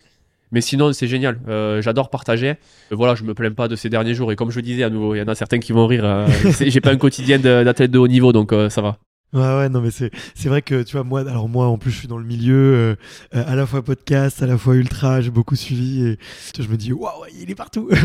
Mais 0.53 0.61
sinon 0.61 0.93
c'est 0.93 1.07
génial. 1.07 1.39
J'adore 1.81 2.11
partager. 2.11 2.57
voilà, 2.91 3.15
je 3.15 3.23
me 3.23 3.35
plains 3.35 3.53
pas 3.53 3.69
de 3.69 3.77
ces 3.77 3.89
derniers 3.89 4.15
jours. 4.15 4.33
Et 4.33 4.37
comme 4.37 4.51
je 4.51 4.59
disais 4.59 4.83
à 4.83 4.91
nouveau, 4.91 5.15
il 5.15 5.19
y 5.19 5.23
en 5.23 5.29
a 5.29 5.37
certains 5.37 5.61
qui 5.61 5.73
vont 5.73 5.87
rire. 5.87 6.27
J'ai 6.61 6.81
pas 6.81 6.91
un 6.91 6.97
quotidien 6.97 7.39
d'athlète 7.39 7.93
de 7.93 7.99
haut 7.99 8.09
niveau, 8.09 8.33
donc 8.33 8.53
ça 8.69 8.83
va. 8.83 8.99
Ouais, 9.33 9.41
ouais, 9.41 9.69
non, 9.69 9.81
mais 9.81 9.93
c'est, 9.93 10.11
c'est 10.35 10.49
vrai 10.49 10.61
que, 10.61 10.83
tu 10.83 10.97
vois, 10.97 11.05
moi, 11.05 11.21
alors 11.21 11.49
moi, 11.49 11.69
en 11.69 11.79
plus, 11.79 11.93
je 11.93 11.99
suis 11.99 12.09
dans 12.09 12.19
le 12.19 12.25
milieu, 12.25 12.55
euh, 12.55 12.97
euh, 13.37 13.45
à 13.47 13.55
la 13.55 13.65
fois 13.65 13.83
podcast, 13.83 14.43
à 14.43 14.47
la 14.47 14.59
fois 14.59 14.75
ultra, 14.75 15.21
j'ai 15.21 15.31
beaucoup 15.31 15.55
suivi 15.55 16.05
et 16.05 16.19
je 16.59 16.67
me 16.67 16.77
dis, 16.77 16.93
waouh, 16.93 17.13
il 17.41 17.49
est 17.49 17.55
partout. 17.55 17.89
ouais, 17.91 17.97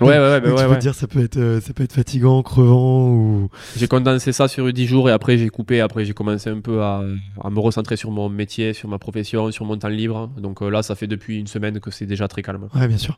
ouais, 0.00 0.18
ouais, 0.18 0.40
bah, 0.40 0.64
Tu 0.64 0.68
peux 0.68 0.76
dire, 0.78 0.94
ça 0.96 1.06
peut 1.06 1.22
être, 1.22 1.36
euh, 1.36 1.60
ça 1.60 1.72
peut 1.72 1.84
être 1.84 1.92
fatigant, 1.92 2.42
crevant 2.42 3.10
ou. 3.10 3.48
J'ai 3.76 3.86
condensé 3.86 4.32
ça 4.32 4.48
sur 4.48 4.72
10 4.72 4.86
jours 4.86 5.08
et 5.08 5.12
après, 5.12 5.38
j'ai 5.38 5.50
coupé. 5.50 5.80
Après, 5.80 6.04
j'ai 6.04 6.14
commencé 6.14 6.50
un 6.50 6.60
peu 6.60 6.82
à, 6.82 7.04
à, 7.40 7.50
me 7.50 7.60
recentrer 7.60 7.96
sur 7.96 8.10
mon 8.10 8.28
métier, 8.28 8.72
sur 8.72 8.88
ma 8.88 8.98
profession, 8.98 9.52
sur 9.52 9.64
mon 9.64 9.76
temps 9.76 9.88
libre. 9.88 10.32
Donc 10.36 10.62
là, 10.62 10.82
ça 10.82 10.96
fait 10.96 11.06
depuis 11.06 11.38
une 11.38 11.46
semaine 11.46 11.78
que 11.78 11.92
c'est 11.92 12.06
déjà 12.06 12.26
très 12.26 12.42
calme. 12.42 12.68
Ouais, 12.74 12.88
bien 12.88 12.98
sûr. 12.98 13.16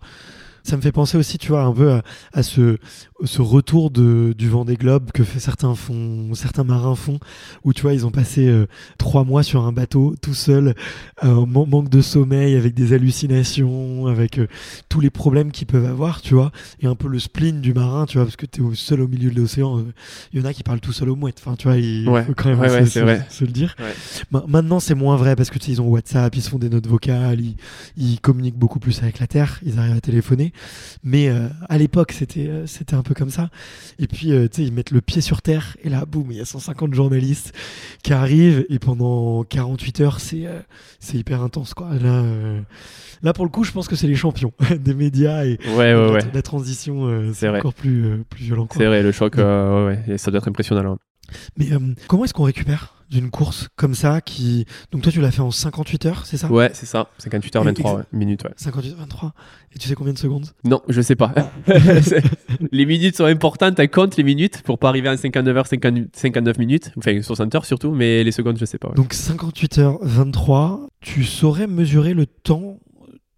Ça 0.65 0.79
me 0.79 0.83
fait 0.83 0.93
penser 0.93 1.19
aussi, 1.19 1.37
tu 1.37 1.49
vois, 1.49 1.63
un 1.65 1.73
peu 1.73 2.01
à, 2.33 2.43
ce, 2.43 2.79
ce 3.23 3.43
retour 3.43 3.91
de, 3.91 4.35
du 4.37 4.49
vent 4.49 4.65
des 4.65 4.77
globes 4.77 5.13
que 5.13 5.23
fait 5.23 5.39
certains, 5.39 5.75
font, 5.75 6.33
certains 6.33 6.65
marins 6.65 6.95
font, 6.95 7.19
où 7.65 7.75
tu 7.75 7.83
vois, 7.83 7.93
ils 7.93 8.07
ont 8.07 8.11
passé 8.11 8.47
euh, 8.47 8.67
trois 8.97 9.25
mois 9.25 9.43
sur 9.43 9.63
un 9.67 9.73
bateau 9.73 10.15
tout 10.23 10.33
seul, 10.33 10.75
euh, 11.23 11.45
manque 11.45 11.91
de 11.91 12.01
sommeil, 12.01 12.57
avec 12.57 12.73
des 12.73 12.95
hallucinations, 12.95 14.07
avec 14.07 14.39
euh, 14.39 14.47
tous 14.89 15.01
les 15.01 15.11
problèmes 15.11 15.53
qu'ils 15.53 15.67
peuvent 15.67 15.85
avoir, 15.85 16.23
tu 16.23 16.33
vois, 16.33 16.51
et 16.81 16.87
un 16.87 16.95
peu 16.95 17.09
le 17.09 17.19
spleen 17.19 17.61
du 17.61 17.75
marin, 17.75 18.07
tu 18.07 18.17
vois, 18.17 18.25
parce 18.25 18.37
que 18.37 18.47
tu 18.47 18.63
es 18.63 18.75
seul 18.75 19.03
au 19.03 19.09
milieu 19.09 19.31
de 19.31 19.39
l'océan. 19.39 19.85
Il 20.33 20.41
y 20.41 20.43
en 20.43 20.47
a 20.47 20.55
qui 20.55 20.63
parlent 20.63 20.81
tout 20.81 20.93
seul 20.93 21.11
aux 21.11 21.17
mouettes, 21.17 21.43
enfin, 21.45 21.57
tu 21.57 21.69
vois, 21.69 21.77
il 21.77 22.07
faut 22.27 22.33
quand 22.35 22.57
même 22.57 22.87
se, 22.87 23.45
le 23.45 23.53
dire. 23.53 23.77
maintenant, 24.49 24.81
c'est 24.81 24.95
moins 24.95 25.17
vrai 25.17 25.37
parce 25.37 25.51
que 25.51 25.59
tu 25.59 25.67
sais, 25.67 25.73
ils 25.73 25.83
ont 25.83 25.89
WhatsApp, 25.89 26.35
ils 26.35 26.43
se 26.43 26.49
font 26.49 26.59
des 26.59 26.71
notes 26.71 26.87
vocales, 26.87 27.41
ils, 27.41 27.57
ils 27.99 28.19
communiquent 28.19 28.59
beaucoup 28.59 28.79
plus 28.79 29.03
avec 29.03 29.19
la 29.19 29.27
Terre, 29.27 29.61
ils 29.63 29.79
arrivent 29.79 29.97
à 29.97 30.01
téléphoner. 30.01 30.54
Mais 31.03 31.29
euh, 31.29 31.49
à 31.69 31.79
l'époque, 31.79 32.13
c'était 32.13 32.49
euh, 32.49 32.67
c'était 32.67 32.95
un 32.95 33.03
peu 33.03 33.15
comme 33.15 33.31
ça. 33.31 33.51
Et 33.99 34.07
puis, 34.07 34.33
euh, 34.33 34.49
tu 34.49 34.57
sais, 34.57 34.63
ils 34.65 34.73
mettent 34.73 34.91
le 34.91 35.01
pied 35.01 35.21
sur 35.21 35.43
terre 35.43 35.77
et 35.83 35.89
là, 35.89 36.05
boum, 36.07 36.31
il 36.31 36.39
y 36.39 36.41
a 36.41 36.45
150 36.45 36.95
journalistes 36.95 37.53
qui 38.03 38.13
arrivent 38.13 38.65
et 38.69 38.79
pendant 38.79 39.45
48 39.45 40.01
heures, 40.01 40.21
c'est 40.21 40.47
c'est 41.01 41.17
hyper 41.17 41.43
intense, 41.43 41.75
quoi. 41.75 41.91
Là, 41.95 42.25
là, 43.23 43.33
pour 43.33 43.45
le 43.45 43.51
coup, 43.51 43.65
je 43.65 43.73
pense 43.73 43.89
que 43.89 43.97
c'est 43.97 44.07
les 44.07 44.15
champions 44.15 44.53
des 44.79 44.95
médias 44.95 45.45
et 45.45 45.59
ouais, 45.77 45.95
ouais, 45.95 46.21
la, 46.33 46.43
transition, 46.43 47.33
c'est 47.33 47.49
encore 47.49 47.75
plus 47.75 48.25
plus 48.29 48.45
violent. 48.45 48.69
C'est 48.71 48.87
vrai, 48.87 49.03
le 49.03 49.13
choc, 49.13 49.37
ça 49.37 50.31
doit 50.31 50.39
être 50.39 50.49
impressionnant. 50.49 50.99
Mais 51.57 51.69
comment 52.09 52.25
est-ce 52.25 52.35
qu'on 52.35 52.45
récupère 52.45 52.95
d'une 53.11 53.31
course 53.31 53.69
comme 53.77 53.95
ça 53.95 54.21
qui 54.21 54.65
donc 54.91 55.03
toi 55.03 55.13
tu 55.13 55.21
l'as 55.21 55.31
fait 55.31 55.43
en 55.43 55.51
58 55.51 56.07
heures 56.07 56.27
c'est 56.27 56.37
ça? 56.37 56.51
Ouais 56.51 56.71
c'est 56.73 56.87
ça. 56.87 57.09
58 57.19 57.57
heures 57.57 57.65
23 57.65 58.03
minutes 58.13 58.45
ouais. 58.45 58.51
58 58.57 58.97
23 58.97 59.33
et 59.75 59.79
tu 59.79 59.89
sais 59.89 59.95
combien 59.95 60.13
de 60.13 60.19
secondes? 60.19 60.47
Non 60.65 60.83
je 60.89 61.01
sais 61.01 61.15
pas. 61.15 61.33
Les 62.73 62.87
minutes 62.87 63.17
sont 63.17 63.25
importantes 63.25 63.79
elles 63.79 63.91
comptent 63.91 64.17
les 64.17 64.25
minutes 64.25 64.63
pour 64.63 64.79
pas 64.79 64.89
arriver 64.89 65.09
à 65.09 65.17
59 65.17 65.57
heures 65.57 65.67
59 65.67 66.59
minutes 66.59 66.93
enfin 66.97 67.21
60 67.21 67.55
heures 67.55 67.65
surtout 67.67 67.91
mais 67.91 68.25
les 68.25 68.33
secondes 68.33 68.59
je 68.59 68.65
sais 68.65 68.79
pas 68.79 68.91
donc 68.97 69.13
58 69.13 69.79
heures 69.79 69.99
23 70.03 70.89
tu 71.01 71.25
saurais 71.25 71.67
mesurer 71.67 72.15
le 72.15 72.27
temps 72.27 72.79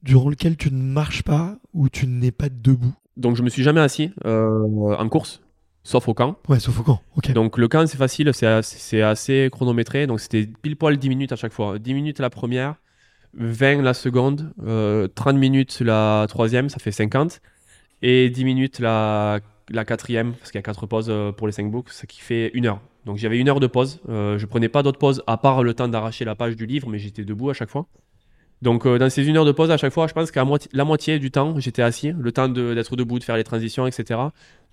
durant 0.02 0.30
lequel 0.30 0.56
tu 0.56 0.72
ne 0.72 0.80
marches 0.80 1.22
pas 1.22 1.58
ou 1.74 1.88
tu 1.88 2.06
n'es 2.06 2.30
pas 2.30 2.48
debout? 2.48 2.94
Donc 3.16 3.36
je 3.36 3.42
me 3.42 3.48
suis 3.48 3.62
jamais 3.62 3.80
assis 3.80 4.10
euh, 4.24 4.94
en 4.96 5.08
course 5.08 5.40
sauf 5.86 6.08
au 6.08 6.14
camp. 6.14 6.36
Ouais, 6.48 6.58
sauf 6.58 6.80
au 6.80 6.82
camp, 6.82 7.00
ok. 7.16 7.32
Donc 7.32 7.58
le 7.58 7.68
camp, 7.68 7.86
c'est 7.86 7.96
facile, 7.96 8.32
c'est 8.34 9.02
assez, 9.02 9.48
chronométré. 9.52 10.06
Donc 10.06 10.20
c'était 10.20 10.48
pile 10.62 10.76
poil 10.76 10.96
10 10.96 11.08
minutes 11.08 11.32
à 11.32 11.36
chaque 11.36 11.52
fois. 11.52 11.78
10 11.78 11.94
minutes 11.94 12.18
la 12.18 12.28
première, 12.28 12.74
20 13.34 13.82
la 13.82 13.94
seconde, 13.94 14.52
30 14.58 14.66
euh, 14.66 15.32
minutes 15.32 15.80
la 15.80 16.26
troisième, 16.28 16.68
ça 16.68 16.78
fait 16.78 16.90
50. 16.90 17.40
Et 18.02 18.28
10 18.30 18.44
minutes 18.44 18.80
la, 18.80 19.40
la 19.70 19.84
quatrième, 19.84 20.34
parce 20.34 20.50
qu'il 20.50 20.58
y 20.58 20.60
a 20.60 20.62
4 20.62 20.86
pauses 20.86 21.06
euh, 21.08 21.32
pour 21.32 21.46
les 21.46 21.52
5 21.52 21.70
books, 21.70 21.90
ce 21.90 22.04
qui 22.06 22.20
fait 22.20 22.50
une 22.52 22.66
heure. 22.66 22.80
Donc 23.04 23.18
j'avais 23.18 23.38
une 23.38 23.48
heure 23.48 23.60
de 23.60 23.68
pause. 23.68 24.00
Euh, 24.08 24.38
je 24.38 24.46
prenais 24.46 24.68
pas 24.68 24.82
d'autres 24.82 24.98
pauses 24.98 25.22
à 25.28 25.36
part 25.36 25.62
le 25.62 25.72
temps 25.72 25.88
d'arracher 25.88 26.24
la 26.24 26.34
page 26.34 26.56
du 26.56 26.66
livre, 26.66 26.88
mais 26.88 26.98
j'étais 26.98 27.24
debout 27.24 27.50
à 27.50 27.54
chaque 27.54 27.70
fois. 27.70 27.86
Donc 28.62 28.86
euh, 28.86 28.98
dans 28.98 29.10
ces 29.10 29.26
une 29.26 29.36
heure 29.36 29.44
de 29.44 29.52
pause 29.52 29.70
à 29.70 29.76
chaque 29.76 29.92
fois, 29.92 30.06
je 30.06 30.14
pense 30.14 30.30
qu'à 30.30 30.44
la 30.72 30.84
moitié 30.84 31.18
du 31.18 31.30
temps, 31.30 31.58
j'étais 31.60 31.82
assis, 31.82 32.12
le 32.18 32.32
temps 32.32 32.48
d'être 32.48 32.96
debout, 32.96 33.18
de 33.18 33.24
faire 33.24 33.36
les 33.36 33.44
transitions, 33.44 33.86
etc. 33.86 34.20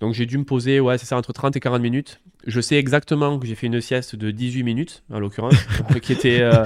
Donc 0.00 0.14
j'ai 0.14 0.26
dû 0.26 0.38
me 0.38 0.44
poser, 0.44 0.80
ouais, 0.80 0.96
c'est 0.98 1.06
ça, 1.06 1.16
entre 1.16 1.32
30 1.32 1.56
et 1.56 1.60
40 1.60 1.82
minutes. 1.82 2.20
Je 2.46 2.60
sais 2.60 2.76
exactement 2.76 3.38
que 3.38 3.46
j'ai 3.46 3.54
fait 3.54 3.66
une 3.66 3.80
sieste 3.80 4.16
de 4.16 4.30
18 4.30 4.62
minutes, 4.62 5.04
en 5.12 5.18
l'occurrence, 5.18 5.54
qui 6.02 6.12
était 6.12 6.40
euh, 6.40 6.64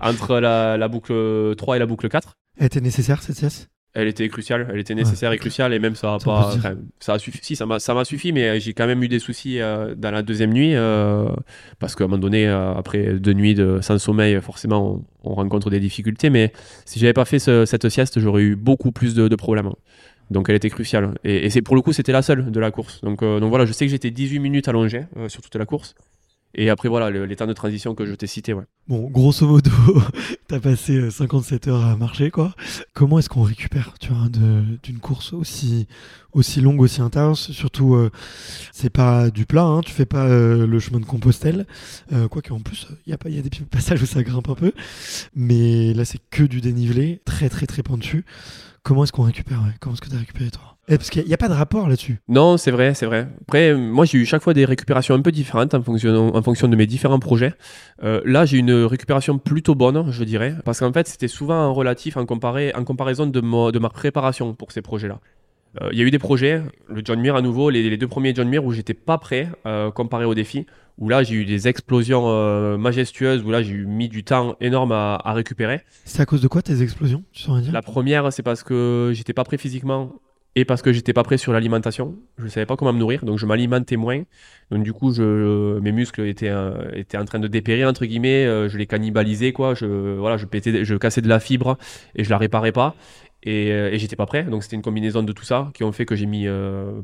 entre 0.00 0.38
la, 0.40 0.76
la, 0.76 0.88
boucle 0.88 1.54
3 1.56 1.76
et 1.76 1.78
la 1.78 1.86
boucle 1.86 2.08
4. 2.08 2.32
Elle 2.58 2.66
était 2.66 2.80
nécessaire 2.80 3.22
cette 3.22 3.36
sieste? 3.36 3.68
Elle 3.96 4.08
était 4.08 4.28
cruciale, 4.28 4.68
elle 4.70 4.78
était 4.78 4.94
nécessaire 4.94 5.32
et 5.32 5.38
cruciale 5.38 5.72
et 5.72 5.78
même 5.78 5.94
ça 5.94 6.14
a 6.14 6.18
pas, 6.18 6.54
ça 7.00 7.14
a 7.14 7.18
suffi, 7.18 7.38
si 7.40 7.56
ça 7.56 7.64
m'a, 7.64 7.78
ça 7.78 7.94
m'a 7.94 8.04
suffi, 8.04 8.30
mais 8.30 8.60
j'ai 8.60 8.74
quand 8.74 8.86
même 8.86 9.02
eu 9.02 9.08
des 9.08 9.18
soucis 9.18 9.58
euh, 9.58 9.94
dans 9.96 10.10
la 10.10 10.22
deuxième 10.22 10.52
nuit 10.52 10.74
euh, 10.74 11.26
parce 11.78 11.94
qu'à 11.94 12.04
un 12.04 12.06
moment 12.06 12.18
donné, 12.18 12.46
euh, 12.46 12.74
après 12.74 13.14
deux 13.14 13.32
nuits 13.32 13.54
de 13.54 13.78
sans 13.80 13.98
sommeil, 13.98 14.38
forcément 14.42 15.02
on, 15.24 15.34
rencontre 15.34 15.70
des 15.70 15.80
difficultés. 15.80 16.28
Mais 16.28 16.52
si 16.84 16.98
j'avais 16.98 17.14
pas 17.14 17.24
fait 17.24 17.38
cette 17.38 17.88
sieste, 17.88 18.20
j'aurais 18.20 18.42
eu 18.42 18.54
beaucoup 18.54 18.92
plus 18.92 19.14
de, 19.14 19.34
problèmes. 19.34 19.70
Donc 20.30 20.50
elle 20.50 20.56
était 20.56 20.70
cruciale 20.70 21.14
et, 21.24 21.46
et, 21.46 21.50
c'est 21.50 21.62
pour 21.62 21.76
le 21.76 21.82
coup 21.82 21.92
c'était 21.92 22.12
la 22.12 22.20
seule 22.20 22.50
de 22.50 22.60
la 22.60 22.70
course. 22.70 23.00
Donc, 23.02 23.20
donc 23.22 23.48
voilà, 23.48 23.64
je 23.64 23.72
sais 23.72 23.86
que 23.86 23.90
j'étais 23.90 24.10
18 24.10 24.40
minutes 24.40 24.68
allongé 24.68 25.06
sur 25.28 25.40
toute 25.40 25.56
la 25.56 25.64
course. 25.64 25.94
Et 26.58 26.70
après, 26.70 26.88
voilà, 26.88 27.10
les 27.10 27.36
de 27.36 27.52
transition 27.52 27.94
que 27.94 28.06
je 28.06 28.14
t'ai 28.14 28.26
cité, 28.26 28.54
ouais. 28.54 28.64
Bon, 28.88 29.10
grosso 29.10 29.46
modo, 29.46 29.70
t'as 30.48 30.58
passé 30.58 31.10
57 31.10 31.68
euh, 31.68 31.70
heures 31.70 31.84
à 31.84 31.96
marcher, 31.96 32.30
quoi. 32.30 32.54
Comment 32.94 33.18
est-ce 33.18 33.28
qu'on 33.28 33.42
récupère, 33.42 33.92
tu 34.00 34.10
vois, 34.10 34.28
d'une 34.30 34.98
course 34.98 35.34
aussi, 35.34 35.86
aussi 36.32 36.62
longue, 36.62 36.80
aussi 36.80 37.02
intense? 37.02 37.52
Surtout, 37.52 37.94
euh, 37.94 38.10
c'est 38.72 38.88
pas 38.88 39.28
du 39.28 39.44
plat, 39.44 39.64
hein, 39.64 39.82
tu 39.82 39.92
fais 39.92 40.06
pas 40.06 40.24
euh, 40.28 40.66
le 40.66 40.78
chemin 40.78 40.98
de 40.98 41.04
Compostelle. 41.04 41.66
Quoique, 42.30 42.54
en 42.54 42.60
plus, 42.60 42.88
il 43.06 43.10
y, 43.10 43.14
a, 43.14 43.28
y 43.28 43.38
a 43.38 43.42
des 43.42 43.50
passages 43.70 44.02
où 44.02 44.06
ça 44.06 44.22
grimpe 44.22 44.48
un 44.48 44.54
peu. 44.54 44.72
Mais 45.34 45.92
là, 45.92 46.06
c'est 46.06 46.20
que 46.30 46.42
du 46.42 46.62
dénivelé, 46.62 47.20
très, 47.26 47.50
très, 47.50 47.66
très 47.66 47.82
pentu. 47.82 48.24
Comment 48.82 49.04
est-ce 49.04 49.12
qu'on 49.12 49.24
récupère 49.24 49.62
Comment 49.80 49.94
est-ce 49.94 50.00
que 50.00 50.08
t'as 50.08 50.18
récupéré, 50.18 50.50
toi? 50.50 50.75
Eh, 50.88 50.96
parce 50.96 51.10
qu'il 51.10 51.24
n'y 51.24 51.34
a, 51.34 51.36
pas 51.36 51.48
de 51.48 51.52
rapport 51.52 51.88
là-dessus. 51.88 52.20
Non, 52.28 52.56
c'est 52.56 52.70
vrai, 52.70 52.94
c'est 52.94 53.06
vrai. 53.06 53.28
Après, 53.42 53.74
moi, 53.74 54.04
j'ai 54.04 54.18
eu 54.18 54.24
chaque 54.24 54.42
fois 54.42 54.54
des 54.54 54.64
récupérations 54.64 55.16
un 55.16 55.20
peu 55.20 55.32
différentes 55.32 55.74
en 55.74 55.82
fonction, 55.82 56.34
en 56.34 56.42
fonction 56.42 56.68
de 56.68 56.76
mes 56.76 56.86
différents 56.86 57.18
projets. 57.18 57.54
Euh, 58.04 58.20
là, 58.24 58.44
j'ai 58.44 58.58
une 58.58 58.72
récupération 58.72 59.38
plutôt 59.38 59.74
bonne, 59.74 60.12
je 60.12 60.22
dirais, 60.22 60.54
parce 60.64 60.78
qu'en 60.78 60.92
fait, 60.92 61.08
c'était 61.08 61.28
souvent 61.28 61.66
en 61.66 61.74
relatif, 61.74 62.16
en, 62.16 62.24
comparé, 62.24 62.72
en 62.76 62.84
comparaison 62.84 63.26
de, 63.26 63.40
de 63.40 63.78
ma 63.78 63.88
préparation 63.88 64.54
pour 64.54 64.70
ces 64.70 64.80
projets-là. 64.80 65.18
Euh, 65.82 65.88
il 65.92 65.98
y 65.98 66.02
a 66.02 66.04
eu 66.04 66.10
des 66.12 66.20
projets, 66.20 66.62
le 66.88 67.02
John 67.04 67.20
Muir 67.20 67.34
à 67.34 67.42
nouveau, 67.42 67.68
les, 67.68 67.96
deux 67.96 68.08
premiers 68.08 68.32
John 68.32 68.48
Muir 68.48 68.64
où 68.64 68.72
j'étais 68.72 68.94
pas 68.94 69.18
prêt 69.18 69.48
euh, 69.66 69.90
comparé 69.90 70.24
au 70.24 70.34
défi, 70.34 70.66
où 70.98 71.08
là 71.08 71.24
j'ai 71.24 71.34
eu 71.34 71.44
des 71.44 71.66
explosions 71.66 72.78
majestueuses, 72.78 73.42
où 73.42 73.50
là 73.50 73.62
j'ai 73.62 73.72
eu 73.72 73.86
mis 73.86 74.08
du 74.08 74.22
temps 74.24 74.56
énorme 74.60 74.92
à, 74.92 75.20
à 75.22 75.32
récupérer. 75.34 75.82
C'est 76.04 76.22
à 76.22 76.26
cause 76.26 76.40
de 76.40 76.48
quoi 76.48 76.62
tes 76.62 76.80
explosions 76.80 77.24
tu 77.32 77.50
dire? 77.60 77.72
La 77.72 77.82
première, 77.82 78.32
c'est 78.32 78.42
parce 78.42 78.62
que 78.62 79.10
j'étais 79.14 79.34
pas 79.34 79.44
prêt 79.44 79.58
physiquement 79.58 80.12
et 80.56 80.64
parce 80.64 80.80
que 80.80 80.92
j'étais 80.92 81.12
pas 81.12 81.22
prêt 81.22 81.36
sur 81.36 81.52
l'alimentation. 81.52 82.16
Je 82.38 82.44
ne 82.44 82.48
savais 82.48 82.64
pas 82.64 82.76
comment 82.76 82.94
me 82.94 82.98
nourrir, 82.98 83.24
donc 83.24 83.38
je 83.38 83.44
m'alimentais 83.44 83.96
moins. 83.96 84.22
Donc 84.70 84.82
du 84.82 84.92
coup, 84.94 85.12
je, 85.12 85.78
mes 85.80 85.92
muscles 85.92 86.22
étaient, 86.22 86.48
euh, 86.48 86.90
étaient 86.94 87.18
en 87.18 87.26
train 87.26 87.38
de 87.38 87.46
dépérir 87.46 87.86
entre 87.88 88.06
guillemets. 88.06 88.46
Euh, 88.46 88.68
je 88.68 88.78
les 88.78 88.86
cannibalisais 88.86 89.52
quoi. 89.52 89.74
Je 89.74 90.16
voilà, 90.16 90.38
je 90.38 90.46
pétais, 90.46 90.84
je 90.84 90.94
cassais 90.94 91.20
de 91.20 91.28
la 91.28 91.40
fibre 91.40 91.76
et 92.16 92.24
je 92.24 92.30
la 92.30 92.38
réparais 92.38 92.72
pas. 92.72 92.96
Et, 93.42 93.70
euh, 93.70 93.92
et 93.92 93.98
j'étais 93.98 94.16
pas 94.16 94.24
prêt. 94.24 94.44
Donc 94.44 94.62
c'était 94.64 94.76
une 94.76 94.82
combinaison 94.82 95.22
de 95.22 95.32
tout 95.32 95.44
ça 95.44 95.70
qui 95.74 95.84
ont 95.84 95.92
fait 95.92 96.06
que 96.06 96.16
j'ai 96.16 96.26
mis 96.26 96.48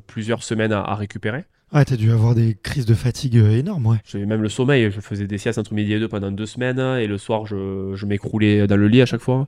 plusieurs 0.07 0.43
semaines 0.43 0.73
à, 0.73 0.95
récupérer. 0.95 1.45
Ah, 1.75 1.85
t'as 1.85 1.97
dû 1.97 2.11
avoir 2.11 2.35
des 2.35 2.57
crises 2.63 2.85
de 2.85 2.95
fatigue 2.95 3.37
énormes, 3.37 3.87
ouais. 3.87 3.97
J'avais 4.05 4.27
même 4.27 4.43
le 4.43 4.51
sommeil. 4.51 4.91
Je 4.91 5.01
faisais 5.01 5.27
des 5.27 5.39
siestes 5.39 5.59
entre 5.59 5.73
midi 5.73 5.93
et 5.95 5.99
deux 5.99 6.09
pendant 6.09 6.31
deux 6.31 6.47
semaines. 6.47 6.79
Et 6.79 7.07
le 7.07 7.19
soir, 7.19 7.47
je, 7.47 7.93
je 7.95 8.07
m'écroulais 8.07 8.67
dans 8.67 8.77
le 8.77 8.89
lit 8.89 9.03
à 9.03 9.07
chaque 9.07 9.23
fois. 9.23 9.47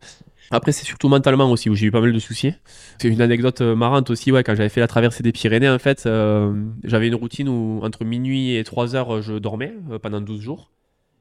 Après, 0.51 0.73
c'est 0.73 0.85
surtout 0.85 1.09
mentalement 1.09 1.51
aussi 1.51 1.71
où 1.71 1.75
j'ai 1.75 1.87
eu 1.87 1.91
pas 1.91 2.01
mal 2.01 2.13
de 2.13 2.19
soucis. 2.19 2.53
C'est 3.01 3.09
une 3.09 3.21
anecdote 3.21 3.61
euh, 3.61 3.75
marrante 3.75 4.11
aussi, 4.11 4.33
ouais, 4.33 4.45
quand 4.45 4.55
j'avais 4.55 4.69
fait 4.69 4.81
la 4.81 4.87
traversée 4.87 5.23
des 5.23 5.33
Pyrénées, 5.33 5.69
en 5.69 5.79
fait, 5.79 6.05
euh, 6.07 6.53
j'avais 6.85 7.09
une 7.09 7.15
routine 7.15 7.49
où 7.49 7.81
entre 7.83 8.05
minuit 8.05 8.57
et 8.57 8.65
3 8.65 8.95
heures, 8.95 9.23
je 9.23 9.35
dormais 9.35 9.75
euh, 9.91 9.99
pendant 9.99 10.21
12 10.21 10.41
jours. 10.41 10.71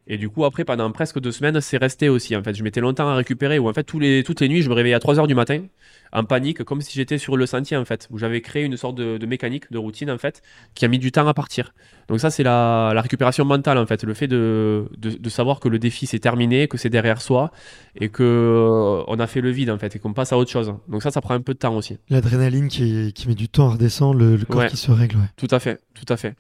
Et 0.06 0.18
du 0.18 0.30
coup, 0.30 0.44
après, 0.44 0.66
pendant 0.66 0.92
presque 0.92 1.20
deux 1.20 1.32
semaines, 1.32 1.62
c'est 1.62 1.78
resté 1.78 2.10
aussi. 2.10 2.36
En 2.36 2.44
fait, 2.44 2.54
je 2.54 2.64
mettais 2.64 2.82
longtemps 2.82 3.08
à 3.08 3.16
récupérer. 3.16 3.58
Ou 3.58 3.70
en 3.70 3.74
fait, 3.74 3.84
tous 3.84 4.00
les, 4.00 4.24
toutes 4.24 4.42
les 4.42 4.50
nuits, 4.50 4.62
je 4.62 4.70
me 4.70 4.74
réveillais 4.74 4.96
à 4.96 5.00
3 5.00 5.20
heures 5.20 5.28
du 5.28 5.36
matin, 5.36 5.64
en 6.12 6.26
panique, 6.26 6.64
comme 6.64 6.82
si 6.82 6.94
j'étais 6.94 7.18
sur 7.18 7.38
le 7.38 7.46
sentier, 7.46 7.78
en 7.78 7.86
fait, 7.86 8.10
où 8.12 8.18
j'avais 8.18 8.42
créé 8.42 8.64
une 8.64 8.76
sorte 8.76 8.96
de, 8.96 9.26
mécanique, 9.26 9.72
de 9.72 9.78
routine, 9.78 10.12
en 10.12 10.18
fait, 10.18 10.42
qui 10.76 10.84
a 10.84 10.90
mis 10.90 11.00
du 11.00 11.14
temps 11.14 11.26
à 11.28 11.34
partir. 11.34 11.74
Donc 12.10 12.20
ça, 12.20 12.32
c'est 12.32 12.44
la, 12.44 12.90
récupération 13.02 13.46
mentale, 13.46 13.78
en 13.78 13.86
fait, 13.86 14.04
le 14.04 14.14
fait 14.14 14.28
de, 14.28 14.90
de, 14.98 15.30
savoir 15.30 15.62
que 15.62 15.70
le 15.70 15.80
défi 15.80 16.06
c'est 16.06 16.20
terminé, 16.20 16.68
que 16.68 16.78
c'est 16.78 16.90
derrière 16.90 17.22
soi, 17.22 17.52
et 17.96 18.10
que 18.10 18.24
euh, 18.24 19.04
on 19.08 19.20
a 19.20 19.28
fait 19.28 19.42
le 19.42 19.52
vide, 19.52 19.70
en 19.70 19.78
fait, 19.78 19.96
et 19.96 20.00
qu'on 20.00 20.14
passe 20.14 20.34
à 20.34 20.38
autre 20.38 20.52
chose. 20.52 20.74
Donc 20.90 21.02
ça, 21.02 21.12
ça 21.12 21.22
prend 21.22 21.34
un 21.34 21.42
peu 21.42 21.54
de 21.54 21.60
temps 21.60 21.76
aussi. 21.78 21.98
L'adrénaline 22.10 22.68
qui, 22.68 23.14
qui 23.14 23.30
met 23.30 23.36
du 23.36 23.48
temps 23.48 23.70
à 23.70 23.72
redescendre, 23.74 24.20
le, 24.20 24.38
corps 24.38 24.68
qui 24.68 24.78
se 24.78 24.92
règle. 24.92 25.16
Ouais. 25.16 25.30
Tout 25.38 25.48
à 25.50 25.60
fait, 25.60 25.80
tout 25.94 26.12
à 26.12 26.18
fait. 26.18 26.36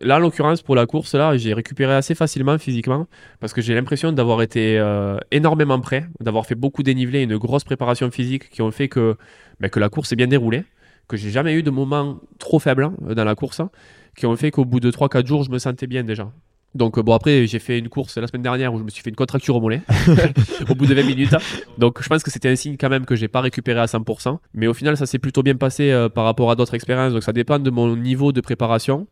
Là, 0.00 0.16
en 0.16 0.18
l'occurrence, 0.20 0.62
pour 0.62 0.76
la 0.76 0.86
course, 0.86 1.14
là, 1.14 1.36
j'ai 1.36 1.52
récupéré 1.54 1.92
assez 1.92 2.14
facilement 2.14 2.56
physiquement 2.58 3.08
parce 3.40 3.52
que 3.52 3.60
j'ai 3.60 3.74
l'impression 3.74 4.12
d'avoir 4.12 4.42
été 4.42 4.78
euh, 4.78 5.18
énormément 5.32 5.80
prêt, 5.80 6.06
d'avoir 6.20 6.46
fait 6.46 6.54
beaucoup 6.54 6.84
dénivelé, 6.84 7.22
une 7.22 7.36
grosse 7.36 7.64
préparation 7.64 8.08
physique 8.10 8.48
qui 8.48 8.62
ont 8.62 8.70
fait 8.70 8.88
que, 8.88 9.16
ben, 9.58 9.68
que 9.68 9.80
la 9.80 9.88
course 9.88 10.10
s'est 10.10 10.16
bien 10.16 10.28
déroulée, 10.28 10.62
que 11.08 11.16
j'ai 11.16 11.30
jamais 11.30 11.54
eu 11.54 11.64
de 11.64 11.70
moments 11.70 12.20
trop 12.38 12.60
faibles 12.60 12.84
hein, 12.84 12.94
dans 13.14 13.24
la 13.24 13.34
course, 13.34 13.58
hein, 13.58 13.70
qui 14.16 14.26
ont 14.26 14.36
fait 14.36 14.52
qu'au 14.52 14.64
bout 14.64 14.78
de 14.78 14.90
3-4 14.90 15.26
jours, 15.26 15.42
je 15.42 15.50
me 15.50 15.58
sentais 15.58 15.88
bien 15.88 16.04
déjà. 16.04 16.30
Donc 16.74 17.00
bon 17.00 17.14
après 17.14 17.46
j'ai 17.46 17.58
fait 17.58 17.78
une 17.78 17.88
course 17.88 18.18
la 18.18 18.26
semaine 18.26 18.42
dernière 18.42 18.74
où 18.74 18.78
je 18.78 18.84
me 18.84 18.90
suis 18.90 19.02
fait 19.02 19.08
une 19.08 19.16
contracture 19.16 19.56
au 19.56 19.60
mollet 19.60 19.80
au 20.68 20.74
bout 20.74 20.86
de 20.86 20.94
20 20.94 21.02
minutes. 21.02 21.34
Donc 21.78 22.02
je 22.02 22.08
pense 22.08 22.22
que 22.22 22.30
c'était 22.30 22.50
un 22.50 22.56
signe 22.56 22.76
quand 22.76 22.90
même 22.90 23.06
que 23.06 23.16
j'ai 23.16 23.28
pas 23.28 23.40
récupéré 23.40 23.80
à 23.80 23.86
100%. 23.86 24.38
Mais 24.52 24.66
au 24.66 24.74
final 24.74 24.96
ça 24.96 25.06
s'est 25.06 25.18
plutôt 25.18 25.42
bien 25.42 25.56
passé 25.56 25.90
euh, 25.90 26.10
par 26.10 26.24
rapport 26.24 26.50
à 26.50 26.56
d'autres 26.56 26.74
expériences. 26.74 27.14
Donc 27.14 27.22
ça 27.22 27.32
dépend 27.32 27.58
de 27.58 27.70
mon 27.70 27.96
niveau 27.96 28.32
de 28.32 28.40
préparation. 28.42 29.06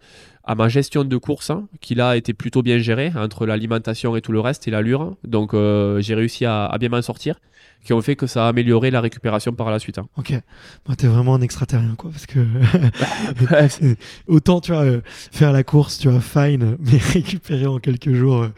À 0.46 0.54
ma 0.54 0.68
gestion 0.68 1.04
de 1.04 1.16
course, 1.16 1.50
hein, 1.50 1.68
qui 1.80 1.94
là 1.94 2.10
a 2.10 2.16
été 2.16 2.32
plutôt 2.32 2.62
bien 2.62 2.78
gérée 2.78 3.12
entre 3.16 3.46
l'alimentation 3.46 4.16
et 4.16 4.20
tout 4.20 4.32
le 4.32 4.40
reste 4.40 4.68
et 4.68 4.70
l'allure. 4.70 5.16
Donc 5.24 5.54
euh, 5.54 6.00
j'ai 6.00 6.14
réussi 6.14 6.44
à, 6.44 6.66
à 6.66 6.78
bien 6.78 6.88
m'en 6.88 7.02
sortir 7.02 7.36
qui 7.84 7.92
ont 7.92 8.00
fait 8.02 8.16
que 8.16 8.26
ça 8.26 8.46
a 8.46 8.48
amélioré 8.48 8.90
la 8.90 9.00
récupération 9.00 9.52
par 9.52 9.70
la 9.70 9.78
suite. 9.78 9.98
hein. 9.98 10.08
Ok, 10.16 10.32
moi 10.88 10.96
t'es 10.96 11.06
vraiment 11.06 11.36
un 11.36 11.40
extraterrien 11.40 11.94
quoi, 11.96 12.10
parce 12.10 12.26
que 12.26 12.40
autant 14.26 14.60
tu 14.60 14.72
vois 14.72 14.82
euh, 14.82 15.00
faire 15.04 15.52
la 15.52 15.62
course, 15.62 15.98
tu 15.98 16.08
vois 16.08 16.20
fine, 16.20 16.76
mais 16.80 16.98
récupérer 16.98 17.66
en 17.66 17.78
quelques 17.78 18.12
jours, 18.12 18.42
euh, 18.42 18.48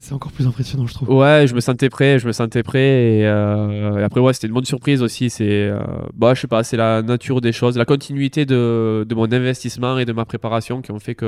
c'est 0.00 0.14
encore 0.14 0.32
plus 0.32 0.46
impressionnant 0.46 0.86
je 0.86 0.94
trouve. 0.94 1.10
Ouais, 1.10 1.46
je 1.46 1.54
me 1.54 1.60
sentais 1.60 1.90
prêt, 1.90 2.18
je 2.18 2.26
me 2.26 2.32
sentais 2.32 2.62
prêt. 2.62 2.78
Et, 2.78 3.20
et 3.20 4.02
après, 4.02 4.20
ouais, 4.20 4.32
c'était 4.32 4.46
une 4.46 4.54
bonne 4.54 4.64
surprise 4.64 5.02
aussi. 5.02 5.28
C'est, 5.28 5.70
bah, 6.14 6.32
je 6.34 6.40
sais 6.40 6.46
pas, 6.46 6.64
c'est 6.64 6.76
la 6.76 7.02
nature 7.02 7.40
des 7.40 7.52
choses, 7.52 7.76
la 7.76 7.84
continuité 7.84 8.46
de, 8.46 9.04
de 9.06 9.14
mon 9.14 9.30
investissement 9.30 9.98
et 9.98 10.04
de 10.06 10.12
ma 10.12 10.24
préparation 10.24 10.80
qui 10.80 10.92
ont 10.92 10.98
fait 10.98 11.14
que, 11.14 11.24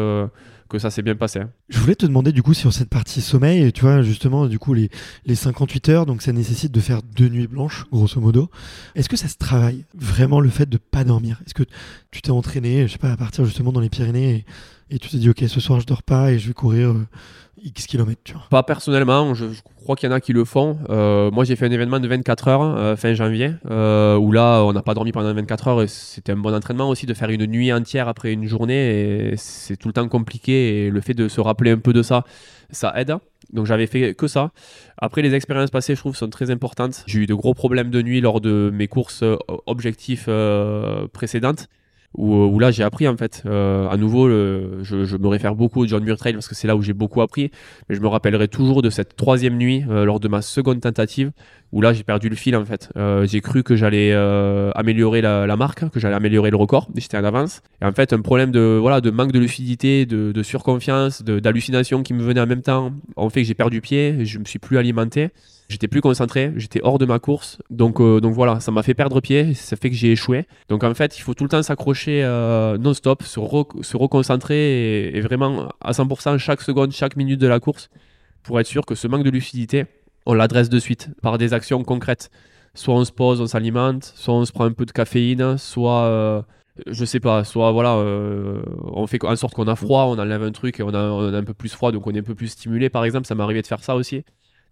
que 0.70 0.78
ça 0.78 0.90
s'est 0.90 1.02
bien 1.02 1.16
passé. 1.16 1.40
Je 1.68 1.78
voulais 1.78 1.96
te 1.96 2.06
demander 2.06 2.32
du 2.32 2.42
coup 2.42 2.54
sur 2.54 2.72
cette 2.72 2.88
partie 2.88 3.20
sommeil, 3.20 3.72
tu 3.72 3.82
vois 3.82 4.02
justement 4.02 4.46
du 4.46 4.58
coup 4.58 4.72
les, 4.72 4.88
les 5.26 5.34
58 5.34 5.88
heures, 5.90 6.06
donc 6.06 6.22
ça 6.22 6.32
nécessite 6.32 6.72
de 6.72 6.80
faire 6.80 7.02
deux 7.02 7.28
nuits 7.28 7.48
blanches 7.48 7.84
grosso 7.92 8.20
modo. 8.20 8.50
Est-ce 8.94 9.08
que 9.08 9.16
ça 9.16 9.28
se 9.28 9.36
travaille 9.36 9.84
vraiment 9.94 10.40
le 10.40 10.48
fait 10.48 10.66
de 10.66 10.78
pas 10.78 11.04
dormir? 11.04 11.42
Est-ce 11.44 11.54
que 11.54 11.64
tu 12.10 12.22
t'es 12.22 12.30
entraîné, 12.30 12.86
je 12.86 12.92
sais 12.92 12.98
pas, 12.98 13.10
à 13.10 13.16
partir 13.16 13.44
justement 13.44 13.72
dans 13.72 13.80
les 13.80 13.90
Pyrénées 13.90 14.46
et, 14.90 14.94
et 14.94 14.98
tu 14.98 15.08
t'es 15.08 15.18
dit 15.18 15.28
ok 15.28 15.44
ce 15.46 15.60
soir 15.60 15.80
je 15.80 15.86
dors 15.86 16.02
pas 16.02 16.32
et 16.32 16.38
je 16.38 16.48
vais 16.48 16.54
courir 16.54 16.90
euh, 16.90 17.06
X 17.62 17.86
kilomètres, 17.86 18.48
Pas 18.50 18.62
personnellement, 18.62 19.34
je, 19.34 19.46
crois 19.82 19.96
qu'il 19.96 20.08
y 20.08 20.12
en 20.12 20.14
a 20.14 20.20
qui 20.20 20.32
le 20.32 20.44
font. 20.44 20.78
Euh, 20.88 21.30
moi, 21.30 21.44
j'ai 21.44 21.56
fait 21.56 21.66
un 21.66 21.70
événement 21.70 22.00
de 22.00 22.08
24 22.08 22.48
heures 22.48 22.62
euh, 22.62 22.96
fin 22.96 23.14
janvier, 23.14 23.52
euh, 23.70 24.16
où 24.16 24.32
là, 24.32 24.62
on 24.62 24.72
n'a 24.72 24.82
pas 24.82 24.94
dormi 24.94 25.12
pendant 25.12 25.32
24 25.32 25.68
heures. 25.68 25.88
C'était 25.88 26.32
un 26.32 26.36
bon 26.36 26.54
entraînement 26.54 26.88
aussi 26.88 27.06
de 27.06 27.14
faire 27.14 27.30
une 27.30 27.46
nuit 27.46 27.72
entière 27.72 28.08
après 28.08 28.32
une 28.32 28.46
journée. 28.46 29.34
C'est 29.36 29.76
tout 29.76 29.88
le 29.88 29.94
temps 29.94 30.08
compliqué. 30.08 30.86
Et 30.86 30.90
le 30.90 31.00
fait 31.00 31.14
de 31.14 31.28
se 31.28 31.40
rappeler 31.40 31.70
un 31.70 31.78
peu 31.78 31.92
de 31.92 32.02
ça, 32.02 32.24
ça 32.70 32.92
aide. 32.96 33.14
Donc 33.52 33.66
j'avais 33.66 33.86
fait 33.86 34.14
que 34.14 34.28
ça. 34.28 34.52
Après, 34.98 35.22
les 35.22 35.34
expériences 35.34 35.70
passées, 35.70 35.94
je 35.94 36.00
trouve, 36.00 36.16
sont 36.16 36.30
très 36.30 36.50
importantes. 36.50 37.04
J'ai 37.06 37.20
eu 37.20 37.26
de 37.26 37.34
gros 37.34 37.54
problèmes 37.54 37.90
de 37.90 38.02
nuit 38.02 38.20
lors 38.20 38.40
de 38.40 38.70
mes 38.72 38.88
courses 38.88 39.24
objectifs 39.66 40.28
précédentes. 41.12 41.68
Où, 42.16 42.34
où 42.34 42.58
là 42.58 42.70
j'ai 42.70 42.82
appris 42.82 43.06
en 43.06 43.16
fait 43.16 43.42
Euh, 43.46 43.88
à 43.88 43.96
nouveau 43.96 44.28
je, 44.28 45.16
me 45.16 45.28
réfère 45.28 45.54
beaucoup 45.54 45.82
au 45.82 45.86
John 45.86 46.02
Muir 46.02 46.16
Trail 46.16 46.32
parce 46.32 46.48
que 46.48 46.54
c'est 46.54 46.66
là 46.66 46.74
où 46.74 46.82
j'ai 46.82 46.92
beaucoup 46.92 47.22
appris 47.22 47.50
mais 47.88 47.94
je 47.94 48.00
me 48.00 48.08
rappellerai 48.08 48.48
toujours 48.48 48.82
de 48.82 48.90
cette 48.90 49.16
troisième 49.16 49.56
nuit 49.56 49.84
euh, 49.88 50.04
lors 50.04 50.20
de 50.20 50.28
ma 50.28 50.42
seconde 50.42 50.80
tentative 50.80 51.30
où 51.72 51.80
là 51.80 51.92
j'ai 51.92 52.02
perdu 52.02 52.28
le 52.28 52.36
fil 52.36 52.56
en 52.56 52.64
fait. 52.64 52.90
Euh, 52.96 53.26
j'ai 53.26 53.40
cru 53.40 53.62
que 53.62 53.76
j'allais 53.76 54.12
euh, 54.12 54.70
améliorer 54.74 55.20
la, 55.20 55.56
marque, 55.56 55.88
que 55.90 56.00
j'allais 56.00 56.14
améliorer 56.14 56.50
le 56.50 56.56
record, 56.56 56.88
et 56.96 57.00
j'étais 57.00 57.16
en 57.16 57.24
avance. 57.24 57.62
Et 57.80 57.84
en 57.84 57.92
fait 57.92 58.12
un 58.12 58.20
problème 58.20 58.50
de 58.50 58.78
voilà 58.80 59.00
de 59.00 59.10
manque 59.10 59.32
de 59.32 59.38
lucidité, 59.38 60.06
de, 60.06 60.32
de 60.32 60.42
surconfiance, 60.42 61.22
d'hallucination 61.22 62.02
qui 62.02 62.14
me 62.14 62.22
venait 62.22 62.40
en 62.40 62.46
même 62.46 62.62
temps 62.62 62.92
ont 63.16 63.30
fait 63.30 63.42
que 63.42 63.46
j'ai 63.46 63.54
perdu 63.54 63.80
pied, 63.80 64.24
je 64.24 64.38
me 64.38 64.44
suis 64.44 64.58
plus 64.58 64.78
alimenté. 64.78 65.30
J'étais 65.70 65.86
plus 65.86 66.00
concentré, 66.00 66.52
j'étais 66.56 66.80
hors 66.82 66.98
de 66.98 67.06
ma 67.06 67.20
course, 67.20 67.58
donc 67.70 68.00
euh, 68.00 68.20
donc 68.20 68.34
voilà, 68.34 68.58
ça 68.58 68.72
m'a 68.72 68.82
fait 68.82 68.92
perdre 68.92 69.20
pied, 69.20 69.54
ça 69.54 69.76
fait 69.76 69.88
que 69.88 69.94
j'ai 69.94 70.10
échoué. 70.10 70.46
Donc 70.68 70.82
en 70.82 70.92
fait, 70.94 71.16
il 71.16 71.20
faut 71.22 71.32
tout 71.32 71.44
le 71.44 71.48
temps 71.48 71.62
s'accrocher 71.62 72.24
euh, 72.24 72.76
non-stop, 72.76 73.22
se, 73.22 73.38
re- 73.38 73.80
se 73.84 73.96
reconcentrer 73.96 74.56
et, 75.06 75.16
et 75.16 75.20
vraiment 75.20 75.68
à 75.80 75.92
100% 75.92 76.38
chaque 76.38 76.60
seconde, 76.62 76.90
chaque 76.90 77.14
minute 77.14 77.38
de 77.40 77.46
la 77.46 77.60
course 77.60 77.88
pour 78.42 78.58
être 78.58 78.66
sûr 78.66 78.84
que 78.84 78.96
ce 78.96 79.06
manque 79.06 79.22
de 79.22 79.30
lucidité, 79.30 79.84
on 80.26 80.34
l'adresse 80.34 80.70
de 80.70 80.78
suite 80.80 81.10
par 81.22 81.38
des 81.38 81.54
actions 81.54 81.84
concrètes. 81.84 82.30
Soit 82.74 82.94
on 82.94 83.04
se 83.04 83.12
pose, 83.12 83.40
on 83.40 83.46
s'alimente, 83.46 84.02
soit 84.16 84.34
on 84.34 84.44
se 84.44 84.50
prend 84.52 84.64
un 84.64 84.72
peu 84.72 84.86
de 84.86 84.92
caféine, 84.92 85.56
soit 85.56 86.02
euh, 86.06 86.42
je 86.88 87.04
sais 87.04 87.20
pas, 87.20 87.44
soit 87.44 87.70
voilà, 87.70 87.94
euh, 87.94 88.60
on 88.92 89.06
fait 89.06 89.24
en 89.24 89.36
sorte 89.36 89.54
qu'on 89.54 89.68
a 89.68 89.76
froid, 89.76 90.04
on 90.08 90.18
enlève 90.18 90.42
un 90.42 90.50
truc 90.52 90.80
et 90.80 90.82
on 90.82 90.94
a, 90.94 91.02
on 91.02 91.32
a 91.32 91.36
un 91.38 91.44
peu 91.44 91.54
plus 91.54 91.72
froid, 91.72 91.92
donc 91.92 92.08
on 92.08 92.10
est 92.12 92.18
un 92.20 92.22
peu 92.24 92.34
plus 92.34 92.48
stimulé. 92.48 92.90
Par 92.90 93.04
exemple, 93.04 93.26
ça 93.28 93.36
m'est 93.36 93.42
arrivé 93.44 93.62
de 93.62 93.66
faire 93.68 93.84
ça 93.84 93.94
aussi. 93.94 94.24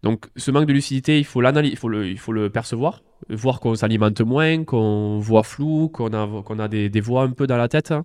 Donc 0.03 0.27
ce 0.37 0.51
manque 0.51 0.67
de 0.67 0.73
lucidité, 0.73 1.19
il 1.19 1.25
faut 1.25 1.41
l'analyser, 1.41 1.73
il 1.73 1.79
faut 1.79 1.89
le, 1.89 2.09
il 2.09 2.19
faut 2.19 2.33
le 2.33 2.51
percevoir, 2.51 3.03
voir 3.29 3.61
qu'on 3.61 3.75
s'alimente 3.75 4.21
moins, 4.21 4.65
qu'on 4.65 5.19
voit 5.19 5.43
flou, 5.43 5.89
qu'on 5.89 6.13
a, 6.13 6.69
des 6.69 7.01
voix 7.01 7.23
un 7.23 7.31
peu 7.31 7.47
dans 7.47 7.57
la 7.57 7.69
tête, 7.69 7.91
hein, 7.91 8.05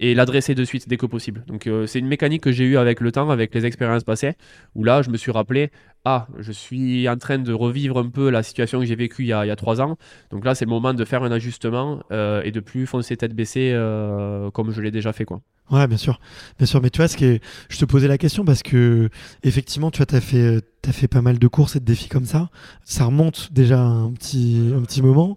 et 0.00 0.14
l'adresser 0.14 0.54
de 0.54 0.64
suite 0.64 0.88
dès 0.88 0.96
que 0.96 1.06
possible. 1.06 1.44
Donc 1.46 1.66
euh, 1.66 1.86
c'est 1.86 1.98
une 1.98 2.06
mécanique 2.06 2.42
que 2.42 2.52
j'ai 2.52 2.64
eue 2.64 2.76
avec 2.76 3.00
le 3.00 3.10
temps, 3.10 3.30
avec 3.30 3.54
les 3.54 3.66
expériences 3.66 4.04
passées, 4.04 4.34
où 4.74 4.84
là 4.84 5.02
je 5.02 5.10
me 5.10 5.16
suis 5.16 5.32
rappelé, 5.32 5.70
ah, 6.04 6.26
je 6.38 6.52
suis 6.52 7.08
en 7.08 7.16
train 7.16 7.38
de 7.38 7.52
revivre 7.52 7.98
un 7.98 8.08
peu 8.08 8.28
la 8.30 8.42
situation 8.42 8.80
que 8.80 8.84
j'ai 8.84 8.94
vécue 8.96 9.22
il 9.22 9.28
y 9.28 9.32
a, 9.32 9.44
il 9.44 9.48
y 9.48 9.50
a 9.50 9.56
trois 9.56 9.80
ans. 9.80 9.96
Donc 10.30 10.44
là 10.44 10.54
c'est 10.54 10.66
le 10.66 10.70
moment 10.70 10.94
de 10.94 11.04
faire 11.04 11.22
un 11.22 11.32
ajustement 11.32 12.00
euh, 12.12 12.42
et 12.44 12.50
de 12.50 12.60
plus 12.60 12.86
foncer 12.86 13.16
tête 13.16 13.34
baissée 13.34 13.72
euh, 13.72 14.50
comme 14.50 14.70
je 14.70 14.80
l'ai 14.82 14.90
déjà 14.90 15.12
fait 15.12 15.24
quoi. 15.24 15.40
Ouais, 15.70 15.86
bien 15.86 15.96
sûr, 15.96 16.20
bien 16.58 16.66
sûr. 16.66 16.82
Mais 16.82 16.90
tu 16.90 16.98
vois, 16.98 17.08
ce 17.08 17.16
qui 17.16 17.24
est... 17.24 17.42
je 17.70 17.78
te 17.78 17.86
posais 17.86 18.06
la 18.06 18.18
question 18.18 18.44
parce 18.44 18.62
que 18.62 19.08
effectivement, 19.42 19.90
tu 19.90 19.98
vois, 19.98 20.06
t'as 20.06 20.20
fait, 20.20 20.60
t'as 20.82 20.92
fait 20.92 21.08
pas 21.08 21.22
mal 21.22 21.38
de 21.38 21.48
courses 21.48 21.74
et 21.76 21.80
de 21.80 21.86
défis 21.86 22.10
comme 22.10 22.26
ça. 22.26 22.50
Ça 22.84 23.06
remonte 23.06 23.50
déjà 23.50 23.80
un 23.80 24.12
petit, 24.12 24.72
un 24.76 24.82
petit 24.82 25.00
moment, 25.00 25.36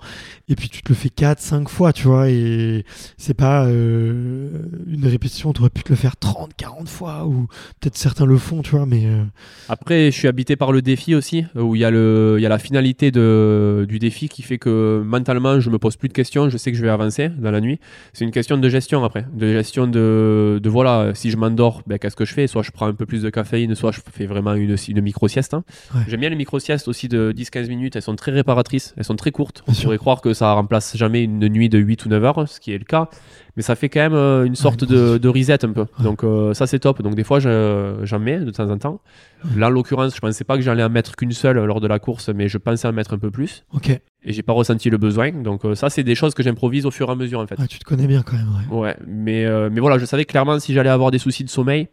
et 0.49 0.55
puis 0.55 0.67
tu 0.67 0.81
te 0.81 0.89
le 0.89 0.95
fais 0.95 1.09
4 1.09 1.39
5 1.39 1.69
fois, 1.69 1.93
tu 1.93 2.07
vois, 2.07 2.29
et 2.29 2.83
c'est 3.17 3.33
pas 3.33 3.67
euh, 3.67 4.49
une 4.87 5.07
répétition. 5.07 5.53
Tu 5.53 5.61
aurais 5.61 5.69
pu 5.69 5.83
te 5.83 5.89
le 5.89 5.95
faire 5.95 6.17
30 6.17 6.53
40 6.57 6.89
fois, 6.89 7.25
ou 7.25 7.47
peut-être 7.79 7.95
certains 7.95 8.25
le 8.25 8.37
font, 8.37 8.61
tu 8.61 8.71
vois, 8.71 8.85
mais 8.85 9.05
euh, 9.05 9.23
Après, 9.69 10.11
je 10.11 10.17
suis 10.17 10.27
habité 10.27 10.56
par 10.57 10.71
le 10.71 10.81
défi 10.81 11.15
aussi, 11.15 11.45
euh, 11.55 11.61
où 11.61 11.75
il 11.75 11.79
y 11.81 11.85
a, 11.85 11.91
le, 11.91 12.35
il 12.37 12.41
y 12.41 12.45
a 12.45 12.49
la 12.49 12.59
finalité 12.59 13.11
de, 13.11 13.85
du 13.87 13.99
défi 13.99 14.27
qui 14.29 14.41
fait 14.41 14.57
que 14.57 15.01
mentalement, 15.05 15.59
je 15.59 15.69
me 15.69 15.77
pose 15.77 15.95
plus 15.95 16.09
de 16.09 16.13
questions, 16.13 16.49
je 16.49 16.57
sais 16.57 16.71
que 16.71 16.77
je 16.77 16.83
vais 16.83 16.89
avancer 16.89 17.29
dans 17.29 17.51
la 17.51 17.61
nuit. 17.61 17.79
C'est 18.13 18.25
une 18.25 18.31
question 18.31 18.57
de 18.57 18.69
gestion 18.69 19.03
après, 19.03 19.25
de 19.33 19.53
gestion 19.53 19.87
de, 19.87 20.59
de 20.61 20.69
voilà, 20.69 21.11
si 21.13 21.31
je 21.31 21.37
m'endors, 21.37 21.81
ben, 21.87 21.97
qu'est-ce 21.97 22.15
que 22.15 22.25
je 22.25 22.33
fais? 22.33 22.47
Soit 22.47 22.63
je 22.63 22.71
prends 22.71 22.87
un 22.87 22.93
peu 22.93 23.05
plus 23.05 23.21
de 23.21 23.29
caféine, 23.29 23.75
soit 23.75 23.91
je 23.91 24.01
fais 24.11 24.25
vraiment 24.25 24.53
une, 24.55 24.75
une 24.87 25.01
micro-sieste. 25.01 25.53
hein. 25.53 25.63
Ouais. 25.95 26.01
J'aime 26.07 26.19
bien 26.19 26.29
les 26.29 26.35
micro-siestes 26.35 26.87
aussi 26.87 27.07
de 27.07 27.33
10-15 27.35 27.67
minutes, 27.69 27.95
elles 27.95 28.01
sont 28.01 28.15
très 28.15 28.31
réparatrices, 28.31 28.93
elles 28.97 29.03
sont 29.05 29.15
très 29.15 29.31
courtes. 29.31 29.63
On 29.67 29.73
pourrait 29.73 29.97
croire 29.97 30.21
que 30.21 30.33
ça 30.33 30.51
remplace 30.53 30.97
jamais 30.97 31.23
une 31.23 31.47
nuit 31.47 31.69
de 31.69 31.77
8 31.77 32.05
ou 32.05 32.09
9 32.09 32.23
heures, 32.25 32.49
ce 32.49 32.59
qui 32.59 32.71
est 32.73 32.77
le 32.77 32.85
cas, 32.85 33.09
mais 33.57 33.63
ça 33.63 33.75
fait 33.75 33.89
quand 33.89 33.99
même 33.99 34.13
euh, 34.13 34.45
une 34.45 34.55
sorte 34.55 34.83
une 34.83 34.87
de, 34.87 35.17
de 35.17 35.27
reset 35.27 35.65
un 35.65 35.73
peu. 35.73 35.85
Donc 35.99 36.23
euh, 36.23 36.53
ça 36.53 36.65
c'est 36.67 36.79
top. 36.79 37.01
Donc 37.01 37.15
des 37.15 37.25
fois 37.25 37.39
je- 37.39 37.97
j'en 38.03 38.19
mets 38.19 38.39
de 38.39 38.51
temps 38.51 38.69
en 38.69 38.77
temps. 38.77 39.01
Là 39.55 39.67
en 39.67 39.69
l'occurrence, 39.69 40.15
je 40.15 40.19
pensais 40.21 40.43
pas 40.45 40.55
que 40.55 40.61
j'allais 40.61 40.83
en 40.83 40.89
mettre 40.89 41.15
qu'une 41.15 41.31
seule 41.33 41.57
lors 41.65 41.81
de 41.81 41.87
la 41.87 41.99
course, 41.99 42.29
mais 42.29 42.47
je 42.47 42.57
pensais 42.57 42.87
en 42.87 42.93
mettre 42.93 43.13
un 43.13 43.17
peu 43.19 43.31
plus 43.31 43.65
ok. 43.73 43.89
et 43.89 44.01
j'ai 44.33 44.43
pas 44.43 44.53
ressenti 44.53 44.89
le 44.89 44.97
besoin. 44.97 45.31
Donc 45.31 45.65
euh, 45.65 45.75
ça 45.75 45.89
c'est 45.89 46.03
des 46.03 46.15
choses 46.15 46.33
que 46.33 46.43
j'improvise 46.43 46.85
au 46.85 46.91
fur 46.91 47.09
et 47.09 47.11
à 47.11 47.15
mesure 47.15 47.39
en 47.39 47.47
fait. 47.47 47.59
Ouais, 47.59 47.67
tu 47.67 47.79
te 47.79 47.83
connais 47.83 48.07
bien 48.07 48.21
quand 48.23 48.37
même. 48.37 48.47
Ouais. 48.71 48.77
Ouais, 48.77 48.97
mais, 49.05 49.45
euh, 49.45 49.69
mais 49.71 49.81
voilà, 49.81 49.97
je 49.97 50.05
savais 50.05 50.23
clairement 50.25 50.59
si 50.59 50.73
j'allais 50.73 50.89
avoir 50.89 51.11
des 51.11 51.19
soucis 51.19 51.43
de 51.43 51.49
sommeil 51.49 51.87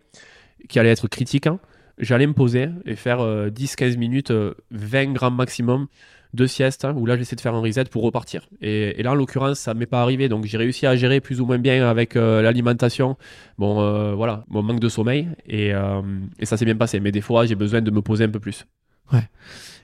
qui 0.68 0.78
allaient 0.78 0.90
être 0.90 1.08
critiques, 1.08 1.46
hein, 1.46 1.58
j'allais 1.98 2.26
me 2.26 2.32
poser 2.34 2.68
et 2.86 2.96
faire 2.96 3.20
euh, 3.20 3.48
10-15 3.50 3.96
minutes, 3.96 4.30
euh, 4.30 4.54
20 4.70 5.12
grammes 5.12 5.36
maximum 5.36 5.86
de 6.34 6.46
sieste, 6.46 6.84
hein, 6.84 6.94
où 6.96 7.06
là 7.06 7.16
j'essaie 7.16 7.36
de 7.36 7.40
faire 7.40 7.54
un 7.54 7.60
reset 7.60 7.84
pour 7.84 8.02
repartir. 8.02 8.48
Et, 8.60 9.02
là 9.02 9.12
en 9.12 9.14
l'occurrence, 9.14 9.60
ça 9.60 9.74
m'est 9.74 9.86
pas 9.86 10.02
arrivé, 10.02 10.28
donc 10.28 10.44
j'ai 10.44 10.58
réussi 10.58 10.86
à 10.86 10.96
gérer 10.96 11.20
plus 11.20 11.40
ou 11.40 11.46
moins 11.46 11.58
bien 11.58 11.88
avec 11.88 12.16
euh, 12.16 12.42
l'alimentation, 12.42 13.16
bon 13.58 13.80
euh, 13.80 14.14
voilà, 14.14 14.44
mon 14.48 14.62
manque 14.62 14.80
de 14.80 14.88
sommeil, 14.88 15.28
et, 15.46 15.72
euh, 15.72 16.02
et 16.38 16.46
ça 16.46 16.56
s'est 16.56 16.64
bien 16.64 16.76
passé. 16.76 17.00
Mais 17.00 17.12
des 17.12 17.20
fois, 17.20 17.46
j'ai 17.46 17.54
besoin 17.54 17.80
de 17.80 17.90
me 17.90 18.02
poser 18.02 18.24
un 18.24 18.30
peu 18.30 18.40
plus. 18.40 18.66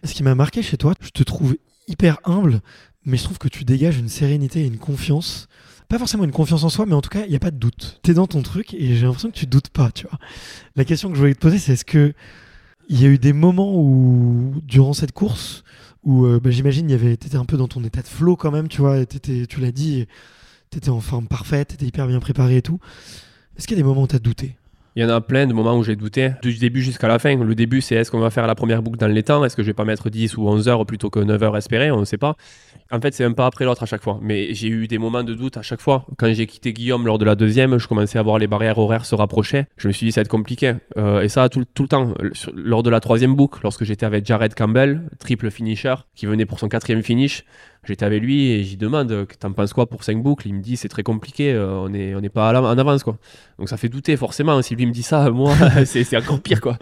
Ce 0.03 0.15
qui 0.15 0.23
m'a 0.23 0.35
marqué 0.35 0.63
chez 0.63 0.77
toi, 0.77 0.95
je 1.01 1.11
te 1.11 1.23
trouve 1.23 1.57
hyper 1.87 2.19
humble, 2.25 2.61
mais 3.05 3.17
je 3.17 3.25
trouve 3.25 3.39
que 3.39 3.49
tu 3.49 3.65
dégages 3.65 3.99
une 3.99 4.09
sérénité 4.09 4.63
et 4.63 4.67
une 4.67 4.79
confiance. 4.79 5.47
Pas 5.89 5.99
forcément 5.99 6.25
une 6.25 6.33
confiance 6.33 6.65
en 6.65 6.69
soi, 6.69 6.87
mais 6.87 6.95
en 6.95 7.03
tout 7.03 7.11
cas, 7.11 7.25
il 7.25 7.31
n'y 7.31 7.37
a 7.37 7.41
pas 7.41 7.51
de 7.51 7.59
doute. 7.59 8.01
T'es 8.03 8.15
dans 8.15 8.27
ton 8.27 8.43
truc 8.43 8.75
et 8.75 8.95
j'ai 8.95 9.05
l'impression 9.05 9.31
que 9.31 9.37
tu 9.37 9.47
doutes 9.47 9.69
pas, 9.69 9.91
tu 9.91 10.07
vois. 10.07 10.19
La 10.75 10.85
question 10.85 11.11
que 11.11 11.17
je 11.17 11.21
voulais 11.21 11.35
te 11.35 11.41
poser, 11.41 11.59
c'est 11.59 11.73
est-ce 11.73 11.85
que 11.85 12.15
il 12.89 13.01
y 13.01 13.05
a 13.05 13.09
eu 13.09 13.19
des 13.19 13.33
moments 13.33 13.73
où, 13.77 14.53
durant 14.65 14.95
cette 14.95 15.13
course, 15.13 15.63
où 16.05 16.25
euh, 16.25 16.41
bah, 16.41 16.51
j'imagine 16.51 16.89
il 16.89 16.93
y 16.93 16.95
avait, 16.95 17.17
t'étais 17.17 17.37
un 17.37 17.45
peu 17.45 17.57
dans 17.57 17.69
ton 17.69 17.83
état 17.85 18.03
de 18.03 18.07
flow 18.07 18.37
quand 18.37 18.51
même, 18.51 18.69
tu 18.69 18.81
vois, 18.81 19.05
tu 19.07 19.61
l'as 19.61 19.73
dit, 19.73 20.07
t'étais 20.71 20.91
en 20.91 21.01
forme 21.01 21.27
parfaite, 21.27 21.69
t'étais 21.69 21.87
hyper 21.87 22.07
bien 22.07 22.21
préparé 22.21 22.59
et 22.59 22.63
tout. 22.63 22.79
Est-ce 23.57 23.67
qu'il 23.67 23.77
y 23.77 23.81
a 23.81 23.83
des 23.83 23.89
moments 23.89 24.03
où 24.03 24.07
t'as 24.07 24.19
douté? 24.19 24.57
Il 24.97 25.03
y 25.03 25.05
en 25.05 25.09
a 25.09 25.20
plein 25.20 25.47
de 25.47 25.53
moments 25.53 25.76
où 25.76 25.84
j'ai 25.84 25.95
douté, 25.95 26.32
du 26.43 26.57
début 26.59 26.82
jusqu'à 26.82 27.07
la 27.07 27.18
fin. 27.18 27.36
Le 27.36 27.55
début, 27.55 27.80
c'est 27.80 27.95
est-ce 27.95 28.11
qu'on 28.11 28.18
va 28.18 28.30
faire 28.30 28.47
la 28.47 28.57
première 28.57 28.82
boucle 28.82 28.99
dans 28.99 29.07
les 29.07 29.22
temps? 29.22 29.45
Est-ce 29.45 29.55
que 29.55 29.62
je 29.62 29.68
vais 29.68 29.74
pas 29.74 29.84
mettre 29.84 30.11
10 30.11 30.36
ou 30.36 30.49
11 30.49 30.68
heures 30.68 30.84
plutôt 30.84 31.11
que 31.11 31.20
9 31.20 31.43
heures 31.45 31.57
espérées? 31.57 31.91
On 31.93 32.01
ne 32.01 32.05
sait 32.05 32.18
pas. 32.18 32.36
En 32.91 33.01
fait, 33.01 33.14
c'est 33.14 33.24
un 33.24 33.32
pas 33.32 33.47
après 33.47 33.64
l'autre 33.64 33.84
à 33.84 33.86
chaque 33.86 34.03
fois. 34.03 34.18
Mais 34.20 34.53
j'ai 34.53 34.68
eu 34.68 34.88
des 34.88 34.99
moments 34.99 35.22
de 35.22 35.34
doute 35.34 35.57
à 35.57 35.62
chaque 35.62 35.80
fois. 35.80 36.07
Quand 36.18 36.32
j'ai 36.32 36.47
quitté 36.47 36.72
Guillaume 36.72 37.07
lors 37.07 37.18
de 37.18 37.24
la 37.24 37.36
deuxième, 37.36 37.78
je 37.78 37.86
commençais 37.86 38.18
à 38.18 38.22
voir 38.22 38.38
les 38.38 38.49
barrières 38.49 38.78
horaires 38.78 39.05
se 39.05 39.14
rapprocher. 39.14 39.66
Je 39.76 39.86
me 39.86 39.93
suis 39.93 40.07
dit, 40.07 40.12
ça 40.12 40.20
va 40.20 40.22
être 40.22 40.28
compliqué. 40.28 40.74
Euh, 40.97 41.20
et 41.20 41.28
ça, 41.28 41.49
tout, 41.49 41.64
tout 41.72 41.82
le 41.82 41.88
temps. 41.88 42.14
Lors 42.53 42.82
de 42.82 42.91
la 42.91 42.99
troisième 42.99 43.36
boucle, 43.36 43.61
lorsque 43.62 43.84
j'étais 43.84 44.07
avec 44.07 44.26
Jared 44.26 44.55
Campbell, 44.55 45.03
triple 45.20 45.51
finisher, 45.51 45.95
qui 46.16 46.26
venait 46.26 46.47
pour 46.47 46.59
son 46.59 46.68
quatrième 46.68 47.03
finish, 47.03 47.45
J'étais 47.85 48.05
avec 48.05 48.22
lui 48.22 48.51
et 48.51 48.62
j'y 48.62 48.76
demande 48.76 49.26
T'en 49.39 49.53
penses 49.53 49.72
quoi 49.72 49.89
pour 49.89 50.05
5 50.05 50.22
boucles? 50.22 50.49
Il 50.49 50.55
me 50.55 50.61
dit 50.61 50.76
C'est 50.76 50.89
très 50.89 51.03
compliqué, 51.03 51.53
euh, 51.53 51.78
on 51.78 51.89
n'est 51.89 52.14
on 52.14 52.20
est 52.20 52.28
pas 52.28 52.53
en 52.61 52.78
avance. 52.78 53.03
quoi. 53.03 53.16
Donc 53.59 53.68
ça 53.68 53.76
fait 53.76 53.89
douter 53.89 54.16
forcément. 54.16 54.61
Si 54.61 54.76
lui 54.76 54.87
me 54.87 54.93
dit 54.93 55.03
ça, 55.03 55.31
moi, 55.31 55.55
c'est 55.87 56.16
encore 56.16 56.41
pire. 56.41 56.61
quoi. 56.61 56.78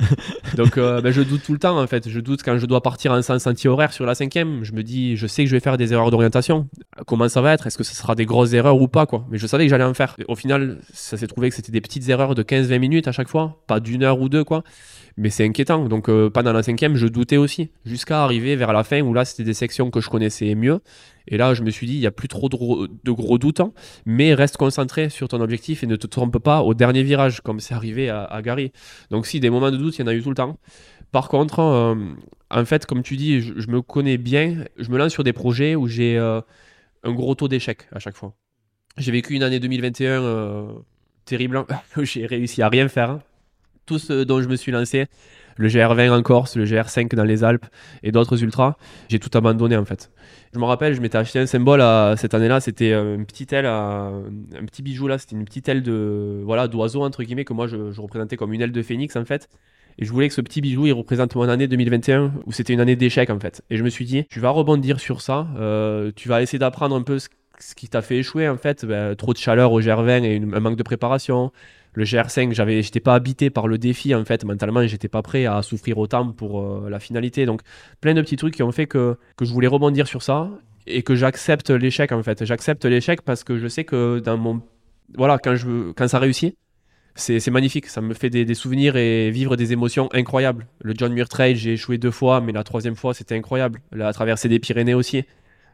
Donc 0.56 0.76
euh, 0.76 1.00
ben, 1.00 1.12
je 1.12 1.22
doute 1.22 1.42
tout 1.44 1.52
le 1.52 1.58
temps 1.58 1.80
en 1.80 1.86
fait. 1.86 2.08
Je 2.08 2.20
doute 2.20 2.42
quand 2.42 2.58
je 2.58 2.66
dois 2.66 2.82
partir 2.82 3.12
en 3.12 3.22
sens 3.22 3.46
anti-horaire 3.46 3.92
sur 3.92 4.06
la 4.06 4.14
cinquième. 4.14 4.64
Je 4.64 4.72
me 4.72 4.82
dis 4.82 5.16
Je 5.16 5.26
sais 5.26 5.44
que 5.44 5.50
je 5.50 5.54
vais 5.54 5.60
faire 5.60 5.76
des 5.76 5.92
erreurs 5.92 6.10
d'orientation. 6.10 6.68
Comment 7.06 7.28
ça 7.28 7.40
va 7.40 7.52
être? 7.52 7.66
Est-ce 7.68 7.78
que 7.78 7.84
ce 7.84 7.94
sera 7.94 8.14
des 8.16 8.26
grosses 8.26 8.52
erreurs 8.52 8.80
ou 8.80 8.88
pas 8.88 9.06
quoi? 9.06 9.24
Mais 9.30 9.38
je 9.38 9.46
savais 9.46 9.64
que 9.64 9.70
j'allais 9.70 9.84
en 9.84 9.94
faire. 9.94 10.16
Au 10.26 10.34
final, 10.34 10.80
ça 10.92 11.16
s'est 11.16 11.28
trouvé 11.28 11.48
que 11.50 11.54
c'était 11.54 11.72
des 11.72 11.80
petites 11.80 12.08
erreurs 12.08 12.34
de 12.34 12.42
15-20 12.42 12.78
minutes 12.78 13.08
à 13.08 13.12
chaque 13.12 13.28
fois, 13.28 13.62
pas 13.68 13.78
d'une 13.78 14.02
heure 14.02 14.20
ou 14.20 14.28
deux 14.28 14.42
quoi 14.44 14.64
mais 15.18 15.30
c'est 15.30 15.44
inquiétant. 15.44 15.88
Donc 15.88 16.08
euh, 16.08 16.30
pendant 16.30 16.52
la 16.52 16.62
cinquième, 16.62 16.94
je 16.94 17.06
doutais 17.06 17.36
aussi, 17.36 17.70
jusqu'à 17.84 18.22
arriver 18.22 18.56
vers 18.56 18.72
la 18.72 18.84
fin 18.84 19.02
où 19.02 19.12
là, 19.12 19.24
c'était 19.24 19.44
des 19.44 19.52
sections 19.52 19.90
que 19.90 20.00
je 20.00 20.08
connaissais 20.08 20.54
mieux. 20.54 20.80
Et 21.26 21.36
là, 21.36 21.52
je 21.52 21.62
me 21.62 21.70
suis 21.70 21.86
dit, 21.86 21.94
il 21.94 22.00
n'y 22.00 22.06
a 22.06 22.10
plus 22.10 22.28
trop 22.28 22.48
de, 22.48 23.10
gros 23.10 23.36
doutes, 23.36 23.60
hein. 23.60 23.72
mais 24.06 24.32
reste 24.32 24.56
concentré 24.56 25.10
sur 25.10 25.28
ton 25.28 25.42
objectif 25.42 25.82
et 25.82 25.86
ne 25.86 25.96
te 25.96 26.06
trompe 26.06 26.38
pas 26.38 26.62
au 26.62 26.72
dernier 26.72 27.02
virage, 27.02 27.42
comme 27.42 27.60
c'est 27.60 27.74
arrivé 27.74 28.08
à, 28.08 28.40
Gary. 28.42 28.72
Donc 29.10 29.26
si, 29.26 29.40
des 29.40 29.50
moments 29.50 29.70
de 29.70 29.76
doute, 29.76 29.98
il 29.98 30.00
y 30.00 30.04
en 30.04 30.06
a 30.06 30.14
eu 30.14 30.22
tout 30.22 30.30
le 30.30 30.36
temps. 30.36 30.58
Par 31.12 31.28
contre, 31.28 31.58
euh, 31.58 31.94
en 32.50 32.64
fait, 32.64 32.86
comme 32.86 33.02
tu 33.02 33.16
dis, 33.16 33.40
je, 33.40 33.68
me 33.68 33.82
connais 33.82 34.16
bien, 34.16 34.64
je 34.78 34.90
me 34.90 34.96
lance 34.96 35.12
sur 35.12 35.24
des 35.24 35.34
projets 35.34 35.74
où 35.74 35.86
j'ai 35.86 36.16
euh, 36.16 36.40
un 37.02 37.12
gros 37.12 37.34
taux 37.34 37.48
d'échec 37.48 37.88
à 37.92 37.98
chaque 37.98 38.16
fois. 38.16 38.34
J'ai 38.96 39.12
vécu 39.12 39.34
une 39.34 39.42
année 39.42 39.60
2021 39.60 40.82
terrible, 41.24 41.58
hein. 41.58 41.66
j'ai 42.02 42.24
réussi 42.24 42.62
à 42.62 42.68
rien 42.68 42.88
faire. 42.88 43.10
Hein 43.10 43.22
tout 43.88 43.98
ce 43.98 44.22
dont 44.22 44.40
je 44.40 44.48
me 44.48 44.54
suis 44.54 44.70
lancé, 44.70 45.06
le 45.56 45.68
GR20 45.68 46.10
en 46.10 46.22
Corse, 46.22 46.56
le 46.56 46.64
GR5 46.64 47.14
dans 47.14 47.24
les 47.24 47.42
Alpes 47.42 47.66
et 48.02 48.12
d'autres 48.12 48.42
ultras, 48.42 48.76
j'ai 49.08 49.18
tout 49.18 49.30
abandonné 49.36 49.76
en 49.76 49.84
fait. 49.84 50.10
Je 50.54 50.58
me 50.58 50.64
rappelle, 50.64 50.94
je 50.94 51.00
m'étais 51.00 51.18
acheté 51.18 51.38
un 51.40 51.46
symbole 51.46 51.82
cette 52.16 52.34
année-là, 52.34 52.60
c'était 52.60 52.92
une 52.92 53.26
petite 53.26 53.52
aile, 53.52 53.66
un 53.66 54.22
petit 54.66 54.82
bijou 54.82 55.08
là, 55.08 55.18
c'était 55.18 55.34
une 55.34 55.44
petite 55.44 55.68
aile 55.68 55.82
de 55.82 56.42
voilà 56.44 56.68
d'oiseau 56.68 57.02
entre 57.02 57.22
guillemets 57.22 57.44
que 57.44 57.52
moi 57.52 57.66
je, 57.66 57.76
représentais 58.00 58.36
comme 58.36 58.52
une 58.52 58.60
aile 58.62 58.72
de 58.72 58.82
phénix 58.82 59.16
en 59.16 59.24
fait. 59.24 59.48
Et 60.00 60.04
je 60.04 60.12
voulais 60.12 60.28
que 60.28 60.34
ce 60.34 60.40
petit 60.40 60.60
bijou, 60.60 60.86
il 60.86 60.92
représente 60.92 61.34
mon 61.34 61.48
année 61.48 61.66
2021, 61.66 62.32
où 62.46 62.52
c'était 62.52 62.72
une 62.72 62.78
année 62.78 62.94
d'échec 62.94 63.30
en 63.30 63.40
fait. 63.40 63.62
Et 63.68 63.76
je 63.76 63.82
me 63.82 63.90
suis 63.90 64.04
dit, 64.04 64.24
tu 64.30 64.38
vas 64.38 64.50
rebondir 64.50 65.00
sur 65.00 65.20
ça, 65.22 65.48
euh, 65.58 66.12
tu 66.14 66.28
vas 66.28 66.40
essayer 66.40 66.60
d'apprendre 66.60 66.94
un 66.94 67.02
peu 67.02 67.18
ce, 67.18 67.28
qui 67.74 67.88
t'a 67.88 68.00
fait 68.00 68.18
échouer 68.18 68.48
en 68.48 68.56
fait, 68.56 68.84
ben, 68.84 69.16
trop 69.16 69.32
de 69.32 69.38
chaleur 69.38 69.72
au 69.72 69.80
GR20 69.80 70.22
et 70.22 70.36
un 70.36 70.60
manque 70.60 70.76
de 70.76 70.84
préparation, 70.84 71.50
le 71.98 72.04
GR5, 72.04 72.52
j'avais, 72.52 72.80
j'étais 72.80 73.00
pas 73.00 73.16
habité 73.16 73.50
par 73.50 73.66
le 73.66 73.76
défi 73.76 74.14
en 74.14 74.24
fait. 74.24 74.44
Mentalement, 74.44 74.86
j'étais 74.86 75.08
pas 75.08 75.20
prêt 75.20 75.46
à 75.46 75.62
souffrir 75.62 75.98
autant 75.98 76.30
pour 76.30 76.60
euh, 76.60 76.88
la 76.88 77.00
finalité. 77.00 77.44
Donc, 77.44 77.62
plein 78.00 78.14
de 78.14 78.22
petits 78.22 78.36
trucs 78.36 78.54
qui 78.54 78.62
ont 78.62 78.70
fait 78.70 78.86
que, 78.86 79.16
je 79.40 79.52
voulais 79.52 79.66
rebondir 79.66 80.06
sur 80.06 80.22
ça 80.22 80.48
et 80.86 81.02
que 81.02 81.16
j'accepte 81.16 81.70
l'échec 81.70 82.12
en 82.12 82.22
fait. 82.22 82.44
J'accepte 82.44 82.84
l'échec 82.84 83.22
parce 83.22 83.42
que 83.42 83.58
je 83.58 83.66
sais 83.66 83.82
que 83.82 84.20
dans 84.20 84.38
mon 84.38 84.62
voilà 85.16 85.38
quand 85.38 86.08
ça 86.08 86.20
réussit, 86.20 86.56
c'est, 87.16 87.50
magnifique. 87.50 87.86
Ça 87.86 88.00
me 88.00 88.14
fait 88.14 88.30
des, 88.30 88.54
souvenirs 88.54 88.96
et 88.96 89.32
vivre 89.32 89.56
des 89.56 89.72
émotions 89.72 90.08
incroyables. 90.12 90.68
Le 90.80 90.94
John 90.96 91.12
Muir 91.12 91.28
Trail, 91.28 91.56
j'ai 91.56 91.72
échoué 91.72 91.98
deux 91.98 92.12
fois, 92.12 92.40
mais 92.40 92.52
la 92.52 92.62
troisième 92.62 92.94
fois, 92.94 93.12
c'était 93.12 93.34
incroyable. 93.34 93.80
La 93.90 94.12
traversée 94.12 94.48
des 94.48 94.60
Pyrénées 94.60 94.94
aussi, 94.94 95.24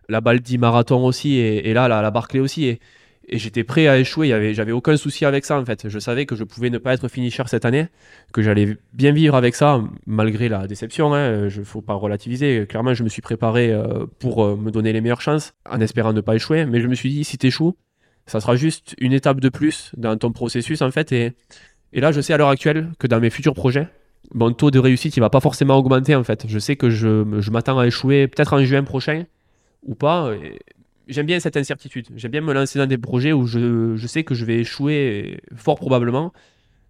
la 0.08 0.22
Baldi 0.22 0.56
Marathon 0.56 1.04
aussi, 1.04 1.36
et, 1.36 1.74
là, 1.74 1.86
la, 1.86 2.00
la 2.00 2.10
Barclay 2.10 2.40
aussi. 2.40 2.64
Et, 2.64 2.80
et 3.28 3.38
j'étais 3.38 3.64
prêt 3.64 3.88
à 3.88 3.98
échouer. 3.98 4.28
J'avais 4.54 4.72
aucun 4.72 4.96
souci 4.96 5.24
avec 5.24 5.44
ça 5.44 5.58
en 5.58 5.64
fait. 5.64 5.88
Je 5.88 5.98
savais 5.98 6.26
que 6.26 6.36
je 6.36 6.44
pouvais 6.44 6.70
ne 6.70 6.78
pas 6.78 6.94
être 6.94 7.08
finisher 7.08 7.42
cette 7.46 7.64
année, 7.64 7.86
que 8.32 8.42
j'allais 8.42 8.76
bien 8.92 9.12
vivre 9.12 9.34
avec 9.34 9.54
ça 9.54 9.82
malgré 10.06 10.48
la 10.48 10.66
déception. 10.66 11.14
Il 11.14 11.18
hein. 11.18 11.42
ne 11.44 11.64
faut 11.64 11.80
pas 11.80 11.94
relativiser. 11.94 12.66
Clairement, 12.68 12.94
je 12.94 13.02
me 13.02 13.08
suis 13.08 13.22
préparé 13.22 13.72
euh, 13.72 14.06
pour 14.18 14.44
euh, 14.44 14.56
me 14.56 14.70
donner 14.70 14.92
les 14.92 15.00
meilleures 15.00 15.20
chances 15.20 15.54
en 15.68 15.80
espérant 15.80 16.12
ne 16.12 16.20
pas 16.20 16.34
échouer. 16.34 16.66
Mais 16.66 16.80
je 16.80 16.86
me 16.86 16.94
suis 16.94 17.10
dit, 17.10 17.24
si 17.24 17.38
tu 17.38 17.46
échoues, 17.46 17.76
ça 18.26 18.40
sera 18.40 18.56
juste 18.56 18.94
une 18.98 19.12
étape 19.12 19.40
de 19.40 19.48
plus 19.48 19.92
dans 19.96 20.16
ton 20.16 20.32
processus 20.32 20.82
en 20.82 20.90
fait. 20.90 21.12
Et, 21.12 21.32
là, 21.92 22.12
je 22.12 22.20
sais 22.20 22.32
à 22.32 22.36
l'heure 22.36 22.48
actuelle 22.48 22.90
que 22.98 23.06
dans 23.06 23.20
mes 23.20 23.30
futurs 23.30 23.54
projets, 23.54 23.88
mon 24.32 24.52
taux 24.52 24.70
de 24.70 24.78
réussite, 24.78 25.16
il 25.16 25.20
va 25.20 25.30
pas 25.30 25.40
forcément 25.40 25.76
augmenter 25.76 26.14
en 26.14 26.24
fait. 26.24 26.46
Je 26.48 26.58
sais 26.58 26.76
que 26.76 26.90
je, 26.90 27.40
je 27.40 27.50
m'attends 27.50 27.78
à 27.78 27.86
échouer 27.86 28.26
peut-être 28.26 28.54
en 28.54 28.64
juin 28.64 28.82
prochain 28.82 29.24
ou 29.82 29.94
pas 29.94 30.30
j'aime 31.08 31.26
bien 31.26 31.40
cette 31.40 31.56
incertitude. 31.56 32.08
J'aime 32.16 32.30
bien 32.30 32.40
me 32.40 32.52
lancer 32.52 32.78
dans 32.78 32.86
des 32.86 32.98
projets 32.98 33.32
où 33.32 33.46
je, 33.46 33.96
je, 33.96 34.06
sais 34.06 34.24
que 34.24 34.34
je 34.34 34.44
vais 34.44 34.58
échouer 34.58 35.40
fort 35.56 35.76
probablement. 35.76 36.32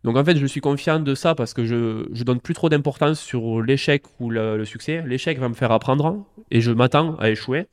Donc 0.04 0.16
en 0.18 0.24
fait, 0.24 0.36
je 0.36 0.46
suis 0.46 0.60
confiant 0.60 1.00
de 1.00 1.14
ça 1.14 1.34
parce 1.34 1.54
que 1.54 1.64
je, 1.64 2.06
je 2.12 2.24
donne 2.24 2.40
plus 2.40 2.54
trop 2.54 2.68
d'importance 2.68 3.18
sur 3.20 3.62
l'échec 3.62 4.02
ou 4.20 4.30
le, 4.30 4.64
succès. 4.66 5.02
L'échec 5.06 5.38
va 5.38 5.48
me 5.48 5.54
faire 5.54 5.72
apprendre 5.72 6.26
et 6.50 6.60
je 6.60 6.70
m'attends 6.70 7.16
à 7.16 7.30
échouer. 7.30 7.66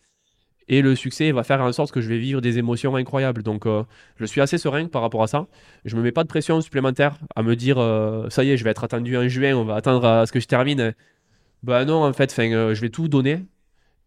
Et 0.69 0.81
le 0.81 0.95
succès 0.95 1.33
va 1.33 1.43
faire 1.43 1.59
en 1.59 1.73
sorte 1.73 1.91
que 1.91 1.99
je 1.99 2.07
vais 2.07 2.17
vivre 2.17 2.39
des 2.39 2.57
émotions 2.57 2.95
incroyables. 2.95 3.43
Donc 3.43 3.65
euh, 3.65 3.83
je 4.15 4.25
suis 4.25 4.39
assez 4.39 4.57
serein 4.57 4.87
par 4.87 5.01
rapport 5.01 5.21
à 5.23 5.27
ça. 5.27 5.47
Je 5.83 5.97
me 5.97 6.01
mets 6.01 6.13
pas 6.13 6.23
de 6.23 6.29
pression 6.29 6.61
supplémentaire 6.61 7.17
à 7.35 7.43
me 7.43 7.57
dire 7.57 7.77
euh, 7.79 8.29
ça 8.29 8.45
y 8.45 8.51
est, 8.51 8.57
je 8.57 8.63
vais 8.63 8.69
être 8.69 8.85
attendu 8.85 9.17
en 9.17 9.27
juin, 9.27 9.53
on 9.53 9.65
va 9.65 9.75
attendre 9.75 10.05
à 10.05 10.25
ce 10.25 10.31
que 10.31 10.39
je 10.39 10.47
termine. 10.47 10.93
Ben 11.63 11.83
non, 11.83 12.05
en 12.05 12.13
fait, 12.13 12.33
euh, 12.39 12.73
je 12.73 12.81
vais 12.81 12.89
tout 12.89 13.09
donner 13.09 13.43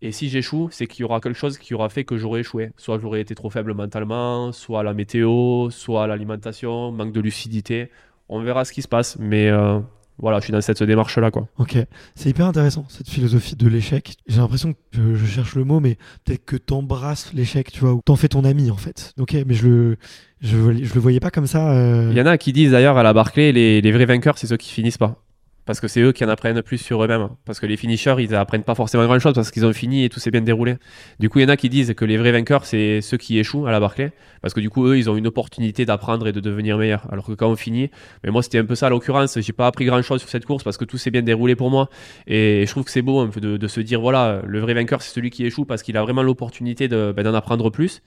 et 0.05 0.13
si 0.13 0.29
j'échoue, 0.29 0.69
c'est 0.71 0.87
qu'il 0.87 1.01
y 1.01 1.05
aura 1.05 1.19
quelque 1.19 1.39
chose 1.39 1.57
qui 1.57 1.73
aura 1.73 1.89
fait 1.89 2.05
que 2.05 2.19
j'aurais 2.19 2.41
échoué. 2.41 2.73
Soit 2.77 2.99
j'aurais 2.99 3.23
été 3.23 3.35
trop 3.35 3.49
faible 3.49 3.73
mentalement, 3.73 4.53
soit 4.53 4.83
la 4.83 4.93
météo, 4.93 5.71
soit 5.71 6.07
l'alimentation, 6.07 6.93
manque 6.93 7.13
de 7.13 7.23
lucidité. 7.23 7.91
On 8.29 8.43
verra 8.43 8.67
ce 8.67 8.75
qui 8.75 8.83
se 8.83 8.89
passe. 8.89 9.17
Mais 9.19 9.49
euh, 9.49 9.81
voilà, 10.19 10.41
je 10.41 10.45
suis 10.45 10.53
dans 10.53 10.61
cette 10.61 10.83
démarche-là. 10.83 11.31
quoi. 11.31 11.49
Ok, 11.57 11.79
c'est 12.17 12.29
hyper 12.29 12.45
intéressant, 12.45 12.85
cette 12.91 13.09
philosophie 13.09 13.57
de 13.57 13.67
l'échec. 13.67 14.17
J'ai 14.27 14.41
l'impression 14.41 14.75
que 14.75 15.15
je, 15.15 15.25
cherche 15.25 15.55
le 15.55 15.65
mot, 15.65 15.81
mais 15.81 15.97
peut-être 16.27 16.45
que 16.45 16.57
t'embrasses 16.57 17.33
l'échec, 17.33 17.73
tu 17.73 17.81
vois, 17.81 17.95
ou 17.95 18.03
t'en 18.05 18.17
fais 18.17 18.29
ton 18.29 18.45
ami, 18.45 18.71
en 18.71 18.77
fait. 18.77 19.15
Ok, 19.19 19.35
mais 19.47 19.55
je 19.55 19.67
le, 19.67 19.97
je, 20.43 20.59
le 20.59 21.01
voyais 21.01 21.21
pas 21.21 21.31
comme 21.31 21.47
ça. 21.47 21.73
Euh. 21.73 22.11
Il 22.11 22.19
y 22.19 22.21
en 22.21 22.27
a 22.27 22.37
qui 22.37 22.53
disent 22.53 22.73
d'ailleurs 22.73 22.99
à 22.99 23.03
la 23.03 23.15
Barclay, 23.15 23.53
les, 23.53 23.81
les 23.81 23.93
vrais 23.93 24.05
vainqueurs, 24.05 24.37
c'est 24.37 24.49
ceux 24.49 24.59
qui 24.59 24.71
finissent 24.71 24.99
pas 24.99 25.24
parce 25.67 25.81
que 25.81 25.89
c'est 25.89 26.01
eux 26.01 26.13
qui 26.13 26.25
en 26.25 26.29
apprennent 26.29 26.63
plus 26.63 26.79
sur 26.79 27.03
eux-mêmes. 27.03 27.29
Parce 27.45 27.61
que 27.61 27.67
les 27.67 27.77
finishers, 27.77 28.17
ils 28.19 28.35
apprennent 28.35 28.63
pas 28.63 28.75
forcément 28.75 29.05
grand-chose 29.05 29.35
parce 29.35 29.51
qu'ils 29.51 29.65
ont 29.65 29.73
fini 29.73 30.05
et 30.05 30.09
tout 30.09 30.21
s'est 30.21 30.31
bien 30.31 30.41
déroulé. 30.41 30.77
Du 31.21 31.29
coup, 31.29 31.39
il 31.39 31.43
y 31.43 31.45
en 31.45 31.49
a 31.49 31.57
qui 31.57 31.69
disent 31.69 31.95
que 31.95 32.05
les 32.05 32.17
vrais 32.17 32.33
vainqueurs, 32.33 32.65
c'est 32.65 33.01
ceux 33.01 33.17
qui 33.17 33.39
échouent 33.39 33.67
à 33.67 33.73
la 33.73 33.81
Barclay, 33.81 34.13
parce 34.43 34.55
que 34.55 34.61
du 34.61 34.71
coup, 34.71 34.87
eux, 34.87 34.99
ils 34.99 35.09
ont 35.09 35.17
une 35.17 35.27
opportunité 35.27 35.85
d'apprendre 35.85 36.27
et 36.27 36.33
de 36.33 36.41
devenir 36.41 36.77
meilleurs. 36.79 37.07
Alors 37.11 37.27
que 37.27 37.33
quand 37.33 37.49
on 37.49 37.57
finit, 37.57 37.91
mais 38.23 38.31
moi, 38.31 38.43
c'était 38.43 38.59
un 38.59 38.65
peu 38.65 38.75
ça 38.75 38.89
l'occurrence. 38.89 39.39
J'ai 39.41 39.53
pas 39.53 39.67
appris 39.67 39.85
grand-chose 39.87 40.21
sur 40.21 40.29
cette 40.29 40.45
course 40.45 40.65
parce 40.65 40.77
que 40.77 40.85
tout 40.85 40.99
s'est 40.99 41.11
bien 41.11 41.23
déroulé 41.23 41.57
pour 41.57 41.71
moi. 41.71 41.89
Et 42.27 42.65
je 42.67 42.71
trouve 42.71 42.85
que 42.85 42.91
c'est 42.91 43.03
beau 43.03 43.27
de, 43.27 43.69
se 43.69 43.81
dire, 43.81 44.01
voilà, 44.01 44.43
le 44.47 44.61
vrai 44.61 44.75
vainqueur, 44.75 45.03
c'est 45.03 45.13
celui 45.13 45.31
qui 45.31 45.45
échoue 45.45 45.65
parce 45.65 45.83
qu'il 45.83 45.97
a 45.97 46.03
vraiment 46.03 46.23
l'opportunité 46.23 46.89
ben, 46.89 47.15
d'en 47.15 47.35
apprendre 47.35 47.71
plus 47.71 48.03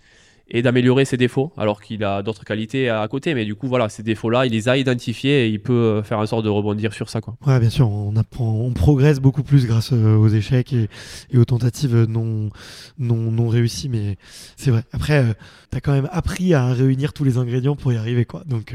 et 0.50 0.62
d'améliorer 0.62 1.04
ses 1.06 1.18
défauts, 1.18 1.52
alors 1.58 1.82
qu'il 1.82 2.04
a 2.04 2.24
d'autres 2.24 2.46
qualités 2.46 2.90
à 2.90 3.06
côté. 3.08 3.34
Mais 3.34 3.44
du 3.44 3.56
coup, 3.56 3.68
voilà, 3.68 3.90
ces 3.90 4.04
défauts-là, 4.04 4.46
il 4.46 4.54
les 4.54 4.70
a 4.70 4.78
identifiés 4.78 5.46
et 5.46 5.50
il 5.50 5.60
peut 5.60 5.74
euh, 5.74 6.04
faire 6.04 6.20
en 6.20 6.26
sorte 6.26 6.46
de 6.46 6.50
rebondir 6.50 6.94
sur 6.94 7.10
ça. 7.10 7.20
Quoi. 7.20 7.36
Ouais, 7.46 7.60
bien 7.60 7.70
sûr, 7.70 7.90
on, 7.90 8.16
apprend, 8.16 8.54
on 8.54 8.72
progresse 8.72 9.20
beaucoup 9.20 9.44
plus 9.44 9.66
grâce 9.66 9.92
euh, 9.92 10.16
aux 10.16 10.30
échecs 10.30 10.74
et, 10.74 10.88
aux 11.38 11.46
tentatives 11.46 12.06
non, 12.10 12.50
non, 12.98 13.32
non 13.32 13.50
réussies. 13.50 13.90
Mais 13.90 14.18
c'est 14.56 14.72
vrai. 14.72 14.84
Après, 14.94 15.18
euh, 15.18 15.34
tu 15.72 15.78
as 15.78 15.82
quand 15.82 15.92
même 15.92 16.08
appris 16.12 16.54
à 16.54 16.68
réunir 16.74 17.12
tous 17.12 17.26
les 17.26 17.38
ingrédients 17.38 17.76
pour 17.76 17.92
y 17.92 17.98
arriver. 17.98 18.24
Quoi. 18.24 18.44
Donc, 18.46 18.74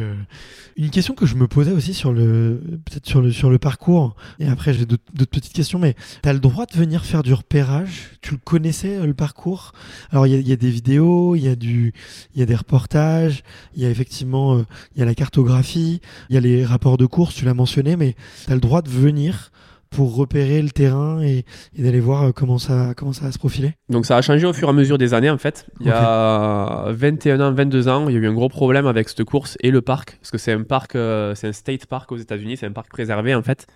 une 0.77 0.90
question 0.90 1.15
que 1.15 1.24
je 1.24 1.36
me 1.36 1.49
posais 1.49 1.73
aussi 1.73 1.94
sur 1.94 2.12
le, 2.12 2.61
peut-être 2.85 3.07
sur 3.07 3.23
le, 3.23 3.31
sur 3.31 3.49
le 3.49 3.59
parcours, 3.59 4.15
et 4.39 4.47
après 4.47 4.74
j'ai 4.74 4.85
d'autres 4.85 5.03
petites 5.31 5.53
questions, 5.53 5.78
mais 5.78 5.94
tu 6.23 6.28
as 6.28 6.32
le 6.32 6.39
droit 6.39 6.66
de 6.66 6.77
venir 6.77 7.05
faire 7.05 7.23
du 7.23 7.32
repérage? 7.32 8.11
Tu 8.20 8.32
le 8.32 8.40
connaissais, 8.43 9.05
le 9.07 9.15
parcours? 9.15 9.73
Alors, 10.11 10.27
il 10.27 10.39
y, 10.39 10.51
y, 10.51 10.53
a 10.53 10.57
des 10.57 10.70
vidéos, 10.70 11.35
il 11.35 11.44
y 11.44 11.49
a 11.49 11.57
il 11.62 11.93
y 12.34 12.43
a 12.43 12.47
des 12.47 12.55
reportages, 12.55 13.43
il 13.74 13.82
y 13.82 13.86
a 13.86 13.90
effectivement, 13.90 14.56
euh, 14.56 14.64
il 14.94 15.01
y 15.01 15.02
a 15.02 15.06
la 15.06 15.14
cartographie, 15.14 16.01
il 16.28 16.34
y 16.34 16.39
a 16.39 16.40
les 16.40 16.64
rapports 16.64 16.98
de 16.98 17.06
course, 17.06 17.34
tu 17.34 17.44
l'as 17.44 17.55
mentionné, 17.55 17.97
mais 17.97 18.14
tu 18.44 18.52
as 18.52 18.55
le 18.55 18.60
droit 18.60 18.82
de 18.82 18.90
venir 18.90 19.52
pour 19.93 20.16
repérer 20.16 20.62
le 20.62 20.70
terrain 20.70 21.20
et, 21.22 21.44
d'aller 21.78 22.01
voir 22.01 22.24
euh, 22.24 22.32
comment 22.32 22.59
ça, 22.59 22.94
comment 22.97 23.12
ça 23.12 23.26
va 23.26 23.32
se 23.32 23.39
profiler 23.39 23.74
Donc 23.89 24.06
ça 24.06 24.16
a 24.16 24.22
changé 24.22 24.47
au 24.47 24.52
fur 24.52 24.68
et 24.68 24.70
à 24.70 24.74
mesure 24.74 24.98
des 24.98 25.14
années 25.14 25.30
en 25.30 25.39
fait. 25.39 25.66
Il 25.80 25.86
y 25.86 25.90
a 25.90 26.86
21 26.89 27.40
ans, 27.40 27.52
22 27.52 27.89
ans, 27.89 28.09
il 28.09 28.14
y 28.14 28.16
a 28.16 28.20
eu 28.20 28.26
un 28.26 28.32
gros 28.32 28.48
problème 28.48 28.86
avec 28.86 29.09
cette 29.09 29.24
course 29.24 29.56
et 29.60 29.70
le 29.70 29.82
parc, 29.82 30.16
parce 30.18 30.30
que 30.30 30.39
c'est 30.39 30.52
un 30.52 30.62
parc, 30.62 30.97
euh, 30.97 31.34
c'est 31.34 31.47
un 31.47 31.52
state 31.52 31.86
park 31.86 32.10
aux 32.10 32.16
États-Unis, 32.16 32.56
c'est 32.56 32.66
un 32.66 32.72
parc 32.72 32.89
préservé 32.89 33.34
en 33.34 33.43
fait. 33.43 33.66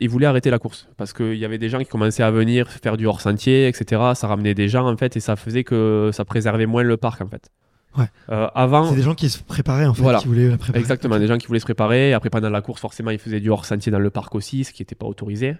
Ils 0.00 0.08
voulaient 0.08 0.26
arrêter 0.26 0.50
la 0.50 0.58
course 0.58 0.88
parce 0.96 1.12
qu'il 1.12 1.36
y 1.36 1.44
avait 1.44 1.58
des 1.58 1.68
gens 1.68 1.78
qui 1.78 1.86
commençaient 1.86 2.22
à 2.22 2.30
venir 2.30 2.68
faire 2.68 2.96
du 2.96 3.06
hors-sentier, 3.06 3.66
etc. 3.68 4.12
Ça 4.14 4.26
ramenait 4.26 4.54
des 4.54 4.68
gens 4.68 4.86
en 4.86 4.96
fait 4.96 5.16
et 5.16 5.20
ça 5.20 5.36
faisait 5.36 5.64
que 5.64 6.10
ça 6.12 6.24
préservait 6.24 6.66
moins 6.66 6.82
le 6.82 6.96
parc 6.96 7.22
en 7.22 7.28
fait. 7.28 7.50
Ouais. 7.96 8.04
Euh, 8.30 8.48
avant, 8.54 8.90
c'est 8.90 8.96
des 8.96 9.02
gens 9.02 9.14
qui 9.14 9.30
se 9.30 9.42
préparaient 9.42 9.86
en 9.86 9.94
fait, 9.94 10.02
qui 10.18 10.28
voulaient 10.28 10.50
la 10.50 10.58
préparer. 10.58 10.78
Exactement, 10.78 11.18
des 11.18 11.26
gens 11.26 11.38
qui 11.38 11.46
voulaient 11.46 11.60
se 11.60 11.64
préparer. 11.64 12.12
Après, 12.12 12.28
pendant 12.28 12.50
la 12.50 12.60
course, 12.60 12.80
forcément, 12.80 13.10
ils 13.10 13.18
faisaient 13.18 13.40
du 13.40 13.48
hors-sentier 13.48 13.90
dans 13.90 13.98
le 13.98 14.10
parc 14.10 14.34
aussi, 14.34 14.64
ce 14.64 14.72
qui 14.72 14.82
n'était 14.82 14.94
pas 14.94 15.06
autorisé. 15.06 15.54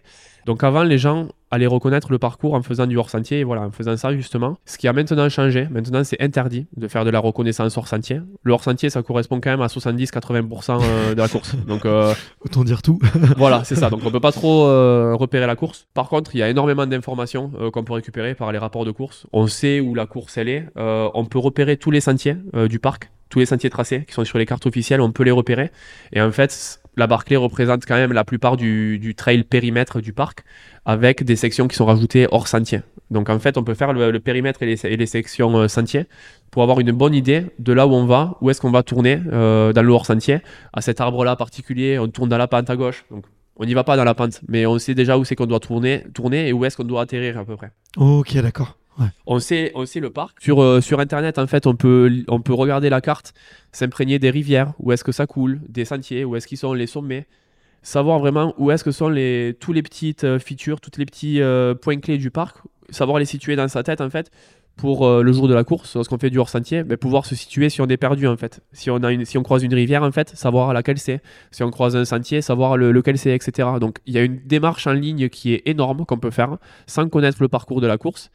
Donc 0.46 0.62
avant, 0.62 0.84
les 0.84 0.96
gens 0.96 1.26
allaient 1.50 1.66
reconnaître 1.66 2.12
le 2.12 2.18
parcours 2.18 2.54
en 2.54 2.62
faisant 2.62 2.86
du 2.86 2.96
hors-sentier, 2.96 3.40
et 3.40 3.44
voilà, 3.44 3.62
en 3.62 3.72
faisant 3.72 3.96
ça 3.96 4.14
justement. 4.14 4.58
Ce 4.64 4.78
qui 4.78 4.86
a 4.86 4.92
maintenant 4.92 5.28
changé, 5.28 5.66
maintenant 5.70 6.04
c'est 6.04 6.20
interdit 6.22 6.68
de 6.76 6.86
faire 6.86 7.04
de 7.04 7.10
la 7.10 7.18
reconnaissance 7.18 7.76
hors-sentier. 7.76 8.20
Le 8.44 8.52
hors-sentier, 8.52 8.88
ça 8.88 9.02
correspond 9.02 9.40
quand 9.40 9.50
même 9.50 9.60
à 9.60 9.66
70-80% 9.66 10.80
euh, 10.82 11.14
de 11.14 11.20
la 11.20 11.28
course. 11.28 11.56
Donc 11.66 11.84
euh, 11.84 12.14
Autant 12.44 12.62
dire 12.62 12.80
tout. 12.82 13.00
voilà, 13.36 13.64
c'est 13.64 13.74
ça. 13.74 13.90
Donc 13.90 14.02
on 14.04 14.10
peut 14.12 14.20
pas 14.20 14.30
trop 14.30 14.68
euh, 14.68 15.16
repérer 15.16 15.48
la 15.48 15.56
course. 15.56 15.88
Par 15.94 16.08
contre, 16.08 16.36
il 16.36 16.38
y 16.38 16.42
a 16.44 16.48
énormément 16.48 16.86
d'informations 16.86 17.50
euh, 17.58 17.72
qu'on 17.72 17.82
peut 17.82 17.94
récupérer 17.94 18.36
par 18.36 18.52
les 18.52 18.58
rapports 18.58 18.84
de 18.84 18.92
course. 18.92 19.26
On 19.32 19.48
sait 19.48 19.80
où 19.80 19.96
la 19.96 20.06
course 20.06 20.38
elle 20.38 20.48
est. 20.48 20.66
On 20.76 21.24
peut 21.24 21.40
repérer 21.40 21.76
tous 21.76 21.90
les 21.90 22.00
sentiers 22.00 22.36
du 22.68 22.78
parc, 22.78 23.10
tous 23.30 23.40
les 23.40 23.46
sentiers 23.46 23.70
tracés 23.70 24.04
qui 24.04 24.14
sont 24.14 24.24
sur 24.24 24.38
les 24.38 24.46
cartes 24.46 24.66
officielles. 24.66 25.00
On 25.00 25.10
peut 25.10 25.24
les 25.24 25.32
repérer. 25.32 25.72
Et 26.12 26.20
en 26.20 26.30
fait, 26.30 26.80
la 26.96 27.06
Barclay 27.06 27.36
représente 27.36 27.84
quand 27.86 27.96
même 27.96 28.12
la 28.12 28.24
plupart 28.24 28.56
du, 28.56 28.98
du 28.98 29.14
trail 29.14 29.44
périmètre 29.44 30.00
du 30.00 30.12
parc, 30.12 30.44
avec 30.84 31.24
des 31.24 31.36
sections 31.36 31.68
qui 31.68 31.76
sont 31.76 31.86
rajoutées 31.86 32.26
hors 32.30 32.48
sentier. 32.48 32.80
Donc 33.10 33.28
en 33.28 33.38
fait, 33.38 33.56
on 33.56 33.62
peut 33.62 33.74
faire 33.74 33.92
le, 33.92 34.18
périmètre 34.18 34.62
et 34.62 34.66
les, 34.66 34.96
les 34.96 35.06
sections 35.06 35.56
euh, 35.56 35.68
sentiers 35.68 36.06
pour 36.50 36.62
avoir 36.62 36.80
une 36.80 36.92
bonne 36.92 37.14
idée 37.14 37.46
de 37.58 37.72
là 37.72 37.86
où 37.86 37.92
on 37.92 38.06
va, 38.06 38.36
où 38.40 38.50
est-ce 38.50 38.60
qu'on 38.60 38.70
va 38.70 38.82
tourner 38.82 39.20
euh, 39.32 39.72
dans 39.72 39.82
le 39.82 39.92
hors 39.92 40.06
sentier. 40.06 40.38
À 40.72 40.80
cet 40.80 41.00
arbre-là 41.00 41.36
particulier, 41.36 41.98
on 41.98 42.08
tourne 42.08 42.28
dans 42.28 42.38
la 42.38 42.48
pente 42.48 42.70
à 42.70 42.76
gauche. 42.76 43.04
Donc 43.10 43.24
on 43.56 43.64
n'y 43.64 43.74
va 43.74 43.84
pas 43.84 43.96
dans 43.96 44.04
la 44.04 44.14
pente, 44.14 44.40
mais 44.48 44.66
on 44.66 44.78
sait 44.78 44.94
déjà 44.94 45.16
où 45.16 45.24
c'est 45.24 45.34
qu'on 45.34 45.46
doit 45.46 45.60
tourner, 45.60 46.04
tourner 46.14 46.48
et 46.48 46.52
où 46.52 46.64
est-ce 46.64 46.76
qu'on 46.76 46.84
doit 46.84 47.02
atterrir 47.02 47.38
à 47.38 47.44
peu 47.44 47.56
près. 47.56 47.70
ok, 47.96 48.36
d'accord. 48.38 48.76
Ouais. 48.98 49.06
On 49.26 49.38
sait, 49.38 49.72
on 49.74 49.84
sait 49.86 50.00
le 50.00 50.10
parc. 50.10 50.40
Sur, 50.40 50.62
euh, 50.62 50.80
sur 50.80 51.00
Internet, 51.00 51.38
en 51.38 51.46
fait, 51.46 51.66
on 51.66 51.74
peut, 51.74 52.10
on 52.28 52.40
peut 52.40 52.54
regarder 52.54 52.88
la 52.88 53.00
carte, 53.00 53.34
s'imprégner 53.72 54.18
des 54.18 54.30
rivières, 54.30 54.72
où 54.78 54.92
est-ce 54.92 55.04
que 55.04 55.12
ça 55.12 55.26
coule, 55.26 55.60
des 55.68 55.84
sentiers, 55.84 56.24
où 56.24 56.36
est-ce 56.36 56.46
qu'ils 56.46 56.58
sont 56.58 56.72
les 56.72 56.86
sommets, 56.86 57.26
savoir 57.82 58.18
vraiment 58.18 58.54
où 58.58 58.70
est-ce 58.70 58.84
que 58.84 58.90
sont 58.92 59.08
les, 59.08 59.56
tous 59.60 59.72
les 59.72 59.82
petites 59.82 60.24
euh, 60.24 60.38
features, 60.38 60.80
tous 60.80 60.98
les 60.98 61.04
petits 61.06 61.40
euh, 61.42 61.74
points 61.74 61.98
clés 61.98 62.18
du 62.18 62.30
parc, 62.30 62.56
savoir 62.90 63.18
les 63.18 63.24
situer 63.26 63.54
dans 63.56 63.68
sa 63.68 63.82
tête, 63.82 64.00
en 64.00 64.10
fait, 64.10 64.30
pour 64.76 65.08
le 65.22 65.32
jour 65.32 65.48
de 65.48 65.54
la 65.54 65.64
course, 65.64 65.94
lorsqu'on 65.96 66.18
fait 66.18 66.28
du 66.28 66.38
hors-sentier, 66.38 66.84
mais 66.84 66.98
pouvoir 66.98 67.24
se 67.24 67.34
situer 67.34 67.70
si 67.70 67.80
on 67.80 67.86
est 67.86 67.96
perdu, 67.96 68.26
en 68.26 68.36
fait. 68.36 68.60
Si 68.72 68.90
on, 68.90 68.98
a 68.98 69.10
une, 69.10 69.24
si 69.24 69.38
on 69.38 69.42
croise 69.42 69.62
une 69.62 69.72
rivière, 69.72 70.02
en 70.02 70.12
fait, 70.12 70.36
savoir 70.36 70.74
laquelle 70.74 70.98
c'est. 70.98 71.22
Si 71.50 71.62
on 71.62 71.70
croise 71.70 71.96
un 71.96 72.04
sentier, 72.04 72.42
savoir 72.42 72.76
le- 72.76 72.92
lequel 72.92 73.16
c'est, 73.16 73.34
etc. 73.34 73.68
Donc, 73.80 74.00
il 74.04 74.12
y 74.12 74.18
a 74.18 74.22
une 74.22 74.36
démarche 74.44 74.86
en 74.86 74.92
ligne 74.92 75.30
qui 75.30 75.54
est 75.54 75.62
énorme 75.64 76.04
qu'on 76.04 76.18
peut 76.18 76.30
faire 76.30 76.58
sans 76.86 77.08
connaître 77.08 77.38
le 77.40 77.48
parcours 77.48 77.80
de 77.80 77.86
la 77.86 77.96
course. 77.96 78.30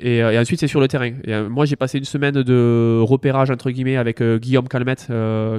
Et, 0.00 0.22
euh, 0.22 0.32
et 0.32 0.38
ensuite, 0.38 0.60
c'est 0.60 0.68
sur 0.68 0.80
le 0.80 0.88
terrain. 0.88 1.12
Euh, 1.28 1.48
moi, 1.48 1.64
j'ai 1.64 1.76
passé 1.76 1.98
une 1.98 2.04
semaine 2.04 2.42
de 2.42 3.00
repérage, 3.02 3.50
entre 3.50 3.70
guillemets, 3.70 3.96
avec 3.96 4.20
euh, 4.20 4.38
Guillaume 4.38 4.68
Calmette, 4.68 5.06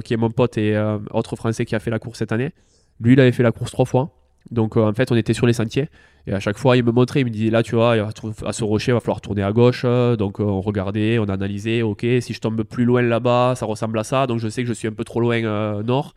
qui 0.04 0.14
est 0.14 0.16
mon 0.16 0.30
pote 0.30 0.58
et 0.58 0.78
autre 1.10 1.36
Français 1.36 1.64
qui 1.64 1.74
a 1.74 1.80
fait 1.80 1.90
la 1.90 1.98
course 1.98 2.18
cette 2.18 2.32
année. 2.32 2.52
Lui, 3.00 3.12
il 3.14 3.20
avait 3.20 3.32
fait 3.32 3.42
la 3.42 3.52
course 3.52 3.70
trois 3.70 3.84
fois. 3.84 4.10
Donc, 4.50 4.76
en 4.76 4.92
fait, 4.94 5.12
on 5.12 5.16
était 5.16 5.34
sur 5.34 5.46
les 5.46 5.52
sentiers. 5.52 5.88
Et 6.26 6.32
à 6.32 6.40
chaque 6.40 6.58
fois, 6.58 6.76
il 6.76 6.84
me 6.84 6.90
montrait, 6.90 7.20
il 7.20 7.24
me 7.24 7.30
disait, 7.30 7.50
là, 7.50 7.62
tu 7.62 7.74
vois, 7.74 7.92
à 7.92 8.52
ce 8.52 8.64
rocher, 8.64 8.92
il 8.92 8.94
va 8.94 9.00
falloir 9.00 9.20
tourner 9.20 9.42
à 9.42 9.52
gauche. 9.52 9.84
Donc, 10.18 10.40
on 10.40 10.60
regardait, 10.60 11.18
on 11.18 11.24
analysait. 11.24 11.82
OK, 11.82 12.06
si 12.20 12.32
je 12.32 12.40
tombe 12.40 12.62
plus 12.62 12.84
loin 12.84 13.02
là-bas, 13.02 13.54
ça 13.56 13.66
ressemble 13.66 13.98
à 13.98 14.04
ça. 14.04 14.26
Donc, 14.26 14.38
je 14.38 14.48
sais 14.48 14.62
que 14.62 14.68
je 14.68 14.74
suis 14.74 14.88
un 14.88 14.92
peu 14.92 15.04
trop 15.04 15.20
loin 15.20 15.42
euh, 15.44 15.82
nord. 15.82 16.14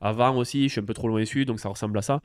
Avant 0.00 0.36
aussi, 0.36 0.64
je 0.64 0.72
suis 0.72 0.80
un 0.80 0.84
peu 0.84 0.94
trop 0.94 1.08
loin 1.08 1.24
sud, 1.24 1.48
donc 1.48 1.60
ça 1.60 1.68
ressemble 1.68 1.96
à 1.96 2.02
ça. 2.02 2.20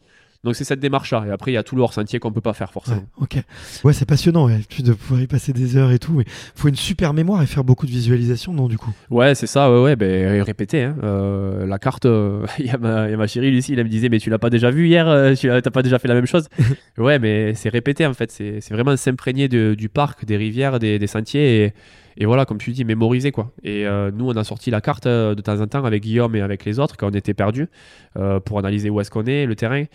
Donc, 0.45 0.56
c'est 0.56 0.64
cette 0.64 0.80
démarche-là. 0.80 1.26
Et 1.28 1.32
après, 1.32 1.52
il 1.52 1.56
y 1.56 1.57
a 1.57 1.64
tout 1.64 1.76
le 1.76 1.82
hors-sentier 1.82 2.20
qu'on 2.20 2.32
peut 2.32 2.40
pas 2.40 2.53
faire, 2.53 2.72
forcément. 2.72 3.03
Ouais, 3.20 3.28
ok. 3.36 3.38
Ouais, 3.84 3.91
c'est 3.91 4.06
passionnant, 4.06 4.45
ouais. 4.48 4.60
Tu 4.70 4.82
de 4.84 4.94
pouvoir 4.94 5.22
y 5.22 5.28
passer 5.28 5.52
des 5.52 5.76
heures 5.76 5.91
et 5.91 5.99
tout, 5.99 6.14
mais 6.14 6.24
faut 6.56 6.70
une 6.70 6.76
super 6.78 7.14
mémoire 7.14 7.41
et 7.44 7.45
faire 7.45 7.66
beaucoup 7.66 7.86
de 7.86 7.91
visualisation, 7.91 8.53
non, 8.53 8.68
du 8.68 8.78
coup? 8.78 8.91
Ouais, 9.10 9.36
c'est 9.36 9.48
ça, 9.48 9.70
ouais, 9.70 9.82
ouais, 9.84 9.95
ben, 9.98 10.41
répéter. 10.41 10.84
Hein. 10.84 10.95
Euh, 11.03 11.66
la 11.66 11.78
carte, 11.78 12.06
euh, 12.06 12.45
il 12.60 12.68
y, 12.68 12.70
a 12.70 12.78
ma- 12.78 13.07
il 13.07 13.11
y 13.11 13.14
a 13.14 13.18
ma 13.18 13.28
chérie, 13.28 13.52
Lucie, 13.52 13.74
elle 13.74 13.84
me 13.84 13.90
disait, 13.90 14.07
mais 14.07 14.20
tu 14.20 14.30
l'as 14.30 14.40
pas 14.40 14.49
déjà 14.49 14.72
vu 14.72 14.88
hier 14.88 15.07
euh, 15.10 15.34
Tu 15.36 15.48
t'as 15.49 15.61
pas 15.72 15.82
déjà 15.82 15.99
fait 15.99 16.07
la 16.07 16.16
même 16.16 16.26
chose? 16.28 16.48
Ouais, 16.98 17.20
mais 17.20 17.53
c'est 17.53 17.70
répéter, 17.70 18.06
en 18.06 18.14
fait. 18.14 18.32
C'est 18.32 18.70
vraiment 18.72 18.95
s'imprégner 18.98 19.48
du 19.49 19.90
parc, 19.90 20.26
des 20.26 20.38
rivières, 20.38 20.80
des, 20.80 20.99
des 20.99 21.07
sentiers. 21.07 21.64
Et, 21.66 21.74
et 22.22 22.26
voilà, 22.26 22.46
comme 22.46 22.58
tu 22.58 22.72
dis, 22.72 22.84
mémoriser, 22.84 23.32
quoi. 23.32 23.54
Et 23.64 23.88
euh, 23.88 24.12
nous, 24.14 24.28
on 24.28 24.36
a 24.36 24.44
sorti 24.44 24.70
la 24.70 24.82
carte 24.82 25.06
euh, 25.06 25.36
de 25.36 25.41
temps 25.41 25.62
en 25.62 25.68
temps 25.68 25.86
avec 25.86 26.04
Guillaume 26.04 26.36
et 26.36 26.41
avec 26.41 26.66
les 26.66 26.78
autres 26.78 26.98
quand 26.98 27.08
on 27.08 27.14
était 27.14 27.34
perdus 27.34 27.70
euh, 28.18 28.41
pour 28.41 28.60
analyser 28.60 28.90
où 28.90 29.00
est-ce 29.00 29.10
qu'on 29.10 29.24
est, 29.24 29.46
le 29.46 29.56
terrain. 29.56 29.86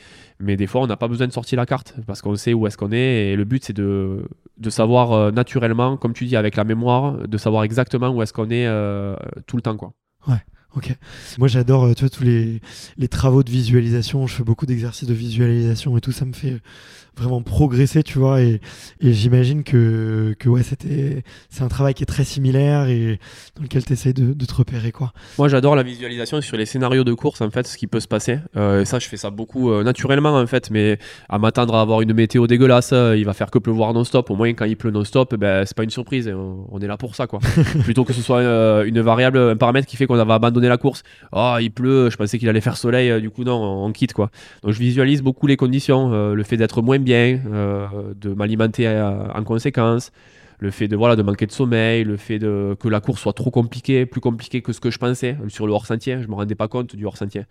Mais 0.40 0.56
des 0.56 0.66
fois, 0.66 0.80
on 0.80 0.86
n'a 0.86 0.96
pas 0.96 1.06
besoin 1.06 1.26
de 1.26 1.32
sortir 1.32 1.58
la 1.58 1.66
carte 1.66 1.94
parce 2.06 2.22
qu'on 2.22 2.34
sait 2.34 2.54
où 2.54 2.66
est-ce 2.66 2.78
qu'on 2.78 2.92
est. 2.92 3.32
Et 3.32 3.36
le 3.36 3.44
but, 3.44 3.62
c'est 3.62 3.74
de, 3.74 4.24
de 4.56 4.70
savoir 4.70 5.32
naturellement, 5.32 5.98
comme 5.98 6.14
tu 6.14 6.24
dis, 6.24 6.34
avec 6.34 6.56
la 6.56 6.64
mémoire, 6.64 7.28
de 7.28 7.36
savoir 7.36 7.62
exactement 7.62 8.08
où 8.08 8.22
est-ce 8.22 8.32
qu'on 8.32 8.50
est 8.50 8.66
tout 9.46 9.56
le 9.56 9.62
temps, 9.62 9.76
quoi. 9.76 9.92
Ok. 10.76 10.92
Moi, 11.38 11.46
j'adore, 11.46 11.94
tous 11.94 12.24
les, 12.24 12.60
les 12.96 13.08
travaux 13.08 13.44
de 13.44 13.50
visualisation. 13.50 14.26
Je 14.26 14.34
fais 14.34 14.42
beaucoup 14.42 14.66
d'exercices 14.66 15.06
de 15.06 15.14
visualisation 15.14 15.96
et 15.96 16.00
tout. 16.00 16.10
Ça 16.10 16.24
me 16.24 16.32
fait 16.32 16.60
vraiment 17.16 17.42
progresser, 17.42 18.02
tu 18.02 18.18
vois. 18.18 18.40
Et, 18.42 18.60
et 19.00 19.12
j'imagine 19.12 19.62
que, 19.62 20.34
que 20.38 20.48
ouais, 20.48 20.62
c'était, 20.62 21.22
c'est 21.50 21.62
un 21.62 21.68
travail 21.68 21.94
qui 21.94 22.02
est 22.02 22.06
très 22.06 22.24
similaire 22.24 22.88
et 22.88 23.18
dans 23.56 23.62
lequel 23.62 23.84
tu 23.84 23.92
essayes 23.92 24.14
de, 24.14 24.32
de 24.32 24.44
te 24.44 24.54
repérer, 24.54 24.92
quoi. 24.92 25.12
Moi, 25.38 25.48
j'adore 25.48 25.76
la 25.76 25.82
visualisation 25.82 26.40
sur 26.40 26.56
les 26.56 26.66
scénarios 26.66 27.04
de 27.04 27.12
course, 27.14 27.40
en 27.40 27.50
fait, 27.50 27.66
ce 27.66 27.76
qui 27.76 27.86
peut 27.86 28.00
se 28.00 28.08
passer. 28.08 28.38
Euh, 28.56 28.84
ça, 28.84 28.98
je 28.98 29.08
fais 29.08 29.16
ça 29.16 29.30
beaucoup 29.30 29.70
euh, 29.70 29.82
naturellement, 29.84 30.36
en 30.36 30.46
fait. 30.46 30.70
Mais 30.70 30.98
à 31.28 31.38
m'attendre 31.38 31.74
à 31.74 31.80
avoir 31.80 32.00
une 32.00 32.12
météo 32.12 32.46
dégueulasse, 32.46 32.90
euh, 32.92 33.16
il 33.16 33.24
va 33.24 33.32
faire 33.32 33.50
que 33.50 33.58
pleuvoir 33.58 33.92
non-stop. 33.94 34.30
Au 34.30 34.36
moins, 34.36 34.48
quand 34.50 34.64
il 34.64 34.76
pleut 34.76 34.90
non-stop, 34.90 35.34
ben, 35.36 35.64
c'est 35.64 35.76
pas 35.76 35.84
une 35.84 35.90
surprise. 35.90 36.28
On, 36.28 36.66
on 36.70 36.80
est 36.80 36.86
là 36.86 36.96
pour 36.96 37.14
ça, 37.14 37.26
quoi. 37.26 37.40
Plutôt 37.84 38.04
que 38.04 38.12
ce 38.12 38.22
soit 38.22 38.38
euh, 38.38 38.84
une 38.84 39.00
variable, 39.00 39.38
un 39.38 39.56
paramètre 39.56 39.86
qui 39.86 39.96
fait 39.96 40.06
qu'on 40.06 40.22
va 40.22 40.34
abandonner 40.34 40.68
la 40.68 40.78
course. 40.78 41.02
Oh, 41.32 41.56
il 41.60 41.70
pleut, 41.70 42.10
je 42.10 42.16
pensais 42.16 42.38
qu'il 42.38 42.48
allait 42.48 42.60
faire 42.60 42.76
soleil, 42.76 43.20
du 43.20 43.30
coup, 43.30 43.44
non, 43.44 43.54
on, 43.54 43.86
on 43.86 43.92
quitte, 43.92 44.12
quoi. 44.12 44.30
Donc, 44.62 44.72
je 44.72 44.78
visualise 44.78 45.22
beaucoup 45.22 45.46
les 45.46 45.56
conditions, 45.56 46.32
le 46.32 46.42
fait 46.42 46.56
d'être 46.56 46.82
moins 46.82 46.98
bien, 47.04 47.40
euh, 47.46 48.14
de 48.16 48.34
m'alimenter 48.34 48.88
en 48.88 49.44
conséquence 49.44 50.10
le 50.58 50.70
fait 50.70 50.88
de 50.88 50.96
voilà 50.96 51.16
de 51.16 51.22
manquer 51.22 51.46
de 51.46 51.52
sommeil, 51.52 52.04
le 52.04 52.16
fait 52.16 52.38
de 52.38 52.76
que 52.80 52.88
la 52.88 53.00
course 53.00 53.20
soit 53.20 53.32
trop 53.32 53.50
compliquée, 53.50 54.06
plus 54.06 54.20
compliquée 54.20 54.62
que 54.62 54.72
ce 54.72 54.80
que 54.80 54.90
je 54.90 54.98
pensais 54.98 55.36
sur 55.48 55.66
le 55.66 55.72
hors 55.72 55.86
sentier, 55.86 56.20
je 56.22 56.28
me 56.28 56.34
rendais 56.34 56.54
pas 56.54 56.68
compte 56.68 56.96
du 56.96 57.04
hors 57.06 57.16
sentier. 57.16 57.42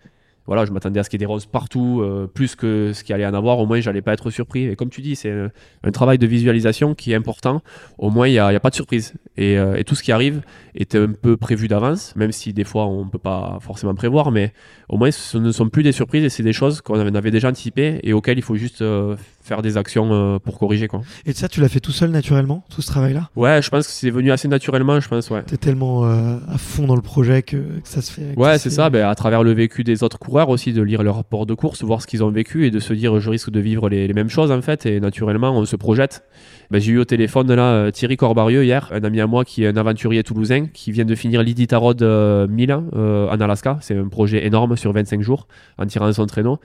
Voilà, 0.46 0.66
je 0.66 0.72
m'attendais 0.72 1.00
à 1.00 1.02
ce 1.04 1.08
qu'il 1.08 1.18
y 1.18 1.22
ait 1.22 1.26
des 1.26 1.30
roses 1.30 1.46
partout, 1.46 2.02
euh, 2.02 2.26
plus 2.26 2.54
que 2.54 2.92
ce 2.92 3.02
qu'il 3.02 3.14
allait 3.14 3.24
en 3.24 3.32
avoir. 3.32 3.58
Au 3.58 3.66
moins, 3.66 3.80
j'allais 3.80 4.02
pas 4.02 4.12
être 4.12 4.30
surpris. 4.30 4.66
Et 4.66 4.76
comme 4.76 4.90
tu 4.90 5.00
dis, 5.00 5.16
c'est 5.16 5.30
un, 5.30 5.50
un 5.82 5.90
travail 5.90 6.18
de 6.18 6.26
visualisation 6.26 6.94
qui 6.94 7.12
est 7.12 7.14
important. 7.14 7.62
Au 7.96 8.10
moins, 8.10 8.28
il 8.28 8.32
n'y 8.32 8.38
a, 8.38 8.60
pas 8.60 8.68
de 8.68 8.74
surprise. 8.74 9.14
Et, 9.38 9.58
euh, 9.58 9.76
et 9.76 9.84
tout 9.84 9.94
ce 9.94 10.02
qui 10.02 10.12
arrive 10.12 10.42
est 10.74 10.96
un 10.96 11.12
peu 11.12 11.38
prévu 11.38 11.66
d'avance, 11.66 12.14
même 12.14 12.32
si 12.32 12.52
des 12.52 12.64
fois 12.64 12.86
on 12.86 13.08
peut 13.08 13.18
pas 13.18 13.58
forcément 13.62 13.94
prévoir. 13.94 14.32
Mais 14.32 14.52
au 14.90 14.98
moins, 14.98 15.10
ce 15.10 15.38
ne 15.38 15.50
sont 15.50 15.70
plus 15.70 15.82
des 15.82 15.92
surprises 15.92 16.24
et 16.24 16.28
c'est 16.28 16.42
des 16.42 16.52
choses 16.52 16.82
qu'on 16.82 16.98
avait, 17.14 17.30
déjà 17.30 17.48
anticipées 17.48 18.00
et 18.02 18.12
auxquelles 18.12 18.38
il 18.38 18.42
faut 18.42 18.56
juste 18.56 18.82
euh, 18.82 19.16
faire 19.40 19.62
des 19.62 19.78
actions 19.78 20.38
pour 20.40 20.58
corriger. 20.58 20.88
Quoi. 20.88 21.00
Et 21.24 21.32
ça, 21.32 21.48
tu 21.48 21.60
l'as 21.60 21.68
fait 21.68 21.80
tout 21.80 21.92
seul 21.92 22.10
naturellement, 22.10 22.64
tout 22.68 22.82
ce 22.82 22.88
travail-là? 22.88 23.30
Ouais, 23.34 23.62
je 23.62 23.70
pense 23.70 23.86
que 23.86 23.92
c'est 23.92 24.10
venu 24.10 24.30
assez 24.30 24.48
naturellement, 24.48 25.00
je 25.00 25.08
pense, 25.08 25.30
ouais. 25.30 25.42
T'es 25.44 25.56
tellement 25.56 26.04
à 26.04 26.58
fond 26.58 26.86
dans 26.86 26.96
le 26.96 27.02
projet 27.02 27.42
que, 27.42 27.56
que 27.56 27.88
ça 27.88 28.02
se 28.02 28.12
fait. 28.12 28.34
Ouais, 28.36 28.58
c'est 28.58 28.70
ça, 28.70 28.90
ben, 28.90 29.06
à 29.06 29.14
travers 29.14 29.42
le 29.42 29.52
vécu 29.52 29.84
des 29.84 30.02
autres 30.02 30.18
aussi, 30.42 30.72
de 30.72 30.82
lire 30.82 31.02
leur 31.02 31.16
rapport 31.16 31.46
de 31.46 31.54
course, 31.54 31.82
voir 31.84 32.02
ce 32.02 32.06
qu'ils 32.06 32.24
ont 32.24 32.30
vécu 32.30 32.66
et 32.66 32.70
de 32.70 32.80
se 32.80 32.92
dire 32.92 33.20
je 33.20 33.30
risque 33.30 33.50
de 33.50 33.60
vivre 33.60 33.88
les, 33.88 34.12
mêmes 34.12 34.28
choses 34.28 34.50
en 34.50 34.60
fait, 34.60 34.84
et 34.86 35.00
naturellement 35.00 35.56
on 35.56 35.64
se 35.64 35.76
projette. 35.76 36.24
Ben, 36.70 36.80
J'ai 36.80 36.92
eu 36.92 36.98
au 36.98 37.04
téléphone 37.04 37.52
là 37.54 37.72
euh, 37.72 37.90
Thierry 37.90 38.16
Corbarieux 38.16 38.64
hier, 38.64 38.90
un 38.92 39.04
ami 39.04 39.20
à 39.20 39.26
moi 39.26 39.44
qui 39.44 39.64
est 39.64 39.68
un 39.68 39.76
aventurier 39.76 40.22
toulousain 40.24 40.66
qui 40.66 40.90
vient 40.90 41.04
de 41.04 41.14
finir 41.14 41.42
l'Iditarod 41.42 42.02
euh, 42.02 42.48
1000 42.48 42.70
euh, 42.94 43.28
en 43.28 43.40
Alaska. 43.40 43.78
C'est 43.80 43.96
un 43.96 44.08
projet 44.08 44.44
énorme 44.44 44.76
sur 44.76 44.92
25 44.92 45.20
jours 45.22 45.46
en 45.78 45.86
tirant 45.86 46.12
son 46.12 46.26
traîneau. 46.26 46.58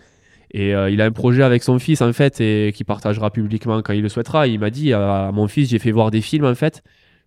Et 0.51 0.73
euh, 0.73 0.89
il 0.89 0.99
a 1.01 1.05
un 1.05 1.11
projet 1.11 1.43
avec 1.43 1.61
son 1.61 1.77
fils 1.77 2.01
en 2.01 2.11
fait 2.11 2.41
et 2.41 2.71
qui 2.73 2.83
partagera 2.83 3.29
publiquement 3.29 3.81
quand 3.83 3.93
il 3.93 4.01
le 4.01 4.09
souhaitera. 4.09 4.47
Il 4.47 4.59
m'a 4.59 4.71
dit 4.71 4.93
à 4.93 5.31
mon 5.31 5.47
fils 5.47 5.69
j'ai 5.69 5.79
fait 5.79 5.91
voir 5.91 6.09
des 6.09 6.21
films 6.21 6.45
en 6.45 6.55
fait 6.55 6.81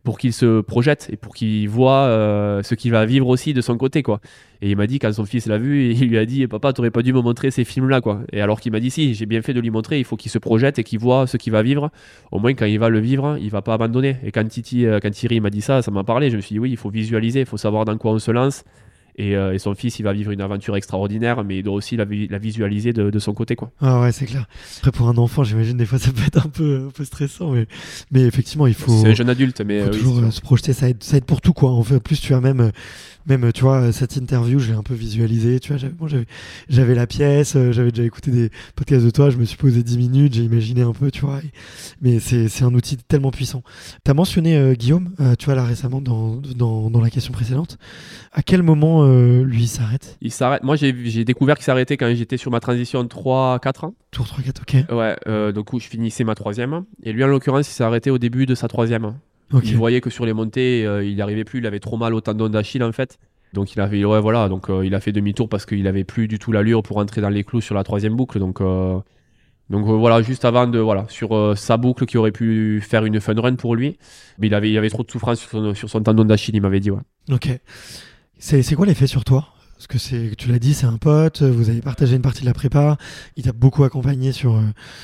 pour 0.05 0.19
qu'il 0.19 0.33
se 0.33 0.61
projette 0.61 1.09
et 1.13 1.17
pour 1.17 1.35
qu'il 1.35 1.69
voit 1.69 2.07
euh, 2.07 2.63
ce 2.63 2.75
qu'il 2.75 2.91
va 2.91 3.07
vivre 3.07 3.29
aussi 3.29 3.55
de 3.55 3.61
son 3.61 3.77
côté 3.77 4.03
quoi. 4.03 4.21
Et 4.61 4.71
il 4.71 4.77
m'a 4.77 4.87
dit 4.87 4.99
quand 4.99 5.13
son 5.13 5.25
fils 5.25 5.47
l'a 5.47 5.59
vu, 5.59 5.93
il 5.93 6.09
lui 6.09 6.19
a 6.19 6.27
dit 6.27 6.47
papa 6.47 6.73
t'aurais 6.73 6.91
pas 6.91 7.03
dû 7.03 7.13
me 7.13 7.21
montrer 7.21 7.51
ces 7.51 7.65
films 7.65 7.89
là 7.89 8.01
quoi. 8.01 8.21
Et 8.33 8.41
alors 8.41 8.61
qu'il 8.61 8.73
m'a 8.73 8.81
dit 8.81 8.91
si 8.91 9.15
j'ai 9.15 9.27
bien 9.27 9.43
fait 9.43 9.55
de 9.55 9.61
lui 9.61 9.71
montrer, 9.71 9.99
il 9.99 10.05
faut 10.05 10.17
qu'il 10.17 10.31
se 10.31 10.39
projette 10.39 10.79
et 10.79 10.85
qu'il 10.85 10.99
voit 10.99 11.27
ce 11.27 11.37
qu'il 11.37 11.53
va 11.53 11.63
vivre. 11.63 11.91
Au 12.31 12.39
moins 12.39 12.55
quand 12.55 12.67
il 12.67 12.79
va 12.79 12.89
le 12.89 12.99
vivre, 12.99 13.39
il 13.41 13.51
va 13.51 13.63
pas 13.63 13.75
abandonner. 13.75 14.17
Et 14.25 14.33
quand 14.33 14.47
Titi, 14.47 14.87
euh, 14.87 14.99
quand 15.01 15.11
Thierry 15.11 15.41
m'a 15.41 15.51
dit 15.51 15.63
ça, 15.63 15.83
ça 15.83 15.91
m'a 15.91 16.05
parlé. 16.05 16.31
Je 16.31 16.37
me 16.37 16.41
suis 16.41 16.55
dit 16.55 16.59
oui 16.59 16.71
il 16.71 16.77
faut 16.77 16.91
visualiser, 16.91 17.41
il 17.41 17.47
faut 17.47 17.57
savoir 17.57 17.85
dans 17.85 17.97
quoi 17.97 18.13
on 18.13 18.19
se 18.19 18.31
lance. 18.31 18.65
Et, 19.17 19.37
euh, 19.37 19.53
et 19.53 19.59
son 19.59 19.75
fils, 19.75 19.99
il 19.99 20.05
va 20.05 20.15
vivre 20.15 20.31
une 20.31 20.41
aventure 20.41 20.75
extraordinaire, 20.75 21.45
mais 21.45 21.59
il 21.59 21.63
doit 21.63 21.75
aussi 21.75 21.97
la, 21.97 22.07
vi- 22.07 22.29
la 22.31 22.39
visualiser 22.39 22.95
de, 22.95 23.11
de 23.11 23.19
son 23.19 23.35
côté. 23.35 23.57
Quoi. 23.57 23.71
Ah 23.81 24.01
ouais, 24.01 24.11
c'est 24.11 24.25
clair. 24.25 24.47
Après, 24.79 24.91
pour 24.91 25.09
un 25.09 25.19
enfant, 25.19 25.45
j'imagine 25.45 25.77
des 25.77 25.85
fois 25.85 25.99
ça 25.99 26.11
peut 26.13 26.23
être 26.27 26.47
un 26.47 26.49
peu, 26.49 26.87
un 26.89 26.91
peu 26.91 27.05
stressant, 27.05 27.51
mais, 27.51 27.67
mais 28.11 28.23
effectivement, 28.23 28.67
il 28.67 28.73
faut, 28.75 28.91
C'est 29.03 29.11
un 29.11 29.15
jeune 29.15 29.29
adulte, 29.29 29.61
mais 29.61 29.81
faut 29.81 29.87
euh, 29.89 29.91
oui, 29.93 29.99
toujours 29.99 30.19
euh, 30.21 30.31
se 30.31 30.41
projeter. 30.41 30.73
Ça 30.73 30.89
aide, 30.89 31.03
ça 31.03 31.19
aide 31.19 31.25
pour 31.27 31.43
tout, 31.43 31.53
quoi. 31.53 31.73
En 31.73 31.83
fait, 31.83 32.01
plus, 32.01 32.21
tu 32.23 32.33
as 32.33 32.41
même, 32.41 32.61
euh, 32.61 32.71
même, 33.27 33.53
tu 33.53 33.63
vois, 33.63 33.93
cette 33.93 34.17
interview, 34.17 34.59
je 34.59 34.71
l'ai 34.71 34.77
un 34.77 34.83
peu 34.83 34.95
visualisée. 34.95 35.61
Tu 35.61 35.69
vois, 35.69 35.77
j'avais, 35.79 35.93
bon, 35.93 36.07
j'avais, 36.69 36.95
la 36.95 37.07
pièce, 37.07 37.57
euh, 37.57 37.73
j'avais 37.73 37.91
déjà 37.91 38.05
écouté 38.05 38.31
des 38.31 38.51
podcasts 38.77 39.05
de 39.05 39.11
toi, 39.11 39.31
je 39.31 39.37
me 39.37 39.45
suis 39.45 39.57
posé 39.57 39.83
10 39.83 39.99
minutes, 39.99 40.35
j'ai 40.35 40.43
imaginé 40.45 40.83
un 40.83 40.93
peu, 40.93 41.11
tu 41.11 41.23
vois. 41.23 41.39
et- 41.39 41.51
mais 42.01 42.19
c'est, 42.21 42.63
un 42.63 42.75
outil 42.75 42.97
tellement 42.97 43.31
puissant. 43.31 43.63
T'as 44.05 44.15
mentionné 44.15 44.57
euh, 44.57 44.75
Guillaume, 44.75 45.15
euh, 45.21 45.35
tu 45.39 45.47
vois, 45.47 45.55
là 45.55 45.65
récemment 45.65 46.01
dans, 46.01 46.37
dans, 46.37 46.91
dans 46.91 47.01
la 47.01 47.11
question 47.11 47.33
précédente. 47.33 47.79
À 48.33 48.43
quel 48.43 48.63
moment 48.63 49.05
euh, 49.05 49.43
lui, 49.43 49.63
il 49.65 49.69
s'arrête? 49.69 50.17
Il 50.21 50.31
s'arrête. 50.33 50.63
Moi, 50.63 50.77
j'ai 50.77 51.25
découvert 51.25 51.57
qu'il 51.57 51.65
s'arrêtait 51.65 51.97
quand 51.97 52.13
j'étais 52.15 52.37
sur 52.37 52.51
ma 52.51 52.61
transition 52.61 53.03
3-4 53.05 53.87
ans. 53.87 53.95
Tour 54.11 54.27
3-4, 54.27 54.63
ok. 54.63 54.97
Ouais, 54.97 55.53
donc 55.53 55.73
où 55.73 55.81
je 55.81 55.87
finissais 55.87 56.25
ma 56.25 56.35
troisième. 56.35 56.85
Et 57.03 57.13
lui, 57.13 57.25
en 57.25 57.29
l'occurrence, 57.29 57.69
il 57.69 57.73
s'est 57.73 57.85
arrêté 57.85 58.11
au 58.11 58.19
début 58.19 58.47
de 58.47 58.55
sa 58.55 58.69
troisième. 58.69 59.15
Il 59.65 59.77
voyait 59.77 60.01
que 60.01 60.11
sur 60.11 60.25
les 60.27 60.33
montées, 60.33 60.87
euh, 60.87 61.05
il 61.05 61.15
n'y 61.15 61.21
arrivait 61.21 61.45
plus. 61.45 61.59
Il 61.59 61.67
avait 61.67 61.81
trop 61.81 61.97
mal 61.97 62.15
au 62.15 62.21
tendon 62.21 62.49
d'Achille, 62.49 62.83
en 62.83 62.93
fait. 62.93 63.19
Donc 63.53 63.75
il 63.75 63.81
avait, 63.81 64.03
ouais, 64.05 64.21
voilà, 64.21 64.49
donc 64.49 64.71
euh, 64.71 64.87
il 64.87 64.95
a 64.95 65.01
fait 65.01 65.13
demi-tour 65.13 65.47
parce 65.49 65.67
qu'il 65.67 65.87
avait 65.87 66.05
plus 66.05 66.27
du 66.27 66.39
tout 66.39 66.53
l'allure 66.53 66.83
pour 66.83 66.97
entrer 66.97 67.21
dans 67.21 67.29
les 67.29 67.45
clous 67.45 67.61
sur 67.61 67.75
la 67.75 67.85
troisième 67.85 68.17
boucle. 68.17 68.39
Donc, 68.39 68.63
euh, 68.63 68.99
donc 69.69 69.85
voilà, 69.85 70.23
juste 70.23 70.47
avant 70.47 70.67
de, 70.67 70.79
voilà, 70.79 71.05
sur 71.09 71.57
sa 71.57 71.77
boucle 71.77 72.07
qui 72.07 72.17
aurait 72.17 72.33
pu 72.33 72.81
faire 72.81 73.05
une 73.05 73.21
fun 73.21 73.35
run 73.39 73.57
pour 73.57 73.77
lui, 73.77 73.99
mais 74.39 74.47
il 74.47 74.55
avait, 74.55 74.71
il 74.71 74.79
avait 74.79 74.89
trop 74.89 75.03
de 75.03 75.11
souffrance 75.11 75.41
sur 75.41 75.51
son, 75.51 75.75
sur 75.75 75.91
son 75.91 76.03
tendon 76.03 76.25
d'Achille, 76.25 76.57
il 76.57 76.63
m'avait 76.63 76.81
dit, 76.81 76.91
ouais. 76.91 77.03
Ok. 77.31 77.51
C'est 78.39 78.75
quoi 78.75 78.87
l'effet 78.87 79.07
sur 79.07 79.23
toi? 79.23 79.49
Parce 79.83 79.89
que 79.89 79.99
c'est, 79.99 80.37
tu 80.37 80.49
l'as 80.49 80.61
dit, 80.61 80.75
c'est 80.75 80.87
un 80.87 80.97
pote, 80.97 81.43
vous 81.43 81.69
avez 81.69 81.81
partagé 81.81 82.15
une 82.15 82.23
partie 82.23 82.43
de 82.43 82.47
la 82.47 82.55
prépa, 82.55 82.97
il 83.37 83.43
t'a 83.43 83.51
beaucoup 83.51 83.83
accompagné 83.83 84.31
sur, 84.31 84.55
euh, 84.55 84.63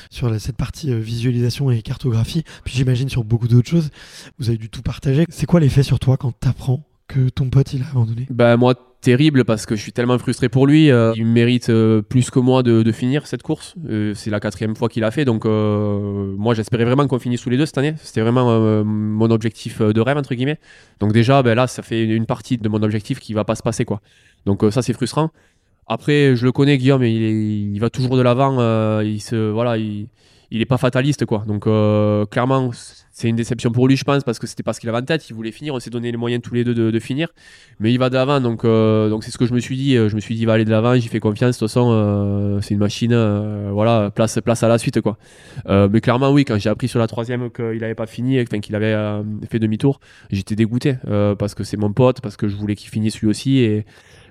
sur 0.09 0.39
cette 0.39 0.55
partie 0.55 0.93
euh, 0.93 0.99
visualisation 0.99 1.69
et 1.69 1.81
cartographie, 1.81 2.45
puis 2.63 2.75
j'imagine 2.77 3.09
sur 3.09 3.25
beaucoup 3.25 3.49
d'autres 3.49 3.69
choses. 3.69 3.89
Vous 4.37 4.47
avez 4.47 4.57
dû 4.57 4.69
tout 4.69 4.81
partager. 4.81 5.25
C'est 5.27 5.45
quoi 5.45 5.59
l'effet 5.59 5.83
sur 5.83 5.99
toi 5.99 6.15
quand 6.15 6.31
t'apprends? 6.31 6.88
Que 7.09 7.27
ton 7.27 7.49
pote 7.49 7.73
il 7.73 7.81
a 7.81 7.89
abandonné 7.89 8.27
Ben 8.29 8.55
moi, 8.55 8.75
terrible 9.01 9.43
parce 9.45 9.65
que 9.65 9.75
je 9.75 9.81
suis 9.81 9.91
tellement 9.91 10.17
frustré 10.17 10.47
pour 10.47 10.67
lui. 10.67 10.91
euh, 10.91 11.11
il 11.15 11.25
mérite 11.25 11.69
euh, 11.69 12.01
plus 12.01 12.29
que 12.29 12.39
moi 12.39 12.63
de, 12.63 12.91
finir 12.91 13.27
cette 13.27 13.43
course. 13.43 13.75
Euh, 13.89 14.13
c'est 14.13 14.29
la 14.29 14.39
quatrième 14.39 14.75
fois 14.75 14.89
qu'il 14.89 15.03
a 15.03 15.11
fait, 15.11 15.25
donc 15.25 15.45
moi 15.45 16.53
j'espérais 16.53 16.85
vraiment 16.85 17.07
qu'on 17.07 17.19
finisse 17.19 17.41
tous 17.41 17.49
les 17.49 17.57
deux 17.57 17.65
cette 17.65 17.77
année. 17.77 17.95
C'était 18.01 18.21
vraiment 18.21 18.83
mon 18.83 19.29
objectif 19.31 19.81
de 19.81 20.01
rêve 20.01 20.17
entre 20.17 20.33
guillemets. 20.35 20.59
Donc 20.99 21.11
déjà, 21.11 21.43
ben 21.43 21.55
là, 21.55 21.67
ça 21.67 21.81
fait 21.81 22.03
une 22.03 22.25
partie 22.25 22.57
de 22.57 22.69
mon 22.69 22.81
objectif 22.83 23.19
qui 23.19 23.33
va 23.33 23.43
pas 23.43 23.55
se 23.55 23.63
passer 23.63 23.85
quoi. 23.85 24.01
Donc 24.45 24.63
ça 24.71 24.81
c'est 24.81 24.93
frustrant. 24.93 25.31
Après, 25.87 26.35
je 26.35 26.45
le 26.45 26.51
connais 26.51 26.77
Guillaume, 26.77 27.03
il, 27.03 27.73
il 27.73 27.79
va 27.79 27.89
toujours 27.89 28.15
de 28.15 28.21
l'avant. 28.21 29.01
il 29.01 29.19
se, 29.19 29.49
voilà, 29.49 29.77
il, 29.77 30.07
il 30.51 30.61
est 30.61 30.65
pas 30.65 30.77
fataliste 30.77 31.25
quoi. 31.25 31.43
Donc 31.47 31.67
euh, 31.67 32.25
clairement, 32.25 32.71
c'est 33.11 33.29
une 33.29 33.35
déception 33.35 33.71
pour 33.71 33.87
lui, 33.87 33.97
je 33.97 34.03
pense, 34.03 34.23
parce 34.23 34.39
que 34.39 34.47
c'était 34.47 34.63
pas 34.63 34.73
ce 34.73 34.79
qu'il 34.79 34.89
avait 34.89 34.97
en 34.97 35.03
tête. 35.03 35.29
Il 35.29 35.33
voulait 35.33 35.51
finir. 35.51 35.73
On 35.73 35.79
s'est 35.79 35.89
donné 35.89 36.11
les 36.11 36.17
moyens 36.17 36.41
tous 36.41 36.53
les 36.53 36.63
deux 36.63 36.73
de, 36.73 36.99
finir, 36.99 37.29
mais 37.79 37.91
il 37.91 37.97
va 37.97 38.09
de 38.09 38.15
l'avant. 38.15 38.39
Donc 38.39 38.65
euh, 38.65 39.09
donc 39.09 39.23
c'est 39.23 39.31
ce 39.31 39.37
que 39.37 39.45
je 39.45 39.53
me 39.53 39.59
suis 39.59 39.77
dit. 39.77 39.95
Je 39.95 40.15
me 40.15 40.19
suis 40.19 40.35
dit, 40.35 40.41
il 40.41 40.45
va 40.45 40.53
aller 40.53 40.65
de 40.65 40.71
l'avant. 40.71 40.95
J'y 40.95 41.07
fais 41.07 41.19
confiance. 41.19 41.55
De 41.55 41.59
toute 41.59 41.69
façon, 41.69 41.89
euh, 41.91 42.59
c'est 42.61 42.73
une 42.73 42.79
machine. 42.79 43.15
voilà, 43.71 44.11
place 44.11 44.39
place 44.43 44.63
à 44.63 44.67
la 44.67 44.77
suite 44.77 45.01
quoi. 45.01 45.17
Mais 45.67 46.01
clairement, 46.01 46.31
oui, 46.31 46.45
quand 46.45 46.57
j'ai 46.57 46.69
appris 46.69 46.87
sur 46.87 46.99
la 46.99 47.07
troisième 47.07 47.49
qu'il 47.51 47.83
avait 47.83 47.95
pas 47.95 48.07
fini, 48.07 48.41
enfin 48.41 48.59
qu'il 48.59 48.75
avait 48.75 48.95
fait 49.49 49.59
demi-tour, 49.59 49.99
j'étais 50.31 50.55
dégoûté 50.55 50.95
parce 51.37 51.53
que 51.53 51.63
c'est 51.63 51.77
mon 51.77 51.93
pote, 51.93 52.21
parce 52.21 52.37
que 52.37 52.47
je 52.47 52.55
voulais 52.55 52.75
qu'il 52.75 52.89
finisse 52.89 53.19
lui 53.19 53.27
aussi 53.27 53.59
et 53.59 53.85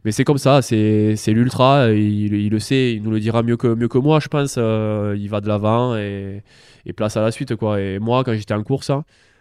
mais 0.09 0.13
c'est 0.13 0.25
comme 0.25 0.39
ça, 0.39 0.63
c'est 0.63 1.19
l'ultra, 1.27 1.91
il, 1.91 2.49
le 2.49 2.59
sait, 2.61 2.95
il 2.95 3.03
nous 3.03 3.11
le 3.11 3.21
dira 3.21 3.43
mieux 3.43 3.59
que, 3.59 3.99
moi, 3.99 4.21
je 4.21 4.29
pense. 4.29 4.55
euh, 4.57 5.15
il 5.19 5.29
va 5.29 5.43
de 5.43 5.49
l'avant 5.49 5.99
et, 5.99 6.43
place 6.97 7.19
à 7.19 7.21
la 7.21 7.31
suite. 7.31 7.55
quoi. 7.57 7.79
Et 7.79 7.99
moi, 7.99 8.25
quand 8.25 8.33
j'étais 8.33 8.55
en 8.55 8.63
course, 8.63 8.91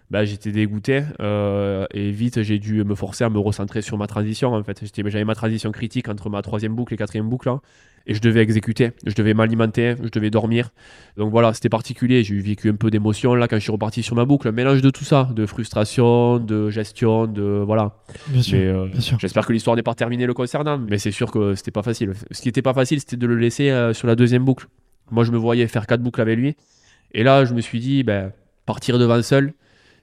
hein, 0.09 0.11
ben, 0.11 0.25
j'étais 0.25 0.51
dégoûté 0.51 1.03
euh, 1.19 1.85
et 1.93 2.11
vite 2.11 2.41
j'ai 2.41 2.59
dû 2.59 2.83
me 2.83 2.95
forcer 2.95 3.23
à 3.23 3.29
me 3.29 3.39
recentrer 3.39 3.81
sur 3.81 3.97
ma 3.97 4.07
transition. 4.07 4.53
En 4.53 4.63
fait, 4.63 4.81
j'avais 4.95 5.25
ma 5.25 5.35
transition 5.35 5.71
critique 5.71 6.09
entre 6.09 6.29
ma 6.29 6.41
troisième 6.41 6.75
boucle 6.75 6.93
et 6.93 6.97
quatrième 6.97 7.29
boucle 7.29 7.49
là, 7.49 7.59
et 8.07 8.13
je 8.13 8.21
devais 8.21 8.41
exécuter, 8.41 8.91
je 9.05 9.13
devais 9.13 9.33
m'alimenter, 9.33 9.95
je 10.01 10.09
devais 10.09 10.29
dormir. 10.29 10.69
Donc 11.17 11.29
voilà, 11.29 11.53
c'était 11.53 11.67
particulier. 11.67 12.23
J'ai 12.23 12.39
vécu 12.39 12.69
un 12.69 12.75
peu 12.75 12.89
d'émotion 12.89 13.35
là 13.35 13.49
quand 13.49 13.57
je 13.57 13.63
suis 13.63 13.71
reparti 13.71 14.01
sur 14.01 14.15
ma 14.15 14.23
boucle, 14.23 14.47
un 14.47 14.53
mélange 14.53 14.81
de 14.81 14.89
tout 14.89 15.03
ça, 15.03 15.29
de 15.35 15.45
frustration, 15.45 16.39
de 16.39 16.69
gestion, 16.69 17.27
de 17.27 17.61
voilà. 17.65 17.97
Bien 18.29 18.41
sûr. 18.41 18.57
Euh, 18.57 18.99
sûr. 18.99 19.19
J'espère 19.19 19.45
que 19.45 19.51
l'histoire 19.51 19.75
n'est 19.75 19.83
pas 19.83 19.93
terminée 19.93 20.25
le 20.25 20.33
concernant, 20.33 20.77
mais 20.77 20.97
c'est 20.97 21.11
sûr 21.11 21.31
que 21.31 21.53
c'était 21.55 21.71
pas 21.71 21.83
facile. 21.83 22.13
Ce 22.31 22.41
qui 22.41 22.47
était 22.47 22.61
pas 22.61 22.73
facile, 22.73 23.01
c'était 23.01 23.17
de 23.17 23.27
le 23.27 23.35
laisser 23.35 23.69
euh, 23.69 23.93
sur 23.93 24.07
la 24.07 24.15
deuxième 24.15 24.45
boucle. 24.45 24.67
Moi, 25.11 25.25
je 25.25 25.31
me 25.31 25.37
voyais 25.37 25.67
faire 25.67 25.85
quatre 25.85 26.01
boucles 26.01 26.21
avec 26.21 26.37
lui, 26.37 26.55
et 27.13 27.23
là, 27.23 27.45
je 27.45 27.53
me 27.53 27.61
suis 27.61 27.79
dit, 27.79 28.03
ben, 28.03 28.31
partir 28.65 28.99
devant 28.99 29.21
seul, 29.21 29.53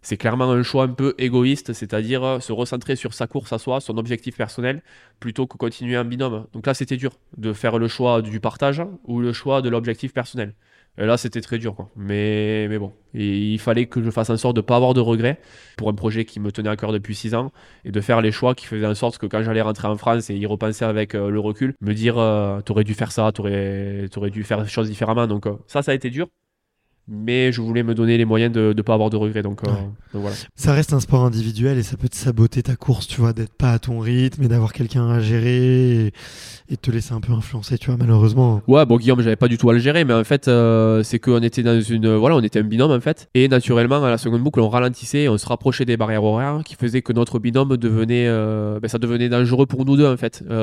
c'est 0.04 0.16
clairement 0.16 0.50
un 0.50 0.62
choix 0.62 0.84
un 0.84 0.88
peu 0.88 1.14
égoïste, 1.18 1.72
c'est-à-dire 1.72 2.22
euh, 2.22 2.40
se 2.40 2.52
recentrer 2.52 2.94
sur 2.94 3.14
sa 3.14 3.26
course 3.26 3.52
à 3.52 3.58
soi, 3.58 3.80
son 3.80 3.98
objectif 3.98 4.36
personnel, 4.36 4.82
plutôt 5.18 5.46
que 5.46 5.56
continuer 5.56 5.98
en 5.98 6.04
binôme. 6.04 6.46
Donc 6.52 6.66
là, 6.66 6.74
c'était 6.74 6.96
dur 6.96 7.18
de 7.36 7.52
faire 7.52 7.78
le 7.78 7.88
choix 7.88 8.22
du 8.22 8.38
partage 8.40 8.82
ou 9.04 9.20
le 9.20 9.32
choix 9.32 9.62
de 9.62 9.68
l'objectif 9.68 10.12
personnel. 10.12 10.54
Et 10.96 11.06
là, 11.06 11.16
c'était 11.16 11.40
très 11.40 11.58
dur. 11.58 11.88
Mais, 11.96 12.68
mais 12.68 12.78
bon, 12.78 12.92
il 13.14 13.58
fallait 13.58 13.86
que 13.86 14.02
je 14.02 14.10
fasse 14.10 14.30
en 14.30 14.36
sorte 14.36 14.54
de 14.54 14.60
ne 14.60 14.66
pas 14.66 14.76
avoir 14.76 14.94
de 14.94 15.00
regrets 15.00 15.40
pour 15.76 15.88
un 15.88 15.94
projet 15.94 16.24
qui 16.24 16.38
me 16.38 16.52
tenait 16.52 16.68
à 16.68 16.76
cœur 16.76 16.92
depuis 16.92 17.16
six 17.16 17.34
ans 17.34 17.50
et 17.84 17.90
de 17.90 18.00
faire 18.00 18.20
les 18.20 18.30
choix 18.30 18.54
qui 18.54 18.66
faisaient 18.66 18.86
en 18.86 18.94
sorte 18.94 19.18
que 19.18 19.26
quand 19.26 19.42
j'allais 19.42 19.60
rentrer 19.62 19.88
en 19.88 19.96
France 19.96 20.30
et 20.30 20.36
y 20.36 20.46
repenser 20.46 20.84
avec 20.84 21.14
euh, 21.14 21.30
le 21.30 21.40
recul, 21.40 21.74
me 21.80 21.94
dire 21.94 22.18
euh, 22.18 22.60
t'aurais 22.60 22.84
dû 22.84 22.94
faire 22.94 23.10
ça, 23.10 23.32
t'aurais 23.32 24.08
aurais 24.16 24.30
dû 24.30 24.44
faire 24.44 24.60
les 24.60 24.68
choses 24.68 24.88
différemment. 24.88 25.26
Donc 25.26 25.46
euh, 25.46 25.56
ça, 25.66 25.82
ça 25.82 25.90
a 25.92 25.94
été 25.94 26.10
dur. 26.10 26.28
Mais 27.06 27.52
je 27.52 27.60
voulais 27.60 27.82
me 27.82 27.94
donner 27.94 28.16
les 28.16 28.24
moyens 28.24 28.50
de 28.52 28.72
ne 28.74 28.82
pas 28.82 28.94
avoir 28.94 29.10
de 29.10 29.16
regrets. 29.16 29.42
Donc, 29.42 29.60
euh, 29.66 29.70
donc 30.12 30.22
voilà. 30.22 30.34
Ça 30.54 30.72
reste 30.72 30.94
un 30.94 31.00
sport 31.00 31.24
individuel 31.24 31.76
et 31.76 31.82
ça 31.82 31.98
peut 31.98 32.08
te 32.08 32.16
saboter 32.16 32.62
ta 32.62 32.76
course, 32.76 33.06
tu 33.06 33.20
vois, 33.20 33.34
d'être 33.34 33.52
pas 33.52 33.72
à 33.72 33.78
ton 33.78 33.98
rythme 33.98 34.42
et 34.42 34.48
d'avoir 34.48 34.72
quelqu'un 34.72 35.10
à 35.10 35.20
gérer 35.20 36.06
et, 36.06 36.12
et 36.70 36.76
te 36.78 36.90
laisser 36.90 37.12
un 37.12 37.20
peu 37.20 37.32
influencer, 37.32 37.76
tu 37.76 37.88
vois, 37.88 37.96
malheureusement. 37.98 38.62
Ouais, 38.66 38.86
bon, 38.86 38.96
Guillaume, 38.96 39.20
j'avais 39.20 39.36
pas 39.36 39.48
du 39.48 39.58
tout 39.58 39.68
à 39.68 39.74
le 39.74 39.80
gérer, 39.80 40.04
mais 40.04 40.14
en 40.14 40.24
fait, 40.24 40.48
euh, 40.48 41.02
c'est 41.02 41.18
qu'on 41.18 41.42
était 41.42 41.62
dans 41.62 41.78
une. 41.78 42.14
Voilà, 42.14 42.36
on 42.36 42.40
était 42.42 42.60
un 42.60 42.64
binôme 42.64 42.92
en 42.92 43.00
fait. 43.00 43.28
Et 43.34 43.48
naturellement, 43.48 44.02
à 44.02 44.08
la 44.08 44.16
seconde 44.16 44.42
boucle, 44.42 44.60
on 44.60 44.70
ralentissait, 44.70 45.28
on 45.28 45.36
se 45.36 45.46
rapprochait 45.46 45.84
des 45.84 45.98
barrières 45.98 46.24
horaires 46.24 46.60
qui 46.64 46.74
faisaient 46.74 47.02
que 47.02 47.12
notre 47.12 47.38
binôme 47.38 47.76
devenait. 47.76 48.26
euh, 48.28 48.80
ben, 48.80 48.88
ça 48.88 48.98
devenait 48.98 49.28
dangereux 49.28 49.66
pour 49.66 49.84
nous 49.84 49.96
deux 49.96 50.06
en 50.06 50.16
fait. 50.16 50.42
On, 50.48 50.54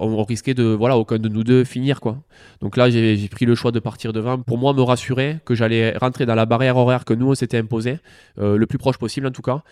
on 0.00 0.24
risquait 0.24 0.54
de. 0.54 0.64
Voilà, 0.64 0.96
aucun 0.98 1.18
de 1.18 1.28
nous 1.28 1.44
deux 1.44 1.62
finir 1.62 2.00
quoi. 2.00 2.18
Donc 2.60 2.76
là, 2.76 2.90
j'ai 2.90 3.28
pris 3.28 3.44
le 3.46 3.54
choix 3.54 3.70
de 3.70 3.78
partir 3.78 4.12
devant 4.12 4.38
pour 4.38 4.58
moi 4.58 4.72
me 4.72 4.82
rassurer 4.82 5.38
que 5.44 5.54
j'allais 5.54 5.83
rentrer 6.00 6.26
dans 6.26 6.34
la 6.34 6.46
barrière 6.46 6.76
horaire 6.76 7.04
que 7.04 7.14
nous 7.14 7.30
on 7.30 7.34
s'était 7.34 7.58
imposé, 7.58 7.98
euh, 8.38 8.56
le 8.56 8.66
plus 8.66 8.78
proche 8.78 8.98
possible 8.98 9.26
en 9.26 9.30
tout 9.30 9.42
cas, 9.42 9.62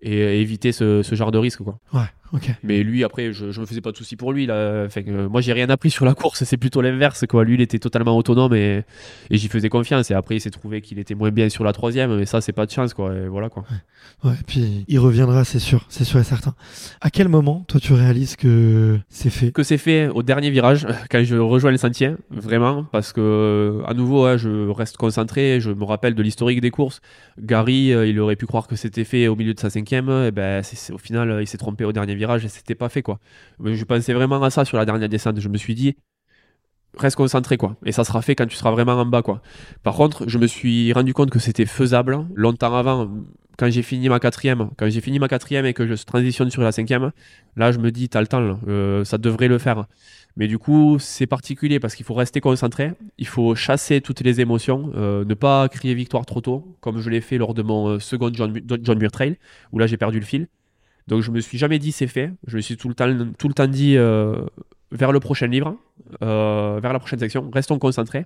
et 0.00 0.40
éviter 0.40 0.72
ce, 0.72 1.02
genre 1.12 1.32
de 1.32 1.38
risque 1.38 1.62
quoi. 1.62 1.78
Mais 2.62 2.82
lui, 2.82 3.04
après, 3.04 3.32
je, 3.32 3.50
je 3.50 3.60
me 3.60 3.66
faisais 3.66 3.80
pas 3.80 3.92
de 3.92 3.96
soucis 3.96 4.16
pour 4.16 4.32
lui. 4.32 4.46
Là. 4.46 4.84
Enfin, 4.86 5.02
euh, 5.08 5.28
moi, 5.28 5.40
j'ai 5.40 5.52
rien 5.52 5.68
appris 5.70 5.90
sur 5.90 6.04
la 6.04 6.14
course. 6.14 6.44
C'est 6.44 6.56
plutôt 6.56 6.80
l'inverse. 6.80 7.24
Quoi. 7.28 7.44
Lui, 7.44 7.54
il 7.54 7.60
était 7.60 7.78
totalement 7.78 8.16
autonome 8.16 8.54
et, 8.54 8.84
et 9.30 9.36
j'y 9.36 9.48
faisais 9.48 9.68
confiance. 9.68 10.10
Et 10.10 10.14
après, 10.14 10.36
il 10.36 10.40
s'est 10.40 10.50
trouvé 10.50 10.80
qu'il 10.80 10.98
était 10.98 11.14
moins 11.14 11.30
bien 11.30 11.48
sur 11.48 11.64
la 11.64 11.72
troisième. 11.72 12.16
Mais 12.16 12.26
ça, 12.26 12.40
c'est 12.40 12.52
pas 12.52 12.66
de 12.66 12.70
chance. 12.70 12.94
Quoi. 12.94 13.14
Et 13.14 13.28
voilà, 13.28 13.48
quoi. 13.48 13.64
Ouais, 14.24 14.32
puis 14.46 14.84
il 14.88 14.98
reviendra, 14.98 15.44
c'est 15.44 15.58
sûr, 15.58 15.84
c'est 15.88 16.04
sûr 16.04 16.18
et 16.18 16.24
certain. 16.24 16.54
À 17.00 17.10
quel 17.10 17.28
moment, 17.28 17.64
toi, 17.68 17.78
tu 17.80 17.92
réalises 17.92 18.34
que 18.36 18.98
c'est 19.08 19.30
fait? 19.30 19.52
Que 19.52 19.62
c'est 19.62 19.78
fait 19.78 20.08
au 20.08 20.22
dernier 20.22 20.50
virage, 20.50 20.86
quand 21.10 21.22
je 21.22 21.36
rejoins 21.36 21.70
le 21.70 21.76
sentier, 21.76 22.12
vraiment, 22.30 22.84
parce 22.84 23.12
que, 23.12 23.80
à 23.86 23.94
nouveau, 23.94 24.24
hein, 24.24 24.36
je 24.36 24.68
reste 24.70 24.96
concentré. 24.96 25.60
Je 25.60 25.70
me 25.70 25.84
rappelle 25.84 26.14
de 26.14 26.22
l'historique 26.22 26.60
des 26.60 26.70
courses. 26.70 27.00
Gary, 27.40 27.92
euh, 27.92 28.06
il 28.06 28.18
aurait 28.20 28.36
pu 28.36 28.46
croire 28.46 28.66
que 28.66 28.76
c'était 28.76 29.04
fait 29.04 29.28
au 29.28 29.36
milieu 29.36 29.54
de 29.54 29.60
sa 29.60 29.70
cinquième. 29.70 30.08
Et 30.26 30.30
ben, 30.30 30.62
c'est- 30.62 30.92
au 30.92 30.98
final, 30.98 31.30
euh, 31.30 31.42
il 31.42 31.46
s'est 31.46 31.58
trompé 31.58 31.84
au 31.84 31.92
dernier 31.92 32.14
virage 32.14 32.21
et 32.22 32.48
c'était 32.48 32.74
pas 32.74 32.88
fait. 32.88 33.02
Quoi. 33.02 33.18
Mais 33.58 33.74
je 33.74 33.84
pensais 33.84 34.12
vraiment 34.12 34.42
à 34.42 34.50
ça 34.50 34.64
sur 34.64 34.76
la 34.76 34.84
dernière 34.84 35.08
descente. 35.08 35.40
Je 35.40 35.48
me 35.48 35.58
suis 35.58 35.74
dit, 35.74 35.96
reste 36.98 37.16
concentré 37.16 37.56
quoi. 37.56 37.76
Et 37.84 37.92
ça 37.92 38.04
sera 38.04 38.22
fait 38.22 38.34
quand 38.34 38.46
tu 38.46 38.56
seras 38.56 38.70
vraiment 38.70 38.92
en 38.92 39.06
bas 39.06 39.22
quoi. 39.22 39.42
Par 39.82 39.94
contre 39.94 40.28
je 40.28 40.38
me 40.38 40.46
suis 40.46 40.92
rendu 40.92 41.14
compte 41.14 41.30
que 41.30 41.38
c'était 41.38 41.66
faisable. 41.66 42.26
Longtemps 42.34 42.74
avant 42.74 43.10
quand 43.58 43.70
j'ai 43.70 43.82
fini 43.82 44.08
ma 44.08 44.18
quatrième 44.18 44.70
quand 44.76 44.88
j'ai 44.88 45.00
fini 45.00 45.18
ma 45.18 45.28
quatrième 45.28 45.66
et 45.66 45.74
que 45.74 45.86
je 45.86 45.94
transitionne 46.04 46.50
sur 46.50 46.62
la 46.62 46.72
cinquième 46.72 47.12
là 47.56 47.70
je 47.70 47.78
me 47.78 47.90
dis 47.90 48.08
t'as 48.08 48.20
le 48.20 48.26
temps 48.26 48.58
euh, 48.68 49.04
ça 49.04 49.18
devrait 49.18 49.48
le 49.48 49.58
faire. 49.58 49.86
Mais 50.36 50.48
du 50.48 50.58
coup 50.58 50.98
c'est 50.98 51.26
particulier 51.26 51.80
parce 51.80 51.94
qu'il 51.94 52.06
faut 52.06 52.14
rester 52.14 52.40
concentré. 52.40 52.92
Il 53.18 53.26
faut 53.26 53.54
chasser 53.54 54.00
toutes 54.00 54.20
les 54.20 54.40
émotions. 54.40 54.92
Euh, 54.94 55.24
ne 55.24 55.34
pas 55.34 55.68
crier 55.68 55.94
victoire 55.94 56.26
trop 56.26 56.40
tôt 56.40 56.76
comme 56.80 57.00
je 57.00 57.10
l'ai 57.10 57.20
fait 57.20 57.38
lors 57.38 57.54
de 57.54 57.62
mon 57.62 57.88
euh, 57.88 57.98
second 57.98 58.30
John, 58.32 58.58
John 58.82 58.98
Muir 58.98 59.10
Trail 59.10 59.38
où 59.72 59.78
là 59.78 59.86
j'ai 59.86 59.96
perdu 59.96 60.20
le 60.20 60.26
fil 60.26 60.48
donc 61.12 61.22
je 61.22 61.30
me 61.30 61.40
suis 61.40 61.58
jamais 61.58 61.78
dit 61.78 61.92
c'est 61.92 62.06
fait 62.06 62.32
je 62.46 62.56
me 62.56 62.62
suis 62.62 62.78
tout 62.78 62.88
le 62.88 62.94
temps, 62.94 63.06
tout 63.38 63.48
le 63.48 63.54
temps 63.54 63.66
dit 63.66 63.98
euh, 63.98 64.46
vers 64.90 65.12
le 65.12 65.20
prochain 65.20 65.46
livre 65.46 65.76
euh, 66.22 66.80
vers 66.82 66.92
la 66.92 66.98
prochaine 66.98 67.18
section. 67.18 67.50
Restons 67.52 67.78
concentrés. 67.78 68.24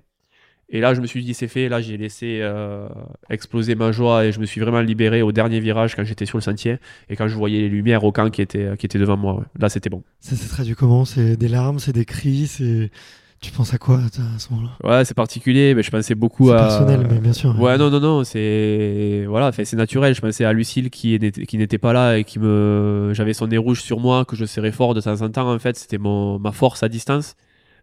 Et 0.69 0.81
là, 0.81 0.93
je 0.93 0.99
me 0.99 1.07
suis 1.07 1.23
dit, 1.23 1.33
c'est 1.33 1.47
fait. 1.47 1.69
Là, 1.69 1.79
j'ai 1.79 1.95
laissé 1.95 2.39
euh, 2.41 2.89
exploser 3.29 3.75
ma 3.75 3.93
joie 3.93 4.25
et 4.25 4.31
je 4.33 4.39
me 4.39 4.45
suis 4.45 4.59
vraiment 4.59 4.81
libéré 4.81 5.21
au 5.21 5.31
dernier 5.31 5.61
virage 5.61 5.95
quand 5.95 6.03
j'étais 6.03 6.25
sur 6.25 6.37
le 6.37 6.41
sentier 6.41 6.77
et 7.09 7.15
quand 7.15 7.27
je 7.29 7.35
voyais 7.35 7.59
les 7.59 7.69
lumières 7.69 8.03
au 8.03 8.11
camp 8.11 8.29
qui 8.29 8.41
étaient, 8.41 8.75
qui 8.77 8.87
devant 8.87 9.15
moi. 9.15 9.45
Là, 9.59 9.69
c'était 9.69 9.89
bon. 9.89 10.03
Ça 10.19 10.35
s'est 10.35 10.49
traduit 10.49 10.75
comment? 10.75 11.05
C'est 11.05 11.37
des 11.37 11.47
larmes, 11.47 11.79
c'est 11.79 11.93
des 11.93 12.05
cris, 12.05 12.47
c'est. 12.47 12.91
Tu 13.39 13.51
penses 13.51 13.73
à 13.73 13.77
quoi 13.77 13.97
à 13.99 14.39
ce 14.39 14.51
moment-là? 14.51 14.71
Ouais, 14.83 15.05
c'est 15.05 15.13
particulier, 15.13 15.75
mais 15.75 15.83
je 15.83 15.91
pensais 15.91 16.15
beaucoup 16.15 16.47
C'est 16.47 16.55
à. 16.55 16.57
personnel, 16.57 17.07
mais 17.09 17.19
bien 17.19 17.33
sûr. 17.33 17.59
Ouais, 17.59 17.77
non, 17.77 17.91
non, 17.91 17.99
non, 17.99 18.23
c'est 18.23 19.25
voilà, 19.27 19.51
c'est 19.51 19.73
naturel. 19.75 20.15
Je 20.15 20.21
pensais 20.21 20.43
à 20.43 20.53
Lucille 20.53 20.89
qui 20.89 21.17
n'était 21.19 21.45
qui 21.45 21.57
n'était 21.59 21.77
pas 21.77 21.93
là 21.93 22.17
et 22.17 22.23
qui 22.23 22.39
me, 22.39 23.11
j'avais 23.13 23.33
son 23.33 23.47
nez 23.47 23.57
rouge 23.57 23.81
sur 23.81 23.99
moi 23.99 24.25
que 24.25 24.35
je 24.35 24.45
serrais 24.45 24.71
fort 24.71 24.95
de 24.95 25.01
temps 25.01 25.21
en 25.21 25.29
temps. 25.29 25.53
En 25.53 25.59
fait, 25.59 25.77
c'était 25.77 25.99
mon 25.99 26.39
ma 26.39 26.51
force 26.51 26.81
à 26.81 26.89
distance. 26.89 27.35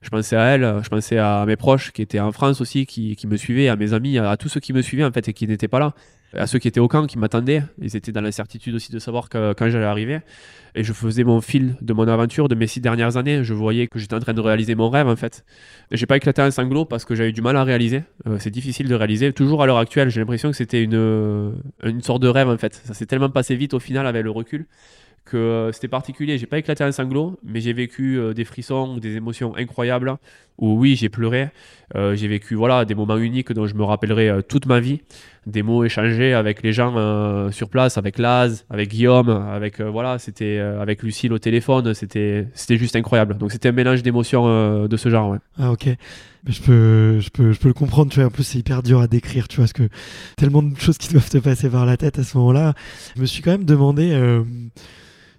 Je 0.02 0.10
pensais 0.10 0.36
à 0.36 0.42
elle, 0.46 0.80
je 0.82 0.88
pensais 0.88 1.18
à 1.18 1.44
mes 1.46 1.56
proches 1.56 1.92
qui 1.92 2.02
étaient 2.02 2.20
en 2.20 2.32
France 2.32 2.60
aussi, 2.60 2.84
qui, 2.84 3.16
qui 3.16 3.26
me 3.26 3.36
suivaient, 3.38 3.68
à 3.68 3.76
mes 3.76 3.94
amis, 3.94 4.18
à, 4.18 4.30
à 4.30 4.36
tous 4.36 4.48
ceux 4.50 4.60
qui 4.60 4.72
me 4.74 4.82
suivaient 4.82 5.04
en 5.04 5.12
fait 5.12 5.28
et 5.28 5.32
qui 5.32 5.46
n'étaient 5.46 5.68
pas 5.68 5.78
là. 5.78 5.94
À 6.36 6.46
ceux 6.46 6.58
qui 6.58 6.68
étaient 6.68 6.80
au 6.80 6.88
camp, 6.88 7.06
qui 7.06 7.18
m'attendaient. 7.18 7.62
Ils 7.80 7.96
étaient 7.96 8.12
dans 8.12 8.20
l'incertitude 8.20 8.74
aussi 8.74 8.92
de 8.92 8.98
savoir 8.98 9.28
quand 9.28 9.68
j'allais 9.68 9.84
arriver. 9.84 10.20
Et 10.74 10.82
je 10.82 10.92
faisais 10.92 11.22
mon 11.22 11.40
fil 11.40 11.76
de 11.80 11.92
mon 11.92 12.08
aventure 12.08 12.48
de 12.48 12.54
mes 12.54 12.66
six 12.66 12.80
dernières 12.80 13.16
années. 13.16 13.44
Je 13.44 13.54
voyais 13.54 13.86
que 13.86 13.98
j'étais 13.98 14.14
en 14.14 14.20
train 14.20 14.34
de 14.34 14.40
réaliser 14.40 14.74
mon 14.74 14.90
rêve 14.90 15.06
en 15.06 15.16
fait. 15.16 15.44
J'ai 15.92 16.06
pas 16.06 16.16
éclaté 16.16 16.42
un 16.42 16.50
sanglot 16.50 16.84
parce 16.84 17.04
que 17.04 17.14
j'avais 17.14 17.32
du 17.32 17.42
mal 17.42 17.56
à 17.56 17.64
réaliser. 17.64 18.02
Euh, 18.26 18.38
c'est 18.40 18.50
difficile 18.50 18.88
de 18.88 18.94
réaliser. 18.94 19.32
Toujours 19.32 19.62
à 19.62 19.66
l'heure 19.66 19.78
actuelle, 19.78 20.10
j'ai 20.10 20.20
l'impression 20.20 20.50
que 20.50 20.56
c'était 20.56 20.82
une, 20.82 21.54
une 21.82 22.02
sorte 22.02 22.22
de 22.22 22.28
rêve 22.28 22.48
en 22.48 22.58
fait. 22.58 22.74
Ça 22.84 22.94
s'est 22.94 23.06
tellement 23.06 23.30
passé 23.30 23.54
vite 23.54 23.74
au 23.74 23.78
final 23.78 24.06
avec 24.06 24.24
le 24.24 24.30
recul 24.30 24.66
que 25.24 25.36
euh, 25.36 25.72
c'était 25.72 25.88
particulier. 25.88 26.38
J'ai 26.38 26.46
pas 26.46 26.58
éclaté 26.58 26.84
un 26.84 26.92
sanglot, 26.92 27.38
mais 27.42 27.60
j'ai 27.60 27.72
vécu 27.72 28.18
euh, 28.18 28.34
des 28.34 28.44
frissons, 28.44 28.96
des 28.98 29.16
émotions 29.16 29.56
incroyables. 29.56 30.16
Où 30.58 30.78
oui, 30.78 30.94
j'ai 30.94 31.08
pleuré. 31.08 31.48
Euh, 31.96 32.14
j'ai 32.14 32.28
vécu 32.28 32.54
voilà 32.54 32.84
des 32.84 32.94
moments 32.94 33.16
uniques 33.16 33.52
dont 33.52 33.66
je 33.66 33.74
me 33.74 33.82
rappellerai 33.82 34.42
toute 34.48 34.66
ma 34.66 34.80
vie. 34.80 35.00
Des 35.46 35.62
mots 35.62 35.84
échangés 35.84 36.32
avec 36.32 36.62
les 36.62 36.72
gens 36.72 37.50
sur 37.50 37.68
place, 37.68 37.98
avec 37.98 38.18
Laz, 38.18 38.64
avec 38.70 38.90
Guillaume, 38.90 39.28
avec 39.28 39.80
voilà, 39.80 40.18
c'était 40.18 40.58
avec 40.58 41.02
Lucille 41.02 41.32
au 41.32 41.38
téléphone. 41.38 41.92
C'était 41.94 42.48
c'était 42.54 42.76
juste 42.76 42.96
incroyable. 42.96 43.36
Donc 43.36 43.52
c'était 43.52 43.68
un 43.68 43.72
mélange 43.72 44.02
d'émotions 44.02 44.86
de 44.86 44.96
ce 44.96 45.08
genre. 45.08 45.30
Ouais. 45.30 45.38
Ah 45.58 45.72
ok. 45.72 45.88
je 46.46 46.60
peux, 46.62 47.20
je 47.20 47.28
peux, 47.30 47.52
je 47.52 47.58
peux 47.58 47.68
le 47.68 47.74
comprendre. 47.74 48.10
Tu 48.10 48.20
vois, 48.20 48.28
en 48.28 48.30
plus 48.30 48.44
c'est 48.44 48.58
hyper 48.58 48.82
dur 48.82 49.00
à 49.00 49.06
décrire. 49.06 49.48
Tu 49.48 49.56
vois, 49.56 49.64
parce 49.64 49.74
que 49.74 49.88
tellement 50.36 50.62
de 50.62 50.78
choses 50.78 50.98
qui 50.98 51.08
doivent 51.12 51.30
te 51.30 51.38
passer 51.38 51.68
par 51.68 51.84
la 51.84 51.96
tête 51.96 52.18
à 52.18 52.24
ce 52.24 52.38
moment-là. 52.38 52.74
Je 53.16 53.20
me 53.20 53.26
suis 53.26 53.42
quand 53.42 53.52
même 53.52 53.64
demandé 53.64 54.14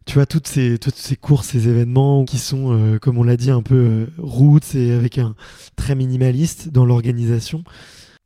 tu 0.06 0.14
vois, 0.16 0.26
toutes 0.26 0.48
ces, 0.48 0.78
toutes 0.78 0.96
ces 0.96 1.16
courses, 1.16 1.48
ces 1.48 1.68
événements 1.68 2.26
qui 2.26 2.38
sont, 2.38 2.72
euh, 2.72 3.00
comme 3.00 3.18
on 3.18 3.24
l'a 3.24 3.38
dit, 3.38 3.50
un 3.50 3.64
peu 3.64 3.76
euh, 3.76 4.06
routes 4.20 4.76
et 4.76 4.94
avec 4.94 5.18
un 5.18 5.36
très 5.76 5.96
minimaliste 5.96 6.70
dans 6.70 6.86
l'organisation. 6.86 7.64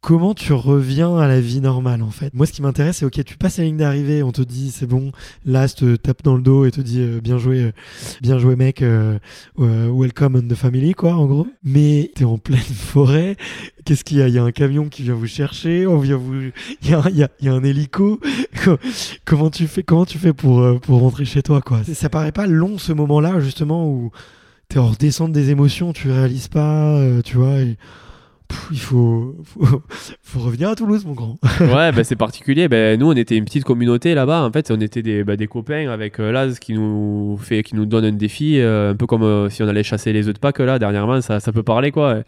Comment 0.02 0.34
tu 0.34 0.54
reviens 0.54 1.18
à 1.18 1.28
la 1.28 1.42
vie 1.42 1.60
normale 1.60 2.02
en 2.04 2.10
fait? 2.10 2.34
Moi, 2.34 2.46
ce 2.46 2.54
qui 2.54 2.62
m'intéresse, 2.62 2.98
c'est 2.98 3.06
ok, 3.06 3.22
tu 3.26 3.36
passes 3.36 3.58
la 3.58 3.66
ligne 3.66 3.76
d'arrivée, 3.76 4.24
on 4.24 4.32
te 4.32 4.42
dit 4.42 4.72
c'est 4.72 4.86
bon, 4.86 5.12
là, 5.46 5.68
te 5.68 5.98
tape 5.98 6.24
dans 6.24 6.38
le 6.38 6.42
dos 6.42 6.64
et 6.64 6.72
te 6.72 6.80
dit 6.80 7.02
euh, 7.02 7.20
bien 7.20 7.38
joué, 7.38 7.64
euh, 7.64 7.72
bien 8.22 8.40
joué 8.40 8.56
mec, 8.56 8.82
euh, 8.82 9.20
welcome 9.58 10.38
on 10.38 10.48
the 10.48 10.56
family 10.56 10.94
quoi, 10.94 11.16
en 11.16 11.26
gros. 11.26 11.48
Mais 11.66 12.12
t'es 12.16 12.24
en 12.24 12.38
pleine 12.38 12.60
forêt, 12.74 13.36
qu'est-ce 13.84 14.06
qu'il 14.06 14.20
y 14.20 14.22
a? 14.22 14.30
Il 14.30 14.34
y 14.34 14.38
a 14.38 14.44
un 14.44 14.54
camion 14.54 14.88
qui 14.88 15.04
vient 15.04 15.16
vous 15.16 15.28
chercher, 15.28 15.86
on 15.86 15.98
vient 15.98 16.16
vous, 16.16 16.34
il 16.82 16.90
y 16.90 16.94
a, 16.94 17.54
un 17.54 17.64
hélico. 17.66 18.22
comment 19.26 19.50
tu 19.50 19.68
fais 19.68 19.84
Comment 19.84 20.06
tu 20.06 20.18
fais 20.18 20.32
pour 20.32 20.80
pour 20.80 21.02
rentrer 21.02 21.26
chez 21.26 21.44
toi 21.44 21.60
quoi? 21.60 21.82
Ça 21.84 22.08
paraît 22.08 22.32
pas 22.32 22.48
long 22.48 22.78
ce 22.78 22.94
moment-là 22.94 23.42
justement 23.42 23.90
où 23.90 24.12
t'es 24.70 24.80
en 24.80 24.88
redescente 24.88 25.34
des 25.34 25.50
émotions, 25.50 25.92
tu 25.92 26.10
réalises 26.10 26.48
pas, 26.48 27.02
tu 27.26 27.36
vois. 27.36 27.58
Il 28.72 28.80
faut, 28.80 29.36
faut, 30.22 30.40
revenir 30.40 30.70
à 30.70 30.76
Toulouse, 30.76 31.06
mon 31.06 31.14
grand. 31.14 31.38
ouais, 31.60 31.92
bah, 31.92 32.04
c'est 32.04 32.16
particulier. 32.16 32.68
Ben, 32.68 33.00
nous, 33.00 33.08
on 33.08 33.16
était 33.16 33.36
une 33.36 33.46
petite 33.46 33.64
communauté 33.64 34.14
là-bas. 34.14 34.44
En 34.44 34.52
fait, 34.52 34.72
on 34.72 34.80
était 34.80 35.02
des, 35.02 35.24
bah, 35.24 35.36
des 35.36 35.48
copains 35.48 35.90
avec 35.90 36.20
euh, 36.20 36.32
Laz 36.32 36.60
qui 36.60 36.74
nous, 36.74 37.38
fait, 37.42 37.64
qui 37.64 37.76
nous 37.76 37.86
donne 37.86 38.06
un 38.06 38.12
défi, 38.12 38.60
euh, 38.60 38.92
un 38.92 38.96
peu 38.96 39.06
comme 39.06 39.24
euh, 39.24 39.50
si 39.50 39.64
on 39.64 39.68
allait 39.68 39.84
chasser 39.84 40.14
les 40.14 40.28
œufs 40.28 40.34
de 40.34 40.40
Pâques 40.40 40.60
là, 40.60 40.80
dernièrement. 40.80 41.22
Ça, 41.22 41.40
ça 41.40 41.52
peut 41.52 41.64
parler, 41.64 41.92
quoi. 41.92 42.20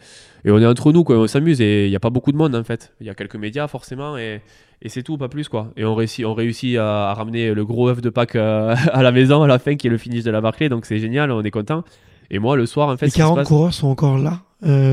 Et 0.44 0.50
on 0.50 0.58
est 0.58 0.66
entre 0.66 0.92
nous, 0.92 1.04
quoi. 1.04 1.16
On 1.16 1.26
s'amuse 1.26 1.60
et 1.60 1.86
il 1.86 1.90
n'y 1.90 1.96
a 1.96 2.00
pas 2.00 2.10
beaucoup 2.10 2.32
de 2.32 2.36
monde, 2.36 2.54
en 2.54 2.64
fait. 2.64 2.92
Il 3.00 3.06
y 3.06 3.10
a 3.10 3.14
quelques 3.14 3.36
médias, 3.36 3.68
forcément, 3.68 4.16
et, 4.16 4.40
et 4.80 4.88
c'est 4.88 5.02
tout, 5.02 5.16
pas 5.18 5.28
plus, 5.28 5.48
quoi. 5.48 5.72
Et 5.76 5.84
on 5.84 5.94
réussit, 5.94 6.24
on 6.24 6.34
réussit 6.34 6.76
à, 6.76 7.14
ramener 7.14 7.54
le 7.54 7.64
gros 7.64 7.88
œuf 7.88 8.00
de 8.00 8.10
Pâques 8.10 8.36
à 8.36 9.02
la 9.02 9.12
maison 9.12 9.42
à 9.42 9.46
la 9.46 9.58
fin, 9.58 9.76
qui 9.76 9.86
est 9.88 9.90
le 9.90 9.98
finish 9.98 10.24
de 10.24 10.30
la 10.30 10.40
Barclay. 10.40 10.68
Donc, 10.68 10.86
c'est 10.86 10.98
génial, 10.98 11.30
on 11.30 11.42
est 11.42 11.50
content. 11.50 11.84
Et 12.30 12.38
moi, 12.38 12.56
le 12.56 12.66
soir, 12.66 12.88
en 12.88 12.96
fait. 12.96 13.06
Les 13.06 13.12
40 13.12 13.44
coureurs 13.44 13.74
sont 13.74 13.88
encore 13.88 14.18
là, 14.18 14.40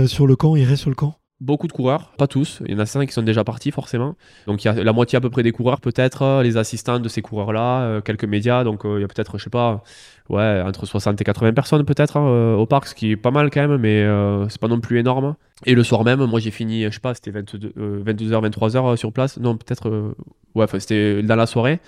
sur 0.08 0.28
le 0.28 0.36
camp, 0.36 0.56
ils 0.56 0.66
restent 0.66 0.82
sur 0.82 0.90
le 0.90 0.96
camp 0.96 1.19
beaucoup 1.42 1.68
de 1.68 1.72
coureurs, 1.72 2.12
pas 2.18 2.28
tous. 2.28 2.62
Il 2.66 2.74
y 2.74 2.76
en 2.76 2.80
a 2.80 2.86
certains 2.86 3.06
qui 3.06 3.14
sont 3.14 3.22
déjà 3.22 3.44
partis 3.44 3.72
forcément. 3.72 4.16
Donc 4.48 4.64
il 4.64 4.68
y 4.68 4.70
a 4.70 4.84
la 4.84 4.94
moitié 4.94 5.18
à 5.18 5.22
peu 5.22 5.30
près 5.30 5.44
des 5.44 5.52
coureurs 5.52 5.80
peut-être, 5.80 6.22
euh, 6.22 6.44
les 6.44 6.58
assistants 6.58 7.00
de 7.00 7.10
ces 7.10 7.22
coureurs-là, 7.22 7.82
euh, 7.82 8.02
quelques 8.02 8.26
médias. 8.26 8.64
Donc 8.64 8.86
euh, 8.86 8.98
il 8.98 9.02
y 9.02 9.04
a 9.04 9.08
peut-être, 9.08 9.38
je 9.38 9.46
sais 9.46 9.50
pas, 9.50 9.84
ouais, 10.30 10.62
entre 10.66 10.86
60 10.86 11.20
et 11.20 11.24
80 11.24 11.54
personnes 11.54 11.86
peut-être 11.86 12.18
hein, 12.18 12.56
au 12.56 12.66
parc, 12.66 12.88
ce 12.88 12.96
qui 12.96 13.12
est 13.12 13.16
pas 13.16 13.32
mal 13.32 13.50
quand 13.50 13.68
même, 13.68 13.78
mais 13.78 14.06
c'est 14.50 14.60
pas 14.60 14.68
non 14.68 14.80
plus 14.80 15.00
énorme. 15.00 15.36
Et 15.66 15.76
le 15.76 15.84
soir 15.84 16.04
même, 16.04 16.24
moi 16.26 16.40
j'ai 16.40 16.52
fini, 16.52 16.84
je 16.84 16.90
sais 16.90 17.00
pas, 17.00 17.14
c'était 17.14 17.32
22, 17.32 17.74
22h, 18.06 18.50
23h 18.50 18.96
sur 18.96 19.12
place. 19.12 19.38
Non, 19.38 19.58
peut-être, 19.58 20.14
ouais, 20.56 20.66
c'était 20.80 21.24
dans 21.24 21.36
la 21.36 21.46
soirée. 21.46 21.80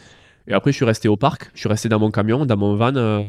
Et 0.47 0.53
après 0.53 0.71
je 0.71 0.77
suis 0.77 0.85
resté 0.85 1.07
au 1.07 1.17
parc, 1.17 1.51
je 1.53 1.59
suis 1.59 1.69
resté 1.69 1.89
dans 1.89 1.99
mon 1.99 2.11
camion, 2.11 2.45
dans 2.45 2.57
mon 2.57 2.75
van 2.75 2.95
euh, 2.95 3.21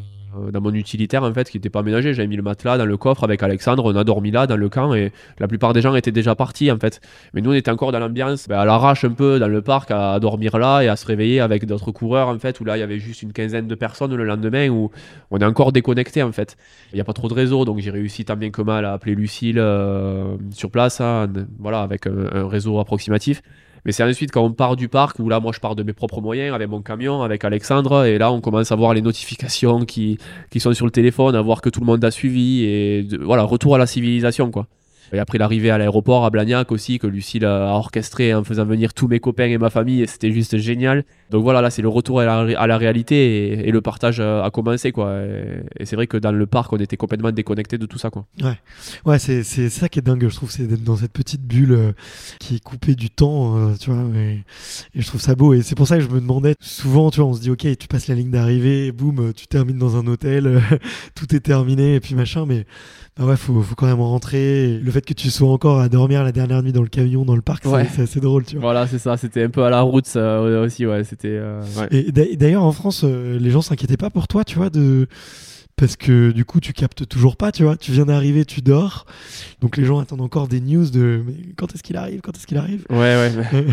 dans 0.52 0.60
mon 0.60 0.72
utilitaire 0.74 1.22
en 1.22 1.32
fait 1.32 1.50
qui 1.50 1.56
n'était 1.56 1.70
pas 1.70 1.80
aménagé. 1.80 2.14
J'avais 2.14 2.28
mis 2.28 2.36
le 2.36 2.42
matelas 2.42 2.78
dans 2.78 2.86
le 2.86 2.96
coffre 2.96 3.24
avec 3.24 3.42
Alexandre, 3.42 3.84
on 3.84 3.96
a 3.96 4.04
dormi 4.04 4.30
là 4.30 4.46
dans 4.46 4.56
le 4.56 4.68
camp 4.68 4.94
et 4.94 5.12
la 5.38 5.48
plupart 5.48 5.72
des 5.72 5.80
gens 5.80 5.94
étaient 5.94 6.12
déjà 6.12 6.34
partis 6.34 6.70
en 6.70 6.78
fait. 6.78 7.00
Mais 7.34 7.40
nous 7.40 7.50
on 7.50 7.54
était 7.54 7.70
encore 7.70 7.92
dans 7.92 7.98
l'ambiance, 7.98 8.48
ben, 8.48 8.58
à 8.58 8.64
l'arrache 8.64 9.04
un 9.04 9.12
peu 9.12 9.38
dans 9.38 9.48
le 9.48 9.62
parc 9.62 9.90
à, 9.90 10.18
dormir 10.20 10.58
là 10.58 10.82
et 10.82 10.88
à 10.88 10.96
se 10.96 11.06
réveiller 11.06 11.40
avec 11.40 11.66
d'autres 11.66 11.92
coureurs 11.92 12.28
en 12.28 12.38
fait 12.38 12.60
où 12.60 12.64
là 12.64 12.76
il 12.76 12.80
y 12.80 12.82
avait 12.82 12.98
juste 12.98 13.22
une 13.22 13.32
quinzaine 13.32 13.66
de 13.66 13.74
personnes 13.74 14.14
le 14.14 14.24
lendemain 14.24 14.68
où 14.68 14.90
on 15.30 15.38
est 15.38 15.44
encore 15.44 15.72
déconnecté 15.72 16.22
en 16.22 16.32
fait. 16.32 16.56
Il 16.92 16.96
n'y 16.96 17.00
a 17.00 17.04
pas 17.04 17.12
trop 17.12 17.28
de 17.28 17.34
réseau 17.34 17.64
donc 17.64 17.78
j'ai 17.78 17.90
réussi 17.90 18.24
tant 18.24 18.36
bien 18.36 18.50
que 18.50 18.62
mal 18.62 18.84
à 18.84 18.92
appeler 18.92 19.14
Lucille 19.14 19.58
euh, 19.58 20.36
sur 20.52 20.70
place, 20.70 21.00
hein, 21.00 21.28
voilà 21.58 21.82
avec 21.82 22.06
un 22.06 22.48
réseau 22.48 22.78
approximatif. 22.78 23.42
Mais 23.84 23.92
c'est 23.92 24.04
ensuite 24.04 24.30
quand 24.30 24.44
on 24.44 24.52
part 24.52 24.76
du 24.76 24.88
parc, 24.88 25.18
où 25.18 25.28
là, 25.28 25.40
moi, 25.40 25.52
je 25.54 25.60
pars 25.60 25.74
de 25.74 25.82
mes 25.82 25.92
propres 25.92 26.20
moyens, 26.20 26.54
avec 26.54 26.68
mon 26.68 26.82
camion, 26.82 27.22
avec 27.22 27.44
Alexandre, 27.44 28.04
et 28.04 28.18
là, 28.18 28.30
on 28.32 28.40
commence 28.40 28.70
à 28.70 28.76
voir 28.76 28.94
les 28.94 29.02
notifications 29.02 29.84
qui, 29.84 30.18
qui 30.50 30.60
sont 30.60 30.72
sur 30.72 30.86
le 30.86 30.92
téléphone, 30.92 31.34
à 31.34 31.42
voir 31.42 31.60
que 31.60 31.68
tout 31.68 31.80
le 31.80 31.86
monde 31.86 32.04
a 32.04 32.10
suivi, 32.10 32.64
et 32.64 33.06
voilà, 33.20 33.42
retour 33.42 33.74
à 33.74 33.78
la 33.78 33.86
civilisation, 33.86 34.50
quoi. 34.50 34.66
Et 35.12 35.18
après 35.18 35.38
l'arrivée 35.38 35.70
à 35.70 35.78
l'aéroport 35.78 36.24
à 36.24 36.30
Blagnac 36.30 36.72
aussi, 36.72 36.98
que 36.98 37.06
Lucille 37.06 37.44
a 37.44 37.74
orchestré 37.74 38.34
en 38.34 38.44
faisant 38.44 38.64
venir 38.64 38.94
tous 38.94 39.08
mes 39.08 39.20
copains 39.20 39.46
et 39.46 39.58
ma 39.58 39.70
famille, 39.70 40.02
et 40.02 40.06
c'était 40.06 40.32
juste 40.32 40.56
génial. 40.56 41.04
Donc 41.30 41.42
voilà, 41.42 41.60
là 41.60 41.70
c'est 41.70 41.82
le 41.82 41.88
retour 41.88 42.20
à 42.20 42.24
la, 42.66 42.78
réalité 42.78 43.68
et, 43.68 43.70
le 43.70 43.80
partage 43.80 44.20
a 44.20 44.48
commencé 44.50 44.92
quoi. 44.92 45.14
Et, 45.78 45.84
c'est 45.84 45.96
vrai 45.96 46.06
que 46.06 46.16
dans 46.16 46.32
le 46.32 46.46
parc, 46.46 46.72
on 46.72 46.78
était 46.78 46.96
complètement 46.96 47.30
déconnecté 47.30 47.78
de 47.78 47.86
tout 47.86 47.98
ça 47.98 48.10
quoi. 48.10 48.24
Ouais, 48.42 48.58
ouais 49.04 49.18
c'est, 49.18 49.42
ça 49.42 49.88
qui 49.88 49.98
est 49.98 50.02
dingue, 50.02 50.28
je 50.28 50.34
trouve, 50.34 50.50
c'est 50.50 50.66
d'être 50.66 50.84
dans 50.84 50.96
cette 50.96 51.12
petite 51.12 51.42
bulle 51.42 51.72
euh, 51.72 51.92
qui 52.38 52.56
est 52.56 52.62
coupée 52.62 52.94
du 52.94 53.10
temps, 53.10 53.56
euh, 53.56 53.74
tu 53.78 53.90
vois. 53.90 54.04
Et, 54.16 54.42
je 54.94 55.06
trouve 55.06 55.20
ça 55.20 55.34
beau. 55.34 55.54
Et 55.54 55.62
c'est 55.62 55.74
pour 55.74 55.86
ça 55.86 55.96
que 55.96 56.02
je 56.02 56.08
me 56.08 56.20
demandais 56.20 56.54
souvent, 56.60 57.10
tu 57.10 57.20
vois, 57.20 57.28
on 57.28 57.34
se 57.34 57.40
dit 57.40 57.50
ok, 57.50 57.66
tu 57.76 57.88
passes 57.88 58.08
la 58.08 58.14
ligne 58.14 58.30
d'arrivée, 58.30 58.92
boum, 58.92 59.32
tu 59.34 59.46
termines 59.46 59.78
dans 59.78 59.96
un 59.96 60.06
hôtel, 60.06 60.60
tout 61.14 61.34
est 61.34 61.40
terminé 61.40 61.96
et 61.96 62.00
puis 62.00 62.14
machin, 62.14 62.46
mais 62.46 62.66
bah 63.18 63.26
ouais, 63.26 63.36
faut, 63.36 63.60
faut 63.60 63.74
quand 63.74 63.86
même 63.86 64.00
rentrer. 64.00 64.78
Le 64.78 64.90
fait 64.90 65.04
que 65.04 65.12
tu 65.12 65.30
sois 65.30 65.50
encore 65.50 65.80
à 65.80 65.88
dormir 65.88 66.24
la 66.24 66.32
dernière 66.32 66.62
nuit 66.62 66.72
dans 66.72 66.82
le 66.82 66.88
camion, 66.88 67.24
dans 67.24 67.36
le 67.36 67.42
parc, 67.42 67.64
c'est 67.94 68.02
assez 68.02 68.20
drôle, 68.20 68.44
tu 68.44 68.56
vois. 68.56 68.62
Voilà, 68.62 68.86
c'est 68.86 68.98
ça. 68.98 69.16
C'était 69.16 69.42
un 69.42 69.50
peu 69.50 69.64
à 69.64 69.70
la 69.70 69.82
route 69.82 70.06
ça, 70.06 70.40
aussi, 70.40 70.86
ouais. 70.86 71.04
C'était. 71.04 71.28
Euh, 71.28 71.60
et 71.90 72.10
d'ailleurs, 72.36 72.62
en 72.62 72.72
France, 72.72 73.02
euh, 73.04 73.38
les 73.38 73.50
gens 73.50 73.60
s'inquiétaient 73.60 73.98
pas 73.98 74.10
pour 74.10 74.28
toi, 74.28 74.44
tu 74.44 74.56
vois, 74.56 74.70
de 74.70 75.08
parce 75.76 75.96
que 75.96 76.30
du 76.32 76.44
coup 76.44 76.60
tu 76.60 76.72
captes 76.72 77.08
toujours 77.08 77.36
pas, 77.36 77.50
tu 77.50 77.64
vois, 77.64 77.76
tu 77.76 77.92
viens 77.92 78.04
d'arriver, 78.04 78.44
tu 78.44 78.60
dors, 78.60 79.06
donc 79.60 79.76
les 79.76 79.84
gens 79.84 79.98
attendent 79.98 80.20
encore 80.20 80.46
des 80.46 80.60
news 80.60 80.88
de 80.90 81.22
mais 81.26 81.34
quand 81.56 81.74
est-ce 81.74 81.82
qu'il 81.82 81.96
arrive, 81.96 82.20
quand 82.20 82.36
est-ce 82.36 82.46
qu'il 82.46 82.58
arrive? 82.58 82.84
Ouais 82.90 82.96
ouais. 82.98 83.32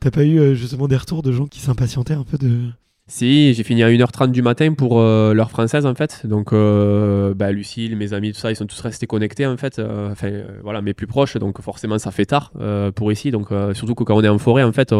T'as 0.00 0.10
pas 0.10 0.24
eu 0.24 0.38
euh, 0.38 0.54
justement 0.54 0.88
des 0.88 0.96
retours 0.96 1.22
de 1.22 1.32
gens 1.32 1.46
qui 1.46 1.60
s'impatientaient 1.60 2.14
un 2.14 2.24
peu 2.24 2.38
de. 2.38 2.70
Si, 3.08 3.54
j'ai 3.54 3.62
fini 3.62 3.84
à 3.84 3.88
1h30 3.88 4.32
du 4.32 4.42
matin 4.42 4.74
pour 4.74 4.98
euh, 4.98 5.32
l'heure 5.32 5.50
française 5.50 5.86
en 5.86 5.94
fait. 5.94 6.26
Donc, 6.26 6.52
euh, 6.52 7.34
bah, 7.34 7.52
Lucille, 7.52 7.94
mes 7.96 8.14
amis, 8.14 8.32
tout 8.32 8.40
ça, 8.40 8.50
ils 8.50 8.56
sont 8.56 8.66
tous 8.66 8.80
restés 8.80 9.06
connectés 9.06 9.46
en 9.46 9.56
fait. 9.56 9.78
Euh, 9.78 10.10
enfin, 10.10 10.42
voilà, 10.64 10.82
mes 10.82 10.92
plus 10.92 11.06
proches. 11.06 11.36
Donc, 11.36 11.60
forcément, 11.60 11.98
ça 11.98 12.10
fait 12.10 12.26
tard 12.26 12.52
pour 12.96 13.12
ici. 13.12 13.30
Donc, 13.30 13.50
surtout 13.74 13.94
que 13.94 14.02
quand 14.02 14.16
on 14.16 14.24
est 14.24 14.28
en 14.28 14.38
forêt, 14.38 14.64
en 14.64 14.72
fait, 14.72 14.92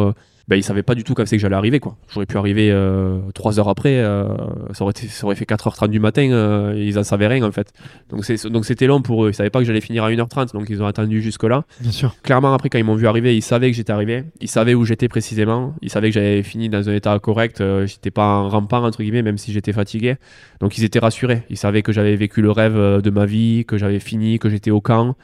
ben, 0.49 0.57
ils 0.57 0.63
savaient 0.63 0.85
pas 0.85 0.95
du 0.95 1.03
tout 1.03 1.15
quand 1.15 1.27
c'est 1.27 1.37
que 1.37 1.43
j'allais 1.43 1.57
arriver 1.57 1.81
quoi. 1.81 1.97
J'aurais 2.09 2.27
pu 2.27 2.37
arriver 2.39 2.71
euh, 2.71 3.19
3 3.35 3.59
heures 3.59 3.69
après, 3.69 3.99
euh, 3.99 4.29
ça, 4.73 4.85
aurait 4.85 4.95
ça 4.95 5.27
aurait 5.27 5.35
fait 5.35 5.45
4h30 5.45 5.89
du 5.89 5.99
matin, 5.99 6.31
euh, 6.31 6.75
ils 6.77 6.99
en 6.99 7.03
savaient 7.03 7.27
rien 7.27 7.43
en 7.43 7.51
fait. 7.51 7.73
Donc 8.11 8.25
c'est 8.25 8.47
donc 8.47 8.65
c'était 8.65 8.87
long 8.87 9.03
pour 9.03 9.25
eux, 9.25 9.31
ils 9.31 9.35
savaient 9.35 9.51
pas 9.51 9.59
que 9.59 9.65
j'allais 9.65 9.81
finir 9.81 10.05
à 10.05 10.11
1h30 10.11 10.53
donc 10.53 10.67
ils 10.71 10.81
ont 10.83 10.87
attendu 10.87 11.21
jusque 11.21 11.43
là. 11.43 11.65
Bien 11.81 11.91
sûr. 11.91 12.15
Clairement 12.23 12.55
après 12.55 12.69
quand 12.69 12.79
ils 12.79 12.85
m'ont 12.85 12.95
vu 12.95 13.09
arriver, 13.09 13.37
ils 13.37 13.43
savaient 13.43 13.71
que 13.71 13.77
j'étais 13.77 13.93
arrivé, 13.93 14.23
ils 14.41 14.49
savaient 14.49 14.75
où 14.75 14.85
j'étais 14.85 15.09
précisément, 15.09 15.75
ils 15.83 15.91
savaient 15.91 16.11
que 16.11 16.15
j'avais 16.15 16.45
fini 16.45 16.69
dans 16.69 16.89
un 16.89 16.95
état 16.95 17.19
correct, 17.19 17.61
euh, 17.61 17.87
j'étais 17.87 18.13
pas 18.13 18.27
en 18.27 18.49
rampant 18.49 18.85
entre 18.85 19.03
guillemets 19.03 19.23
même 19.23 19.39
si 19.39 19.53
j'étais 19.53 19.73
fatigué. 19.73 20.15
Donc 20.61 20.79
ils 20.79 20.85
étaient 20.85 21.01
rassurés, 21.01 21.43
ils 21.51 21.57
savaient 21.57 21.83
que 21.83 21.93
j'avais 21.93 22.15
vécu 22.15 22.41
le 22.41 22.53
rêve 22.53 22.77
de 22.77 23.11
ma 23.11 23.27
vie, 23.27 23.65
que 23.67 23.79
j'avais 23.79 24.01
fini, 24.01 24.39
que 24.39 24.49
j'étais 24.49 24.71
au 24.71 24.81
camp 24.81 25.17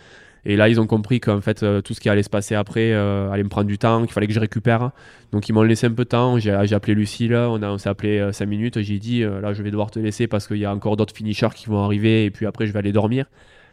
et 0.45 0.57
là, 0.57 0.69
ils 0.69 0.81
ont 0.81 0.87
compris 0.87 1.21
qu'en 1.21 1.41
fait, 1.41 1.63
euh, 1.63 1.81
tout 1.81 1.95
ce 1.95 2.01
qui 2.01 2.09
allait 2.09 2.25
se 2.25 2.31
passer 2.31 2.55
après 2.55 2.93
euh, 2.93 3.31
allait 3.31 3.45
me 3.45 3.49
prendre 3.49 3.69
du 3.69 3.79
temps, 3.79 4.03
qu'il 4.03 4.13
fallait 4.13 4.27
que 4.27 4.33
je 4.33 4.41
récupère. 4.41 4.91
Donc, 5.31 5.49
ils 5.49 5.53
m'ont 5.53 5.63
laissé 5.63 5.87
un 5.87 5.93
peu 5.93 6.05
de 6.05 6.09
temps. 6.09 6.39
J'ai 6.39 6.53
appelé 6.53 6.95
Lucille, 6.95 7.35
on, 7.35 7.79
s'est 7.79 7.89
appelé 7.89 8.29
5 8.33 8.45
euh, 8.45 8.49
minutes. 8.49 8.83
J'ai 8.83 8.99
dit, 8.99 9.21
là, 9.21 9.53
je 9.53 9.63
vais 9.63 9.71
devoir 9.71 9.91
te 9.91 10.01
laisser 10.01 10.27
parce 10.27 10.49
qu'il 10.49 10.59
y 10.59 10.65
a 10.65 10.75
encore 10.75 10.97
d'autres 10.97 11.15
finishers 11.15 11.51
qui 11.55 11.67
vont 11.67 11.83
arriver 11.85 12.25
et 12.25 12.31
puis 12.31 12.47
après, 12.47 12.67
je 12.67 12.73
vais 12.73 12.81
aller 12.81 12.93
dormir. 12.93 13.27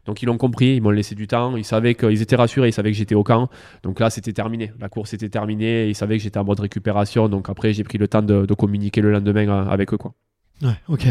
Donc, 0.05 0.21
ils 0.21 0.27
l'ont 0.27 0.37
compris, 0.37 0.75
ils 0.75 0.81
m'ont 0.81 0.91
laissé 0.91 1.15
du 1.15 1.27
temps. 1.27 1.57
Ils 1.57 1.65
savaient 1.65 1.95
qu'ils 1.95 2.21
étaient 2.21 2.35
rassurés, 2.35 2.69
ils 2.69 2.73
savaient 2.73 2.91
que 2.91 2.97
j'étais 2.97 3.15
au 3.15 3.23
camp. 3.23 3.49
Donc 3.83 3.99
là, 3.99 4.09
c'était 4.09 4.33
terminé. 4.33 4.71
La 4.79 4.89
course 4.89 5.13
était 5.13 5.29
terminée. 5.29 5.87
Ils 5.87 5.95
savaient 5.95 6.17
que 6.17 6.23
j'étais 6.23 6.39
en 6.39 6.45
mode 6.45 6.59
récupération. 6.59 7.29
Donc 7.29 7.49
après, 7.49 7.73
j'ai 7.73 7.83
pris 7.83 7.97
le 7.97 8.07
temps 8.07 8.21
de, 8.21 8.45
de 8.45 8.53
communiquer 8.53 9.01
le 9.01 9.11
lendemain 9.11 9.67
avec 9.67 9.93
eux. 9.93 9.97
Quoi. 9.97 10.13
Ouais, 10.61 10.75
ok. 10.87 11.07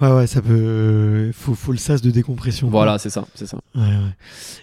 Ouais, 0.00 0.12
ouais, 0.12 0.26
ça 0.26 0.40
peut. 0.40 1.30
Faut, 1.32 1.54
faut 1.54 1.72
le 1.72 1.78
sas 1.78 2.00
de 2.00 2.10
décompression. 2.10 2.68
Voilà, 2.68 2.98
c'est 2.98 3.10
ça, 3.10 3.26
c'est 3.34 3.46
ça. 3.46 3.58
Ouais, 3.74 3.82
ouais. 3.82 4.16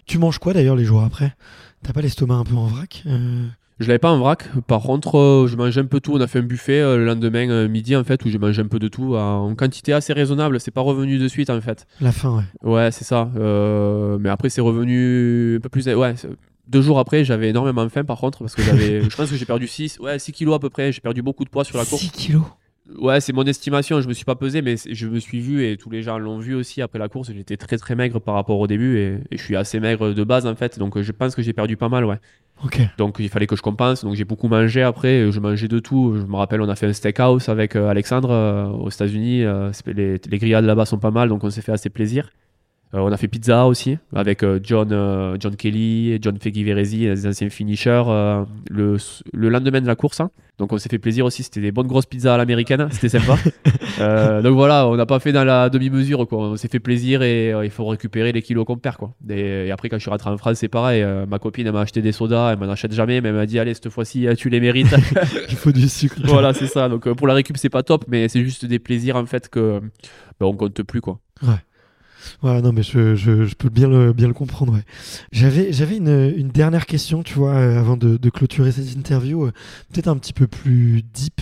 Tu 0.05 0.17
manges 0.17 0.39
quoi 0.39 0.53
d'ailleurs 0.53 0.75
les 0.75 0.85
jours 0.85 1.03
après? 1.03 1.35
T'as 1.83 1.93
pas 1.93 2.01
l'estomac 2.01 2.35
un 2.35 2.43
peu 2.43 2.55
en 2.55 2.67
vrac 2.67 3.03
euh? 3.07 3.47
Je 3.81 3.87
l'avais 3.87 3.99
pas 3.99 4.11
en 4.11 4.19
vrac. 4.19 4.47
Par 4.67 4.81
contre, 4.83 5.17
euh, 5.17 5.47
je 5.47 5.57
mangeais 5.57 5.81
un 5.81 5.85
peu 5.85 5.99
tout. 5.99 6.13
On 6.13 6.21
a 6.21 6.27
fait 6.27 6.37
un 6.37 6.43
buffet 6.43 6.79
euh, 6.79 6.97
le 6.97 7.05
lendemain 7.05 7.49
euh, 7.49 7.67
midi 7.67 7.95
en 7.95 8.03
fait 8.03 8.23
où 8.23 8.29
j'ai 8.29 8.37
mangé 8.37 8.61
un 8.61 8.67
peu 8.67 8.77
de 8.77 8.87
tout 8.87 9.15
en 9.15 9.55
quantité 9.55 9.91
assez 9.91 10.13
raisonnable. 10.13 10.59
C'est 10.59 10.69
pas 10.69 10.81
revenu 10.81 11.17
de 11.17 11.27
suite 11.27 11.49
en 11.49 11.59
fait. 11.59 11.87
La 11.99 12.11
fin, 12.11 12.37
ouais. 12.37 12.43
Ouais, 12.61 12.91
c'est 12.91 13.05
ça. 13.05 13.29
Mais 14.19 14.29
après, 14.29 14.49
c'est 14.49 14.61
revenu 14.61 15.55
un 15.57 15.59
peu 15.59 15.69
plus. 15.69 15.87
Ouais, 15.87 16.13
deux 16.67 16.81
jours 16.83 16.99
après, 16.99 17.25
j'avais 17.25 17.49
énormément 17.49 17.89
faim 17.89 18.03
par 18.03 18.19
contre 18.19 18.39
parce 18.39 18.53
que 18.53 18.61
j'avais. 18.61 19.01
je 19.09 19.15
pense 19.15 19.31
que 19.31 19.35
j'ai 19.35 19.45
perdu 19.45 19.67
6 19.67 19.97
ouais, 19.99 20.19
6 20.19 20.31
kilos 20.31 20.55
à 20.55 20.59
peu 20.59 20.69
près. 20.69 20.91
J'ai 20.91 21.01
perdu 21.01 21.23
beaucoup 21.23 21.43
de 21.43 21.49
poids 21.49 21.63
sur 21.63 21.79
la 21.79 21.85
course. 21.85 22.01
6 22.03 22.11
kilos? 22.11 22.43
Ouais, 22.99 23.21
c'est 23.21 23.33
mon 23.33 23.43
estimation. 23.43 24.01
Je 24.01 24.07
me 24.07 24.13
suis 24.13 24.25
pas 24.25 24.35
pesé, 24.35 24.61
mais 24.61 24.75
je 24.77 25.07
me 25.07 25.19
suis 25.19 25.39
vu 25.39 25.65
et 25.65 25.77
tous 25.77 25.89
les 25.89 26.01
gens 26.01 26.17
l'ont 26.17 26.39
vu 26.39 26.55
aussi 26.55 26.81
après 26.81 26.99
la 26.99 27.07
course. 27.09 27.31
J'étais 27.33 27.57
très 27.57 27.77
très 27.77 27.95
maigre 27.95 28.19
par 28.19 28.35
rapport 28.35 28.59
au 28.59 28.67
début 28.67 28.97
et, 28.97 29.19
et 29.31 29.37
je 29.37 29.43
suis 29.43 29.55
assez 29.55 29.79
maigre 29.79 30.13
de 30.13 30.23
base 30.23 30.45
en 30.45 30.55
fait. 30.55 30.79
Donc 30.79 30.99
je 30.99 31.11
pense 31.11 31.35
que 31.35 31.41
j'ai 31.41 31.53
perdu 31.53 31.77
pas 31.77 31.89
mal, 31.89 32.05
ouais. 32.05 32.17
Ok. 32.63 32.79
Donc 32.97 33.15
il 33.19 33.29
fallait 33.29 33.47
que 33.47 33.55
je 33.55 33.61
compense. 33.61 34.03
Donc 34.03 34.15
j'ai 34.15 34.25
beaucoup 34.25 34.47
mangé 34.47 34.83
après. 34.83 35.31
Je 35.31 35.39
mangeais 35.39 35.67
de 35.67 35.79
tout. 35.79 36.15
Je 36.15 36.25
me 36.25 36.35
rappelle, 36.35 36.61
on 36.61 36.69
a 36.69 36.75
fait 36.75 36.87
un 36.87 36.93
steakhouse 36.93 37.49
avec 37.49 37.75
euh, 37.75 37.89
Alexandre 37.89 38.29
euh, 38.31 38.67
aux 38.67 38.89
États-Unis. 38.89 39.43
Euh, 39.43 39.71
les, 39.87 40.19
les 40.29 40.37
grillades 40.37 40.65
là-bas 40.65 40.85
sont 40.85 40.99
pas 40.99 41.11
mal, 41.11 41.29
donc 41.29 41.43
on 41.43 41.49
s'est 41.49 41.61
fait 41.61 41.71
assez 41.71 41.89
plaisir. 41.89 42.29
Euh, 42.93 42.99
on 42.99 43.11
a 43.11 43.17
fait 43.17 43.27
pizza 43.29 43.65
aussi 43.67 43.97
avec 44.13 44.43
euh, 44.43 44.59
John, 44.61 44.89
euh, 44.91 45.37
John 45.39 45.55
Kelly, 45.55 46.17
John 46.21 46.37
Fegui 46.39 46.63
Verezi, 46.63 46.99
les 47.05 47.25
anciens 47.27 47.49
finishers, 47.49 48.03
le, 48.69 48.97
le 49.33 49.49
lendemain 49.49 49.81
de 49.81 49.87
la 49.87 49.95
course. 49.95 50.19
hein. 50.19 50.29
Donc 50.57 50.73
on 50.73 50.77
s'est 50.77 50.89
fait 50.89 50.99
plaisir 50.99 51.25
aussi. 51.25 51.41
C'était 51.41 51.61
des 51.61 51.71
bonnes 51.71 51.87
grosses 51.87 52.05
pizzas 52.05 52.35
à 52.35 52.37
l'américaine. 52.37 52.87
C'était 52.91 53.09
sympa. 53.19 53.35
Euh, 53.99 54.41
donc 54.41 54.53
voilà, 54.55 54.87
on 54.87 54.95
n'a 54.95 55.05
pas 55.05 55.19
fait 55.19 55.31
dans 55.31 55.43
la 55.43 55.69
demi-mesure. 55.69 56.25
quoi. 56.27 56.39
On 56.39 56.55
s'est 56.55 56.69
fait 56.69 56.79
plaisir 56.79 57.21
et 57.21 57.53
euh, 57.53 57.63
il 57.65 57.69
faut 57.69 57.85
récupérer 57.85 58.31
les 58.31 58.41
kilos 58.41 58.65
qu'on 58.65 58.77
perd. 58.77 58.95
Quoi. 58.95 59.13
Et, 59.29 59.67
et 59.67 59.71
après, 59.71 59.89
quand 59.89 59.97
je 59.97 60.01
suis 60.01 60.09
rentré 60.09 60.29
en 60.31 60.37
France, 60.37 60.57
c'est 60.57 60.69
pareil. 60.69 61.03
Euh, 61.03 61.27
ma 61.27 61.37
copine, 61.37 61.67
elle 61.67 61.73
m'a 61.73 61.81
acheté 61.81 62.01
des 62.01 62.11
sodas. 62.13 62.53
Elle 62.53 62.57
m'en 62.57 62.71
achète 62.71 62.93
jamais, 62.93 63.21
mais 63.21 63.29
elle 63.29 63.35
m'a 63.35 63.45
dit 63.45 63.59
Allez, 63.59 63.75
cette 63.75 63.89
fois-ci, 63.89 64.25
tu 64.37 64.49
les 64.49 64.59
mérites. 64.59 64.87
Il 65.49 65.55
faut 65.55 65.71
du 65.71 65.87
sucre. 65.87 66.15
voilà, 66.23 66.53
c'est 66.53 66.65
ça. 66.67 66.89
Donc 66.89 67.07
pour 67.13 67.27
la 67.27 67.35
récup, 67.35 67.57
c'est 67.57 67.69
pas 67.69 67.83
top, 67.83 68.05
mais 68.07 68.27
c'est 68.27 68.43
juste 68.43 68.65
des 68.65 68.79
plaisirs 68.79 69.17
en 69.17 69.25
fait 69.27 69.49
que 69.49 69.81
ben, 70.39 70.47
on 70.47 70.53
compte 70.53 70.81
plus. 70.81 71.01
quoi. 71.01 71.19
Ouais, 71.43 71.49
non, 72.43 72.71
mais 72.73 72.83
je, 72.83 73.15
je, 73.15 73.45
je 73.45 73.55
peux 73.55 73.69
bien 73.69 73.87
le, 73.87 74.13
bien 74.13 74.27
le 74.27 74.33
comprendre, 74.33 74.73
ouais. 74.73 74.83
J'avais, 75.31 75.71
j'avais 75.73 75.97
une, 75.97 76.33
une 76.37 76.49
dernière 76.49 76.85
question, 76.85 77.23
tu 77.23 77.33
vois, 77.35 77.53
euh, 77.55 77.79
avant 77.79 77.97
de, 77.97 78.17
de 78.17 78.29
clôturer 78.29 78.71
cette 78.71 78.93
interview, 78.93 79.45
euh, 79.45 79.51
peut-être 79.91 80.07
un 80.07 80.17
petit 80.17 80.33
peu 80.33 80.47
plus 80.47 81.03
deep. 81.03 81.41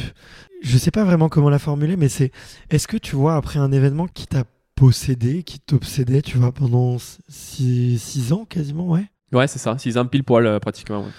Je 0.62 0.78
sais 0.78 0.92
pas 0.92 1.04
vraiment 1.06 1.30
comment 1.30 1.50
la 1.50 1.60
formuler, 1.60 1.96
mais 1.96 2.10
c'est, 2.10 2.32
est-ce 2.70 2.88
que 2.88 2.98
tu 2.98 3.16
vois, 3.16 3.36
après 3.36 3.60
un 3.60 3.72
événement 3.72 4.08
qui 4.08 4.28
t'a 4.28 4.44
possédé, 4.76 5.44
qui 5.44 5.60
t'obsédait, 5.60 6.22
tu 6.22 6.38
vois, 6.38 6.52
pendant 6.52 6.98
6 7.30 8.34
ans 8.34 8.46
quasiment, 8.46 8.88
ouais? 8.90 9.06
Ouais, 9.32 9.48
c'est 9.48 9.60
ça. 9.60 9.78
6 9.78 9.98
ans 9.98 10.06
pile 10.06 10.24
poil 10.24 10.46
euh, 10.46 10.60
pratiquement. 10.60 11.02
ouais. 11.02 11.12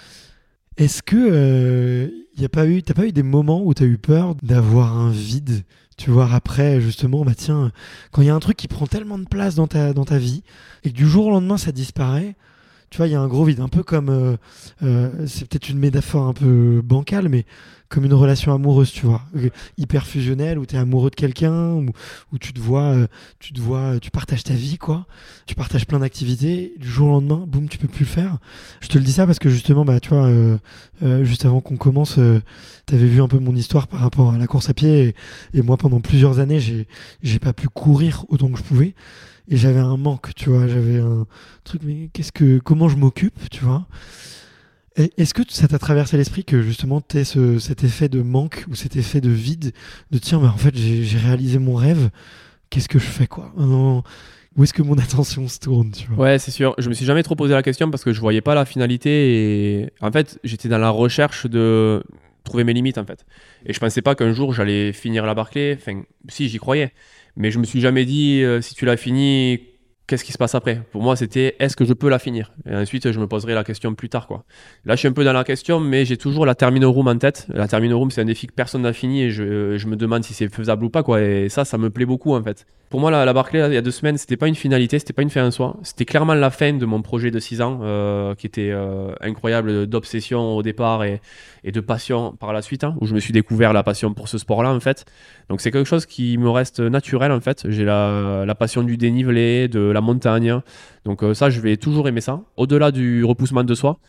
Est-ce 0.77 1.03
que 1.03 1.15
euh, 1.17 2.09
y 2.37 2.45
a 2.45 2.49
pas 2.49 2.65
eu, 2.65 2.81
t'as 2.81 2.93
pas 2.93 3.05
eu 3.05 3.11
des 3.11 3.23
moments 3.23 3.61
où 3.63 3.73
t'as 3.73 3.85
eu 3.85 3.97
peur 3.97 4.35
d'avoir 4.41 4.97
un 4.97 5.11
vide, 5.11 5.63
tu 6.01 6.09
vois, 6.09 6.27
après 6.33 6.81
justement, 6.81 7.23
bah 7.23 7.35
tiens, 7.35 7.71
quand 8.11 8.23
il 8.23 8.25
y 8.25 8.31
a 8.31 8.35
un 8.35 8.39
truc 8.39 8.57
qui 8.57 8.67
prend 8.67 8.87
tellement 8.87 9.19
de 9.19 9.25
place 9.25 9.53
dans 9.53 9.67
ta 9.67 9.93
dans 9.93 10.03
ta 10.03 10.17
vie 10.17 10.41
et 10.83 10.89
que 10.89 10.95
du 10.95 11.07
jour 11.07 11.27
au 11.27 11.29
lendemain 11.29 11.57
ça 11.57 11.71
disparaît, 11.71 12.35
tu 12.89 12.97
vois, 12.97 13.07
il 13.07 13.11
y 13.11 13.15
a 13.15 13.21
un 13.21 13.27
gros 13.27 13.45
vide, 13.45 13.59
un 13.59 13.67
peu 13.67 13.83
comme, 13.83 14.09
euh, 14.09 14.35
euh, 14.81 15.27
c'est 15.27 15.47
peut-être 15.47 15.69
une 15.69 15.77
métaphore 15.77 16.27
un 16.27 16.33
peu 16.33 16.81
bancale, 16.83 17.29
mais 17.29 17.45
comme 17.91 18.05
une 18.05 18.13
relation 18.13 18.53
amoureuse, 18.53 18.91
tu 18.91 19.05
vois, 19.05 19.21
euh, 19.35 19.49
hyper 19.77 20.07
fusionnelle 20.07 20.57
où 20.57 20.65
t'es 20.65 20.77
amoureux 20.77 21.09
de 21.09 21.15
quelqu'un, 21.15 21.73
où, 21.73 22.37
tu 22.39 22.53
te 22.53 22.59
vois, 22.59 22.93
euh, 22.93 23.07
tu 23.39 23.51
te 23.51 23.59
vois, 23.59 23.99
tu 23.99 24.11
partages 24.11 24.43
ta 24.43 24.53
vie, 24.53 24.77
quoi, 24.77 25.05
tu 25.45 25.55
partages 25.55 25.85
plein 25.85 25.99
d'activités, 25.99 26.73
du 26.77 26.87
jour 26.87 27.09
au 27.09 27.11
lendemain, 27.11 27.43
boum, 27.45 27.67
tu 27.67 27.77
peux 27.77 27.89
plus 27.89 28.05
le 28.05 28.09
faire. 28.09 28.37
Je 28.79 28.87
te 28.87 28.97
le 28.97 29.03
dis 29.03 29.11
ça 29.11 29.25
parce 29.25 29.39
que 29.39 29.49
justement, 29.49 29.83
bah, 29.83 29.99
tu 29.99 30.09
vois, 30.09 30.25
euh, 30.25 30.57
euh, 31.03 31.25
juste 31.25 31.43
avant 31.43 31.59
qu'on 31.59 31.75
commence, 31.75 32.13
tu 32.87 32.95
avais 32.95 33.07
vu 33.07 33.21
un 33.21 33.27
peu 33.27 33.39
mon 33.39 33.55
histoire 33.55 33.89
par 33.89 33.99
rapport 33.99 34.31
à 34.31 34.37
la 34.37 34.47
course 34.47 34.69
à 34.69 34.73
pied. 34.73 35.13
Et, 35.53 35.59
et 35.59 35.61
moi, 35.61 35.75
pendant 35.75 35.99
plusieurs 35.99 36.39
années, 36.39 36.61
j'ai 36.61 36.87
j'ai 37.21 37.39
pas 37.39 37.51
pu 37.51 37.67
courir 37.67 38.25
autant 38.29 38.49
que 38.49 38.57
je 38.57 38.63
pouvais. 38.63 38.95
Et 39.49 39.57
j'avais 39.57 39.79
un 39.79 39.97
manque, 39.97 40.33
tu 40.35 40.49
vois. 40.49 40.67
J'avais 40.67 40.99
un 40.99 41.25
truc, 41.65 41.81
mais 41.83 42.09
qu'est-ce 42.13 42.31
que, 42.31 42.59
comment 42.59 42.87
je 42.87 42.95
m'occupe, 42.95 43.49
tu 43.49 43.65
vois. 43.65 43.85
Est-ce 44.95 45.33
que 45.33 45.43
ça 45.47 45.67
t'a 45.67 45.79
traversé 45.79 46.17
l'esprit 46.17 46.43
que 46.43 46.61
justement 46.61 47.01
tu 47.01 47.23
ce, 47.23 47.59
cet 47.59 47.83
effet 47.83 48.09
de 48.09 48.21
manque 48.21 48.65
ou 48.69 48.75
cet 48.75 48.97
effet 48.97 49.21
de 49.21 49.29
vide, 49.29 49.71
de 50.11 50.17
tiens, 50.17 50.39
bah, 50.39 50.51
en 50.53 50.57
fait, 50.57 50.75
j'ai 50.75 51.17
réalisé 51.17 51.59
mon 51.59 51.75
rêve, 51.75 52.09
qu'est-ce 52.69 52.89
que 52.89 52.99
je 52.99 53.05
fais, 53.05 53.27
quoi? 53.27 53.53
Où 54.57 54.63
est-ce 54.63 54.73
que 54.73 54.81
mon 54.81 54.97
attention 54.97 55.47
se 55.47 55.59
tourne, 55.59 55.91
tu 55.91 56.07
vois? 56.07 56.25
Ouais, 56.25 56.39
c'est 56.39 56.51
sûr. 56.51 56.75
Je 56.77 56.89
me 56.89 56.93
suis 56.93 57.05
jamais 57.05 57.23
trop 57.23 57.35
posé 57.35 57.53
la 57.53 57.63
question 57.63 57.89
parce 57.89 58.03
que 58.03 58.11
je 58.11 58.19
voyais 58.19 58.41
pas 58.41 58.53
la 58.53 58.65
finalité 58.65 59.79
et 59.79 59.89
en 60.01 60.11
fait, 60.11 60.39
j'étais 60.43 60.67
dans 60.67 60.77
la 60.77 60.89
recherche 60.89 61.45
de 61.45 62.03
trouver 62.43 62.63
mes 62.63 62.73
limites 62.73 62.97
en 62.97 63.05
fait. 63.05 63.25
Et 63.65 63.71
je 63.71 63.79
pensais 63.79 64.01
pas 64.01 64.15
qu'un 64.15 64.33
jour 64.33 64.53
j'allais 64.53 64.91
finir 64.93 65.25
la 65.25 65.33
Barclay. 65.33 65.77
Enfin, 65.79 66.01
si 66.27 66.49
j'y 66.49 66.57
croyais, 66.57 66.91
mais 67.37 67.51
je 67.51 67.59
me 67.59 67.63
suis 67.63 67.79
jamais 67.79 68.03
dit 68.03 68.41
euh, 68.43 68.61
si 68.61 68.75
tu 68.75 68.85
l'as 68.85 68.97
fini, 68.97 69.61
qu'est-ce 70.07 70.23
qui 70.23 70.31
se 70.31 70.37
passe 70.37 70.55
après? 70.55 70.81
Pour 70.91 71.01
moi, 71.01 71.15
c'était 71.15 71.55
est-ce 71.59 71.75
que 71.75 71.85
je 71.85 71.93
peux 71.93 72.09
la 72.09 72.19
finir? 72.19 72.53
Et 72.69 72.75
ensuite, 72.75 73.11
je 73.11 73.19
me 73.19 73.27
poserai 73.27 73.53
la 73.53 73.63
question 73.63 73.93
plus 73.95 74.09
tard 74.09 74.27
quoi. 74.27 74.43
Là, 74.85 74.95
je 74.95 74.99
suis 74.99 75.07
un 75.07 75.13
peu 75.13 75.23
dans 75.23 75.33
la 75.33 75.43
question, 75.43 75.79
mais 75.79 76.05
j'ai 76.05 76.17
toujours 76.17 76.45
la 76.45 76.55
terminal 76.55 76.89
room 76.89 77.07
en 77.07 77.17
tête. 77.17 77.47
La 77.49 77.67
terminal 77.67 77.95
room, 77.95 78.11
c'est 78.11 78.21
un 78.21 78.25
défi 78.25 78.47
que 78.47 78.53
personne 78.53 78.81
n'a 78.81 78.93
fini 78.93 79.23
et 79.23 79.31
je, 79.31 79.87
me 79.87 79.95
demande 79.95 80.23
si 80.23 80.33
c'est 80.33 80.53
faisable 80.53 80.85
ou 80.85 80.89
pas 80.89 81.03
quoi. 81.03 81.21
Et 81.21 81.49
ça, 81.49 81.65
ça 81.65 81.77
me 81.77 81.89
plaît 81.89 82.05
beaucoup 82.05 82.33
en 82.33 82.43
fait. 82.43 82.65
Pour 82.91 82.99
moi, 82.99 83.09
la, 83.09 83.23
la 83.23 83.31
Barclay, 83.31 83.65
il 83.69 83.73
y 83.73 83.77
a 83.77 83.81
deux 83.81 83.89
semaines, 83.89 84.17
c'était 84.17 84.35
pas 84.35 84.49
une 84.49 84.55
finalité, 84.55 84.99
c'était 84.99 85.13
pas 85.13 85.21
une 85.21 85.29
fin 85.29 85.47
en 85.47 85.51
soi. 85.51 85.77
C'était 85.81 86.03
clairement 86.03 86.33
la 86.33 86.49
fin 86.49 86.73
de 86.73 86.85
mon 86.85 87.01
projet 87.01 87.31
de 87.31 87.39
6 87.39 87.61
ans, 87.61 87.79
euh, 87.83 88.35
qui 88.35 88.45
était 88.45 88.69
euh, 88.69 89.13
incroyable 89.21 89.87
d'obsession 89.87 90.57
au 90.57 90.61
départ 90.61 91.05
et, 91.05 91.21
de 91.63 91.79
passion 91.79 92.33
par 92.37 92.51
la 92.51 92.61
suite, 92.61 92.83
hein, 92.83 92.97
où 92.99 93.05
je 93.05 93.13
me 93.13 93.21
suis 93.21 93.31
découvert 93.31 93.71
la 93.71 93.83
passion 93.83 94.13
pour 94.13 94.27
ce 94.27 94.37
sport-là, 94.37 94.73
en 94.73 94.81
fait. 94.81 95.05
Donc 95.47 95.61
c'est 95.61 95.71
quelque 95.71 95.87
chose 95.87 96.05
qui 96.05 96.37
me 96.37 96.49
reste 96.49 96.81
naturel, 96.81 97.31
en 97.31 97.39
fait. 97.39 97.63
J'ai 97.69 97.85
la, 97.85 98.43
la 98.45 98.55
passion 98.55 98.83
du 98.83 98.97
dénivelé, 98.97 99.69
de 99.69 99.79
la 99.79 100.01
montagne. 100.01 100.59
Donc 101.05 101.23
euh, 101.23 101.33
ça, 101.33 101.49
je 101.49 101.61
vais 101.61 101.77
toujours 101.77 102.09
aimer 102.09 102.19
ça. 102.19 102.41
Au-delà 102.57 102.91
du 102.91 103.23
repoussement 103.23 103.63
de 103.63 103.73
soi, 103.73 103.99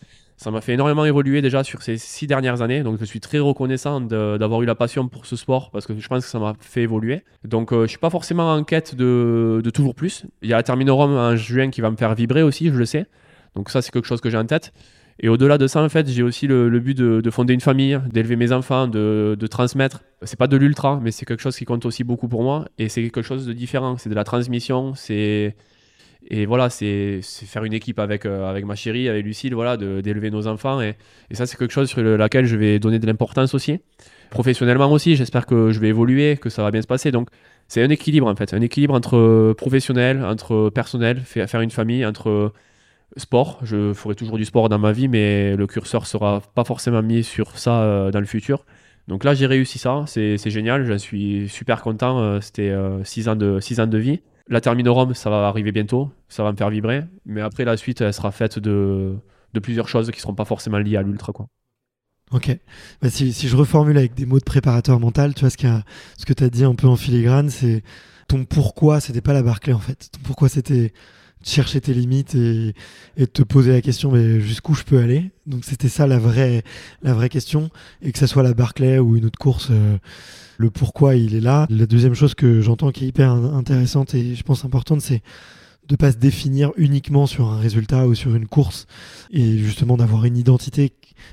ça 0.42 0.50
m'a 0.50 0.60
fait 0.60 0.72
énormément 0.72 1.04
évoluer 1.04 1.40
déjà 1.40 1.64
sur 1.64 1.82
ces 1.82 1.96
six 1.96 2.26
dernières 2.26 2.62
années. 2.62 2.82
Donc 2.82 2.98
je 2.98 3.04
suis 3.04 3.20
très 3.20 3.38
reconnaissant 3.38 4.00
d'avoir 4.00 4.62
eu 4.62 4.66
la 4.66 4.74
passion 4.74 5.08
pour 5.08 5.24
ce 5.26 5.36
sport 5.36 5.70
parce 5.70 5.86
que 5.86 5.96
je 5.96 6.08
pense 6.08 6.24
que 6.24 6.30
ça 6.30 6.38
m'a 6.38 6.54
fait 6.60 6.82
évoluer. 6.82 7.22
Donc 7.44 7.72
euh, 7.72 7.82
je 7.82 7.88
suis 7.88 7.98
pas 7.98 8.10
forcément 8.10 8.52
en 8.52 8.64
quête 8.64 8.94
de, 8.94 9.62
toujours 9.72 9.94
plus. 9.94 10.26
Il 10.42 10.48
y 10.48 10.52
a 10.52 10.56
la 10.56 10.62
Terminorum 10.62 11.12
en 11.12 11.36
juin 11.36 11.70
qui 11.70 11.80
va 11.80 11.90
me 11.90 11.96
faire 11.96 12.14
vibrer 12.14 12.42
aussi, 12.42 12.68
je 12.68 12.74
le 12.74 12.84
sais. 12.84 13.06
Donc 13.54 13.70
ça 13.70 13.82
c'est 13.82 13.92
quelque 13.92 14.08
chose 14.08 14.20
que 14.20 14.30
j'ai 14.30 14.38
en 14.38 14.46
tête. 14.46 14.72
Et 15.20 15.28
au-delà 15.28 15.58
de 15.58 15.66
ça, 15.66 15.82
en 15.82 15.88
fait, 15.88 16.08
j'ai 16.08 16.22
aussi 16.22 16.46
le, 16.46 16.68
but 16.80 16.96
de, 16.96 17.20
de 17.20 17.30
fonder 17.30 17.52
une 17.52 17.60
famille, 17.60 18.00
d'élever 18.10 18.34
mes 18.34 18.50
enfants, 18.50 18.88
de, 18.88 19.36
de 19.38 19.46
transmettre. 19.46 20.02
C'est 20.22 20.38
pas 20.38 20.46
de 20.46 20.56
l'ultra, 20.56 20.98
mais 21.02 21.10
c'est 21.10 21.26
quelque 21.26 21.42
chose 21.42 21.54
qui 21.54 21.66
compte 21.66 21.84
aussi 21.84 22.02
beaucoup 22.02 22.28
pour 22.28 22.42
moi. 22.42 22.64
Et 22.78 22.88
c'est 22.88 23.02
quelque 23.02 23.22
chose 23.22 23.46
de 23.46 23.52
différent. 23.52 23.98
C'est 23.98 24.08
de 24.08 24.14
la 24.14 24.24
transmission. 24.24 24.94
Et 26.28 26.46
voilà, 26.46 26.70
c'est 26.70 27.20
faire 27.22 27.64
une 27.64 27.72
équipe 27.72 27.98
avec, 27.98 28.26
euh, 28.26 28.48
avec 28.48 28.64
ma 28.64 28.74
chérie, 28.74 29.08
avec 29.08 29.24
Lucille, 29.24 29.54
voilà, 29.54 29.76
d'élever 29.76 30.30
nos 30.30 30.46
enfants. 30.46 30.80
Et, 30.80 30.96
ça, 31.32 31.46
c'est 31.46 31.56
quelque 31.58 31.72
chose 31.72 31.88
sur 31.88 32.02
le- 32.02 32.16
laquelle 32.16 32.46
je 32.46 32.56
vais 32.56 32.78
donner 32.78 32.98
de 32.98 33.06
l'importance 33.06 33.54
aussi. 33.54 33.80
Professionnellement 34.30 34.90
aussi, 34.90 35.16
j'espère 35.16 35.46
que 35.46 35.70
je 35.72 35.80
vais 35.80 35.88
évoluer, 35.88 36.36
que 36.38 36.48
ça 36.48 36.62
va 36.62 36.70
bien 36.70 36.80
se 36.82 36.86
passer. 36.86 37.10
Donc, 37.10 37.28
c'est 37.68 37.82
un 37.82 37.90
équilibre 37.90 38.26
en 38.28 38.36
fait, 38.36 38.54
un 38.54 38.60
équilibre 38.60 38.94
entre 38.94 39.52
professionnel, 39.56 40.24
entre 40.24 40.70
personnel, 40.70 41.20
faire 41.20 41.60
une 41.60 41.70
famille, 41.70 42.04
entre 42.06 42.52
sport. 43.16 43.60
Je 43.62 43.92
ferai 43.92 44.14
toujours 44.14 44.38
du 44.38 44.44
sport 44.44 44.68
dans 44.68 44.78
ma 44.78 44.92
vie, 44.92 45.08
mais 45.08 45.56
le 45.56 45.66
curseur 45.66 46.06
sera 46.06 46.40
pas 46.54 46.64
forcément 46.64 47.02
mis 47.02 47.22
sur 47.24 47.58
ça 47.58 47.82
euh, 47.82 48.10
dans 48.10 48.20
le 48.20 48.26
futur. 48.26 48.64
Donc 49.08 49.24
là, 49.24 49.34
j'ai 49.34 49.46
réussi 49.46 49.78
ça, 49.78 50.04
c'est 50.06 50.38
génial, 50.50 50.86
j'en 50.86 50.98
suis 50.98 51.48
super 51.48 51.82
content. 51.82 52.20
euh, 52.20 52.40
C'était 52.40 52.72
6 53.04 53.28
ans, 53.28 53.36
de, 53.36 53.58
six 53.60 53.80
ans 53.80 53.86
de 53.86 53.98
vie. 53.98 54.20
La 54.48 54.60
Terminorum, 54.60 55.14
ça 55.14 55.30
va 55.30 55.46
arriver 55.48 55.72
bientôt, 55.72 56.10
ça 56.28 56.42
va 56.42 56.52
me 56.52 56.56
faire 56.56 56.70
vibrer. 56.70 57.04
Mais 57.26 57.40
après, 57.40 57.64
la 57.64 57.76
suite, 57.76 58.00
elle 58.00 58.12
sera 58.12 58.32
faite 58.32 58.58
de, 58.58 59.16
de 59.52 59.60
plusieurs 59.60 59.88
choses 59.88 60.10
qui 60.10 60.20
seront 60.20 60.34
pas 60.34 60.44
forcément 60.44 60.78
liées 60.78 60.96
à 60.96 61.02
l'ultra. 61.02 61.32
Ok. 62.32 62.58
Bah, 63.00 63.10
si, 63.10 63.32
si 63.32 63.48
je 63.48 63.56
reformule 63.56 63.98
avec 63.98 64.14
des 64.14 64.26
mots 64.26 64.38
de 64.38 64.44
préparateur 64.44 64.98
mental, 64.98 65.34
tu 65.34 65.40
vois, 65.40 65.50
ce, 65.50 65.56
ce 66.18 66.26
que 66.26 66.32
tu 66.32 66.44
as 66.44 66.50
dit 66.50 66.64
un 66.64 66.74
peu 66.74 66.86
en 66.86 66.96
filigrane, 66.96 67.50
c'est 67.50 67.82
ton 68.28 68.44
pourquoi, 68.44 69.00
c'était 69.00 69.20
pas 69.20 69.32
la 69.32 69.42
Barclay 69.42 69.72
en 69.74 69.78
fait. 69.78 70.08
Ton 70.12 70.20
pourquoi, 70.24 70.48
c'était 70.48 70.92
chercher 71.48 71.80
tes 71.80 71.94
limites 71.94 72.34
et, 72.34 72.74
et 73.16 73.26
te 73.26 73.42
poser 73.42 73.72
la 73.72 73.80
question 73.80 74.12
mais 74.12 74.40
jusqu'où 74.40 74.74
je 74.74 74.84
peux 74.84 74.98
aller? 74.98 75.30
Donc 75.46 75.64
c'était 75.64 75.88
ça 75.88 76.06
la 76.06 76.18
vraie, 76.18 76.62
la 77.02 77.14
vraie 77.14 77.28
question. 77.28 77.70
Et 78.00 78.12
que 78.12 78.18
ça 78.18 78.26
soit 78.26 78.42
la 78.42 78.54
Barclay 78.54 78.98
ou 78.98 79.16
une 79.16 79.24
autre 79.24 79.38
course, 79.38 79.68
euh, 79.70 79.98
le 80.58 80.70
pourquoi 80.70 81.16
il 81.16 81.34
est 81.34 81.40
là. 81.40 81.66
La 81.70 81.86
deuxième 81.86 82.14
chose 82.14 82.34
que 82.34 82.60
j'entends 82.60 82.90
qui 82.90 83.04
est 83.04 83.08
hyper 83.08 83.30
in- 83.30 83.56
intéressante 83.56 84.14
et 84.14 84.34
je 84.34 84.42
pense 84.42 84.64
importante, 84.64 85.00
c'est 85.00 85.22
de 85.88 85.96
pas 85.96 86.12
se 86.12 86.16
définir 86.16 86.70
uniquement 86.76 87.26
sur 87.26 87.48
un 87.48 87.58
résultat 87.58 88.06
ou 88.06 88.14
sur 88.14 88.36
une 88.36 88.46
course 88.46 88.86
et 89.32 89.58
justement 89.58 89.96
d'avoir 89.96 90.24
une 90.24 90.36
identité 90.36 90.92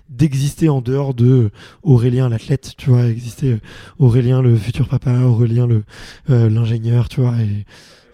d'exister 0.10 0.70
en 0.70 0.82
dehors 0.82 1.14
de 1.14 1.52
Aurélien 1.84 2.30
l'athlète, 2.30 2.74
tu 2.78 2.90
vois, 2.90 3.06
exister 3.06 3.54
euh, 3.54 3.60
Aurélien 4.00 4.42
le 4.42 4.56
futur 4.56 4.88
papa, 4.88 5.20
Aurélien 5.22 5.68
le 5.68 5.84
euh, 6.30 6.50
l'ingénieur, 6.50 7.10
tu 7.10 7.22
vois, 7.22 7.36
et, 7.42 7.66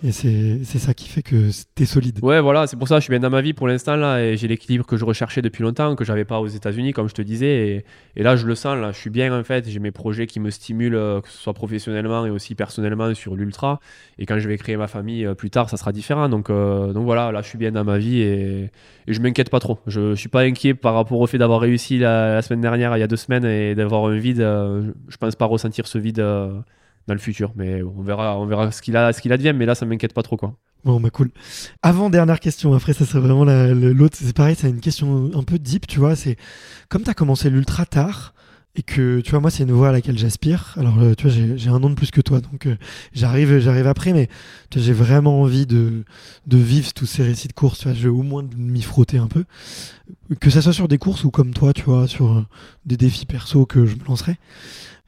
Et 0.05 0.11
c'est 0.11 0.77
ça 0.77 0.93
qui 0.93 1.09
fait 1.09 1.23
que 1.23 1.49
t'es 1.73 1.85
solide. 1.85 2.19
Ouais, 2.21 2.39
voilà, 2.39 2.67
c'est 2.67 2.77
pour 2.77 2.87
ça 2.87 2.95
que 2.95 2.99
je 2.99 3.05
suis 3.05 3.09
bien 3.09 3.19
dans 3.19 3.31
ma 3.31 3.41
vie 3.41 3.53
pour 3.53 3.67
l'instant 3.67 3.95
là 3.95 4.19
et 4.19 4.37
j'ai 4.37 4.47
l'équilibre 4.47 4.85
que 4.85 4.97
je 4.97 5.03
recherchais 5.03 5.41
depuis 5.41 5.63
longtemps, 5.63 5.95
que 5.95 6.05
j'avais 6.05 6.25
pas 6.25 6.39
aux 6.39 6.47
États-Unis, 6.47 6.93
comme 6.93 7.09
je 7.09 7.15
te 7.15 7.23
disais. 7.23 7.83
Et, 8.15 8.21
là, 8.21 8.35
je 8.35 8.45
le 8.45 8.53
sens, 8.53 8.77
là, 8.77 8.91
je 8.91 8.99
suis 8.99 9.09
bien 9.09 9.35
en 9.35 9.43
fait. 9.43 9.67
J'ai 9.67 9.79
mes 9.79 9.89
projets 9.89 10.27
qui 10.27 10.39
me 10.39 10.51
stimulent, 10.51 10.95
euh, 10.95 11.21
que 11.21 11.29
ce 11.29 11.37
soit 11.39 11.53
professionnellement 11.53 12.23
et 12.27 12.29
aussi 12.29 12.53
personnellement 12.53 13.11
sur 13.15 13.35
l'ultra. 13.35 13.79
Et 14.19 14.27
quand 14.27 14.37
je 14.37 14.47
vais 14.47 14.57
créer 14.59 14.77
ma 14.77 14.87
famille 14.87 15.25
euh, 15.25 15.33
plus 15.33 15.49
tard, 15.49 15.71
ça 15.71 15.77
sera 15.77 15.91
différent. 15.91 16.29
Donc, 16.29 16.51
euh, 16.51 16.93
donc 16.93 17.05
voilà, 17.05 17.31
là, 17.31 17.41
je 17.41 17.47
suis 17.47 17.57
bien 17.57 17.71
dans 17.71 17.83
ma 17.83 17.97
vie 17.97 18.21
et, 18.21 18.69
et 19.07 19.13
je 19.13 19.19
m'inquiète 19.21 19.49
pas 19.49 19.59
trop. 19.59 19.79
Je, 19.87 20.11
je, 20.11 20.19
suis 20.19 20.29
pas 20.29 20.41
inquiet 20.41 20.75
par 20.75 20.93
rapport 20.93 21.19
au 21.19 21.25
fait 21.25 21.39
d'avoir 21.39 21.61
réussi 21.61 21.97
la, 21.97 22.43
semaine 22.43 22.61
dernière, 22.61 22.95
il 22.95 22.99
y 22.99 23.03
a 23.03 23.07
deux 23.07 23.15
semaines, 23.15 23.45
et 23.45 23.73
d'avoir 23.73 24.05
un 24.05 24.17
vide. 24.17 24.37
je 24.37 25.17
pense 25.17 25.35
pas 25.35 25.45
ressentir 25.45 25.87
ce 25.87 25.97
vide 25.97 26.23
dans 27.07 27.13
le 27.13 27.19
futur. 27.19 27.51
Mais 27.55 27.81
on 27.83 28.01
verra, 28.01 28.39
on 28.39 28.45
verra 28.45 28.71
ce 28.71 28.81
qu'il 28.81 28.95
a, 28.97 29.13
ce 29.13 29.21
qu'il 29.21 29.31
advient. 29.33 29.53
Mais 29.55 29.65
là, 29.65 29.75
ça 29.75 29.85
m'inquiète 29.85 30.13
pas 30.13 30.23
trop, 30.23 30.37
quoi. 30.37 30.55
Bon, 30.83 30.99
bah 30.99 31.09
cool. 31.09 31.31
Avant 31.81 32.09
dernière 32.09 32.39
question. 32.39 32.73
Après, 32.73 32.93
ça 32.93 33.05
serait 33.05 33.19
vraiment 33.19 33.45
l'autre. 33.45 34.17
C'est 34.19 34.35
pareil, 34.35 34.55
c'est 34.55 34.69
une 34.69 34.81
question 34.81 35.31
un 35.33 35.43
peu 35.43 35.57
deep, 35.57 35.87
tu 35.87 35.99
vois. 35.99 36.15
C'est 36.15 36.37
comme 36.89 37.03
tu 37.03 37.09
as 37.09 37.15
commencé 37.15 37.49
l'ultra 37.49 37.85
tard 37.85 38.35
et 38.75 38.83
que 38.83 39.21
tu 39.21 39.31
vois 39.31 39.39
moi 39.39 39.49
c'est 39.49 39.63
une 39.63 39.71
voie 39.71 39.89
à 39.89 39.91
laquelle 39.91 40.17
j'aspire 40.17 40.75
alors 40.77 40.99
euh, 40.99 41.13
tu 41.15 41.27
vois 41.27 41.55
j'ai 41.55 41.69
un 41.69 41.83
an 41.83 41.89
de 41.89 41.95
plus 41.95 42.11
que 42.11 42.21
toi 42.21 42.41
donc 42.41 42.65
euh, 42.65 42.75
j'arrive 43.13 43.59
j'arrive 43.59 43.87
après 43.87 44.13
mais 44.13 44.27
j'ai 44.75 44.93
vraiment 44.93 45.41
envie 45.41 45.65
de, 45.65 46.03
vivre 46.51 46.93
tous 46.93 47.05
ces 47.05 47.23
récits 47.23 47.47
de 47.47 47.53
courses 47.53 47.79
tu 47.79 47.87
vois 47.87 47.93
je 47.93 48.09
au 48.09 48.21
moins 48.21 48.43
m'y 48.57 48.81
frotter 48.81 49.17
un 49.17 49.27
peu 49.27 49.45
que 50.39 50.49
ça 50.49 50.61
soit 50.61 50.73
sur 50.73 50.87
des 50.87 50.97
courses 50.97 51.23
ou 51.23 51.31
comme 51.31 51.53
toi 51.53 51.73
tu 51.73 51.83
vois 51.83 52.07
sur 52.07 52.33
euh, 52.33 52.45
des 52.85 52.97
défis 52.97 53.25
perso 53.25 53.65
que 53.65 53.85
je 53.85 53.95
me 53.95 54.03
lancerai 54.05 54.35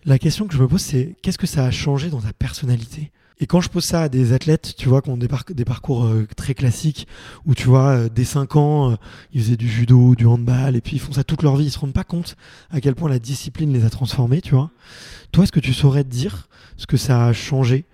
la 0.07 0.17
question 0.17 0.47
que 0.47 0.53
je 0.53 0.59
me 0.59 0.67
pose, 0.67 0.81
c'est 0.81 1.15
qu'est-ce 1.21 1.37
que 1.37 1.47
ça 1.47 1.65
a 1.65 1.71
changé 1.71 2.09
dans 2.09 2.21
ta 2.21 2.31
personnalité? 2.31 3.11
Et 3.39 3.45
quand 3.45 3.59
je 3.59 3.69
pose 3.69 3.83
ça 3.83 4.03
à 4.03 4.09
des 4.09 4.31
athlètes, 4.31 4.73
tu 4.77 4.87
vois, 4.87 5.01
qui 5.01 5.09
ont 5.09 5.17
des, 5.17 5.27
parcours 5.27 6.05
euh, 6.05 6.25
très 6.37 6.55
classiques, 6.55 7.07
où 7.45 7.53
tu 7.53 7.67
vois, 7.67 7.89
euh, 7.89 8.09
dès 8.09 8.23
5 8.23 8.55
ans, 8.55 8.91
euh, 8.91 8.95
ils 9.33 9.41
faisaient 9.43 9.57
du 9.57 9.69
judo, 9.69 10.15
du 10.15 10.25
handball, 10.25 10.77
et 10.77 10.81
puis 10.81 10.95
ils 10.95 10.99
font 10.99 11.11
ça 11.11 11.25
toute 11.25 11.43
leur 11.43 11.57
vie, 11.57 11.65
ils 11.65 11.71
se 11.71 11.77
rendent 11.77 11.93
pas 11.93 12.05
compte 12.05 12.37
à 12.71 12.79
quel 12.79 12.95
point 12.95 13.09
la 13.09 13.19
discipline 13.19 13.71
les 13.73 13.83
a 13.83 13.89
transformés, 13.89 14.41
tu 14.41 14.55
vois? 14.55 14.71
Toi, 15.33 15.43
est-ce 15.43 15.51
que 15.51 15.59
tu 15.59 15.73
saurais 15.73 16.05
te 16.05 16.09
dire 16.09 16.47
ce 16.77 16.87
que 16.87 16.97
ça 16.97 17.27
a 17.27 17.33
changé 17.33 17.85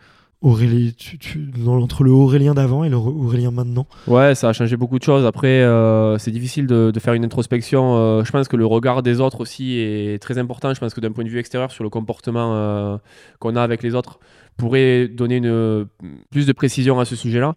Entre 0.44 2.04
le 2.04 2.12
Aurélien 2.12 2.54
d'avant 2.54 2.84
et 2.84 2.90
le 2.90 2.98
Aurélien 2.98 3.52
maintenant 3.52 3.88
Ouais, 4.08 4.36
ça 4.36 4.50
a 4.50 4.54
changé 4.54 4.76
beaucoup 4.76 5.00
de 5.00 5.04
choses. 5.04 5.26
Après, 5.26 5.62
euh, 5.62 6.18
c'est 6.18 6.32
difficile 6.32 6.68
de, 6.68 6.92
faire 7.00 7.14
une 7.14 7.24
introspection. 7.24 7.96
Euh, 7.96 8.26
je 8.26 8.32
pense 8.32 8.50
que 8.50 8.58
le 8.58 8.66
regard 8.66 9.04
des 9.04 9.22
autres 9.22 9.40
aussi 9.40 9.78
est 9.78 10.22
très 10.22 10.38
important. 10.38 10.74
Je 10.74 10.82
pense 10.82 10.94
que 10.94 11.00
d'un 11.00 11.14
point 11.14 11.24
de 11.24 11.30
vue 11.30 11.40
extérieur, 11.40 11.72
sur 11.72 11.86
le 11.86 11.90
comportement 11.90 12.56
euh, 12.56 12.98
qu'on 13.40 13.56
a 13.56 13.64
avec 13.64 13.84
les 13.84 13.96
autres, 13.96 14.20
pourrait 14.58 15.08
donner 15.08 15.40
plus 16.30 16.46
de 16.46 16.52
précision 16.52 17.00
à 17.00 17.06
ce 17.06 17.16
sujet-là. 17.16 17.56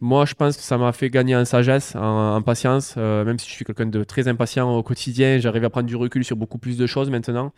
Moi, 0.00 0.24
je 0.24 0.34
pense 0.34 0.56
que 0.56 0.62
ça 0.62 0.78
m'a 0.78 0.92
fait 0.92 1.10
gagner 1.10 1.34
en 1.34 1.44
sagesse, 1.44 1.96
en 1.96 2.40
patience. 2.42 2.96
même 2.96 3.38
si 3.40 3.48
je 3.48 3.54
suis 3.54 3.64
quelqu'un 3.64 3.86
de 3.86 4.04
très 4.04 4.28
impatient 4.28 4.72
au 4.76 4.84
quotidien, 4.84 5.38
j'arrive 5.38 5.64
à 5.64 5.70
prendre 5.70 5.88
du 5.88 5.96
recul 5.96 6.24
sur 6.24 6.36
beaucoup 6.36 6.58
plus 6.58 6.78
de 6.78 6.86
choses 6.86 7.10
maintenant. 7.10 7.52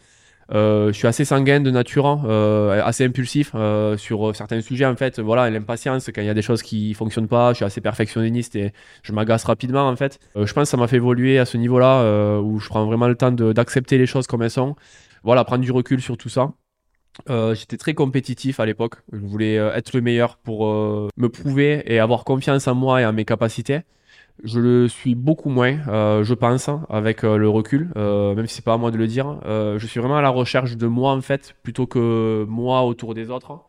Euh, 0.52 0.88
je 0.88 0.98
suis 0.98 1.06
assez 1.06 1.24
sanguin 1.24 1.60
de 1.60 1.70
nature, 1.70 2.06
hein, 2.06 2.22
euh, 2.24 2.82
assez 2.84 3.04
impulsif 3.04 3.52
euh, 3.54 3.96
sur 3.96 4.34
certains 4.34 4.60
sujets. 4.60 4.84
En 4.84 4.96
fait, 4.96 5.20
voilà, 5.20 5.48
l'impatience 5.48 6.10
quand 6.12 6.20
il 6.20 6.26
y 6.26 6.30
a 6.30 6.34
des 6.34 6.42
choses 6.42 6.62
qui 6.62 6.92
fonctionnent 6.94 7.28
pas. 7.28 7.52
Je 7.52 7.56
suis 7.56 7.64
assez 7.64 7.80
perfectionniste 7.80 8.56
et 8.56 8.72
je 9.02 9.12
m'agace 9.12 9.44
rapidement. 9.44 9.88
En 9.88 9.96
fait, 9.96 10.18
je 10.34 10.52
pense 10.52 10.64
que 10.64 10.70
ça 10.70 10.76
m'a 10.76 10.88
fait 10.88 10.96
évoluer 10.96 11.38
à 11.38 11.44
ce 11.44 11.56
niveau-là 11.56 12.40
où 12.40 12.58
je 12.58 12.68
prends 12.68 12.84
vraiment 12.84 13.08
le 13.08 13.14
temps 13.14 13.30
d'accepter 13.30 13.98
les 13.98 14.06
choses 14.06 14.26
comme 14.26 14.42
elles 14.42 14.50
sont. 14.50 14.74
Voilà, 15.22 15.44
prendre 15.44 15.62
du 15.62 15.70
recul 15.70 16.00
sur 16.00 16.16
tout 16.16 16.28
ça. 16.28 16.52
j'étais 17.28 17.76
très 17.76 17.94
compétitif 17.94 18.58
à 18.58 18.66
l'époque. 18.66 18.94
Je 19.12 19.18
voulais 19.18 19.54
être 19.54 19.92
le 19.94 20.00
meilleur 20.00 20.36
pour 20.38 20.66
me 21.16 21.28
prouver 21.28 21.82
et 21.86 22.00
avoir 22.00 22.24
confiance 22.24 22.66
en 22.66 22.74
moi 22.74 23.00
et 23.00 23.06
en 23.06 23.12
mes 23.12 23.24
capacités. 23.24 23.82
Je 24.42 24.58
le 24.60 24.88
suis 24.88 25.14
beaucoup 25.14 25.50
moins, 25.50 25.76
euh, 25.88 26.24
je 26.24 26.34
pense, 26.34 26.70
avec 26.88 27.24
euh, 27.24 27.36
le 27.36 27.48
recul, 27.48 27.90
euh, 27.96 28.34
même 28.34 28.46
si 28.46 28.54
c'est 28.56 28.64
pas 28.64 28.72
à 28.74 28.78
moi 28.78 28.90
de 28.90 28.96
le 28.96 29.06
dire. 29.06 29.38
je 29.44 29.86
suis 29.86 30.00
vraiment 30.00 30.16
à 30.16 30.22
la 30.22 30.30
recherche 30.30 30.76
de 30.76 30.86
moi 30.86 31.12
en 31.12 31.20
fait, 31.20 31.54
plutôt 31.62 31.86
que 31.86 32.44
moi 32.48 32.82
autour 32.82 33.14
des 33.14 33.30
autres. 33.30 33.60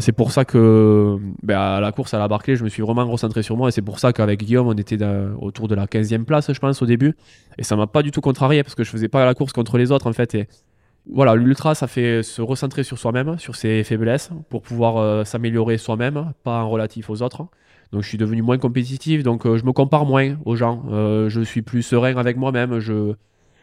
c'est 0.00 0.12
pour 0.12 0.32
ça 0.32 0.44
que 0.44 1.18
ben, 1.42 1.58
à 1.58 1.80
la 1.80 1.92
course 1.92 2.12
à 2.14 2.18
la 2.18 2.28
Barclay, 2.28 2.56
je 2.56 2.64
me 2.64 2.68
suis 2.68 2.82
vraiment 2.82 3.06
recentré 3.06 3.42
sur 3.42 3.56
moi 3.56 3.68
et 3.68 3.72
c'est 3.72 3.82
pour 3.82 3.98
ça 3.98 4.12
qu'avec 4.12 4.40
Guillaume, 4.40 4.66
on 4.68 4.74
était 4.74 4.98
autour 5.40 5.68
de 5.68 5.74
la 5.74 5.86
15e 5.86 6.24
place, 6.24 6.52
je 6.52 6.58
pense, 6.58 6.82
au 6.82 6.86
début. 6.86 7.14
Et 7.58 7.62
ça 7.62 7.76
m'a 7.76 7.86
pas 7.86 8.02
du 8.02 8.10
tout 8.10 8.20
contrarié 8.20 8.62
parce 8.62 8.74
que 8.74 8.84
je 8.84 8.90
faisais 8.90 9.08
pas 9.08 9.24
la 9.24 9.34
course 9.34 9.52
contre 9.52 9.78
les 9.78 9.92
autres 9.92 10.08
en 10.08 10.12
fait. 10.12 10.36
Voilà, 11.10 11.36
l'ultra, 11.36 11.74
ça 11.76 11.86
fait 11.86 12.24
se 12.24 12.42
recentrer 12.42 12.82
sur 12.82 12.98
soi-même, 12.98 13.38
sur 13.38 13.54
ses 13.54 13.84
faiblesses, 13.84 14.30
pour 14.50 14.60
pouvoir 14.62 15.24
s'améliorer 15.24 15.78
soi-même, 15.78 16.32
pas 16.42 16.62
en 16.62 16.68
relatif 16.68 17.08
aux 17.08 17.22
autres. 17.22 17.46
Donc 17.92 18.02
je 18.02 18.08
suis 18.08 18.18
devenu 18.18 18.42
moins 18.42 18.58
compétitif, 18.58 19.22
donc 19.22 19.46
euh, 19.46 19.56
je 19.56 19.64
me 19.64 19.72
compare 19.72 20.04
moins 20.04 20.36
aux 20.44 20.56
gens. 20.56 20.84
Euh, 20.90 21.28
je 21.28 21.40
suis 21.40 21.62
plus 21.62 21.82
serein 21.82 22.16
avec 22.16 22.36
moi-même. 22.36 22.78
Je, 22.78 23.14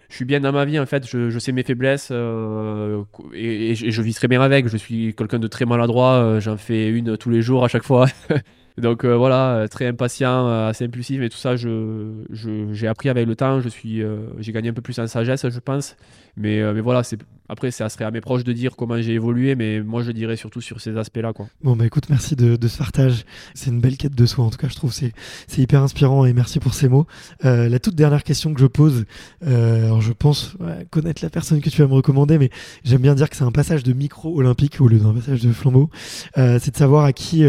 je 0.09 0.15
suis 0.15 0.25
bien 0.25 0.39
dans 0.39 0.51
ma 0.51 0.65
vie 0.65 0.79
en 0.79 0.85
fait. 0.85 1.07
Je, 1.07 1.29
je 1.29 1.39
sais 1.39 1.51
mes 1.51 1.63
faiblesses 1.63 2.09
euh, 2.11 3.03
et, 3.33 3.71
et, 3.71 3.75
je 3.75 4.01
vis 4.01 4.13
très 4.13 4.27
bien 4.27 4.41
avec. 4.41 4.67
Je 4.67 4.77
suis 4.77 5.13
quelqu'un 5.15 5.39
de 5.39 5.47
très 5.47 5.65
maladroit. 5.65 6.39
J'en 6.39 6.57
fais 6.57 6.89
une 6.89 7.17
tous 7.17 7.29
les 7.29 7.41
jours 7.41 7.65
à 7.65 7.67
chaque 7.67 7.83
fois. 7.83 8.07
Donc 8.77 9.05
voilà, 9.05 9.67
très 9.69 9.85
impatient, 9.85 10.47
assez 10.47 10.85
impulsif, 10.85 11.19
mais 11.19 11.29
tout 11.29 11.37
ça, 11.37 11.55
je, 11.55 12.23
j'ai 12.71 12.87
appris 12.87 13.09
avec 13.09 13.27
le 13.27 13.35
temps. 13.35 13.59
Je 13.59 13.69
suis, 13.69 14.01
j'ai 14.39 14.51
gagné 14.51 14.69
un 14.69 14.73
peu 14.73 14.81
plus 14.81 14.97
en 14.97 15.05
sagesse, 15.05 15.47
je 15.47 15.59
pense. 15.59 15.95
Mais, 16.35 16.73
mais 16.73 16.81
voilà, 16.81 17.03
c'est, 17.03 17.19
après, 17.49 17.71
ça 17.71 17.89
serait 17.89 18.05
à 18.05 18.11
mes 18.11 18.21
proches 18.21 18.43
de 18.43 18.53
dire 18.53 18.75
comment 18.75 18.99
j'ai 19.01 19.13
évolué, 19.13 19.55
mais 19.55 19.81
moi, 19.81 20.01
je 20.01 20.11
dirais 20.11 20.37
surtout 20.37 20.61
sur 20.61 20.79
ces 20.79 20.97
aspects-là. 20.97 21.33
Quoi. 21.33 21.47
Bon, 21.61 21.75
bah 21.75 21.85
écoute, 21.85 22.09
merci 22.09 22.35
de, 22.35 22.57
ce 22.67 22.77
partage. 22.77 23.25
C'est 23.53 23.69
une 23.69 23.81
belle 23.81 23.97
quête 23.97 24.15
de 24.15 24.25
soi, 24.25 24.45
en 24.45 24.49
tout 24.49 24.57
cas, 24.57 24.69
je 24.69 24.75
trouve. 24.75 24.93
C'est, 24.93 25.11
c'est 25.47 25.61
hyper 25.61 25.83
inspirant 25.83 26.25
et 26.25 26.33
merci 26.33 26.59
pour 26.59 26.73
ces 26.73 26.87
mots. 26.87 27.05
la 27.43 27.79
toute 27.79 27.95
dernière 27.95 28.23
question 28.23 28.53
que 28.53 28.61
je 28.61 28.65
pose, 28.65 29.05
alors 29.45 30.01
je 30.01 30.13
pense 30.13 30.55
connaître 30.89 31.23
la 31.23 31.29
personne 31.29 31.61
que 31.61 31.69
tu 31.69 31.81
vas 31.81 31.87
me 31.87 31.93
recommander, 31.93 32.37
mais 32.37 32.49
j'aime 32.83 33.01
bien 33.01 33.13
dire 33.13 33.29
que 33.29 33.35
c'est 33.35 33.43
un 33.43 33.51
passage 33.51 33.83
de 33.83 33.93
micro 33.93 34.35
olympique 34.37 34.79
au 34.79 34.87
lieu 34.87 34.99
d'un 34.99 35.13
passage 35.13 35.41
de 35.41 35.51
flambeau. 35.51 35.89
c'est 36.35 36.71
de 36.71 36.77
savoir 36.77 37.05
à 37.05 37.13
qui, 37.13 37.43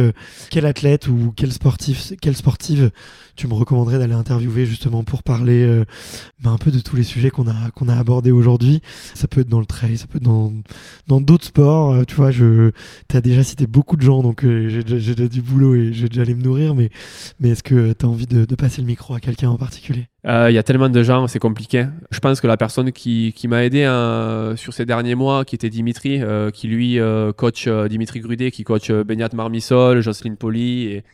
quel 0.51 0.67
athlète 0.67 1.09
ou 1.09 1.33
quel 1.37 1.53
sportif, 1.53 2.13
quelle 2.21 2.37
sportive 2.37 2.91
tu 3.37 3.49
me 3.49 3.55
recommanderais 3.55 3.99
d'aller 3.99 4.15
interviewer 4.15 4.67
justement 4.67 5.03
pour 5.03 5.23
parler 5.23 5.65
euh, 5.65 5.85
bah, 6.43 6.51
un 6.51 6.59
peu 6.59 6.71
de 6.71 6.79
tous 6.79 6.97
les 6.97 7.03
sujets 7.03 7.31
qu'on 7.31 7.49
a 7.49 7.71
qu'on 7.75 7.89
a 7.89 7.97
abordés 7.97 8.31
aujourd'hui. 8.31 8.81
Ça 9.15 9.29
peut 9.29 9.41
être 9.41 9.49
dans 9.49 9.61
le 9.61 9.67
trail, 9.67 9.97
ça 9.97 10.07
peut 10.07 10.19
être 10.19 10.25
dans 10.25 11.21
d'autres 11.21 11.47
sports. 11.47 11.93
Euh, 11.93 12.05
tu 12.05 12.15
vois, 12.15 12.31
je 12.31 12.71
t'as 13.09 13.21
déjà 13.21 13.43
cité 13.43 13.67
beaucoup 13.67 13.97
de 13.97 14.03
gens, 14.03 14.23
donc 14.23 14.45
euh, 14.45 14.69
j'ai 14.69 14.83
déjà 14.83 15.29
du 15.29 15.43
boulot 15.43 15.75
et 15.75 15.93
je 15.93 16.03
vais 16.03 16.09
déjà 16.09 16.23
aller 16.23 16.35
me 16.35 16.43
nourrir. 16.43 16.75
Mais 16.75 16.91
est-ce 17.43 17.63
que 17.63 17.93
tu 17.93 18.07
as 18.07 18.09
envie 18.09 18.27
de, 18.27 18.55
passer 18.55 18.81
le 18.81 18.87
micro 18.87 19.15
à 19.15 19.21
quelqu'un 19.21 19.51
en 19.51 19.57
particulier? 19.57 20.07
Il 20.25 20.53
y 20.53 20.59
a 20.59 20.63
tellement 20.63 20.89
de 20.89 21.03
gens, 21.03 21.27
c'est 21.27 21.39
compliqué. 21.39 21.87
Je 22.11 22.19
pense 22.19 22.41
que 22.41 22.47
la 22.47 22.57
personne 22.57 22.93
qui, 22.93 23.35
qui 23.37 23.47
m'a 23.47 23.63
aidé 23.65 23.85
hein, 23.85 24.55
sur 24.57 24.73
ces 24.73 24.87
derniers 24.87 25.15
mois, 25.15 25.45
qui 25.45 25.55
était 25.55 25.69
Dimitri, 25.69 26.23
qui 26.55 26.69
lui 26.69 26.99
coach 27.37 27.69
Dimitri 27.69 28.21
Grudet, 28.21 28.51
qui 28.51 28.65
coach 28.65 28.91
Benyat 28.91 29.31
Marmisol, 29.35 30.01
Jocelyne 30.01 30.37
Poli 30.37 30.85
et 30.85 31.05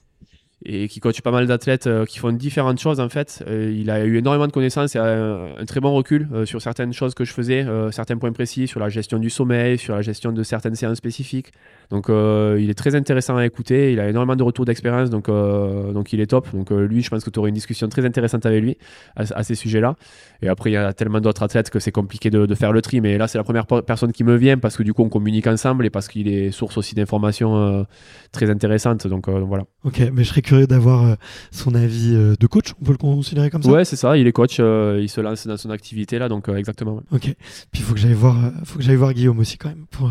et 0.64 0.88
qui 0.88 1.00
coach 1.00 1.20
pas 1.22 1.30
mal 1.30 1.46
d'athlètes 1.46 1.86
euh, 1.86 2.04
qui 2.04 2.18
font 2.18 2.32
différentes 2.32 2.78
choses 2.78 3.00
en 3.00 3.08
fait. 3.08 3.42
Euh, 3.48 3.74
il 3.74 3.90
a 3.90 4.04
eu 4.04 4.18
énormément 4.18 4.46
de 4.46 4.52
connaissances 4.52 4.94
et 4.94 4.98
un, 4.98 5.56
un 5.58 5.64
très 5.64 5.80
bon 5.80 5.92
recul 5.92 6.28
euh, 6.32 6.44
sur 6.44 6.60
certaines 6.60 6.92
choses 6.92 7.14
que 7.14 7.24
je 7.24 7.32
faisais, 7.32 7.66
certains 7.92 8.16
points 8.18 8.32
précis 8.32 8.66
sur 8.66 8.80
la 8.80 8.88
gestion 8.88 9.18
du 9.18 9.30
sommeil, 9.30 9.78
sur 9.78 9.94
la 9.94 10.02
gestion 10.02 10.32
de 10.32 10.42
certaines 10.42 10.74
séances 10.74 10.98
spécifiques. 10.98 11.52
Donc 11.90 12.06
il 12.08 12.70
est 12.70 12.74
très 12.74 12.94
intéressant 12.94 13.36
à 13.36 13.44
écouter, 13.44 13.92
il 13.92 14.00
a 14.00 14.08
énormément 14.08 14.36
de 14.36 14.42
retours 14.42 14.64
d'expérience, 14.64 15.10
donc, 15.10 15.26
donc 15.28 16.12
il 16.12 16.20
est 16.20 16.26
top. 16.26 16.48
Donc 16.54 16.70
lui, 16.70 17.02
je 17.02 17.10
pense 17.10 17.24
que 17.24 17.30
tu 17.30 17.38
aurais 17.38 17.48
une 17.48 17.54
discussion 17.54 17.88
très 17.88 18.04
intéressante 18.04 18.46
avec 18.46 18.62
lui 18.62 18.76
à, 19.16 19.42
ces 19.42 19.54
sujets-là. 19.54 19.96
Et 20.42 20.48
après, 20.48 20.70
il 20.70 20.74
y 20.74 20.76
a 20.76 20.92
tellement 20.92 21.20
d'autres 21.20 21.42
athlètes 21.42 21.70
que 21.70 21.78
c'est 21.78 21.90
compliqué 21.90 22.30
de, 22.30 22.46
de, 22.46 22.54
faire 22.54 22.72
le 22.72 22.80
tri, 22.80 23.00
mais 23.00 23.18
là, 23.18 23.28
c'est 23.28 23.38
la 23.38 23.44
première 23.44 23.66
personne 23.66 24.12
qui 24.12 24.24
me 24.24 24.36
vient 24.36 24.58
parce 24.58 24.76
que 24.76 24.82
du 24.82 24.94
coup, 24.94 25.02
on 25.02 25.08
communique 25.08 25.46
ensemble 25.46 25.84
et 25.84 25.90
parce 25.90 26.08
qu'il 26.08 26.28
est 26.28 26.50
source 26.50 26.78
aussi 26.78 26.94
d'informations 26.94 27.86
très 28.32 28.50
intéressantes. 28.50 29.06
Donc 29.06 29.28
voilà. 29.28 29.64
Ok, 29.84 30.00
mais 30.12 30.22
je 30.22 30.28
serais 30.28 30.42
curieux 30.51 30.66
d'avoir 30.66 31.05
euh, 31.05 31.14
son 31.52 31.77
avis 31.77 32.12
euh, 32.12 32.35
de 32.39 32.47
coach, 32.48 32.72
on 32.81 32.85
peut 32.85 32.93
le 32.93 32.98
considérer 32.98 33.51
comme 33.51 33.62
ça? 33.62 33.70
Ouais, 33.70 33.85
c'est 33.85 33.94
ça, 33.94 34.16
il 34.16 34.27
est 34.27 34.32
coach, 34.32 34.56
euh, 34.59 34.98
il 35.01 35.09
se 35.09 35.20
lance 35.20 35.47
dans 35.47 35.56
son 35.56 35.70
activité 35.70 36.18
là, 36.18 36.28
donc 36.28 36.48
exactement. 36.48 37.02
Ok, 37.12 37.20
puis 37.20 37.36
il 37.74 37.82
faut 37.82 37.94
que 37.94 38.01
j'aille 38.01 38.14
voir, 38.14 38.36
faut 38.64 38.78
que 38.78 38.85
j'aille 38.85 38.97
voir 38.97 39.14
Guillaume 39.14 39.39
aussi 39.39 39.59
quand 39.59 39.68
même. 39.68 39.86
Pour, 39.90 40.10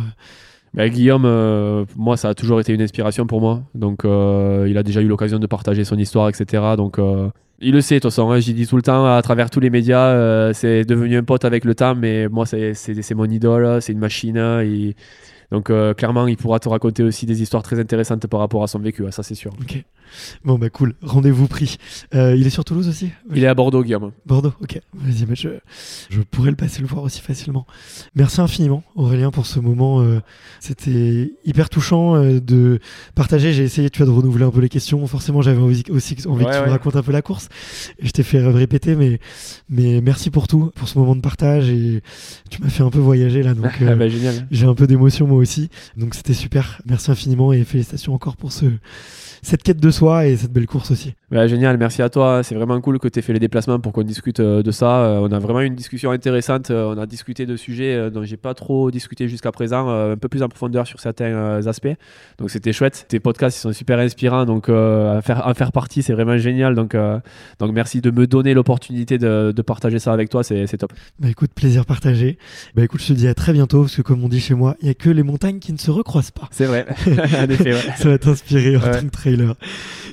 bah, 0.74 0.88
Guillaume, 0.88 1.86
moi, 1.98 2.16
ça 2.16 2.30
a 2.30 2.34
toujours 2.34 2.62
été 2.62 2.74
une 2.74 2.82
inspiration 2.82 3.26
pour 3.28 3.42
moi. 3.42 3.64
Donc, 3.76 4.04
il 4.04 4.78
a 4.78 4.84
déjà 4.84 5.02
eu 5.02 5.08
l'occasion 5.08 5.40
de 5.40 5.48
partager 5.48 5.84
son 5.84 5.98
histoire, 5.98 6.30
etc. 6.30 6.64
Donc, 6.78 7.00
il 7.60 7.74
le 7.74 7.82
sait, 7.82 7.96
de 7.96 8.00
toute 8.00 8.12
façon. 8.12 8.30
Hein, 8.30 8.40
J'y 8.40 8.54
dis 8.54 8.68
tout 8.68 8.76
le 8.76 8.84
temps 8.84 9.06
à 9.06 9.22
travers 9.22 9.50
tous 9.50 9.60
les 9.60 9.72
médias. 9.72 10.54
c'est 10.54 10.86
devenu 10.86 11.18
un 11.18 11.24
pote 11.24 11.44
avec 11.44 11.66
le 11.66 11.74
temps, 11.74 11.96
mais 11.96 12.28
moi, 12.30 12.46
c'est 12.46 13.14
mon 13.16 13.26
idole. 13.26 13.82
C'est 13.82 13.94
une 13.94 14.00
machine. 14.00 14.38
Il, 14.64 14.94
Donc 15.52 15.70
euh, 15.70 15.94
clairement, 15.94 16.28
il 16.28 16.38
pourra 16.38 16.60
te 16.60 16.70
raconter 16.70 17.04
aussi 17.04 17.26
des 17.26 17.42
histoires 17.42 17.64
très 17.64 17.80
intéressantes 17.80 18.28
par 18.28 18.40
rapport 18.40 18.64
à 18.64 18.68
son 18.68 18.80
vécu, 18.80 19.04
ça 19.12 19.24
c'est 19.24 19.36
sûr. 19.36 19.52
Ok. 19.62 19.84
Bon 20.44 20.58
bah 20.58 20.70
cool, 20.72 20.96
rendez-vous 21.04 21.48
pris. 21.48 21.78
Euh, 22.16 22.36
il 22.36 22.46
est 22.48 22.50
sur 22.50 22.66
Toulouse 22.66 22.88
aussi? 22.88 23.12
Il 23.36 23.44
est 23.44 23.48
à 23.48 23.54
Bordeaux, 23.54 23.84
Guillaume. 23.84 24.12
Bordeaux, 24.26 24.54
ok. 24.62 24.80
Vas-y, 24.96 25.26
bah, 25.26 25.36
je, 25.36 25.50
je 26.10 26.22
pourrais 26.22 26.50
le 26.50 26.56
passer 26.56 26.82
le 26.82 26.88
voir 26.88 27.04
aussi 27.04 27.22
facilement. 27.22 27.68
Merci 28.16 28.42
infiniment 28.42 28.84
Aurélien 28.96 29.30
pour 29.30 29.46
ce 29.46 29.60
moment. 29.60 30.02
euh, 30.02 30.20
C'était 30.60 31.32
hyper 31.46 31.70
touchant 31.70 32.16
de 32.24 32.80
partager. 33.16 33.54
J'ai 33.54 33.64
essayé, 33.64 33.90
tu 33.92 34.00
vois, 34.04 34.12
de 34.12 34.16
renouveler 34.18 34.46
un 34.46 34.52
peu 34.52 34.62
les 34.62 34.70
questions. 34.70 35.06
Forcément, 35.06 35.42
j'avais 35.44 35.62
aussi 35.62 36.16
envie 36.28 36.44
Ouais, 36.46 36.52
que 36.52 36.56
tu 36.56 36.60
ouais. 36.62 36.66
me 36.66 36.72
racontes 36.72 36.96
un 36.96 37.04
peu 37.04 37.12
la 37.12 37.22
course. 37.22 37.50
Je 38.02 38.10
t'ai 38.12 38.24
fait 38.24 38.40
répéter, 38.40 38.96
mais, 38.96 39.20
mais 39.70 40.02
merci 40.02 40.32
pour 40.32 40.48
tout, 40.48 40.72
pour 40.76 40.88
ce 40.88 40.98
moment 40.98 41.16
de 41.16 41.22
partage. 41.22 41.70
Et 41.70 42.02
tu 42.50 42.62
m'as 42.64 42.70
fait 42.70 42.84
un 42.84 42.90
peu 42.90 43.00
voyager 43.00 43.44
là, 43.44 43.54
donc 43.54 43.66
bah, 43.82 44.08
génial. 44.10 44.48
j'ai 44.50 44.66
un 44.66 44.74
peu 44.76 44.88
d'émotion 44.88 45.28
moi 45.28 45.39
aussi. 45.40 45.70
Donc 45.98 46.16
c'était 46.16 46.34
super. 46.34 46.82
Merci 46.86 47.12
infiniment 47.12 47.54
et 47.54 47.64
félicitations 47.64 48.14
encore 48.14 48.38
pour 48.38 48.52
ce, 48.52 48.66
cette 49.42 49.64
quête 49.64 49.80
de 49.80 49.92
soi 49.92 50.28
et 50.28 50.38
cette 50.38 50.54
belle 50.54 50.68
course 50.68 50.92
aussi. 50.92 51.14
Génial, 51.32 51.78
merci 51.78 52.02
à 52.02 52.10
toi. 52.10 52.42
C'est 52.42 52.56
vraiment 52.56 52.82
cool 52.82 52.98
que 52.98 53.08
tu 53.08 53.20
aies 53.20 53.22
fait 53.22 53.34
les 53.34 53.40
déplacements 53.40 53.80
pour 53.80 53.94
qu'on 53.94 54.02
discute 54.02 54.40
euh, 54.40 54.64
de 54.64 54.72
ça. 54.72 55.02
Euh, 55.04 55.20
on 55.20 55.32
a 55.32 55.38
vraiment 55.38 55.62
eu 55.62 55.66
une 55.68 55.76
discussion 55.76 56.10
intéressante. 56.10 56.72
Euh, 56.72 56.94
on 56.96 56.98
a 56.98 57.06
discuté 57.06 57.46
de 57.46 57.56
sujets 57.56 58.10
dont 58.10 58.24
j'ai 58.24 58.36
pas 58.38 58.56
trop 58.56 58.90
discuté 58.90 59.28
jusqu'à 59.28 59.52
présent, 59.52 59.88
un 59.90 60.18
peu 60.18 60.28
plus 60.28 60.42
en 60.42 60.50
profondeur 60.50 60.88
sur 60.88 61.00
certains 61.00 61.66
aspects. 61.68 61.88
Donc 62.40 62.50
c'était 62.50 62.74
chouette. 62.74 63.06
Tes 63.10 63.20
podcasts 63.20 63.58
ils 63.60 63.62
sont 63.62 63.74
super 63.74 64.00
inspirants. 64.00 64.46
Donc 64.46 64.70
à 64.70 65.22
faire, 65.22 65.46
en 65.46 65.54
faire 65.54 65.72
partie, 65.72 66.02
c'est 66.02 66.14
vraiment 66.14 66.38
génial. 66.38 66.74
Donc, 66.74 66.96
donc 67.60 67.74
merci 67.74 68.02
de 68.02 68.10
me 68.10 68.26
donner 68.26 68.54
l'opportunité 68.56 69.18
de, 69.20 69.54
de 69.56 69.62
partager 69.62 70.00
ça 70.00 70.12
avec 70.14 70.30
toi. 70.30 70.44
C'est 70.44 70.66
top. 70.78 70.94
Bah 71.20 71.30
écoute, 71.30 71.52
plaisir 71.54 71.86
partagé. 71.86 72.38
Bah 72.76 72.84
écoute, 72.84 73.02
je 73.02 73.08
te 73.10 73.14
dis 73.14 73.28
à 73.28 73.36
très 73.36 73.54
bientôt 73.54 73.82
parce 73.82 73.96
que 73.96 74.02
comme 74.02 74.24
on 74.24 74.30
dit 74.30 74.40
chez 74.40 74.56
moi, 74.56 74.76
il 74.82 74.88
y 74.88 74.92
a 74.92 74.96
que 74.96 75.10
les 75.12 75.24
montagnes 75.24 75.60
qui 75.60 75.74
ne 75.74 75.78
se 75.78 75.92
recroisent 75.92 76.32
pas. 76.32 76.48
C'est 76.52 76.66
vrai. 76.66 76.86
en 77.08 77.50
effet, 77.50 77.74
ouais. 77.74 77.80
Ça 77.98 78.10
va 78.10 78.18
t'inspirer 78.18 78.78
en 78.78 78.82
Ouais. 78.82 78.92
tant 79.02 79.06
que 79.06 79.12
trailer. 79.12 79.56